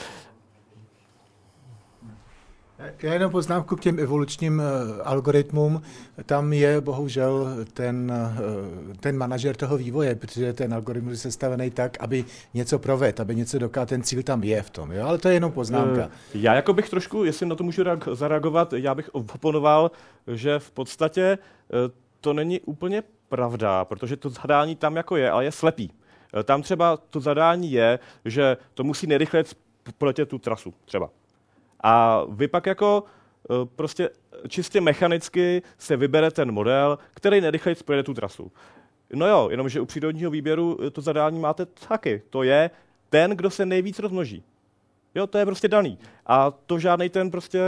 Já 3.03 3.13
jenom 3.13 3.33
poznámku 3.33 3.77
k 3.77 3.81
těm 3.81 3.99
evolučním 3.99 4.59
uh, 4.59 5.01
algoritmům. 5.05 5.83
Tam 6.27 6.53
je 6.53 6.81
bohužel 6.81 7.49
ten, 7.73 8.13
uh, 8.13 8.97
ten 9.01 9.17
manažer 9.17 9.57
toho 9.57 9.77
vývoje, 9.77 10.15
protože 10.15 10.53
ten 10.53 10.75
algoritmus 10.75 11.13
je 11.13 11.17
sestavený 11.17 11.71
tak, 11.71 11.97
aby 12.01 12.25
něco 12.55 12.79
provedl, 12.79 13.23
aby 13.23 13.37
něco 13.37 13.59
dokázal, 13.59 13.87
ten 13.87 14.03
cíl 14.03 14.23
tam 14.23 14.45
je 14.45 14.63
v 14.63 14.71
tom. 14.71 14.93
Jo? 14.93 15.07
Ale 15.07 15.19
to 15.19 15.29
je 15.29 15.35
jenom 15.35 15.53
poznámka. 15.53 16.07
Uh, 16.07 16.11
já 16.35 16.55
jako 16.55 16.73
bych 16.73 16.91
trošku, 16.91 17.25
jestli 17.25 17.47
na 17.47 17.55
to 17.55 17.65
můžu 17.65 17.83
zareagovat, 18.13 18.73
já 18.73 18.95
bych 18.95 19.15
oponoval, 19.15 19.91
že 20.27 20.59
v 20.59 20.71
podstatě 20.71 21.39
to 22.21 22.33
není 22.33 22.61
úplně 22.61 23.03
pravda, 23.29 23.85
protože 23.85 24.17
to 24.17 24.31
zadání 24.31 24.77
tam 24.77 24.97
jako 24.97 25.17
je, 25.17 25.31
ale 25.31 25.45
je 25.45 25.53
slepý. 25.53 25.91
Tam 26.45 26.63
třeba 26.63 26.97
to 26.97 27.21
zadání 27.21 27.73
je, 27.73 27.99
že 28.25 28.57
to 28.75 28.85
musí 28.85 29.07
nejrychleji 29.07 29.45
proletět 29.99 30.29
tu 30.29 30.39
trasu 30.39 30.75
třeba. 30.85 31.11
A 31.85 32.25
vy 32.29 32.49
pak 32.49 32.67
jako 32.67 33.05
eh, 33.51 33.55
prostě 33.77 34.11
čistě 34.49 34.81
mechanicky 34.81 35.63
se 35.79 35.97
vybere 35.97 36.31
ten 36.31 36.53
model, 36.53 36.99
který 37.15 37.41
nejrychleji 37.41 37.75
spojede 37.75 38.03
tu 38.03 38.15
trasu. 38.15 38.53
No 39.13 39.27
jo, 39.27 39.49
jenomže 39.51 39.81
u 39.81 39.87
přírodního 39.87 40.31
výběru 40.31 40.79
to 40.93 41.01
zadání 41.01 41.39
máte 41.39 41.67
taky. 41.67 42.23
To 42.31 42.43
je 42.43 42.71
ten, 43.11 43.31
kdo 43.31 43.51
se 43.51 43.67
nejvíc 43.67 43.99
rozmnoží. 43.99 44.45
Jo, 45.15 45.27
to 45.27 45.39
je 45.39 45.47
prostě 45.47 45.69
daný. 45.69 45.99
A 46.27 46.51
to 46.51 46.79
žádný 46.79 47.09
ten 47.09 47.31
prostě 47.31 47.61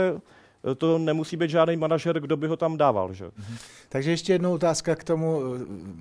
to 0.75 0.97
nemusí 0.97 1.37
být 1.37 1.49
žádný 1.49 1.77
manažer, 1.77 2.19
kdo 2.19 2.37
by 2.37 2.47
ho 2.47 2.57
tam 2.57 2.77
dával. 2.77 3.13
Že? 3.13 3.25
Mhm. 3.25 3.57
Takže 3.89 4.11
ještě 4.11 4.33
jednou 4.33 4.53
otázka 4.53 4.95
k 4.95 5.03
tomu, 5.03 5.41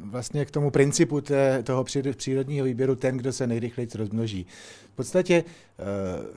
vlastně 0.05 0.44
k 0.44 0.51
tomu 0.51 0.70
principu 0.70 1.20
té, 1.20 1.62
toho 1.62 1.84
přírodního 2.16 2.66
výběru, 2.66 2.94
ten, 2.97 3.16
kdo 3.16 3.32
se 3.32 3.47
nejrychleji 3.47 3.88
rozmnoží. 3.94 4.47
V 4.93 4.97
podstatě 4.97 5.44
eh, 5.78 5.82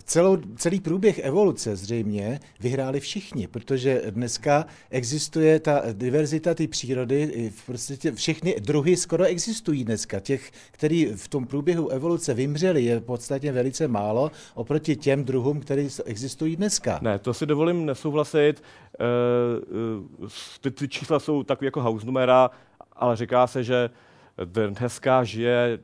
celou, 0.03 0.37
celý 0.55 0.79
průběh 0.79 1.19
evoluce 1.19 1.75
zřejmě 1.75 2.39
vyhráli 2.59 2.99
všichni, 2.99 3.47
protože 3.47 4.01
dneska 4.09 4.65
existuje 4.89 5.59
ta 5.59 5.83
diverzita 5.93 6.53
té 6.53 6.67
přírody, 6.67 7.51
v 7.55 7.65
podstatě 7.65 8.11
všechny 8.11 8.55
druhy 8.59 8.97
skoro 8.97 9.23
existují 9.23 9.83
dneska. 9.83 10.19
Těch, 10.19 10.51
který 10.71 11.05
v 11.05 11.27
tom 11.27 11.45
průběhu 11.45 11.89
evoluce 11.89 12.33
vymřeli, 12.33 12.83
je 12.83 12.99
v 12.99 13.03
podstatě 13.03 13.51
velice 13.51 13.87
málo 13.87 14.31
oproti 14.55 14.95
těm 14.95 15.23
druhům, 15.23 15.59
které 15.59 15.87
existují 16.05 16.55
dneska. 16.55 16.99
Ne, 17.01 17.19
to 17.19 17.33
si 17.33 17.45
dovolím 17.45 17.85
nesouhlasit. 17.85 18.18
Eh, 18.99 19.05
eh, 20.25 20.27
ty, 20.61 20.71
ty 20.71 20.87
čísla 20.87 21.19
jsou 21.19 21.43
takový 21.43 21.65
jako 21.65 21.81
house 21.81 22.05
numera, 22.05 22.49
ale 22.93 23.15
říká 23.15 23.47
se, 23.47 23.63
že 23.63 23.89
dneska 24.45 25.23
žije 25.23 25.79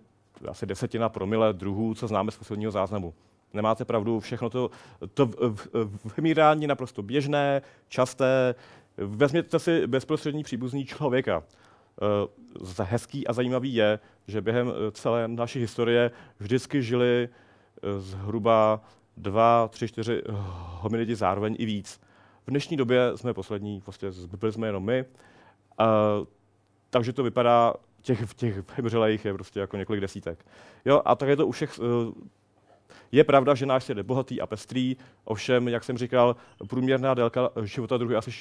asi 0.48 0.66
desetina 0.66 1.10
promile 1.10 1.54
druhů, 1.54 1.94
co 1.94 2.08
známe 2.08 2.32
z 2.32 2.36
fosilního 2.36 2.72
záznamu. 2.72 3.14
nemáte 3.54 3.86
pravdu, 3.86 4.20
všechno 4.20 4.50
to, 4.50 4.70
to 5.14 5.30
vymírání 6.18 6.68
naprosto 6.68 7.04
běžné, 7.04 7.62
časté. 7.88 8.56
Vezměte 8.98 9.60
si 9.60 9.88
bezprostřední 9.88 10.44
příbuzný 10.44 10.86
člověka. 10.86 11.44
Eh, 12.80 12.84
hezký 12.84 13.28
a 13.28 13.34
zajímavý 13.34 13.74
je, 13.74 14.00
že 14.28 14.42
během 14.42 14.74
celé 14.92 15.28
naší 15.28 15.60
historie 15.60 16.12
vždycky 16.40 16.84
žili 16.84 17.30
zhruba 17.98 18.82
dva, 19.18 19.68
tři, 19.68 19.88
čtyři 19.88 20.22
hominidi 20.82 21.16
zároveň 21.16 21.56
i 21.60 21.66
víc. 21.66 22.00
V 22.48 22.50
dnešní 22.50 22.78
době 22.78 23.12
jsme 23.16 23.34
poslední, 23.34 23.82
prostě 23.82 24.12
byli 24.40 24.54
jsme 24.54 24.68
jenom 24.68 24.86
my, 24.86 25.06
takže 26.90 27.14
to 27.14 27.24
vypadá, 27.24 27.74
těch, 28.02 28.34
těch 28.34 28.78
vymřelých 28.78 29.26
je 29.26 29.34
prostě 29.34 29.60
jako 29.60 29.78
několik 29.78 30.02
desítek. 30.02 30.46
Jo, 30.86 31.02
a 31.06 31.16
tak 31.16 31.30
je 31.30 31.36
to 31.36 31.48
u 31.48 31.52
všech, 31.52 31.80
je 33.12 33.24
pravda, 33.24 33.56
že 33.56 33.66
náš 33.66 33.84
svět 33.84 33.98
je 33.98 34.04
bohatý 34.04 34.42
a 34.42 34.48
pestrý, 34.48 34.98
ovšem, 35.24 35.68
jak 35.68 35.84
jsem 35.84 35.98
říkal, 35.98 36.36
průměrná 36.68 37.14
délka 37.14 37.50
života 37.64 37.98
druhu 37.98 38.18
asi 38.18 38.32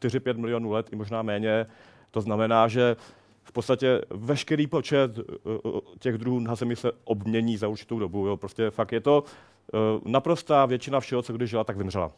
4-5 0.00 0.36
milionů 0.36 0.70
let, 0.70 0.88
i 0.92 0.96
možná 0.96 1.22
méně. 1.22 1.66
To 2.10 2.20
znamená, 2.20 2.68
že 2.68 2.96
v 3.42 3.52
podstatě 3.52 4.00
veškerý 4.10 4.66
počet 4.66 5.18
eh, 5.18 5.22
eh, 5.48 5.80
těch 5.98 6.18
druhů 6.18 6.40
na 6.40 6.54
Zemi 6.54 6.76
se 6.76 6.92
obmění 7.04 7.56
za 7.56 7.68
určitou 7.68 7.98
dobu. 7.98 8.26
Jo. 8.26 8.36
Prostě 8.36 8.70
fakt 8.70 8.92
je 8.92 9.00
to 9.00 9.24
eh, 9.24 9.78
naprostá 10.04 10.66
většina 10.66 11.00
všeho, 11.00 11.22
co 11.22 11.32
kdy 11.32 11.46
žila, 11.46 11.64
tak 11.64 11.76
vymřela. 11.76 12.12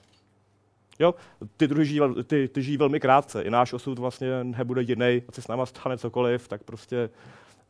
Jo, 0.99 1.15
ty 1.57 1.69
druhy 1.69 1.87
žijí, 1.87 2.01
ty, 2.25 2.49
ty 2.49 2.62
žijí 2.62 2.77
velmi 2.77 3.01
krátce. 3.01 3.43
I 3.43 3.51
náš 3.51 3.73
osud 3.73 3.99
vlastně 3.99 4.45
nebude 4.45 4.83
jiný, 4.83 5.23
ať 5.29 5.35
se 5.35 5.43
s 5.43 5.49
náma 5.49 5.66
stane 5.66 5.99
cokoliv, 5.99 6.49
tak 6.49 6.62
prostě 6.62 7.11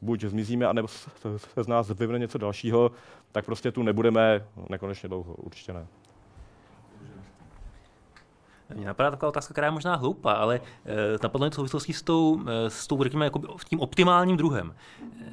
buď 0.01 0.25
zmizíme, 0.25 0.67
anebo 0.67 0.89
se 0.89 1.63
z 1.63 1.67
nás 1.67 1.89
vyvne 1.89 2.19
něco 2.19 2.39
dalšího, 2.39 2.91
tak 3.33 3.45
prostě 3.45 3.73
tu 3.73 3.83
nebudeme 3.83 4.47
nekonečně 4.71 5.09
dlouho, 5.09 5.35
určitě 5.35 5.73
ne. 5.73 5.87
Mě 8.75 8.87
napadá 8.87 9.11
taková 9.11 9.29
otázka, 9.29 9.55
která 9.55 9.67
je 9.67 9.71
možná 9.71 9.97
hloupá, 9.97 10.33
ale 10.33 10.61
e, 10.85 11.19
napadlo 11.23 11.45
něco 11.45 11.55
v 11.55 11.59
souvislosti 11.59 11.93
s 11.93 12.03
tou, 12.03 12.41
e, 12.49 12.71
s 12.71 12.87
tou 12.87 13.03
řekněme, 13.03 13.25
jako 13.25 13.41
tím 13.69 13.81
optimálním 13.81 14.37
druhem. 14.37 14.75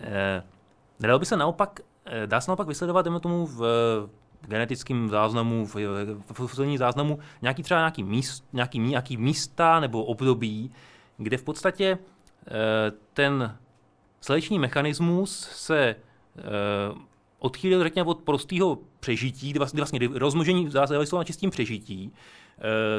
E, 0.02 0.44
nedalo 1.00 1.20
by 1.20 1.26
se 1.26 1.38
naopak, 1.38 1.80
e, 2.06 2.28
dá 2.28 2.42
se 2.42 2.52
naopak 2.52 2.68
vysledovat, 2.68 3.06
tomu 3.22 3.46
v 3.46 3.62
genetickém 4.48 5.10
záznamu, 5.10 5.66
v, 5.66 5.76
v 6.32 6.34
fosilním 6.34 6.78
záznamu, 6.78 7.20
nějaký 7.42 7.64
třeba 7.64 7.80
nějaký, 7.80 8.04
míst, 8.04 8.46
nějaký, 8.54 8.80
nějaký 8.80 9.18
místa 9.18 9.80
nebo 9.80 10.04
období, 10.04 10.72
kde 11.18 11.38
v 11.38 11.44
podstatě 11.44 11.86
e, 11.86 11.98
ten 13.14 13.58
selekční 14.22 14.60
mechanismus 14.60 15.50
se 15.52 15.80
e, 15.80 15.96
odchýlil, 17.40 17.84
řekněme, 17.84 18.10
od 18.10 18.22
prostého 18.22 18.78
přežití, 19.00 19.50
kdy 19.50 19.60
vlastně, 19.60 19.78
vlastně 19.78 20.00
rozmnožení 20.14 20.70
záviselo 20.70 21.20
na 21.20 21.24
čistým 21.24 21.50
přežití, 21.50 22.12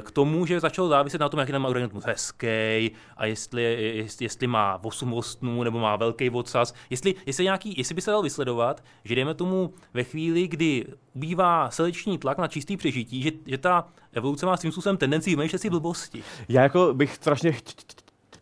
k 0.02 0.10
tomu, 0.10 0.46
že 0.46 0.60
začalo 0.60 0.88
záviset 0.88 1.20
na 1.20 1.28
tom, 1.28 1.40
jak 1.40 1.48
je 1.48 1.52
ten 1.52 1.66
organismus 1.66 2.04
hezký 2.04 2.90
a 3.16 3.26
jestli, 3.26 3.62
jestli, 3.96 4.24
jestli 4.24 4.46
má 4.46 4.80
8 4.82 5.14
ostnů 5.14 5.62
nebo 5.62 5.78
má 5.78 5.96
velký 5.96 6.30
odsaz. 6.30 6.74
Jestli, 6.90 7.14
jestli, 7.26 7.44
nějaký, 7.44 7.74
jestli 7.76 7.94
by 7.94 8.00
se 8.00 8.10
dal 8.10 8.22
vysledovat, 8.22 8.84
že 9.04 9.14
dejme 9.14 9.34
tomu 9.34 9.74
ve 9.94 10.04
chvíli, 10.04 10.48
kdy 10.48 10.86
ubývá 11.12 11.70
seleční 11.70 12.18
tlak 12.18 12.38
na 12.38 12.48
čistý 12.48 12.76
přežití, 12.76 13.22
že, 13.22 13.30
že 13.46 13.58
ta 13.58 13.88
evoluce 14.12 14.46
má 14.46 14.56
svým 14.56 14.72
způsobem 14.72 14.96
tendenci 14.96 15.30
vymýšlet 15.30 15.58
si 15.58 15.70
blbosti. 15.70 16.22
Já 16.48 16.62
jako 16.62 16.94
bych 16.94 17.14
strašně 17.14 17.52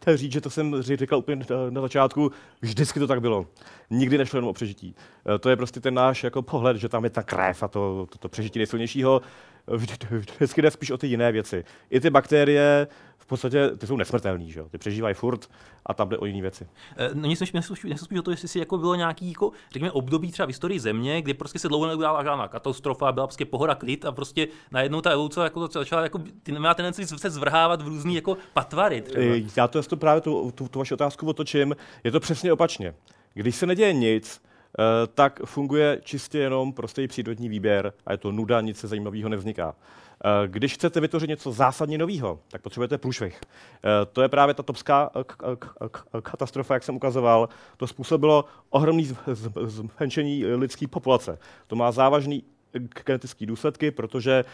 chtěl 0.00 0.16
říct, 0.16 0.32
že 0.32 0.40
to 0.40 0.50
jsem 0.50 0.82
říkal 0.82 1.18
úplně 1.18 1.44
na 1.70 1.80
začátku, 1.80 2.30
vždycky 2.62 2.98
to 2.98 3.06
tak 3.06 3.20
bylo. 3.20 3.46
Nikdy 3.90 4.18
nešlo 4.18 4.36
jenom 4.36 4.50
o 4.50 4.52
přežití. 4.52 4.94
E, 5.34 5.38
to 5.38 5.50
je 5.50 5.56
prostě 5.56 5.80
ten 5.80 5.94
náš 5.94 6.24
jako 6.24 6.42
pohled, 6.42 6.76
že 6.76 6.88
tam 6.88 7.04
je 7.04 7.10
ta 7.10 7.22
krev 7.22 7.62
a 7.62 7.68
to, 7.68 8.06
to, 8.10 8.18
to 8.18 8.28
přežití 8.28 8.58
nejsilnějšího 8.58 9.22
vždycky 10.36 10.62
jde 10.62 10.70
spíš 10.70 10.90
o 10.90 10.98
ty 10.98 11.06
jiné 11.06 11.32
věci. 11.32 11.64
I 11.90 12.00
ty 12.00 12.10
bakterie 12.10 12.86
v 13.18 13.26
podstatě 13.26 13.70
ty 13.78 13.86
jsou 13.86 13.96
nesmrtelné, 13.96 14.44
že? 14.44 14.62
ty 14.70 14.78
přežívají 14.78 15.14
furt 15.14 15.50
a 15.86 15.94
tam 15.94 16.08
jde 16.08 16.18
o 16.18 16.26
jiné 16.26 16.40
věci. 16.40 16.68
No 17.14 17.28
nic 17.28 17.38
spíš, 17.38 17.64
spíš, 17.64 18.00
spíš 18.00 18.18
o 18.18 18.22
to, 18.22 18.30
jestli 18.30 18.48
si 18.48 18.58
jako 18.58 18.78
bylo 18.78 18.94
nějaký, 18.94 19.28
jako, 19.28 19.52
řekněme, 19.72 19.92
období 19.92 20.32
třeba 20.32 20.46
v 20.46 20.48
historii 20.48 20.80
země, 20.80 21.22
kdy 21.22 21.34
prostě 21.34 21.58
se 21.58 21.68
dlouho 21.68 21.86
neudělala 21.86 22.24
žádná 22.24 22.48
katastrofa, 22.48 23.12
byla 23.12 23.26
prostě 23.26 23.44
pohoda 23.44 23.74
klid 23.74 24.04
a 24.04 24.12
prostě 24.12 24.48
najednou 24.70 25.00
ta 25.00 25.10
evoluce 25.10 25.40
jako 25.40 25.68
to 25.68 25.78
začala, 25.78 26.02
jako, 26.02 26.20
ty 26.42 26.52
nemá 26.52 26.74
tendenci 26.74 27.06
se 27.06 27.30
zvrhávat 27.30 27.82
v 27.82 27.88
různý 27.88 28.14
jako 28.14 28.36
patvary. 28.52 29.02
Třeba. 29.02 29.24
Já 29.56 29.68
to, 29.68 29.82
to 29.82 29.96
právě 29.96 30.20
tu, 30.20 30.52
tu, 30.54 30.68
tu 30.68 30.78
vaši 30.78 30.94
otázku 30.94 31.26
otočím. 31.26 31.76
Je 32.04 32.10
to 32.10 32.20
přesně 32.20 32.52
opačně. 32.52 32.94
Když 33.34 33.56
se 33.56 33.66
neděje 33.66 33.92
nic, 33.92 34.40
tak 35.14 35.40
funguje 35.44 36.00
čistě 36.02 36.38
jenom 36.38 36.72
prostý 36.72 37.08
přírodní 37.08 37.48
výběr 37.48 37.92
a 38.06 38.12
je 38.12 38.18
to 38.18 38.32
nuda, 38.32 38.60
nic 38.60 38.78
se 38.78 38.88
zajímavého 38.88 39.28
nevzniká. 39.28 39.74
Eh, 40.24 40.48
když 40.48 40.74
chcete 40.74 41.00
vytvořit 41.00 41.28
něco 41.28 41.52
zásadně 41.52 41.98
nového, 41.98 42.40
tak 42.48 42.62
potřebujete 42.62 42.98
průšvih. 42.98 43.40
Eh, 43.40 44.06
to 44.12 44.22
je 44.22 44.28
právě 44.28 44.54
ta 44.54 44.62
topská 44.62 45.10
katastrofa, 46.22 46.74
jak 46.74 46.82
jsem 46.82 46.96
ukazoval. 46.96 47.48
To 47.76 47.86
způsobilo 47.86 48.44
ohromné 48.70 49.02
zmenšení 49.64 50.46
lidské 50.46 50.88
populace. 50.88 51.38
To 51.66 51.76
má 51.76 51.92
závažný 51.92 52.44
genetické 53.06 53.46
důsledky, 53.46 53.90
protože 53.90 54.44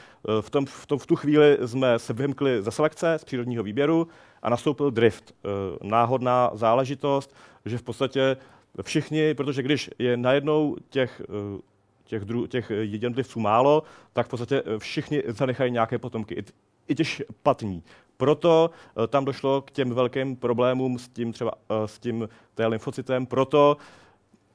v, 0.40 0.51
tom, 0.51 0.66
v, 0.66 0.86
tom, 0.86 0.98
v 0.98 1.06
tu 1.06 1.16
chvíli 1.16 1.59
jsme 1.66 1.98
se 1.98 2.12
vymkli 2.12 2.62
ze 2.62 2.70
selekce, 2.70 3.18
z 3.18 3.24
přírodního 3.24 3.62
výběru 3.62 4.09
a 4.43 4.51
nastoupil 4.51 4.90
drift. 4.90 5.34
Náhodná 5.82 6.51
záležitost, 6.55 7.36
že 7.64 7.78
v 7.78 7.82
podstatě 7.82 8.36
všichni, 8.82 9.35
protože 9.35 9.62
když 9.62 9.90
je 9.98 10.16
najednou 10.16 10.77
těch, 10.89 11.23
eh, 11.24 11.61
těch, 12.05 12.24
dru, 12.24 12.47
těch 12.47 12.73
jednotlivců 12.81 13.40
málo, 13.40 13.82
tak 14.12 14.27
v 14.27 14.31
podstatě 14.31 14.62
všichni 14.78 15.23
zanechají 15.27 15.73
nějaké 15.73 15.98
potomky, 15.98 16.35
i, 16.35 16.44
i 16.89 16.94
těch 16.94 17.09
špatní. 17.09 17.82
Proto 18.16 18.70
eh, 19.05 19.07
tam 19.07 19.24
došlo 19.24 19.62
k 19.62 19.70
těm 19.70 19.90
velkým 19.90 20.36
problémům 20.36 20.98
s 20.98 21.09
tím 21.09 21.32
třeba 21.32 21.53
eh, 21.53 21.89
s 21.89 21.98
tím 21.98 22.28
té 22.55 22.66
lymfocytem, 22.66 23.27
proto, 23.27 23.77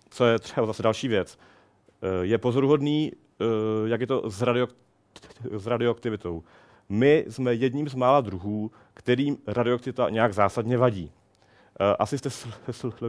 co 0.10 0.26
je 0.26 0.40
třeba 0.40 0.68
zase 0.68 0.84
další 0.84 1.08
věc, 1.08 1.40
je 2.22 2.38
pozoruhodný, 2.38 3.12
jak 3.86 4.02
je 4.02 4.08
to 4.08 4.30
s, 4.30 4.42
radio, 4.42 4.68
s 5.52 5.68
radioaktivitou. 5.68 6.44
My 6.90 7.26
jsme 7.30 7.54
jedním 7.54 7.90
z 7.90 7.96
mála 7.96 8.22
druhů, 8.22 8.72
kterým 8.94 9.38
radioaktivita 9.48 10.10
nějak 10.10 10.34
zásadně 10.34 10.78
vadí. 10.78 11.12
Eh, 11.82 11.96
asi 12.00 12.18
jste 12.18 12.30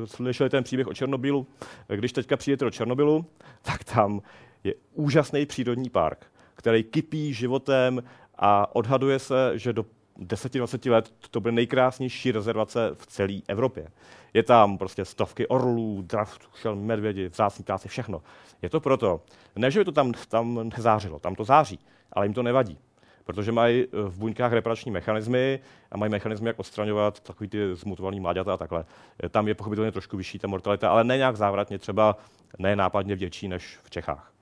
slyšeli 0.05 0.51
ten 0.51 0.65
příběh 0.65 0.87
o 0.87 0.95
Černobylu. 0.95 1.47
Eh, 1.89 1.97
když 1.97 2.13
teďka 2.13 2.37
přijdete 2.37 2.65
do 2.65 2.71
Černobylu, 2.71 3.27
tak 3.63 3.85
tam 3.85 4.23
je 4.65 4.75
úžasný 4.95 5.47
přírodní 5.47 5.91
park, 5.91 6.27
který 6.55 6.85
kypí 6.85 7.35
životem 7.35 8.03
a 8.39 8.77
odhaduje 8.77 9.19
se, 9.19 9.59
že 9.59 9.73
do 9.73 9.87
10-20 10.19 10.91
let 10.91 11.15
to 11.31 11.41
bude 11.41 11.53
nejkrásnější 11.53 12.33
rezervace 12.33 12.91
v 12.95 13.07
celé 13.07 13.41
Evropě. 13.49 13.89
Je 14.35 14.43
tam 14.43 14.79
prostě 14.79 15.05
stovky 15.05 15.47
orlů, 15.47 16.03
drav, 16.03 16.39
medvědi, 16.75 17.29
vzácní 17.29 17.65
ptáci, 17.65 17.89
všechno. 17.89 18.23
Je 18.63 18.71
to 18.71 18.81
proto, 18.81 19.21
ne, 19.57 19.71
že 19.71 19.81
by 19.81 19.85
to 19.85 19.93
tam, 19.93 20.13
tam 20.29 20.71
nezářilo, 20.77 21.19
tam 21.19 21.35
to 21.35 21.45
září, 21.45 21.79
ale 22.13 22.27
jim 22.27 22.35
to 22.35 22.43
nevadí 22.43 22.79
protože 23.25 23.53
mají 23.53 23.85
eh, 23.85 23.87
v 23.93 24.19
buňkách 24.19 24.53
reparační 24.53 24.91
mechanismy 24.91 25.61
a 25.91 25.97
mají 25.97 26.13
mechanismy, 26.13 26.49
jak 26.49 26.59
odstraňovat 26.59 27.21
takový 27.21 27.49
ty 27.49 27.75
zmutovaný 27.75 28.21
mláďata 28.21 28.55
a 28.55 28.57
takhle. 28.57 28.85
Eh, 29.23 29.29
tam 29.29 29.49
je 29.49 29.55
pochopitelně 29.55 29.93
trošku 29.93 30.17
vyšší 30.17 30.39
ta 30.39 30.49
mortalita, 30.49 30.91
ale 30.91 31.05
ne 31.05 31.17
nějak 31.17 31.37
závratně, 31.37 31.79
třeba 31.79 32.17
ne 32.59 32.77
nápadně 32.77 33.17
větší 33.17 33.49
než 33.49 33.79
v 33.83 33.91
Čechách. 33.91 34.33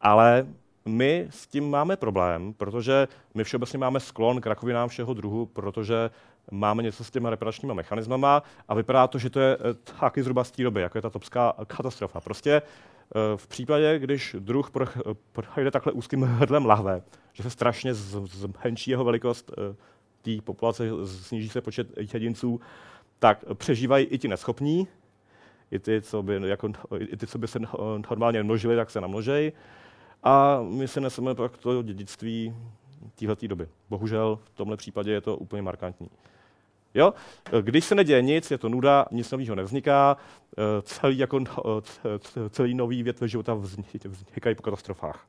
Ale 0.00 0.46
my 0.86 1.26
s 1.30 1.46
tím 1.46 1.70
máme 1.70 1.96
problém, 1.96 2.54
protože 2.54 3.08
my 3.34 3.44
všeobecně 3.44 3.78
máme 3.78 4.00
sklon 4.00 4.40
k 4.40 4.46
rakovinám 4.46 4.88
všeho 4.88 5.14
druhu, 5.14 5.46
protože 5.46 6.10
máme 6.50 6.82
něco 6.82 7.04
s 7.04 7.10
těmi 7.10 7.30
reparačními 7.30 7.74
mechanismama 7.74 8.42
a 8.68 8.74
vypadá 8.74 9.06
to, 9.06 9.18
že 9.18 9.30
to 9.30 9.40
je 9.40 9.56
eh, 9.56 9.74
taky 10.00 10.22
zhruba 10.22 10.44
z 10.44 10.50
té 10.50 10.62
doby, 10.62 10.80
jako 10.80 10.98
je 10.98 11.02
ta 11.02 11.10
topská 11.10 11.54
katastrofa. 11.66 12.20
Prostě 12.20 12.62
v 13.36 13.46
případě, 13.46 13.98
když 13.98 14.36
druh 14.38 14.70
projde 15.32 15.70
takhle 15.70 15.92
úzkým 15.92 16.22
hrdlem 16.22 16.66
lahve, 16.66 17.02
že 17.32 17.42
se 17.42 17.50
strašně 17.50 17.94
zmenší 17.94 18.90
jeho 18.90 19.04
velikost 19.04 19.52
eh, 19.52 19.76
té 20.22 20.42
populace, 20.42 20.88
sníží 21.04 21.48
se 21.48 21.60
počet 21.60 21.88
jedinců, 22.14 22.60
tak 23.18 23.44
přežívají 23.54 24.06
i 24.06 24.18
ti 24.18 24.28
neschopní, 24.28 24.88
i 25.70 25.78
ty, 25.78 26.02
co 26.02 26.22
by, 26.22 26.40
jako, 26.44 26.72
i 26.98 27.16
ty, 27.16 27.26
co 27.26 27.38
by 27.38 27.48
se 27.48 27.58
normálně 28.10 28.42
množili, 28.42 28.76
tak 28.76 28.90
se 28.90 29.00
namnožejí. 29.00 29.52
A 30.22 30.62
my 30.62 30.88
se 30.88 31.00
neseme 31.00 31.34
pak 31.34 31.56
to 31.56 31.82
dědictví 31.82 32.54
téhleté 33.14 33.48
doby. 33.48 33.68
Bohužel 33.88 34.38
v 34.44 34.50
tomhle 34.50 34.76
případě 34.76 35.12
je 35.12 35.20
to 35.20 35.36
úplně 35.36 35.62
markantní. 35.62 36.10
Jo? 36.96 37.14
Když 37.60 37.84
se 37.84 37.94
neděje 37.94 38.22
nic, 38.22 38.50
je 38.50 38.58
to 38.58 38.68
nuda, 38.68 39.06
nic 39.10 39.30
nového 39.30 39.54
nevzniká, 39.54 40.16
eh, 40.58 40.82
celý, 40.82 41.18
jako, 41.18 41.40
celý 42.50 42.74
nový 42.74 43.02
větve 43.02 43.28
života 43.28 43.54
vznikají 43.54 44.54
po 44.56 44.62
katastrofách. 44.62 45.26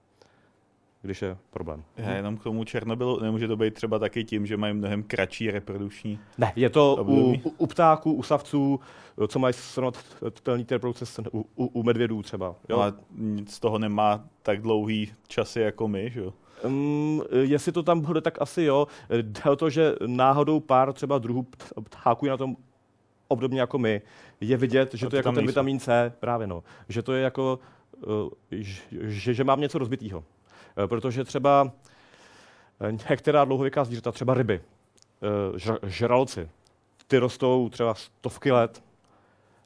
Když 1.07 1.21
je 1.21 1.38
problém. 1.49 1.84
Já 1.97 2.11
jenom 2.11 2.38
k 2.38 2.43
tomu 2.43 2.63
Černobylu, 2.63 3.19
nemůže 3.19 3.47
to 3.47 3.57
být 3.57 3.73
třeba 3.73 3.99
taky 3.99 4.23
tím, 4.23 4.45
že 4.45 4.57
mají 4.57 4.73
mnohem 4.73 5.03
kratší 5.03 5.51
reprodukční 5.51 6.19
Ne, 6.38 6.53
je 6.55 6.69
to 6.69 6.95
u, 6.95 7.01
Období? 7.01 7.41
u, 7.43 7.53
u 7.57 7.67
ptáků, 7.67 8.13
u 8.13 8.23
savců, 8.23 8.79
co 9.27 9.39
mají 9.39 9.53
srovnatelný 9.53 10.65
ty 10.65 10.75
reprodukce 10.75 11.05
u, 11.34 11.45
u, 11.55 11.65
u 11.65 11.84
medvědů 11.84 12.21
třeba. 12.21 12.55
Jo? 12.69 12.79
ale 12.79 12.93
nic 13.17 13.53
z 13.53 13.59
toho 13.59 13.79
nemá 13.79 14.23
tak 14.43 14.61
dlouhý 14.61 15.11
časy 15.27 15.59
jako 15.59 15.88
my, 15.88 16.09
že 16.09 16.19
jo? 16.19 16.34
Um, 16.63 17.21
jestli 17.41 17.71
to 17.71 17.84
tam 17.84 18.01
bude, 18.01 18.21
tak 18.21 18.41
asi 18.41 18.63
jo. 18.63 18.88
Jde 19.21 19.43
o 19.51 19.55
to, 19.55 19.69
že 19.69 19.95
náhodou 20.05 20.59
pár 20.59 20.93
třeba 20.93 21.17
druhů 21.17 21.41
pt- 21.43 21.84
ptáků 21.84 22.25
je 22.25 22.29
na 22.29 22.38
tom 22.38 22.55
obdobně 23.27 23.59
jako 23.59 23.77
my. 23.77 24.01
Je 24.41 24.57
vidět, 24.57 24.93
že 24.93 25.05
to 25.05 25.09
to 25.09 25.15
je 25.15 25.17
jako 25.19 25.31
ten 25.31 25.47
vitamin 25.47 25.79
C, 25.79 26.13
právě 26.19 26.47
no. 26.47 26.63
Že 26.89 27.01
to 27.01 27.13
je 27.13 27.23
jako, 27.23 27.59
uh, 28.07 28.29
že, 28.91 29.34
že 29.34 29.43
mám 29.43 29.61
něco 29.61 29.77
rozbitýho. 29.77 30.23
Eh, 30.83 30.87
Protože 30.87 31.23
třeba 31.23 31.71
eh, 32.81 32.91
některá 33.09 33.45
dlouhověká 33.45 33.83
zvířata, 33.83 34.11
třeba 34.11 34.33
ryby, 34.33 34.61
eh, 35.21 35.57
žra- 35.57 35.79
žraloci, 35.83 36.49
ty 37.07 37.17
rostou 37.17 37.69
třeba 37.69 37.93
stovky 37.95 38.51
let, 38.51 38.83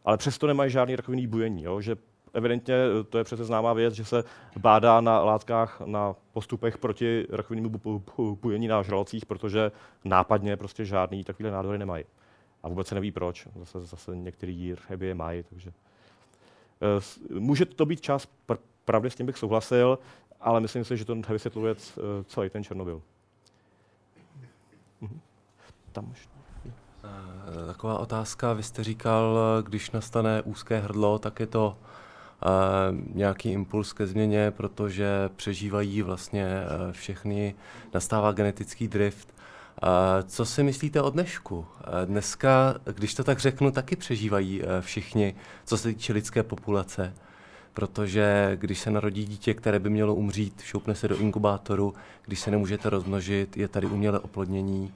ale 0.05 0.17
přesto 0.17 0.47
nemají 0.47 0.71
žádný 0.71 0.95
rakovinný 0.95 1.27
bujení. 1.27 1.63
Jo? 1.63 1.81
Že 1.81 1.95
evidentně 2.33 2.75
to 3.09 3.17
je 3.17 3.23
přece 3.23 3.43
známá 3.45 3.73
věc, 3.73 3.93
že 3.93 4.05
se 4.05 4.23
bádá 4.57 5.01
na 5.01 5.19
látkách, 5.23 5.81
na 5.85 6.15
postupech 6.33 6.77
proti 6.77 7.27
rakovinnému 7.29 7.69
bu- 7.69 8.01
bu- 8.17 8.37
bujení 8.41 8.67
na 8.67 8.83
žralocích, 8.83 9.25
protože 9.25 9.71
nápadně 10.05 10.57
prostě 10.57 10.85
žádný 10.85 11.23
takovýhle 11.23 11.51
nádory 11.51 11.77
nemají. 11.77 12.03
A 12.63 12.69
vůbec 12.69 12.87
se 12.87 12.95
neví 12.95 13.11
proč. 13.11 13.47
Zase, 13.59 13.81
zase 13.81 14.15
některý 14.15 14.75
ryby 14.89 15.05
je 15.07 15.15
mají, 15.15 15.43
takže... 15.43 15.71
Může 17.39 17.65
to 17.65 17.85
být 17.85 18.01
čas 18.01 18.27
pr- 18.47 18.57
pravdy, 18.85 19.09
s 19.09 19.15
tím 19.15 19.25
bych 19.25 19.37
souhlasil, 19.37 19.99
ale 20.41 20.59
myslím 20.59 20.85
si, 20.85 20.97
že 20.97 21.05
to 21.05 21.15
nevysvětluje 21.15 21.75
c- 21.75 22.01
eh, 22.01 22.23
celý 22.23 22.49
ten 22.49 22.63
Černobyl. 22.63 23.01
Mhm. 25.01 25.19
Tam 25.91 26.11
už. 26.11 26.29
Eh, 26.65 27.67
Taková 27.67 27.97
otázka, 27.99 28.53
vy 28.53 28.63
jste 28.63 28.83
říkal, 28.83 29.37
eh, 29.59 29.63
když 29.63 29.91
nastane 29.91 30.41
úzké 30.41 30.79
hrdlo, 30.79 31.19
tak 31.19 31.39
je 31.39 31.47
to 31.47 31.77
eh, 32.43 32.47
nějaký 33.13 33.51
impuls 33.51 33.93
ke 33.93 34.07
změně, 34.07 34.51
protože 34.51 35.29
přežívají 35.35 36.01
vlastně 36.01 36.45
eh, 36.45 36.91
všechny, 36.91 37.55
nastává 37.93 38.31
genetický 38.31 38.87
drift. 38.87 39.33
Eh, 39.83 40.23
Co 40.23 40.45
si 40.45 40.63
myslíte 40.63 41.01
o 41.01 41.09
dnešku? 41.09 41.65
Dneska, 42.05 42.75
když 42.95 43.13
to 43.13 43.23
tak 43.23 43.39
řeknu, 43.39 43.71
taky 43.71 43.95
přežívají 43.95 44.61
všichni, 44.81 45.35
co 45.65 45.77
se 45.77 45.87
týče 45.87 46.13
lidské 46.13 46.43
populace. 46.43 47.13
Protože 47.73 48.57
když 48.59 48.79
se 48.79 48.91
narodí 48.91 49.25
dítě, 49.25 49.53
které 49.53 49.79
by 49.79 49.89
mělo 49.89 50.15
umřít, 50.15 50.61
šoupne 50.61 50.95
se 50.95 51.07
do 51.07 51.17
inkubátoru, 51.17 51.93
když 52.25 52.39
se 52.39 52.51
nemůžete 52.51 52.89
rozmnožit, 52.89 53.57
je 53.57 53.67
tady 53.67 53.87
umělé 53.87 54.19
oplodnění, 54.19 54.93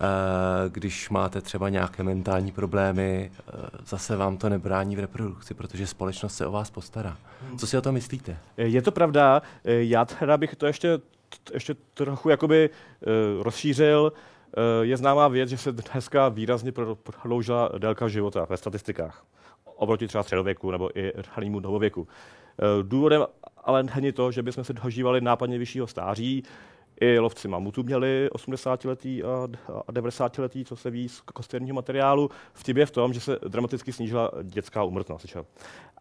Eh, 0.00 0.68
když 0.70 1.10
máte 1.10 1.40
třeba 1.40 1.68
nějaké 1.68 2.02
mentální 2.02 2.52
problémy, 2.52 3.30
eh, 3.38 3.52
zase 3.86 4.16
vám 4.16 4.36
to 4.36 4.48
nebrání 4.48 4.96
v 4.96 4.98
reprodukci, 4.98 5.54
protože 5.54 5.86
společnost 5.86 6.34
se 6.36 6.46
o 6.46 6.50
vás 6.52 6.70
postará. 6.70 7.16
Co 7.58 7.66
si 7.66 7.78
o 7.78 7.80
to 7.80 7.92
myslíte? 7.92 8.36
Je 8.56 8.82
to 8.82 8.92
pravda, 8.92 9.42
eh, 9.64 9.72
já 9.84 10.04
teda 10.04 10.36
bych 10.36 10.56
to 10.56 10.66
ještě, 10.66 10.98
ještě 11.52 11.74
trochu 11.94 12.28
jakoby 12.28 12.70
eh, 12.70 13.06
rozšířil. 13.42 14.12
Eh, 14.56 14.84
Je 14.86 14.96
známá 14.96 15.28
věc, 15.28 15.48
že 15.50 15.58
se 15.58 15.72
dneska 15.72 16.28
výrazně 16.28 16.72
pro- 16.72 16.94
prodloužila 16.94 17.70
délka 17.78 18.08
života 18.08 18.46
ve 18.50 18.56
statistikách. 18.56 19.24
Oproti 19.76 20.08
třeba 20.08 20.22
středověku 20.22 20.70
nebo 20.70 20.98
i 20.98 21.12
ranému 21.36 21.60
novověku. 21.60 22.08
Eh, 22.58 22.82
Důvodem 22.82 23.26
ale 23.64 23.82
není 23.82 24.12
to, 24.12 24.32
že 24.32 24.42
bychom 24.42 24.64
se 24.64 24.72
dožívali 24.72 25.20
nápadně 25.20 25.58
vyššího 25.58 25.86
stáří. 25.86 26.42
I 27.00 27.18
lovci 27.18 27.48
mamutů 27.48 27.82
měli 27.82 28.28
80-letý 28.32 29.22
a 29.22 29.46
d- 29.46 29.58
a 29.86 29.92
90-letý, 29.92 30.64
co 30.64 30.76
se 30.76 30.90
ví 30.90 31.08
z 31.08 31.20
kosterního 31.20 31.74
materiálu. 31.74 32.30
Vtip 32.52 32.76
je 32.76 32.86
v 32.86 32.90
tom, 32.90 33.12
že 33.12 33.20
se 33.20 33.38
dramaticky 33.48 33.92
snížila 33.92 34.30
dětská 34.42 34.82
úmrtnost. 34.84 35.36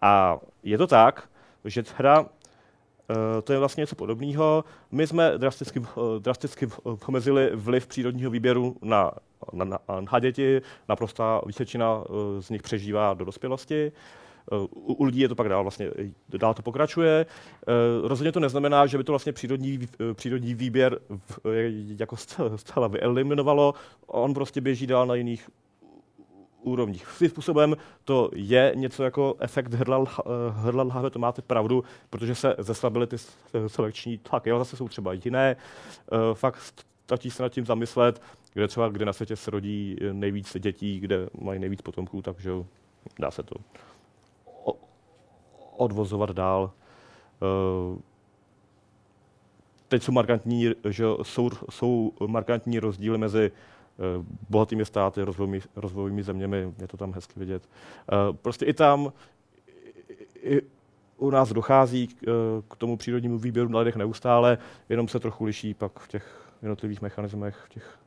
A 0.02 0.38
je 0.64 0.78
to 0.78 0.88
tak, 0.88 1.30
že 1.66 1.84
teda 1.84 2.26
to 3.44 3.54
je 3.54 3.60
vlastně 3.60 3.82
něco 3.82 3.96
podobného. 3.96 4.64
My 4.92 5.08
jsme 5.08 5.38
drasticky, 5.38 5.82
eh, 5.82 6.20
drasticky 6.20 6.68
omezili 7.08 7.52
vliv 7.56 7.88
přírodního 7.88 8.32
výběru 8.32 8.76
na, 8.82 9.12
na, 9.54 9.66
na, 9.66 9.80
na 10.12 10.20
děti. 10.20 10.62
Naprostá 10.90 11.42
většina 11.46 12.04
eh, 12.06 12.42
z 12.42 12.50
nich 12.50 12.62
přežívá 12.62 13.14
do 13.14 13.26
dospělosti. 13.26 13.92
Eh, 14.52 14.56
U, 14.56 14.94
u 14.94 15.04
lidí 15.04 15.20
je 15.20 15.30
to 15.30 15.36
pak 15.36 15.50
dál, 15.50 15.64
vlastně, 15.64 15.90
eh, 16.34 16.38
dál 16.38 16.54
to 16.54 16.62
pokračuje. 16.62 17.26
Eh, 17.68 18.08
Rozhodně 18.08 18.32
to 18.32 18.40
neznamená, 18.40 18.86
že 18.86 18.98
by 18.98 19.04
to 19.04 19.12
vlastně 19.12 19.34
přírodní, 19.34 19.80
eh, 20.12 20.14
přírodní 20.14 20.54
výběr 20.54 21.00
eh, 21.12 21.50
jako 22.00 22.18
zcela 22.56 22.88
vyeliminovalo. 22.88 23.74
On 24.08 24.34
prostě 24.34 24.62
běží 24.62 24.88
dál 24.88 25.08
na 25.08 25.16
jiných 25.16 25.50
úrovních. 26.64 27.08
Svým 27.08 27.30
způsobem 27.30 27.78
to 28.06 28.30
je 28.36 28.72
něco 28.76 29.04
jako 29.04 29.36
efekt 29.40 29.74
hrdla, 29.74 30.04
eh, 30.20 30.22
hrdla 30.52 30.84
lahve, 30.84 31.10
to 31.10 31.20
máte 31.20 31.42
pravdu, 31.42 31.84
protože 32.10 32.36
se 32.36 32.56
zeslabily 32.60 33.08
ty 33.08 33.18
s- 33.18 33.38
selekční 33.68 34.18
tlaky, 34.18 34.52
ale 34.52 34.60
zase 34.60 34.78
jsou 34.78 34.88
třeba 34.88 35.14
jiné. 35.14 35.56
Eh, 36.12 36.18
Fakt 36.34 36.60
stačí 37.06 37.32
se 37.32 37.44
nad 37.44 37.50
tím 37.50 37.66
zamyslet, 37.66 38.22
kde 38.54 38.68
třeba, 38.68 38.90
kde 38.90 39.06
na 39.06 39.14
světě 39.14 39.36
se 39.36 39.52
rodí 39.52 39.96
eh, 40.02 40.14
nejvíc 40.14 40.58
dětí, 40.60 41.00
kde 41.00 41.30
mají 41.42 41.60
nejvíc 41.60 41.82
potomků, 41.82 42.22
takže 42.22 42.50
jo, 42.50 42.66
dá 43.20 43.32
se 43.32 43.44
to 43.44 43.56
odvozovat 45.78 46.30
dál. 46.32 46.72
Eh, 47.42 48.00
Teď 49.88 50.04
jsou 50.04 50.12
markantní, 50.12 50.70
že 50.90 51.04
jo, 51.04 51.18
jsou, 51.24 51.50
jsou 51.70 52.12
markantní 52.28 52.80
rozdíly 52.80 53.18
mezi 53.18 53.52
eh, 53.52 53.73
bohatými 54.50 54.86
státy, 54.86 55.22
rozvojovými, 55.24 55.62
rozvojovými 55.76 56.24
zeměmi, 56.24 56.74
je 56.82 56.88
to 56.88 56.98
tam 56.98 57.14
hezky 57.14 57.40
vidět. 57.40 57.70
Eh, 58.12 58.34
Prostě 58.42 58.66
i 58.66 58.74
tam 58.74 59.14
i, 60.44 60.62
u 61.18 61.30
nás 61.30 61.54
dochází 61.54 62.08
k, 62.08 62.24
eh, 62.24 62.76
tomu 62.78 62.98
přírodnímu 62.98 63.38
výběru 63.38 63.70
na 63.70 63.80
lidech 63.80 63.96
neustále, 63.96 64.58
jenom 64.90 65.08
se 65.08 65.20
trochu 65.20 65.46
liší 65.46 65.74
pak 65.74 66.00
v 66.00 66.08
těch 66.08 66.50
jednotlivých 66.62 67.02
mechanismech, 67.02 67.56
v 67.66 67.70
těch 67.70 68.00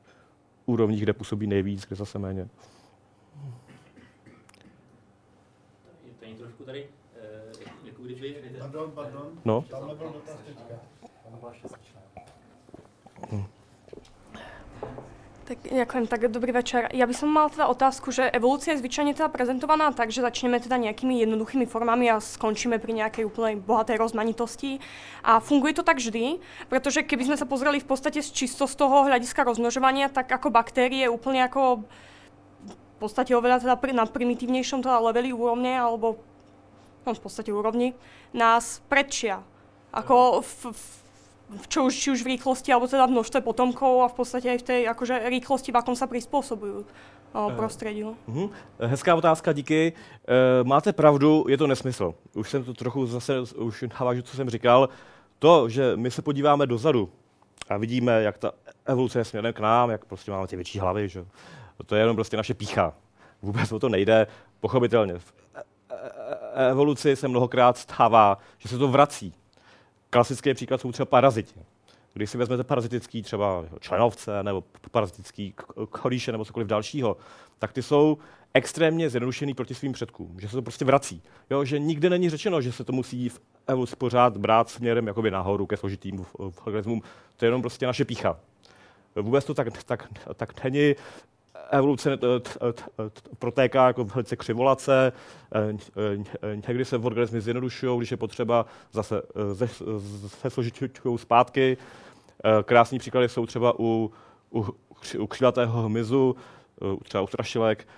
úrovních, 0.67 1.03
kde 1.03 1.13
působí 1.13 1.47
nejvíc, 1.47 1.87
kde 1.87 1.97
zase 1.97 2.19
méně. 2.19 2.49
Tady 6.21 6.35
trošku 6.35 6.65
tady, 6.65 6.87
eh, 7.17 7.43
jako 7.85 8.03
když 8.03 8.21
vy 8.21 8.29
jedete. 8.29 8.59
Pardon, 8.59 8.91
pardon, 8.91 9.29
No, 9.45 9.63
tamhle 9.71 9.95
byl 9.95 10.11
dotaz 10.13 10.37
teďka. 10.47 10.75
Tak 15.47 15.63
ďakujem, 15.63 16.11
tak 16.11 16.27
dobrý 16.27 16.51
večer. 16.51 16.91
Ja 16.91 17.07
by 17.07 17.15
som 17.15 17.31
mal 17.31 17.47
teda 17.47 17.71
otázku, 17.71 18.11
že 18.11 18.27
evolúcia 18.35 18.75
je 18.75 18.83
zvyčajne 18.83 19.15
teda 19.15 19.31
prezentovaná 19.31 19.95
tak, 19.95 20.11
že 20.11 20.19
začneme 20.19 20.59
teda 20.59 20.75
nejakými 20.75 21.23
jednoduchými 21.23 21.71
formami 21.71 22.11
a 22.11 22.19
skončíme 22.19 22.83
pri 22.83 22.99
nejakej 22.99 23.31
úplnej 23.31 23.63
bohatej 23.63 23.95
rozmanitosti. 23.95 24.83
A 25.23 25.39
funguje 25.39 25.79
to 25.79 25.87
tak 25.87 26.03
vždy, 26.03 26.43
pretože 26.67 27.07
keby 27.07 27.31
sme 27.31 27.37
sa 27.39 27.47
pozreli 27.47 27.79
v 27.79 27.87
podstate 27.87 28.27
z 28.27 28.35
čisto 28.35 28.67
z 28.67 28.75
toho 28.75 29.07
hľadiska 29.07 29.47
rozmnožovania, 29.47 30.11
tak 30.11 30.27
ako 30.35 30.51
baktérie 30.51 31.07
úplne 31.07 31.47
ako 31.47 31.87
v 32.67 32.97
podstate 32.99 33.31
oveľa 33.31 33.63
teda 33.63 33.79
pri, 33.79 33.95
na 33.95 34.03
primitívnejšom 34.03 34.83
teda 34.83 34.99
leveli 34.99 35.31
úrovne, 35.31 35.79
alebo 35.79 36.19
no 37.07 37.15
v 37.15 37.23
podstate 37.23 37.55
úrovni, 37.55 37.95
nás 38.35 38.83
predčia. 38.91 39.47
Ako 39.95 40.43
v, 40.43 40.75
v 40.75 41.06
čo 41.69 41.87
už, 41.87 41.95
či 41.95 42.11
už 42.11 42.21
v 42.27 42.35
rýchlosti, 42.37 42.73
alebo 42.75 42.91
teda 42.91 43.07
množstve 43.07 43.41
potomkov 43.41 44.03
a 44.03 44.11
v 44.11 44.15
podstate 44.19 44.51
aj 44.51 44.59
v 44.59 44.67
tej 44.67 44.81
akože, 44.91 45.31
rýchlosti, 45.31 45.71
v 45.73 45.79
akom 45.79 45.95
sa 45.95 46.11
prispôsobujú 46.11 46.83
o, 46.83 47.41
prostrediu. 47.55 48.17
Mhm. 48.27 48.51
Hezká 48.81 49.15
otázka, 49.15 49.53
díky. 49.53 49.93
E, 49.93 50.65
máte 50.65 50.93
pravdu, 50.93 51.47
je 51.49 51.59
to 51.59 51.67
nesmysl. 51.67 52.15
Už 52.35 52.51
jsem 52.51 52.65
to 52.65 52.75
trochu 52.75 53.07
zase, 53.07 53.41
už 53.57 53.85
navážu, 54.01 54.23
co 54.23 54.37
jsem 54.37 54.51
říkal. 54.51 54.89
To, 55.39 55.69
že 55.69 55.97
my 55.97 56.11
se 56.11 56.23
podíváme 56.23 56.67
dozadu 56.67 57.11
a 57.69 57.77
vidíme, 57.77 58.23
jak 58.23 58.39
ta 58.39 58.53
evoluce 58.87 59.19
je 59.19 59.25
směrem 59.25 59.53
k 59.53 59.61
nám, 59.61 59.91
jak 59.91 60.05
prostě 60.05 60.31
máme 60.31 60.47
ty 60.47 60.57
větší 60.57 60.79
hlavy, 60.79 61.09
že? 61.09 61.25
to 61.87 61.95
je 61.95 62.03
jenom 62.03 62.17
prostě 62.17 62.37
naše 62.37 62.55
pícha. 62.55 62.93
Vůbec 63.43 63.73
o 63.73 63.79
to 63.79 63.89
nejde, 63.89 64.27
pochopitelně. 64.61 65.19
V 65.19 65.35
e- 65.55 65.63
e- 66.55 66.71
evoluci 66.71 67.17
se 67.17 67.29
mnohokrát 67.29 67.79
stává, 67.79 68.39
že 68.59 68.69
se 68.69 68.79
to 68.79 68.89
vrací. 68.89 69.35
Klasický 70.11 70.55
příklad 70.55 70.81
jsou 70.81 70.93
třeba 70.93 71.07
paraziti. 71.07 71.61
Když 72.15 72.31
si 72.31 72.39
vezmete 72.39 72.65
parazitický 72.65 73.23
třeba 73.23 73.65
členovce 73.81 74.43
nebo 74.43 74.65
parazitický 74.91 75.53
k- 75.53 75.65
korýše 75.91 76.33
nebo 76.33 76.45
cokoliv 76.45 76.69
dalšího, 76.69 77.17
tak 77.59 77.73
ty 77.73 77.83
jsou 77.83 78.19
extrémně 78.55 79.11
zjednodušený 79.11 79.55
proti 79.55 79.75
svým 79.75 79.93
předkům, 79.93 80.41
že 80.41 80.49
se 80.49 80.57
to 80.57 80.63
prostě 80.63 80.85
vrací. 80.85 81.23
Jo, 81.51 81.65
že 81.65 81.79
nikde 81.79 82.11
není 82.11 82.31
řečeno, 82.31 82.61
že 82.61 82.73
se 82.73 82.85
to 82.85 82.93
musí 82.93 83.29
v 83.29 83.41
evoluci 83.67 83.97
pořád 83.97 84.37
brát 84.37 84.71
směrem 84.71 85.07
jakoby 85.07 85.31
nahoru 85.31 85.67
ke 85.67 85.77
složitým 85.77 86.27
organismům. 86.65 87.03
To 87.37 87.45
je 87.45 87.47
jenom 87.47 87.61
prostě 87.61 87.87
naše 87.87 88.05
pícha. 88.05 88.39
Vůbec 89.17 89.45
to 89.45 89.55
tak, 89.55 89.83
tak, 89.85 90.09
tak 90.35 90.65
není. 90.65 90.95
Evoluce 91.71 92.19
protéká 93.39 93.87
jako 93.87 94.05
velice 94.05 94.37
křivolace, 94.37 95.13
někdy 96.69 96.85
se 96.85 96.99
organismy 96.99 97.41
zjednodušují, 97.41 97.99
když 97.99 98.11
je 98.11 98.17
potřeba, 98.17 98.67
zase 98.93 99.23
se 100.27 100.51
složitují 100.51 101.19
zpátky. 101.19 101.77
Krásný 102.63 102.99
příklady 102.99 103.29
jsou 103.29 103.47
třeba 103.47 103.75
u, 103.79 104.11
u, 104.55 104.67
u 105.19 105.27
křílatého 105.27 105.83
hmyzu, 105.83 106.37
třeba 107.03 107.23
u 107.23 107.27
strašilek, 107.27 107.89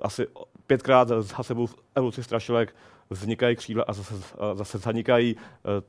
asi 0.00 0.26
pětkrát 0.66 1.08
za 1.08 1.42
sebou 1.42 1.66
v 1.66 1.76
evoluci 1.94 2.22
strašilek 2.22 2.74
vznikají 3.10 3.56
křídla 3.56 3.84
a 3.88 3.92
zase, 3.92 4.14
a 4.38 4.54
zase 4.54 4.78
zanikají. 4.78 5.36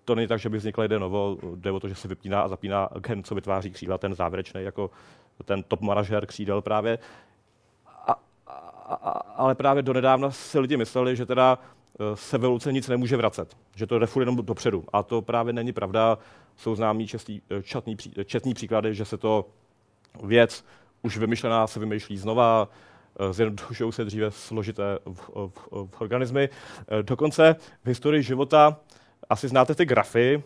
To 0.06 0.16
není 0.16 0.28
tak, 0.28 0.40
že 0.40 0.50
by 0.50 0.58
vznikla 0.58 0.84
jeden 0.84 1.02
novo, 1.02 1.38
jde 1.56 1.72
o 1.72 1.80
to, 1.80 1.90
že 1.90 1.96
se 1.96 2.08
vypíná 2.08 2.42
a 2.42 2.48
zapíná 2.48 2.90
gen, 3.00 3.24
co 3.24 3.36
vytváří 3.36 3.72
křídla, 3.72 3.98
ten 3.98 4.16
závěrečný, 4.16 4.64
jako 4.64 4.90
ten 5.46 5.64
top 5.64 5.82
manažer 5.82 6.26
křídel 6.26 6.62
právě. 6.62 7.00
A, 8.08 8.16
a, 8.48 8.54
a, 8.94 9.12
ale 9.36 9.56
právě 9.56 9.84
donedávna 9.84 10.32
si 10.32 10.60
lidi 10.60 10.78
mysleli, 10.78 11.16
že 11.16 11.26
teda 11.26 11.60
se 12.14 12.38
v 12.38 12.44
evoluce 12.44 12.74
nic 12.74 12.88
nemůže 12.88 13.18
vracet, 13.18 13.58
že 13.76 13.88
to 13.88 14.00
jde 14.00 14.06
furt 14.06 14.22
jenom 14.22 14.36
dopředu. 14.36 14.84
A 14.94 15.04
to 15.04 15.22
právě 15.22 15.54
není 15.54 15.74
pravda. 15.74 16.18
Jsou 16.56 16.76
známí 16.76 17.08
četní, 17.08 17.42
četní, 17.64 17.98
četní 18.26 18.54
příklady, 18.54 18.96
že 18.96 19.06
se 19.06 19.18
to 19.18 19.46
věc 20.24 20.66
už 21.02 21.18
vymyšlená 21.18 21.68
se 21.68 21.80
vymýšlí 21.80 22.18
znova, 22.18 22.68
zjednodušují 23.32 23.92
se 23.92 24.06
dříve 24.06 24.32
složité 24.32 25.00
v, 25.06 25.30
v, 25.36 25.88
v 25.88 26.02
organismy. 26.02 26.50
Dokonce 27.02 27.56
v 27.84 27.88
historii 27.88 28.24
života 28.24 28.78
asi 29.30 29.48
znáte 29.48 29.76
ty 29.76 29.86
grafy, 29.86 30.44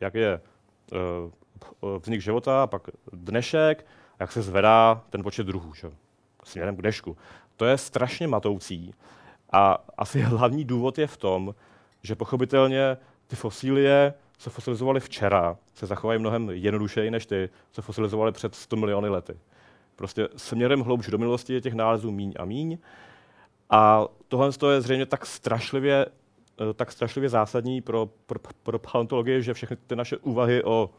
jak 0.00 0.14
je 0.14 0.40
vznik 1.98 2.20
života, 2.20 2.66
pak 2.66 2.82
dnešek, 3.12 3.86
jak 4.22 4.32
se 4.32 4.42
zvedá 4.42 5.02
ten 5.10 5.22
počet 5.22 5.46
druhů, 5.46 5.74
že? 5.74 5.90
směrem 6.44 6.76
k 6.76 6.82
dešku. 6.82 7.16
To 7.56 7.64
je 7.64 7.78
strašně 7.78 8.28
matoucí 8.28 8.94
a 9.52 9.84
asi 9.98 10.20
hlavní 10.20 10.64
důvod 10.64 10.98
je 10.98 11.06
v 11.06 11.16
tom, 11.16 11.54
že 12.02 12.14
pochopitelně 12.14 12.96
ty 13.26 13.36
fosílie, 13.36 14.14
co 14.38 14.50
fosilizovaly 14.50 15.00
včera, 15.00 15.56
se 15.74 15.86
zachovají 15.86 16.20
mnohem 16.20 16.50
jednodušeji 16.50 17.10
než 17.10 17.26
ty, 17.26 17.48
co 17.72 17.82
fosilizovaly 17.82 18.32
před 18.32 18.54
100 18.54 18.76
miliony 18.76 19.08
lety. 19.08 19.38
Prostě 19.96 20.28
směrem 20.36 20.80
hloubš 20.80 21.06
do 21.06 21.18
minulosti 21.18 21.52
je 21.54 21.60
těch 21.60 21.74
nálezů 21.74 22.10
míň 22.10 22.34
a 22.38 22.44
míň. 22.44 22.78
A 23.70 24.06
tohle 24.28 24.50
je 24.72 24.80
zřejmě 24.80 25.06
tak 25.06 25.26
strašlivě, 25.26 26.06
eh, 26.06 26.74
tak 26.74 26.92
strašlivě 26.92 27.28
zásadní 27.28 27.80
pro, 27.80 28.08
pro, 28.26 28.38
pro 28.62 28.78
paleontologii, 28.78 29.42
že 29.42 29.54
všechny 29.54 29.76
ty 29.76 29.96
naše 29.96 30.16
úvahy 30.16 30.64
o 30.64 30.90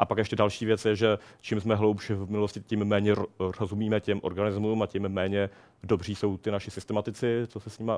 a 0.00 0.04
pak 0.04 0.18
ještě 0.18 0.36
další 0.36 0.66
věc 0.66 0.84
je, 0.84 0.96
že 0.96 1.18
čím 1.40 1.60
jsme 1.60 1.74
hloubši 1.74 2.14
v 2.14 2.30
minulosti, 2.30 2.60
tím 2.60 2.84
méně 2.84 3.14
rozumíme 3.58 4.00
těm 4.00 4.20
organismům 4.22 4.82
a 4.82 4.86
tím 4.86 5.08
méně 5.08 5.50
dobří 5.82 6.14
jsou 6.14 6.36
ty 6.36 6.50
naši 6.50 6.70
systematici, 6.70 7.42
co 7.46 7.60
se 7.60 7.70
s 7.70 7.78
nimi 7.78 7.92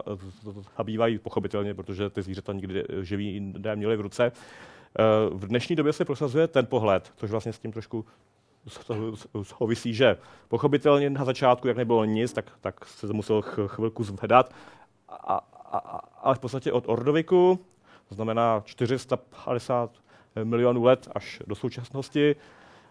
zabývají, 0.78 1.18
pochopitelně, 1.18 1.74
protože 1.74 2.10
ty 2.10 2.22
zvířata 2.22 2.52
nikdy 2.52 2.84
živí 3.00 3.54
neměli 3.58 3.96
v 3.96 4.00
ruce. 4.00 4.24
Eh, 4.26 5.02
v 5.30 5.46
dnešní 5.46 5.76
době 5.76 5.92
se 5.92 6.04
prosazuje 6.04 6.48
ten 6.48 6.66
pohled, 6.66 7.12
což 7.16 7.30
vlastně 7.30 7.52
s 7.52 7.58
tím 7.58 7.72
trošku 7.72 8.04
souvisí, 9.42 9.94
že 9.94 10.16
pochopitelně 10.48 11.10
na 11.10 11.24
začátku, 11.24 11.68
jak 11.68 11.76
nebylo 11.76 12.04
nic, 12.04 12.32
tak, 12.32 12.52
tak 12.60 12.84
se 12.84 13.06
to 13.06 13.12
musel 13.12 13.42
chvilku 13.66 14.04
zvedat, 14.04 14.54
a, 15.08 15.14
a, 15.70 15.78
a, 15.78 15.98
ale 16.22 16.34
v 16.34 16.38
podstatě 16.38 16.72
od 16.72 16.84
Ordoviku, 16.86 17.58
to 18.08 18.14
znamená 18.14 18.62
450 18.64 20.02
milionů 20.44 20.84
let 20.84 21.08
až 21.14 21.42
do 21.46 21.54
současnosti, 21.54 22.36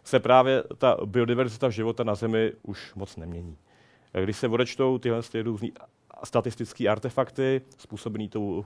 se 0.04 0.20
právě 0.20 0.64
ta 0.78 0.98
biodiverzita 1.06 1.70
života 1.70 2.04
na 2.04 2.16
Zemi 2.16 2.54
už 2.64 2.94
moc 2.96 3.18
nemění. 3.18 3.58
Když 4.24 4.38
se 4.38 4.48
odečtou 4.48 4.98
tyhle 4.98 5.22
různé 5.44 5.70
statistické 6.24 6.88
artefakty 6.88 7.62
způsobené 7.78 8.28
tou 8.28 8.66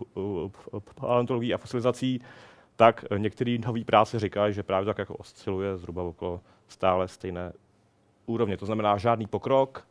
paleontologií 0.95 1.53
a 1.53 1.57
fosilizací, 1.57 2.21
tak 2.75 3.05
některý 3.17 3.57
nový 3.57 3.83
práce 3.83 4.19
říkají, 4.19 4.53
že 4.53 4.63
právě 4.63 4.85
tak 4.85 4.97
jako 4.97 5.15
osciluje 5.15 5.77
zhruba 5.77 6.03
okolo 6.03 6.41
stále 6.67 7.07
stejné 7.07 7.53
úrovně. 8.25 8.57
To 8.57 8.65
znamená 8.65 8.97
žádný 8.97 9.27
pokrok, 9.27 9.87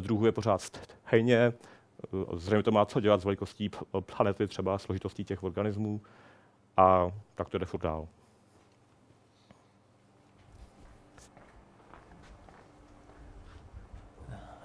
druhů 0.00 0.26
je 0.26 0.32
pořád 0.32 0.60
stejně, 0.60 1.52
zřejmě 2.32 2.62
to 2.62 2.70
má 2.70 2.84
co 2.84 3.00
dělat 3.00 3.20
s 3.20 3.24
velikostí 3.24 3.70
planety, 4.00 4.46
třeba 4.46 4.78
složitostí 4.78 5.24
těch 5.24 5.42
organismů 5.42 6.00
a 6.76 7.10
tak 7.34 7.48
to 7.48 7.58
jde 7.58 7.66
furt 7.66 7.82
dál. 7.82 8.08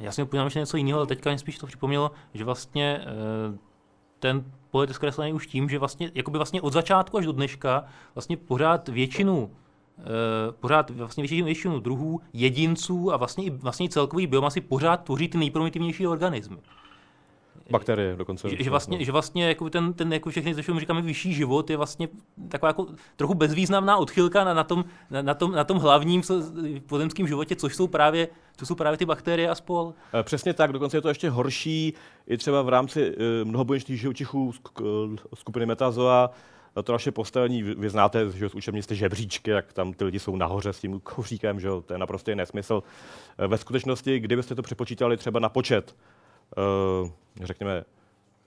Já 0.02 0.12
si 0.12 0.24
upomínám 0.24 0.46
ještě 0.46 0.60
něco 0.60 0.78
jiného, 0.78 1.00
ale 1.00 1.08
teďka 1.08 1.30
mě 1.30 1.40
spíš 1.40 1.58
to 1.58 1.68
připomnělo, 1.68 2.12
že 2.34 2.44
vlastně 2.44 3.02
eh, 3.02 3.58
ten 4.20 4.46
pohled 4.72 4.90
je 4.90 4.94
zkreslený 4.94 5.34
už 5.34 5.48
tím, 5.48 5.70
že 5.70 5.80
vlastně, 5.80 6.12
jakoby 6.14 6.38
vlastně 6.38 6.62
od 6.62 6.74
začátku 6.74 7.18
až 7.18 7.26
do 7.26 7.32
dneška 7.32 7.86
vlastně 8.16 8.38
pořád 8.38 8.90
většinu 8.90 9.52
Uh, 9.98 10.06
pořád 10.60 10.90
vlastně 10.90 11.22
většinu, 11.22 11.46
většinu 11.46 11.80
druhů, 11.80 12.22
jedinců 12.34 13.14
a 13.14 13.18
vlastně 13.18 13.44
i 13.44 13.50
vlastně 13.50 13.90
celkový 13.90 14.28
biomasy 14.28 14.62
pořád 14.62 14.98
tvoří 14.98 15.28
ty 15.28 15.38
nejprimitivnější 15.38 16.08
organismy. 16.08 16.58
Bakterie 17.72 18.16
dokonce. 18.16 18.50
Že, 18.50 18.64
že 18.64 18.70
vlastně, 18.70 19.06
že 19.06 19.12
vlastně 19.12 19.48
jako 19.48 19.70
ten, 19.70 19.94
ten 19.94 20.14
jako 20.14 20.30
všechny, 20.30 20.54
ze 20.54 20.62
říkáme 20.62 21.02
vyšší 21.02 21.34
život, 21.34 21.70
je 21.70 21.78
vlastně 21.78 22.08
taková 22.50 22.70
jako 22.70 22.88
trochu 23.16 23.34
bezvýznamná 23.34 23.98
odchylka 23.98 24.44
na, 24.44 24.54
na, 24.54 24.64
tom, 24.64 24.86
na, 25.10 25.22
na, 25.22 25.34
tom, 25.34 25.52
na 25.52 25.64
tom 25.64 25.78
hlavním 25.78 26.22
pozemském 26.86 27.28
životě, 27.28 27.56
což 27.56 27.76
jsou 27.76 27.88
právě 27.88 28.28
to 28.56 28.66
jsou 28.66 28.76
právě 28.76 28.98
ty 28.98 29.06
bakterie 29.06 29.50
a 29.50 29.56
spol. 29.56 29.94
Eh, 30.20 30.24
přesně 30.24 30.54
tak, 30.54 30.72
dokonce 30.72 30.98
je 30.98 31.02
to 31.02 31.10
ještě 31.10 31.30
horší 31.30 31.94
i 32.28 32.38
třeba 32.38 32.62
v 32.62 32.70
rámci 32.70 33.10
uh, 33.10 33.24
mnohobuněčných 33.44 34.00
živočichů 34.00 34.54
skupiny 35.34 35.66
metazoa, 35.66 36.32
to 36.84 36.92
naše 36.92 37.12
postavení, 37.12 37.64
vy, 37.64 37.76
vy 37.76 37.90
znáte 37.90 38.32
že 38.32 38.50
z 38.50 38.56
učebnic 38.56 38.88
ty 38.88 38.96
žebříčky, 38.96 39.52
jak 39.52 39.74
tam 39.74 39.94
ty 39.94 40.04
lidi 40.04 40.20
jsou 40.20 40.36
nahoře 40.36 40.74
s 40.74 40.80
tím 40.80 41.00
kouříkem, 41.00 41.60
že 41.60 41.68
to 41.86 41.94
je 41.94 41.98
naprosto 41.98 42.36
nesmysl. 42.36 42.84
Ve 43.48 43.58
skutečnosti, 43.58 44.20
kdybyste 44.20 44.56
to 44.56 44.62
přepočítali 44.62 45.18
třeba 45.18 45.40
na 45.40 45.50
počet 45.50 45.96
řekněme, 47.44 47.84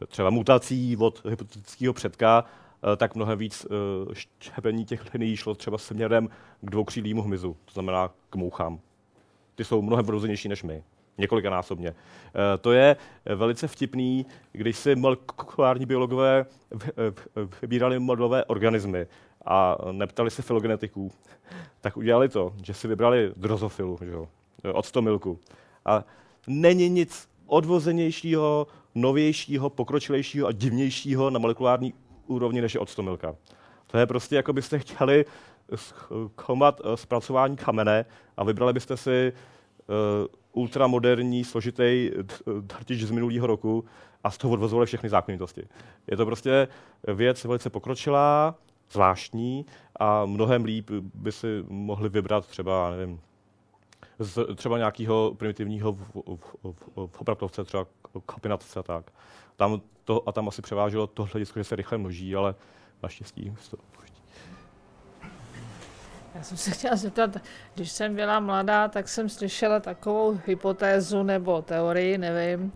třeba 0.09 0.31
mutací 0.31 0.97
od 0.97 1.25
hypotetického 1.25 1.95
předka, 1.95 2.45
eh, 2.93 2.97
tak 2.97 3.15
mnohem 3.15 3.39
víc 3.39 3.67
eh, 3.67 4.15
štěpení 4.15 4.85
těch 4.85 5.15
linií 5.15 5.37
šlo 5.37 5.55
třeba 5.55 5.79
směrem 5.79 6.29
k 6.61 6.71
dvoukřídlému 6.71 7.23
hmyzu, 7.23 7.57
to 7.65 7.73
znamená 7.73 8.11
k 8.31 8.37
mouchám. 8.37 8.81
Ty 9.55 9.65
jsou 9.65 9.83
mnohem 9.83 10.07
vrozenější 10.07 10.49
než 10.49 10.63
my, 10.63 10.83
několikanásobně. 11.19 11.95
To 12.61 12.73
je 12.73 12.97
velice 13.35 13.69
vtipný, 13.69 14.27
když 14.53 14.77
si 14.77 14.97
molekulární 14.97 15.87
biologové 15.87 16.47
vybírali 17.63 17.99
modelové 17.99 18.45
organismy 18.45 19.07
a 19.45 19.77
neptali 19.93 20.31
se 20.31 20.43
filogenetiků, 20.43 21.13
tak 21.81 21.97
udělali 21.97 22.29
to, 22.29 22.55
že 22.63 22.75
si 22.75 22.89
vybrali 22.89 23.33
drozofilu, 23.37 23.99
že 24.05 24.11
jo, 24.11 24.29
octomilku. 24.73 25.39
A 25.85 26.05
není 26.47 26.89
nic 26.89 27.29
odvozenějšího, 27.47 28.67
novějšího, 28.95 29.71
pokročilejšího 29.71 30.47
a 30.47 30.53
divnějšího 30.53 31.31
na 31.31 31.39
molekulární 31.39 31.95
úrovni 32.27 32.61
než 32.61 32.75
je 32.75 32.81
octomilka. 32.81 33.37
To 33.87 33.99
je 33.99 34.07
prostě, 34.07 34.37
jako 34.37 34.53
byste 34.53 34.79
chtěli 34.79 35.25
zkoumat 35.75 36.81
eh, 36.85 36.97
zpracování 36.97 37.57
kamene 37.57 38.05
a 38.37 38.45
vybrali 38.45 38.73
byste 38.73 38.97
si 38.97 39.33
uh, 39.33 40.27
ultramoderní, 40.53 41.45
složitý 41.45 42.11
drtič 42.61 43.03
z 43.03 43.11
minulého 43.11 43.47
roku 43.47 43.85
a 44.25 44.31
z 44.31 44.39
toho 44.39 44.55
odvozovali 44.55 44.87
všechny 44.87 45.09
zákonitosti. 45.09 45.63
Je 46.11 46.17
to 46.17 46.27
prostě 46.27 46.69
věc 47.15 47.45
velice 47.45 47.71
pokročilá, 47.71 48.55
zvláštní 48.91 49.67
a 49.97 50.27
mnohem 50.27 50.65
líp 50.65 50.91
by 51.15 51.33
si 51.33 51.65
mohli 51.69 52.09
vybrat 52.09 52.47
třeba, 52.47 52.91
nevím, 52.91 53.21
z 54.19 54.55
třeba 54.55 54.79
nějakého 54.79 55.35
primitivního 55.39 55.93
v, 55.93 55.99
v, 56.15 56.55
v, 56.63 57.07
v 57.07 57.21
opravtovce, 57.21 57.65
třeba 57.65 57.87
kapinace 58.27 58.81
a 58.81 58.83
tak. 58.83 59.11
Tam 59.57 59.81
to, 60.05 60.29
a 60.29 60.33
tam 60.33 60.49
asi 60.49 60.63
převáželo 60.63 61.07
to 61.07 61.29
hledisko, 61.33 61.61
že 61.61 61.65
se 61.65 61.77
rychle 61.77 61.99
množí, 61.99 62.37
ale 62.37 62.55
naštěstí 63.03 63.57
to. 63.71 63.77
Já 66.35 66.43
jsem 66.43 66.57
se 66.57 66.71
chtěla 66.71 66.97
zeptat, 66.97 67.37
když 67.75 67.93
jsem 67.93 68.15
byla 68.15 68.41
mladá, 68.41 68.89
tak 68.89 69.09
jsem 69.09 69.29
slyšela 69.29 69.81
takovou 69.81 70.41
hypotézu 70.47 71.23
nebo 71.23 71.63
teorii, 71.63 72.19
nevím, 72.19 72.73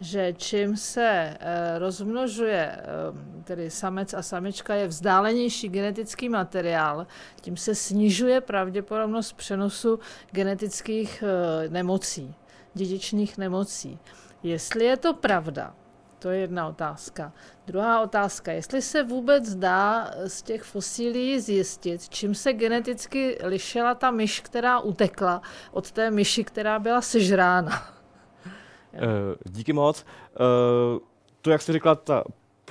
že 0.00 0.32
čím 0.32 0.76
se 0.76 1.36
eh, 1.40 1.78
rozmnožuje, 1.78 2.76
eh, 2.76 2.84
tedy 3.44 3.70
samec 3.70 4.14
a 4.14 4.22
samička 4.22 4.74
je 4.74 4.86
vzdálenější 4.86 5.68
genetický 5.68 6.28
materiál, 6.28 7.06
tím 7.40 7.56
se 7.56 7.74
snižuje 7.74 8.40
pravděpodobnost 8.40 9.32
přenosu 9.32 9.98
genetických 10.30 11.24
eh, 11.26 11.68
nemocí, 11.68 12.34
dědičných 12.74 13.38
nemocí. 13.38 13.98
Jestli 14.42 14.84
je 14.84 14.96
to 14.96 15.14
pravda, 15.14 15.74
To 16.18 16.30
je 16.30 16.40
jedna 16.40 16.68
otázka. 16.68 17.32
Druhá 17.66 18.00
otázka, 18.00 18.52
jestli 18.52 18.82
se 18.82 19.02
vůbec 19.02 19.54
dá 19.54 20.10
z 20.26 20.42
těch 20.42 20.62
fosílií 20.62 21.40
zjistit, 21.40 22.08
čím 22.08 22.34
se 22.34 22.52
geneticky 22.52 23.38
lišila 23.42 23.94
ta 23.94 24.10
myš, 24.10 24.40
která 24.40 24.80
utekla 24.80 25.42
od 25.72 25.92
té 25.92 26.10
myši, 26.10 26.44
která 26.44 26.78
byla 26.78 27.00
sežrána. 27.00 27.99
Díky 29.44 29.72
moc. 29.72 30.04
To, 31.40 31.50
jak 31.50 31.62
jsi 31.62 31.72
řekla, 31.72 31.94
ta 31.94 32.24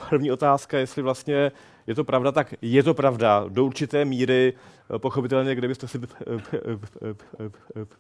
první 0.10 0.32
otázka, 0.32 0.78
jestli 0.78 1.02
vlastně 1.02 1.52
je 1.90 1.96
to 1.96 2.04
pravda, 2.04 2.32
tak 2.32 2.54
je 2.62 2.84
to 2.84 2.94
pravda. 2.94 3.46
Do 3.50 3.66
určité 3.66 4.06
míry, 4.06 4.54
eh, 4.96 5.00
pochopitelně, 5.00 5.56
kdybyste 5.56 5.88
si 5.88 6.00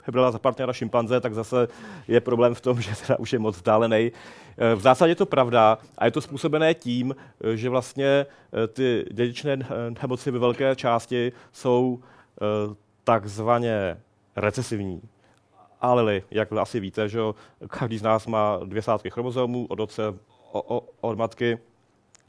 vybrala 0.08 0.32
za 0.32 0.40
partnera 0.40 0.74
šimpanze, 0.74 1.22
tak 1.22 1.34
zase 1.34 1.68
je 2.08 2.22
problém 2.22 2.56
v 2.56 2.62
tom, 2.62 2.82
že 2.82 2.96
teda 3.08 3.20
už 3.20 3.34
je 3.34 3.40
moc 3.40 3.56
vzdálený. 3.56 4.12
Eh, 4.58 4.76
v 4.76 4.82
zásadě 4.82 5.12
je 5.12 5.16
to 5.16 5.26
pravda 5.26 5.78
a 5.98 6.06
je 6.06 6.12
to 6.12 6.22
způsobené 6.22 6.74
tím, 6.74 7.16
eh, 7.42 7.58
že 7.58 7.70
vlastně 7.70 8.26
ty 8.74 9.06
dědičné 9.12 9.58
nemoci 10.02 10.32
ve 10.32 10.40
velké 10.40 10.76
části 10.76 11.32
jsou 11.52 12.00
takzvaně 13.04 13.98
recesivní 14.36 15.02
alely, 15.82 16.24
jak 16.32 16.54
asi 16.54 16.80
víte, 16.80 17.10
že 17.10 17.20
každý 17.68 17.98
z 17.98 18.02
nás 18.02 18.28
má 18.28 18.60
dvě 18.64 18.82
sádky 18.82 19.10
chromozomů 19.10 19.66
od 19.70 19.80
otce, 19.80 20.04
od 21.02 21.18
matky 21.18 21.60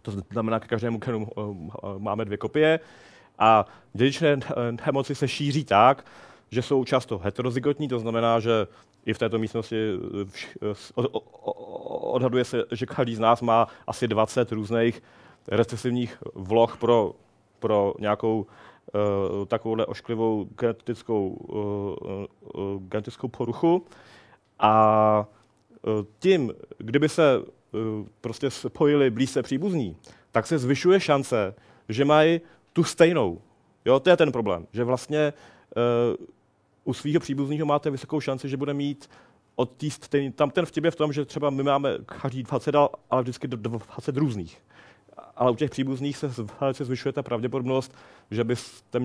to 0.02 0.10
znamená, 0.32 0.58
že 0.62 0.68
každému 0.68 0.98
genu 0.98 1.28
eh, 1.38 1.42
máme 1.98 2.24
dvě 2.24 2.38
kopie. 2.38 2.80
A 3.38 3.66
dědičné 3.92 4.36
nemoci 4.86 5.14
se 5.14 5.28
šíří 5.28 5.64
tak, 5.64 6.04
že 6.50 6.62
jsou 6.62 6.84
často 6.84 7.18
heterozygotní, 7.18 7.88
to 7.88 7.98
znamená, 7.98 8.40
že 8.40 8.66
i 9.06 9.14
v 9.14 9.18
této 9.18 9.38
místnosti 9.38 9.76
eh, 9.76 10.74
eh, 11.02 11.06
odhaduje 12.12 12.44
se, 12.44 12.64
že 12.72 12.86
každý 12.86 13.14
z 13.14 13.18
nás 13.18 13.42
má 13.42 13.66
asi 13.86 14.08
20 14.08 14.52
různých 14.52 15.02
recesivních 15.48 16.18
vloh 16.34 16.76
pro, 16.76 17.12
pro 17.58 17.94
nějakou 17.98 18.46
takovouhle 19.46 19.86
ošklivou 19.86 20.48
genetickou, 20.60 21.28
uh, 21.28 22.24
uh, 22.54 22.82
genetickou 22.82 23.28
poruchu. 23.28 23.84
A 24.58 25.26
tím, 26.18 26.52
kdyby 26.78 27.08
se 27.08 27.42
Eh, 27.74 28.08
prostě 28.20 28.50
spojili 28.50 29.10
blízce 29.10 29.42
příbuzní, 29.42 29.96
tak 30.32 30.46
se 30.46 30.58
zvyšuje 30.58 31.00
šance, 31.00 31.54
že 31.88 32.04
mají 32.04 32.40
tu 32.72 32.84
stejnou. 32.84 33.40
Jo, 33.84 34.00
to 34.00 34.10
je 34.10 34.16
ten 34.16 34.32
problém, 34.32 34.66
že 34.72 34.84
vlastně 34.84 35.32
uh, 36.16 36.26
u 36.84 36.94
svého 36.94 37.20
příbuzného 37.20 37.66
máte 37.66 37.90
vysokou 37.90 38.20
šanci, 38.20 38.48
že 38.48 38.56
bude 38.56 38.74
mít 38.74 39.10
od 39.56 39.70
tý 39.76 39.90
stejný, 39.90 40.32
tam 40.32 40.50
ten 40.50 40.66
vtip 40.66 40.84
je 40.84 40.90
v 40.90 40.96
tom, 40.96 41.12
že 41.12 41.24
třeba 41.24 41.50
my 41.50 41.62
máme 41.62 41.98
každý 42.06 42.42
20, 42.42 42.74
ale 43.10 43.22
vždycky 43.22 43.48
20 43.48 44.16
různých. 44.16 44.62
Ale 45.36 45.50
u 45.50 45.54
těch 45.54 45.70
příbuzných 45.70 46.16
se 46.16 46.30
velice 46.60 46.84
zvyšuje 46.84 47.12
ta 47.12 47.22
pravděpodobnost, 47.22 47.94
že, 48.30 48.44
byste, 48.44 49.00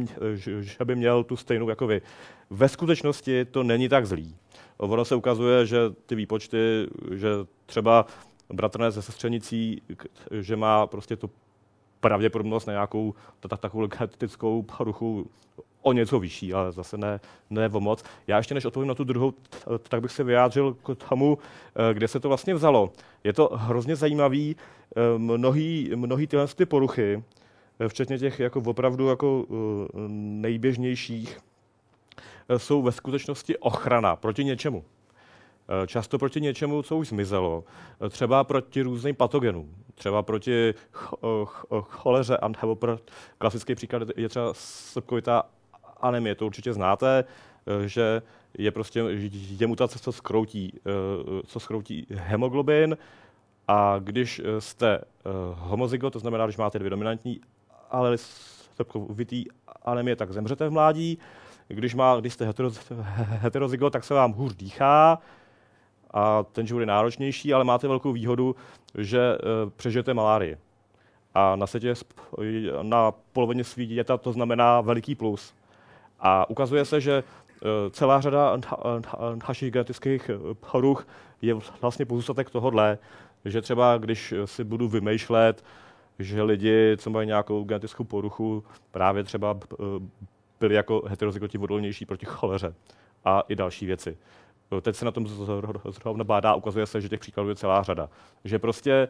že 0.60 0.86
by 0.86 0.96
měl 0.96 1.24
tu 1.24 1.36
stejnou 1.38 1.70
jako 1.70 1.88
vy. 1.88 2.02
Ve 2.50 2.70
skutečnosti 2.70 3.46
to 3.46 3.64
není 3.64 3.90
tak 3.90 4.06
zlý. 4.06 4.36
Ono 4.78 5.06
se 5.06 5.16
ukazuje, 5.16 5.66
že 5.66 5.80
ty 6.06 6.16
výpočty, 6.16 6.88
že 7.14 7.30
třeba 7.66 8.06
bratranec 8.54 8.96
ze 8.96 9.02
sestřenicí, 9.02 9.82
že 10.32 10.56
má 10.56 10.88
prostě 10.88 11.16
tu 11.16 11.30
pravděpodobnost 12.00 12.66
na 12.66 12.74
nějakou 12.74 13.14
takovou 13.40 13.88
genetickou 13.88 14.62
poruchu 14.62 15.30
o 15.86 15.94
něco 15.94 16.20
vyšší, 16.20 16.54
ale 16.54 16.72
zase 16.72 16.98
ne, 16.98 17.20
ne 17.50 17.70
o 17.70 17.80
moc. 17.80 18.04
Já 18.28 18.38
ještě 18.38 18.54
než 18.54 18.66
odpovím 18.66 18.88
na 18.88 18.96
tu 18.96 19.04
druhou, 19.04 19.34
tak 19.90 20.02
bych 20.02 20.12
se 20.12 20.24
vyjádřil 20.24 20.74
k 20.74 20.96
tomu, 21.10 21.38
eh, 21.76 21.94
kde 21.94 22.08
se 22.08 22.20
to 22.20 22.28
vlastně 22.28 22.54
vzalo. 22.54 22.92
Je 23.24 23.34
to 23.34 23.50
hrozně 23.54 23.96
zajímavý, 23.96 24.56
eh, 24.96 25.18
mnohý, 25.18 25.92
mnohý 25.96 26.28
tyhle 26.28 26.48
ty 26.48 26.66
poruchy, 26.66 27.24
eh, 27.80 27.90
včetně 27.90 28.20
těch 28.20 28.40
jako 28.40 28.62
opravdu 28.66 29.08
jako 29.08 29.46
nejběžnějších, 30.42 31.38
jsou 32.58 32.82
ve 32.82 32.92
skutečnosti 32.92 33.58
ochrana 33.58 34.16
proti 34.16 34.44
něčemu. 34.44 34.84
Často 35.88 36.18
proti 36.18 36.42
něčemu, 36.42 36.84
co 36.84 36.98
už 36.98 37.08
zmizelo. 37.08 37.64
Třeba 38.10 38.44
proti 38.44 38.82
různým 38.82 39.16
patogenům. 39.16 39.76
Třeba 39.96 40.24
proti 40.24 40.74
choleře, 41.82 42.38
nebo 42.62 42.76
pro 42.76 43.00
klasický 43.38 43.76
příklad 43.76 44.04
je 44.16 44.30
třeba 44.30 44.54
srpkovitá 44.54 45.44
anemie. 46.08 46.36
To 46.36 46.46
určitě 46.46 46.74
znáte, 46.74 47.24
eh, 47.68 47.88
že 47.88 48.22
je 48.58 48.72
prostě 48.72 49.04
je 49.60 49.68
mutace, 49.68 50.00
co 50.00 50.12
skroutí, 50.12 50.80
co 51.46 51.60
skroutí 51.60 52.08
hemoglobin 52.10 52.98
a 53.68 54.00
když 54.00 54.42
jste 54.60 55.00
homozygot, 55.54 56.14
to 56.14 56.20
znamená, 56.20 56.46
když 56.46 56.58
máte 56.58 56.80
dvě 56.80 56.90
dominantní 56.90 57.42
ale 57.92 58.18
srpkovitý 58.18 59.46
anemie, 59.82 60.16
tak 60.16 60.32
zemřete 60.32 60.68
v 60.68 60.72
mládí. 60.72 61.18
Když, 61.68 61.96
má, 61.96 62.20
když 62.20 62.34
jste 62.34 62.54
heterozygot, 63.16 63.94
tak 63.94 64.04
se 64.04 64.14
vám 64.14 64.34
hůř 64.34 64.56
dýchá, 64.56 65.20
a 66.16 66.44
ten 66.44 66.68
život 66.68 66.80
je 66.80 66.86
náročnější, 66.86 67.54
ale 67.54 67.64
máte 67.64 67.88
velkou 67.88 68.12
výhodu, 68.12 68.56
že 68.98 69.38
přežijete 69.76 70.14
malárii. 70.14 70.58
A 71.34 71.56
na 71.56 71.68
světě 71.68 71.94
na 72.82 73.12
polovině 73.12 73.64
světa 73.64 74.18
to 74.18 74.32
znamená 74.32 74.82
veliký 74.82 75.16
plus. 75.16 75.54
A 76.20 76.50
ukazuje 76.50 76.86
se, 76.86 77.02
že 77.02 77.24
uh, 77.24 77.70
celá 77.92 78.22
řada 78.22 78.58
našich 79.48 79.72
genetických 79.72 80.32
poruch 80.72 81.08
je 81.42 81.56
vlastně 81.82 82.06
pozůstatek 82.06 82.50
tohohle, 82.50 82.98
že 83.46 83.62
třeba 83.62 83.98
když 83.98 84.34
si 84.46 84.64
budu 84.64 84.88
vymýšlet, 84.88 85.64
že 86.20 86.44
lidi, 86.44 86.98
co 86.98 87.10
mají 87.10 87.28
nějakou 87.28 87.64
genetickou 87.64 88.04
poruchu, 88.04 88.64
právě 88.92 89.24
třeba 89.24 89.60
byli 90.60 90.76
jako 90.76 91.04
heterozygoti 91.08 91.58
odolnější 91.58 92.06
proti 92.06 92.26
choleře 92.26 92.76
a 93.26 93.44
i 93.48 93.56
další 93.56 93.86
věci. 93.86 94.18
Teď 94.82 94.96
se 94.96 95.06
na 95.06 95.12
tom 95.12 95.28
zrovna 95.88 96.24
bádá, 96.24 96.56
ukazuje 96.56 96.86
se, 96.86 97.02
že 97.02 97.10
těch 97.10 97.20
příkladů 97.20 97.50
je 97.50 97.56
celá 97.56 97.84
řada. 97.84 98.10
Že 98.44 98.60
prostě 98.60 99.08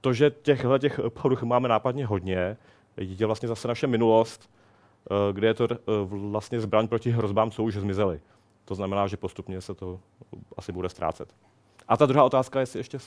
to, 0.00 0.12
že 0.12 0.30
těchhle 0.30 0.78
těch 0.78 1.00
poruch 1.08 1.42
máme 1.42 1.68
nápadně 1.68 2.06
hodně, 2.06 2.56
je 2.96 3.26
vlastně 3.26 3.48
zase 3.48 3.68
naše 3.68 3.86
minulost, 3.86 4.50
kde 5.32 5.46
je 5.46 5.54
to 5.54 5.68
eh, 5.70 5.76
vlastně 6.06 6.60
zbraň 6.60 6.88
proti 6.88 7.10
hrozbám, 7.10 7.50
co 7.50 7.62
už 7.62 7.74
zmizely. 7.74 8.20
To 8.64 8.74
znamená, 8.74 9.06
že 9.06 9.16
postupně 9.16 9.60
se 9.60 9.74
to 9.74 10.00
asi 10.56 10.72
bude 10.72 10.88
ztrácet. 10.88 11.34
A 11.88 11.96
ta 11.96 12.06
druhá 12.06 12.24
otázka, 12.24 12.60
jestli 12.60 12.80
ještě 12.80 12.98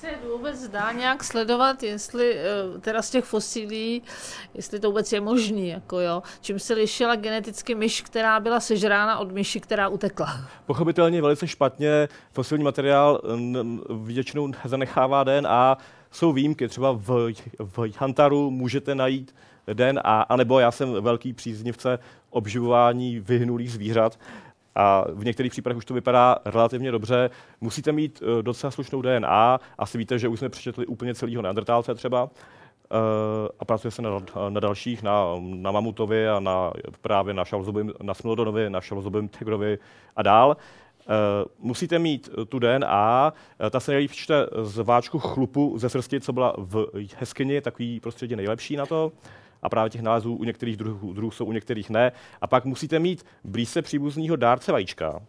se 0.00 0.08
vůbec 0.32 0.68
dá 0.68 0.92
nějak 0.92 1.24
sledovat, 1.24 1.82
jestli 1.82 2.34
eh, 2.34 2.78
teda 2.80 3.02
z 3.02 3.10
těch 3.10 3.24
fosilí, 3.24 4.02
jestli 4.54 4.80
to 4.80 4.88
vůbec 4.88 5.12
je 5.12 5.20
možný, 5.20 5.68
jako 5.68 6.00
jo, 6.00 6.22
čím 6.40 6.58
se 6.58 6.74
lišila 6.74 7.16
geneticky 7.16 7.74
myš, 7.74 8.02
která 8.02 8.40
byla 8.40 8.60
sežrána 8.60 9.18
od 9.18 9.32
myši, 9.32 9.60
která 9.60 9.88
utekla? 9.88 10.40
Pochopitelně 10.66 11.22
velice 11.22 11.48
špatně. 11.48 12.08
Fosilní 12.32 12.64
materiál 12.64 13.20
většinou 14.04 14.52
zanechává 14.64 15.24
DNA. 15.24 15.78
Jsou 16.10 16.32
výjimky, 16.32 16.68
třeba 16.68 16.92
v, 16.92 17.32
v 17.58 17.92
Hantaru 17.98 18.50
můžete 18.50 18.94
najít 18.94 19.34
DNA, 19.72 20.22
anebo 20.22 20.60
já 20.60 20.70
jsem 20.70 20.92
velký 20.92 21.32
příznivce 21.32 21.98
obživování 22.30 23.20
vyhnulých 23.20 23.72
zvířat, 23.72 24.18
a 24.74 25.04
v 25.12 25.24
některých 25.24 25.52
případech 25.52 25.76
už 25.76 25.84
to 25.84 25.94
vypadá 25.94 26.36
relativně 26.44 26.92
dobře. 26.92 27.30
Musíte 27.60 27.92
mít 27.92 28.22
uh, 28.22 28.42
docela 28.42 28.70
slušnou 28.70 29.02
DNA. 29.02 29.60
Asi 29.78 29.98
víte, 29.98 30.18
že 30.18 30.28
už 30.28 30.38
jsme 30.38 30.48
přečetli 30.48 30.86
úplně 30.86 31.14
celého 31.14 31.42
neandertálce 31.42 31.94
třeba. 31.94 32.24
Uh, 32.24 32.28
a 33.60 33.64
pracuje 33.64 33.90
se 33.90 34.02
na, 34.02 34.10
na 34.48 34.60
dalších, 34.60 35.02
na, 35.02 35.24
na 35.40 35.70
Mamutovi 35.70 36.28
a 36.28 36.40
na, 36.40 36.72
právě 37.00 37.34
na 37.34 37.44
Šalzobym, 37.44 37.92
na 38.02 38.14
Smildonovi, 38.14 38.70
na 38.70 38.80
Šalzobym 38.80 39.28
Tigrovi 39.28 39.78
a 40.16 40.22
dál. 40.22 40.56
Uh, 41.06 41.66
musíte 41.66 41.98
mít 41.98 42.28
tu 42.48 42.58
DNA, 42.58 43.32
uh, 43.60 43.70
ta 43.70 43.80
se 43.80 43.92
nejlíp 43.92 44.12
čte 44.12 44.46
z 44.62 44.78
váčku 44.78 45.18
chlupu 45.18 45.78
ze 45.78 45.88
srsti, 45.88 46.20
co 46.20 46.32
byla 46.32 46.54
v 46.58 46.86
jeskyni, 47.20 47.60
takový 47.60 48.00
prostředí 48.00 48.36
nejlepší 48.36 48.76
na 48.76 48.86
to 48.86 49.12
a 49.62 49.68
právě 49.68 49.90
těch 49.90 50.02
nálezů 50.02 50.34
u 50.34 50.44
některých 50.44 50.76
druhů, 50.76 51.12
druhů 51.12 51.30
jsou, 51.30 51.44
u 51.44 51.52
některých 51.52 51.90
ne. 51.90 52.12
A 52.40 52.46
pak 52.46 52.64
musíte 52.64 52.98
mít 52.98 53.26
blízce 53.44 53.82
příbuzního 53.82 54.36
dárce 54.36 54.72
vajíčka. 54.72 55.20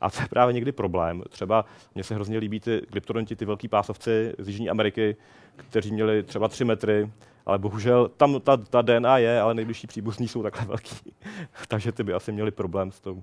A 0.00 0.10
to 0.10 0.22
je 0.22 0.28
právě 0.28 0.52
někdy 0.52 0.72
problém. 0.72 1.22
Třeba 1.30 1.64
mně 1.94 2.04
se 2.04 2.14
hrozně 2.14 2.38
líbí 2.38 2.60
ty 2.60 2.82
glyptodonti, 2.90 3.36
ty 3.36 3.44
velký 3.44 3.68
pásovci 3.68 4.34
z 4.38 4.48
Jižní 4.48 4.70
Ameriky, 4.70 5.16
kteří 5.56 5.92
měli 5.92 6.22
třeba 6.22 6.48
3 6.48 6.64
metry, 6.64 7.10
ale 7.46 7.58
bohužel 7.58 8.08
tam 8.08 8.40
ta, 8.40 8.56
ta 8.56 8.82
DNA 8.82 9.18
je, 9.18 9.40
ale 9.40 9.54
nejbližší 9.54 9.86
příbuzní 9.86 10.28
jsou 10.28 10.42
takhle 10.42 10.64
velký. 10.66 10.96
Takže 11.68 11.92
ty 11.92 12.02
by 12.02 12.12
asi 12.12 12.32
měli 12.32 12.50
problém 12.50 12.92
s, 12.92 13.00
tou, 13.00 13.22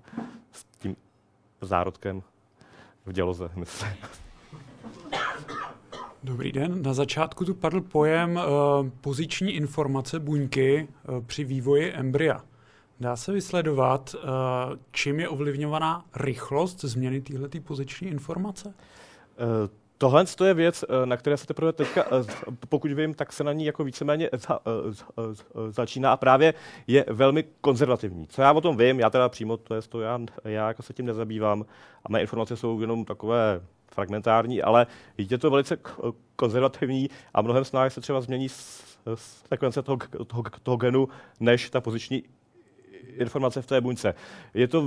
s 0.52 0.66
tím 0.80 0.96
zárodkem 1.62 2.24
v 3.06 3.12
děloze, 3.12 3.50
myslím. 3.56 3.90
Dobrý 6.24 6.52
den. 6.52 6.82
Na 6.82 6.94
začátku 6.94 7.46
tu 7.46 7.54
padl 7.54 7.82
pojem 7.82 8.36
uh, 8.36 8.90
poziční 9.02 9.52
informace 9.52 10.20
buňky 10.20 10.88
uh, 11.10 11.26
při 11.26 11.44
vývoji 11.44 11.92
embrya. 11.94 12.44
Dá 13.00 13.16
se 13.16 13.32
vysledovat, 13.32 14.16
uh, 14.16 14.22
čím 14.92 15.20
je 15.20 15.30
ovlivňovaná 15.30 16.06
rychlost 16.16 16.82
změny 16.82 17.22
této 17.22 17.62
poziční 17.62 18.08
informace? 18.08 18.74
Tohle 20.04 20.26
je 20.46 20.54
věc, 20.54 20.86
na 21.06 21.18
které 21.18 21.38
se 21.38 21.48
teprve 21.48 21.74
teďka, 21.74 22.06
pokud 22.70 22.92
vím, 22.92 23.14
tak 23.14 23.34
se 23.34 23.44
na 23.44 23.54
ní 23.54 23.66
jako 23.66 23.84
víceméně 23.84 24.30
za, 24.34 24.60
za, 24.90 25.06
začíná 25.70 26.12
a 26.14 26.18
právě 26.18 26.54
je 26.88 27.06
velmi 27.10 27.44
konzervativní. 27.62 28.28
Co 28.28 28.42
já 28.42 28.52
o 28.52 28.62
tom 28.62 28.78
vím, 28.78 29.00
já 29.00 29.10
teda 29.10 29.30
přímo 29.30 29.58
to, 29.58 29.76
je 29.76 29.82
to 29.82 30.02
já, 30.02 30.20
já 30.44 30.68
jako 30.68 30.84
se 30.84 30.94
tím 30.94 31.06
nezabývám 31.06 31.66
a 32.06 32.12
mé 32.12 32.22
informace 32.22 32.58
jsou 32.58 32.82
jenom 32.82 33.06
takové 33.06 33.62
fragmentární, 33.88 34.62
ale 34.62 34.88
je 35.18 35.38
to 35.38 35.50
velice 35.50 35.78
konzervativní 36.36 37.10
a 37.34 37.42
mnohem 37.42 37.66
snáze 37.66 37.90
se 37.90 38.02
třeba 38.02 38.22
změní 38.22 38.48
sekvence 39.50 39.82
toho, 39.82 39.98
toho, 40.28 40.44
toho 40.64 40.78
genu, 40.78 41.08
než 41.40 41.70
ta 41.70 41.82
poziční 41.82 42.24
informace 43.08 43.62
v 43.62 43.68
té 43.68 43.82
buňce. 43.82 44.14
Je 44.54 44.68
to, 44.68 44.84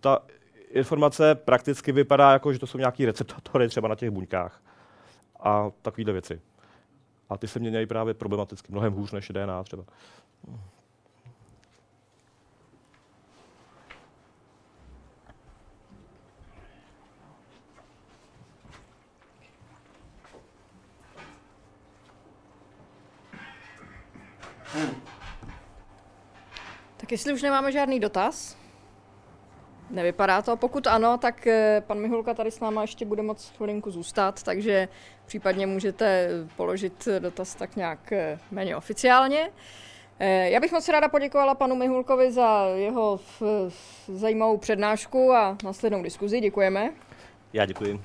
ta 0.00 0.18
informace 0.70 1.34
prakticky 1.34 1.92
vypadá 1.92 2.32
jako, 2.32 2.52
že 2.52 2.58
to 2.58 2.66
jsou 2.66 2.78
nějaký 2.78 3.06
receptory 3.06 3.68
třeba 3.68 3.88
na 3.88 3.94
těch 3.94 4.10
buňkách 4.10 4.62
a 5.40 5.70
takovéhle 5.82 6.12
věci. 6.12 6.40
A 7.28 7.36
ty 7.36 7.48
se 7.48 7.58
mění 7.58 7.86
právě 7.86 8.14
problematicky, 8.14 8.72
mnohem 8.72 8.92
hůř 8.92 9.12
než 9.12 9.28
DNA 9.28 9.64
třeba. 9.64 9.84
Tak 26.96 27.12
jestli 27.12 27.32
už 27.32 27.42
nemáme 27.42 27.72
žádný 27.72 28.00
dotaz, 28.00 28.59
nevypadá 29.90 30.42
to. 30.42 30.56
Pokud 30.56 30.86
ano, 30.86 31.18
tak 31.18 31.46
eh, 31.46 31.82
pan 31.86 31.98
Mihulka 31.98 32.34
tady 32.34 32.50
s 32.50 32.60
náma 32.60 32.82
ještě 32.82 33.04
bude 33.04 33.22
moc 33.22 33.52
chvilinku 33.56 33.90
zůstat, 33.90 34.42
takže 34.42 34.88
případně 35.26 35.66
můžete 35.66 36.28
položit 36.56 37.08
dotaz 37.18 37.54
tak 37.54 37.76
nějak 37.76 38.12
eh, 38.12 38.38
méně 38.50 38.76
oficiálně. 38.76 39.50
Eh, 40.18 40.50
já 40.50 40.60
bych 40.60 40.72
moc 40.72 40.88
ráda 40.88 41.08
poděkovala 41.08 41.54
panu 41.54 41.74
Mihulkovi 41.74 42.32
za 42.32 42.64
jeho 42.74 43.20
zajímavou 44.08 44.56
přednášku 44.56 45.32
a 45.32 45.56
následnou 45.64 46.02
diskuzi. 46.02 46.40
Děkujeme. 46.40 46.90
Já 47.52 47.66
děkuji. 47.66 48.00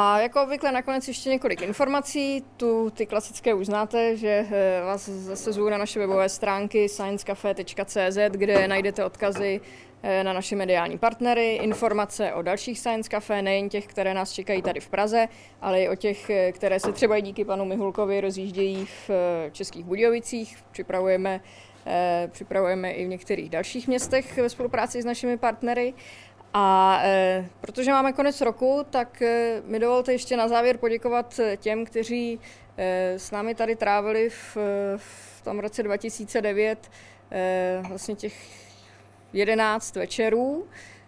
A 0.00 0.20
jako 0.20 0.42
obvykle 0.42 0.72
nakonec 0.72 1.08
ještě 1.08 1.30
několik 1.30 1.62
informací. 1.62 2.44
Tu 2.56 2.90
ty 2.90 3.06
klasické 3.06 3.54
už 3.54 3.66
znáte, 3.66 4.16
že 4.16 4.46
eh, 4.50 4.82
vás 4.84 5.08
zase 5.08 5.52
zvu 5.52 5.68
na 5.68 5.78
naše 5.78 5.98
webové 5.98 6.28
stránky 6.28 6.88
sciencecafe.cz, 6.88 8.18
kde 8.30 8.68
najdete 8.68 9.04
odkazy 9.04 9.60
eh, 10.02 10.24
na 10.24 10.32
naše 10.32 10.56
mediální 10.56 10.98
partnery, 10.98 11.54
informace 11.54 12.32
o 12.32 12.42
dalších 12.42 12.78
Science 12.78 13.10
Café, 13.10 13.42
nejen 13.42 13.68
těch, 13.68 13.86
které 13.86 14.14
nás 14.14 14.32
čekají 14.32 14.62
tady 14.62 14.80
v 14.80 14.88
Praze, 14.88 15.28
ale 15.60 15.82
i 15.82 15.88
o 15.88 15.94
těch, 15.94 16.30
eh, 16.30 16.52
které 16.52 16.80
se 16.80 16.92
třeba 16.92 17.20
díky 17.20 17.44
panu 17.44 17.64
Mihulkovi 17.64 18.20
rozjíždějí 18.20 18.86
v 18.86 19.10
Českých 19.52 19.84
Budějovicích. 19.84 20.58
Připravujeme, 20.72 21.40
připravujeme 22.28 22.90
i 22.90 23.04
v 23.04 23.08
některých 23.08 23.50
dalších 23.50 23.88
městech 23.88 24.36
ve 24.36 24.48
spolupráci 24.48 25.02
s 25.02 25.04
našimi 25.04 25.36
partnery. 25.36 25.94
A 26.54 26.98
e, 27.02 27.48
protože 27.60 27.90
máme 27.90 28.12
konec 28.12 28.40
roku, 28.40 28.86
tak 28.90 29.22
e, 29.22 29.62
mi 29.64 29.78
dovolte 29.78 30.12
ještě 30.12 30.36
na 30.36 30.48
závěr 30.48 30.76
poděkovat 30.78 31.38
e, 31.38 31.56
těm, 31.56 31.84
kteří 31.84 32.40
e, 32.76 33.18
s 33.18 33.30
námi 33.30 33.54
tady 33.54 33.76
trávili 33.76 34.30
v, 34.30 34.56
v 34.96 35.42
tom 35.44 35.58
roce 35.58 35.82
2009 35.82 36.90
e, 37.32 37.82
vlastně 37.88 38.14
těch 38.14 38.34
11 39.32 39.96
večerů, 39.96 40.66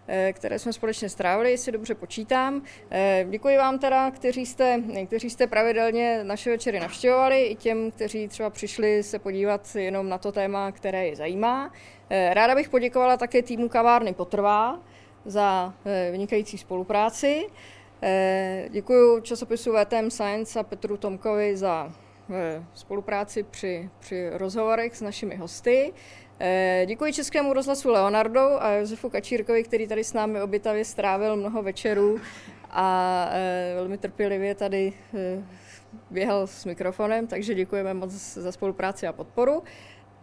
e, 0.09 0.33
které 0.33 0.59
jsme 0.59 0.73
společně 0.73 1.09
strávili, 1.09 1.51
jestli 1.51 1.73
dobře 1.73 1.95
počítám. 1.95 2.63
E, 2.91 3.27
děkuji 3.31 3.57
vám 3.57 3.79
teda, 3.79 4.11
kteří 4.11 4.47
jste, 4.47 4.83
kteří 5.07 5.31
jste 5.31 5.47
pravidelně 5.47 6.25
naše 6.25 6.51
večery 6.51 6.81
navštěvovali, 6.81 7.45
i 7.45 7.55
těm, 7.55 7.91
kteří 7.91 8.29
třeba 8.29 8.51
přišli 8.51 9.03
se 9.03 9.19
podívat 9.19 9.75
jenom 9.75 10.09
na 10.09 10.19
to 10.19 10.33
téma, 10.33 10.73
které 10.73 11.07
je 11.07 11.17
zajímá. 11.17 11.73
E, 12.11 12.35
ráda 12.35 12.55
bych 12.55 12.69
poděkovala 12.69 13.17
také 13.17 13.43
týmu 13.43 13.69
kavárny 13.69 14.15
Potrvá, 14.15 14.81
za 15.25 15.75
eh, 15.85 16.09
vynikající 16.13 16.59
spolupráci. 16.59 17.47
Eh, 18.03 18.69
Děkuji 18.71 19.21
časopisu 19.21 19.73
VTM 19.73 20.11
Science 20.11 20.61
a 20.61 20.63
Petru 20.63 20.97
Tomkovi 20.97 21.57
za 21.57 21.93
eh, 22.35 22.65
spolupráci 22.75 23.43
při, 23.43 23.91
při 23.99 24.31
rozhovorech 24.33 24.97
s 24.97 25.01
našimi 25.01 25.37
hosty. 25.37 25.93
Děkuji 26.87 27.13
Českému 27.13 27.53
rozhlasu 27.53 27.91
Leonardo 27.91 28.41
a 28.41 28.73
Josefu 28.73 29.11
Kačírkovi, 29.11 29.65
který 29.65 29.87
tady 29.87 30.05
s 30.05 30.13
námi 30.13 30.43
obytavě 30.43 30.85
strávil 30.85 31.37
mnoho 31.37 31.63
večerů 31.63 32.21
a 32.71 33.29
velmi 33.75 33.99
trpělivě 33.99 34.55
tady 34.55 34.93
běhal 36.11 36.47
s 36.47 36.65
mikrofonem, 36.65 37.27
takže 37.27 37.55
děkujeme 37.55 37.95
moc 37.95 38.11
za 38.35 38.53
spolupráci 38.53 39.07
a 39.07 39.13
podporu. 39.13 39.63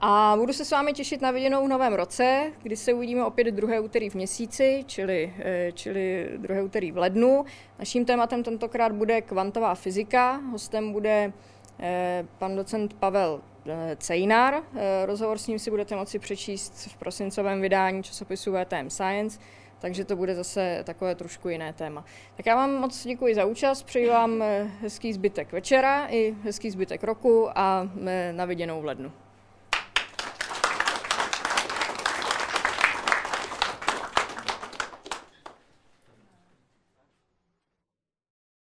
A 0.01 0.35
budu 0.39 0.53
se 0.53 0.65
s 0.65 0.71
vámi 0.71 0.93
těšit 0.93 1.21
na 1.21 1.31
viděnou 1.31 1.65
v 1.65 1.69
novém 1.69 1.93
roce, 1.93 2.51
kdy 2.63 2.77
se 2.77 2.93
uvidíme 2.93 3.25
opět 3.25 3.51
druhé 3.51 3.79
úterý 3.79 4.09
v 4.09 4.15
měsíci, 4.15 4.83
čili, 4.87 5.33
eh, 5.39 5.71
čili 5.71 6.29
druhé 6.37 6.63
úterý 6.63 6.91
v 6.91 6.97
lednu. 6.97 7.45
Naším 7.79 8.05
tématem 8.05 8.43
tentokrát 8.43 8.91
bude 8.91 9.21
kvantová 9.21 9.75
fyzika. 9.75 10.41
Hostem 10.51 10.91
bude 10.91 11.33
eh, 11.79 12.25
pan 12.37 12.55
docent 12.55 12.93
Pavel 12.93 13.41
eh, 13.65 13.95
Cejnar. 13.95 14.63
Rozhovor 15.05 15.37
s 15.37 15.47
ním 15.47 15.59
si 15.59 15.69
budete 15.69 15.95
moci 15.95 16.19
přečíst 16.19 16.73
v 16.73 16.97
prosincovém 16.97 17.61
vydání 17.61 18.03
časopisu 18.03 18.51
VTM 18.53 18.89
Science, 18.89 19.39
takže 19.79 20.05
to 20.05 20.15
bude 20.15 20.35
zase 20.35 20.83
takové 20.83 21.15
trošku 21.15 21.49
jiné 21.49 21.73
téma. 21.73 22.05
Tak 22.35 22.45
já 22.45 22.55
vám 22.55 22.73
moc 22.73 23.03
děkuji 23.03 23.35
za 23.35 23.45
účast, 23.45 23.83
přeji 23.83 24.09
vám 24.09 24.43
hezký 24.81 25.13
zbytek 25.13 25.51
večera 25.51 26.07
i 26.09 26.35
hezký 26.43 26.71
zbytek 26.71 27.03
roku 27.03 27.49
a 27.55 27.89
na 28.31 28.45
viděnou 28.45 28.81
v 28.81 28.85
lednu. 28.85 29.11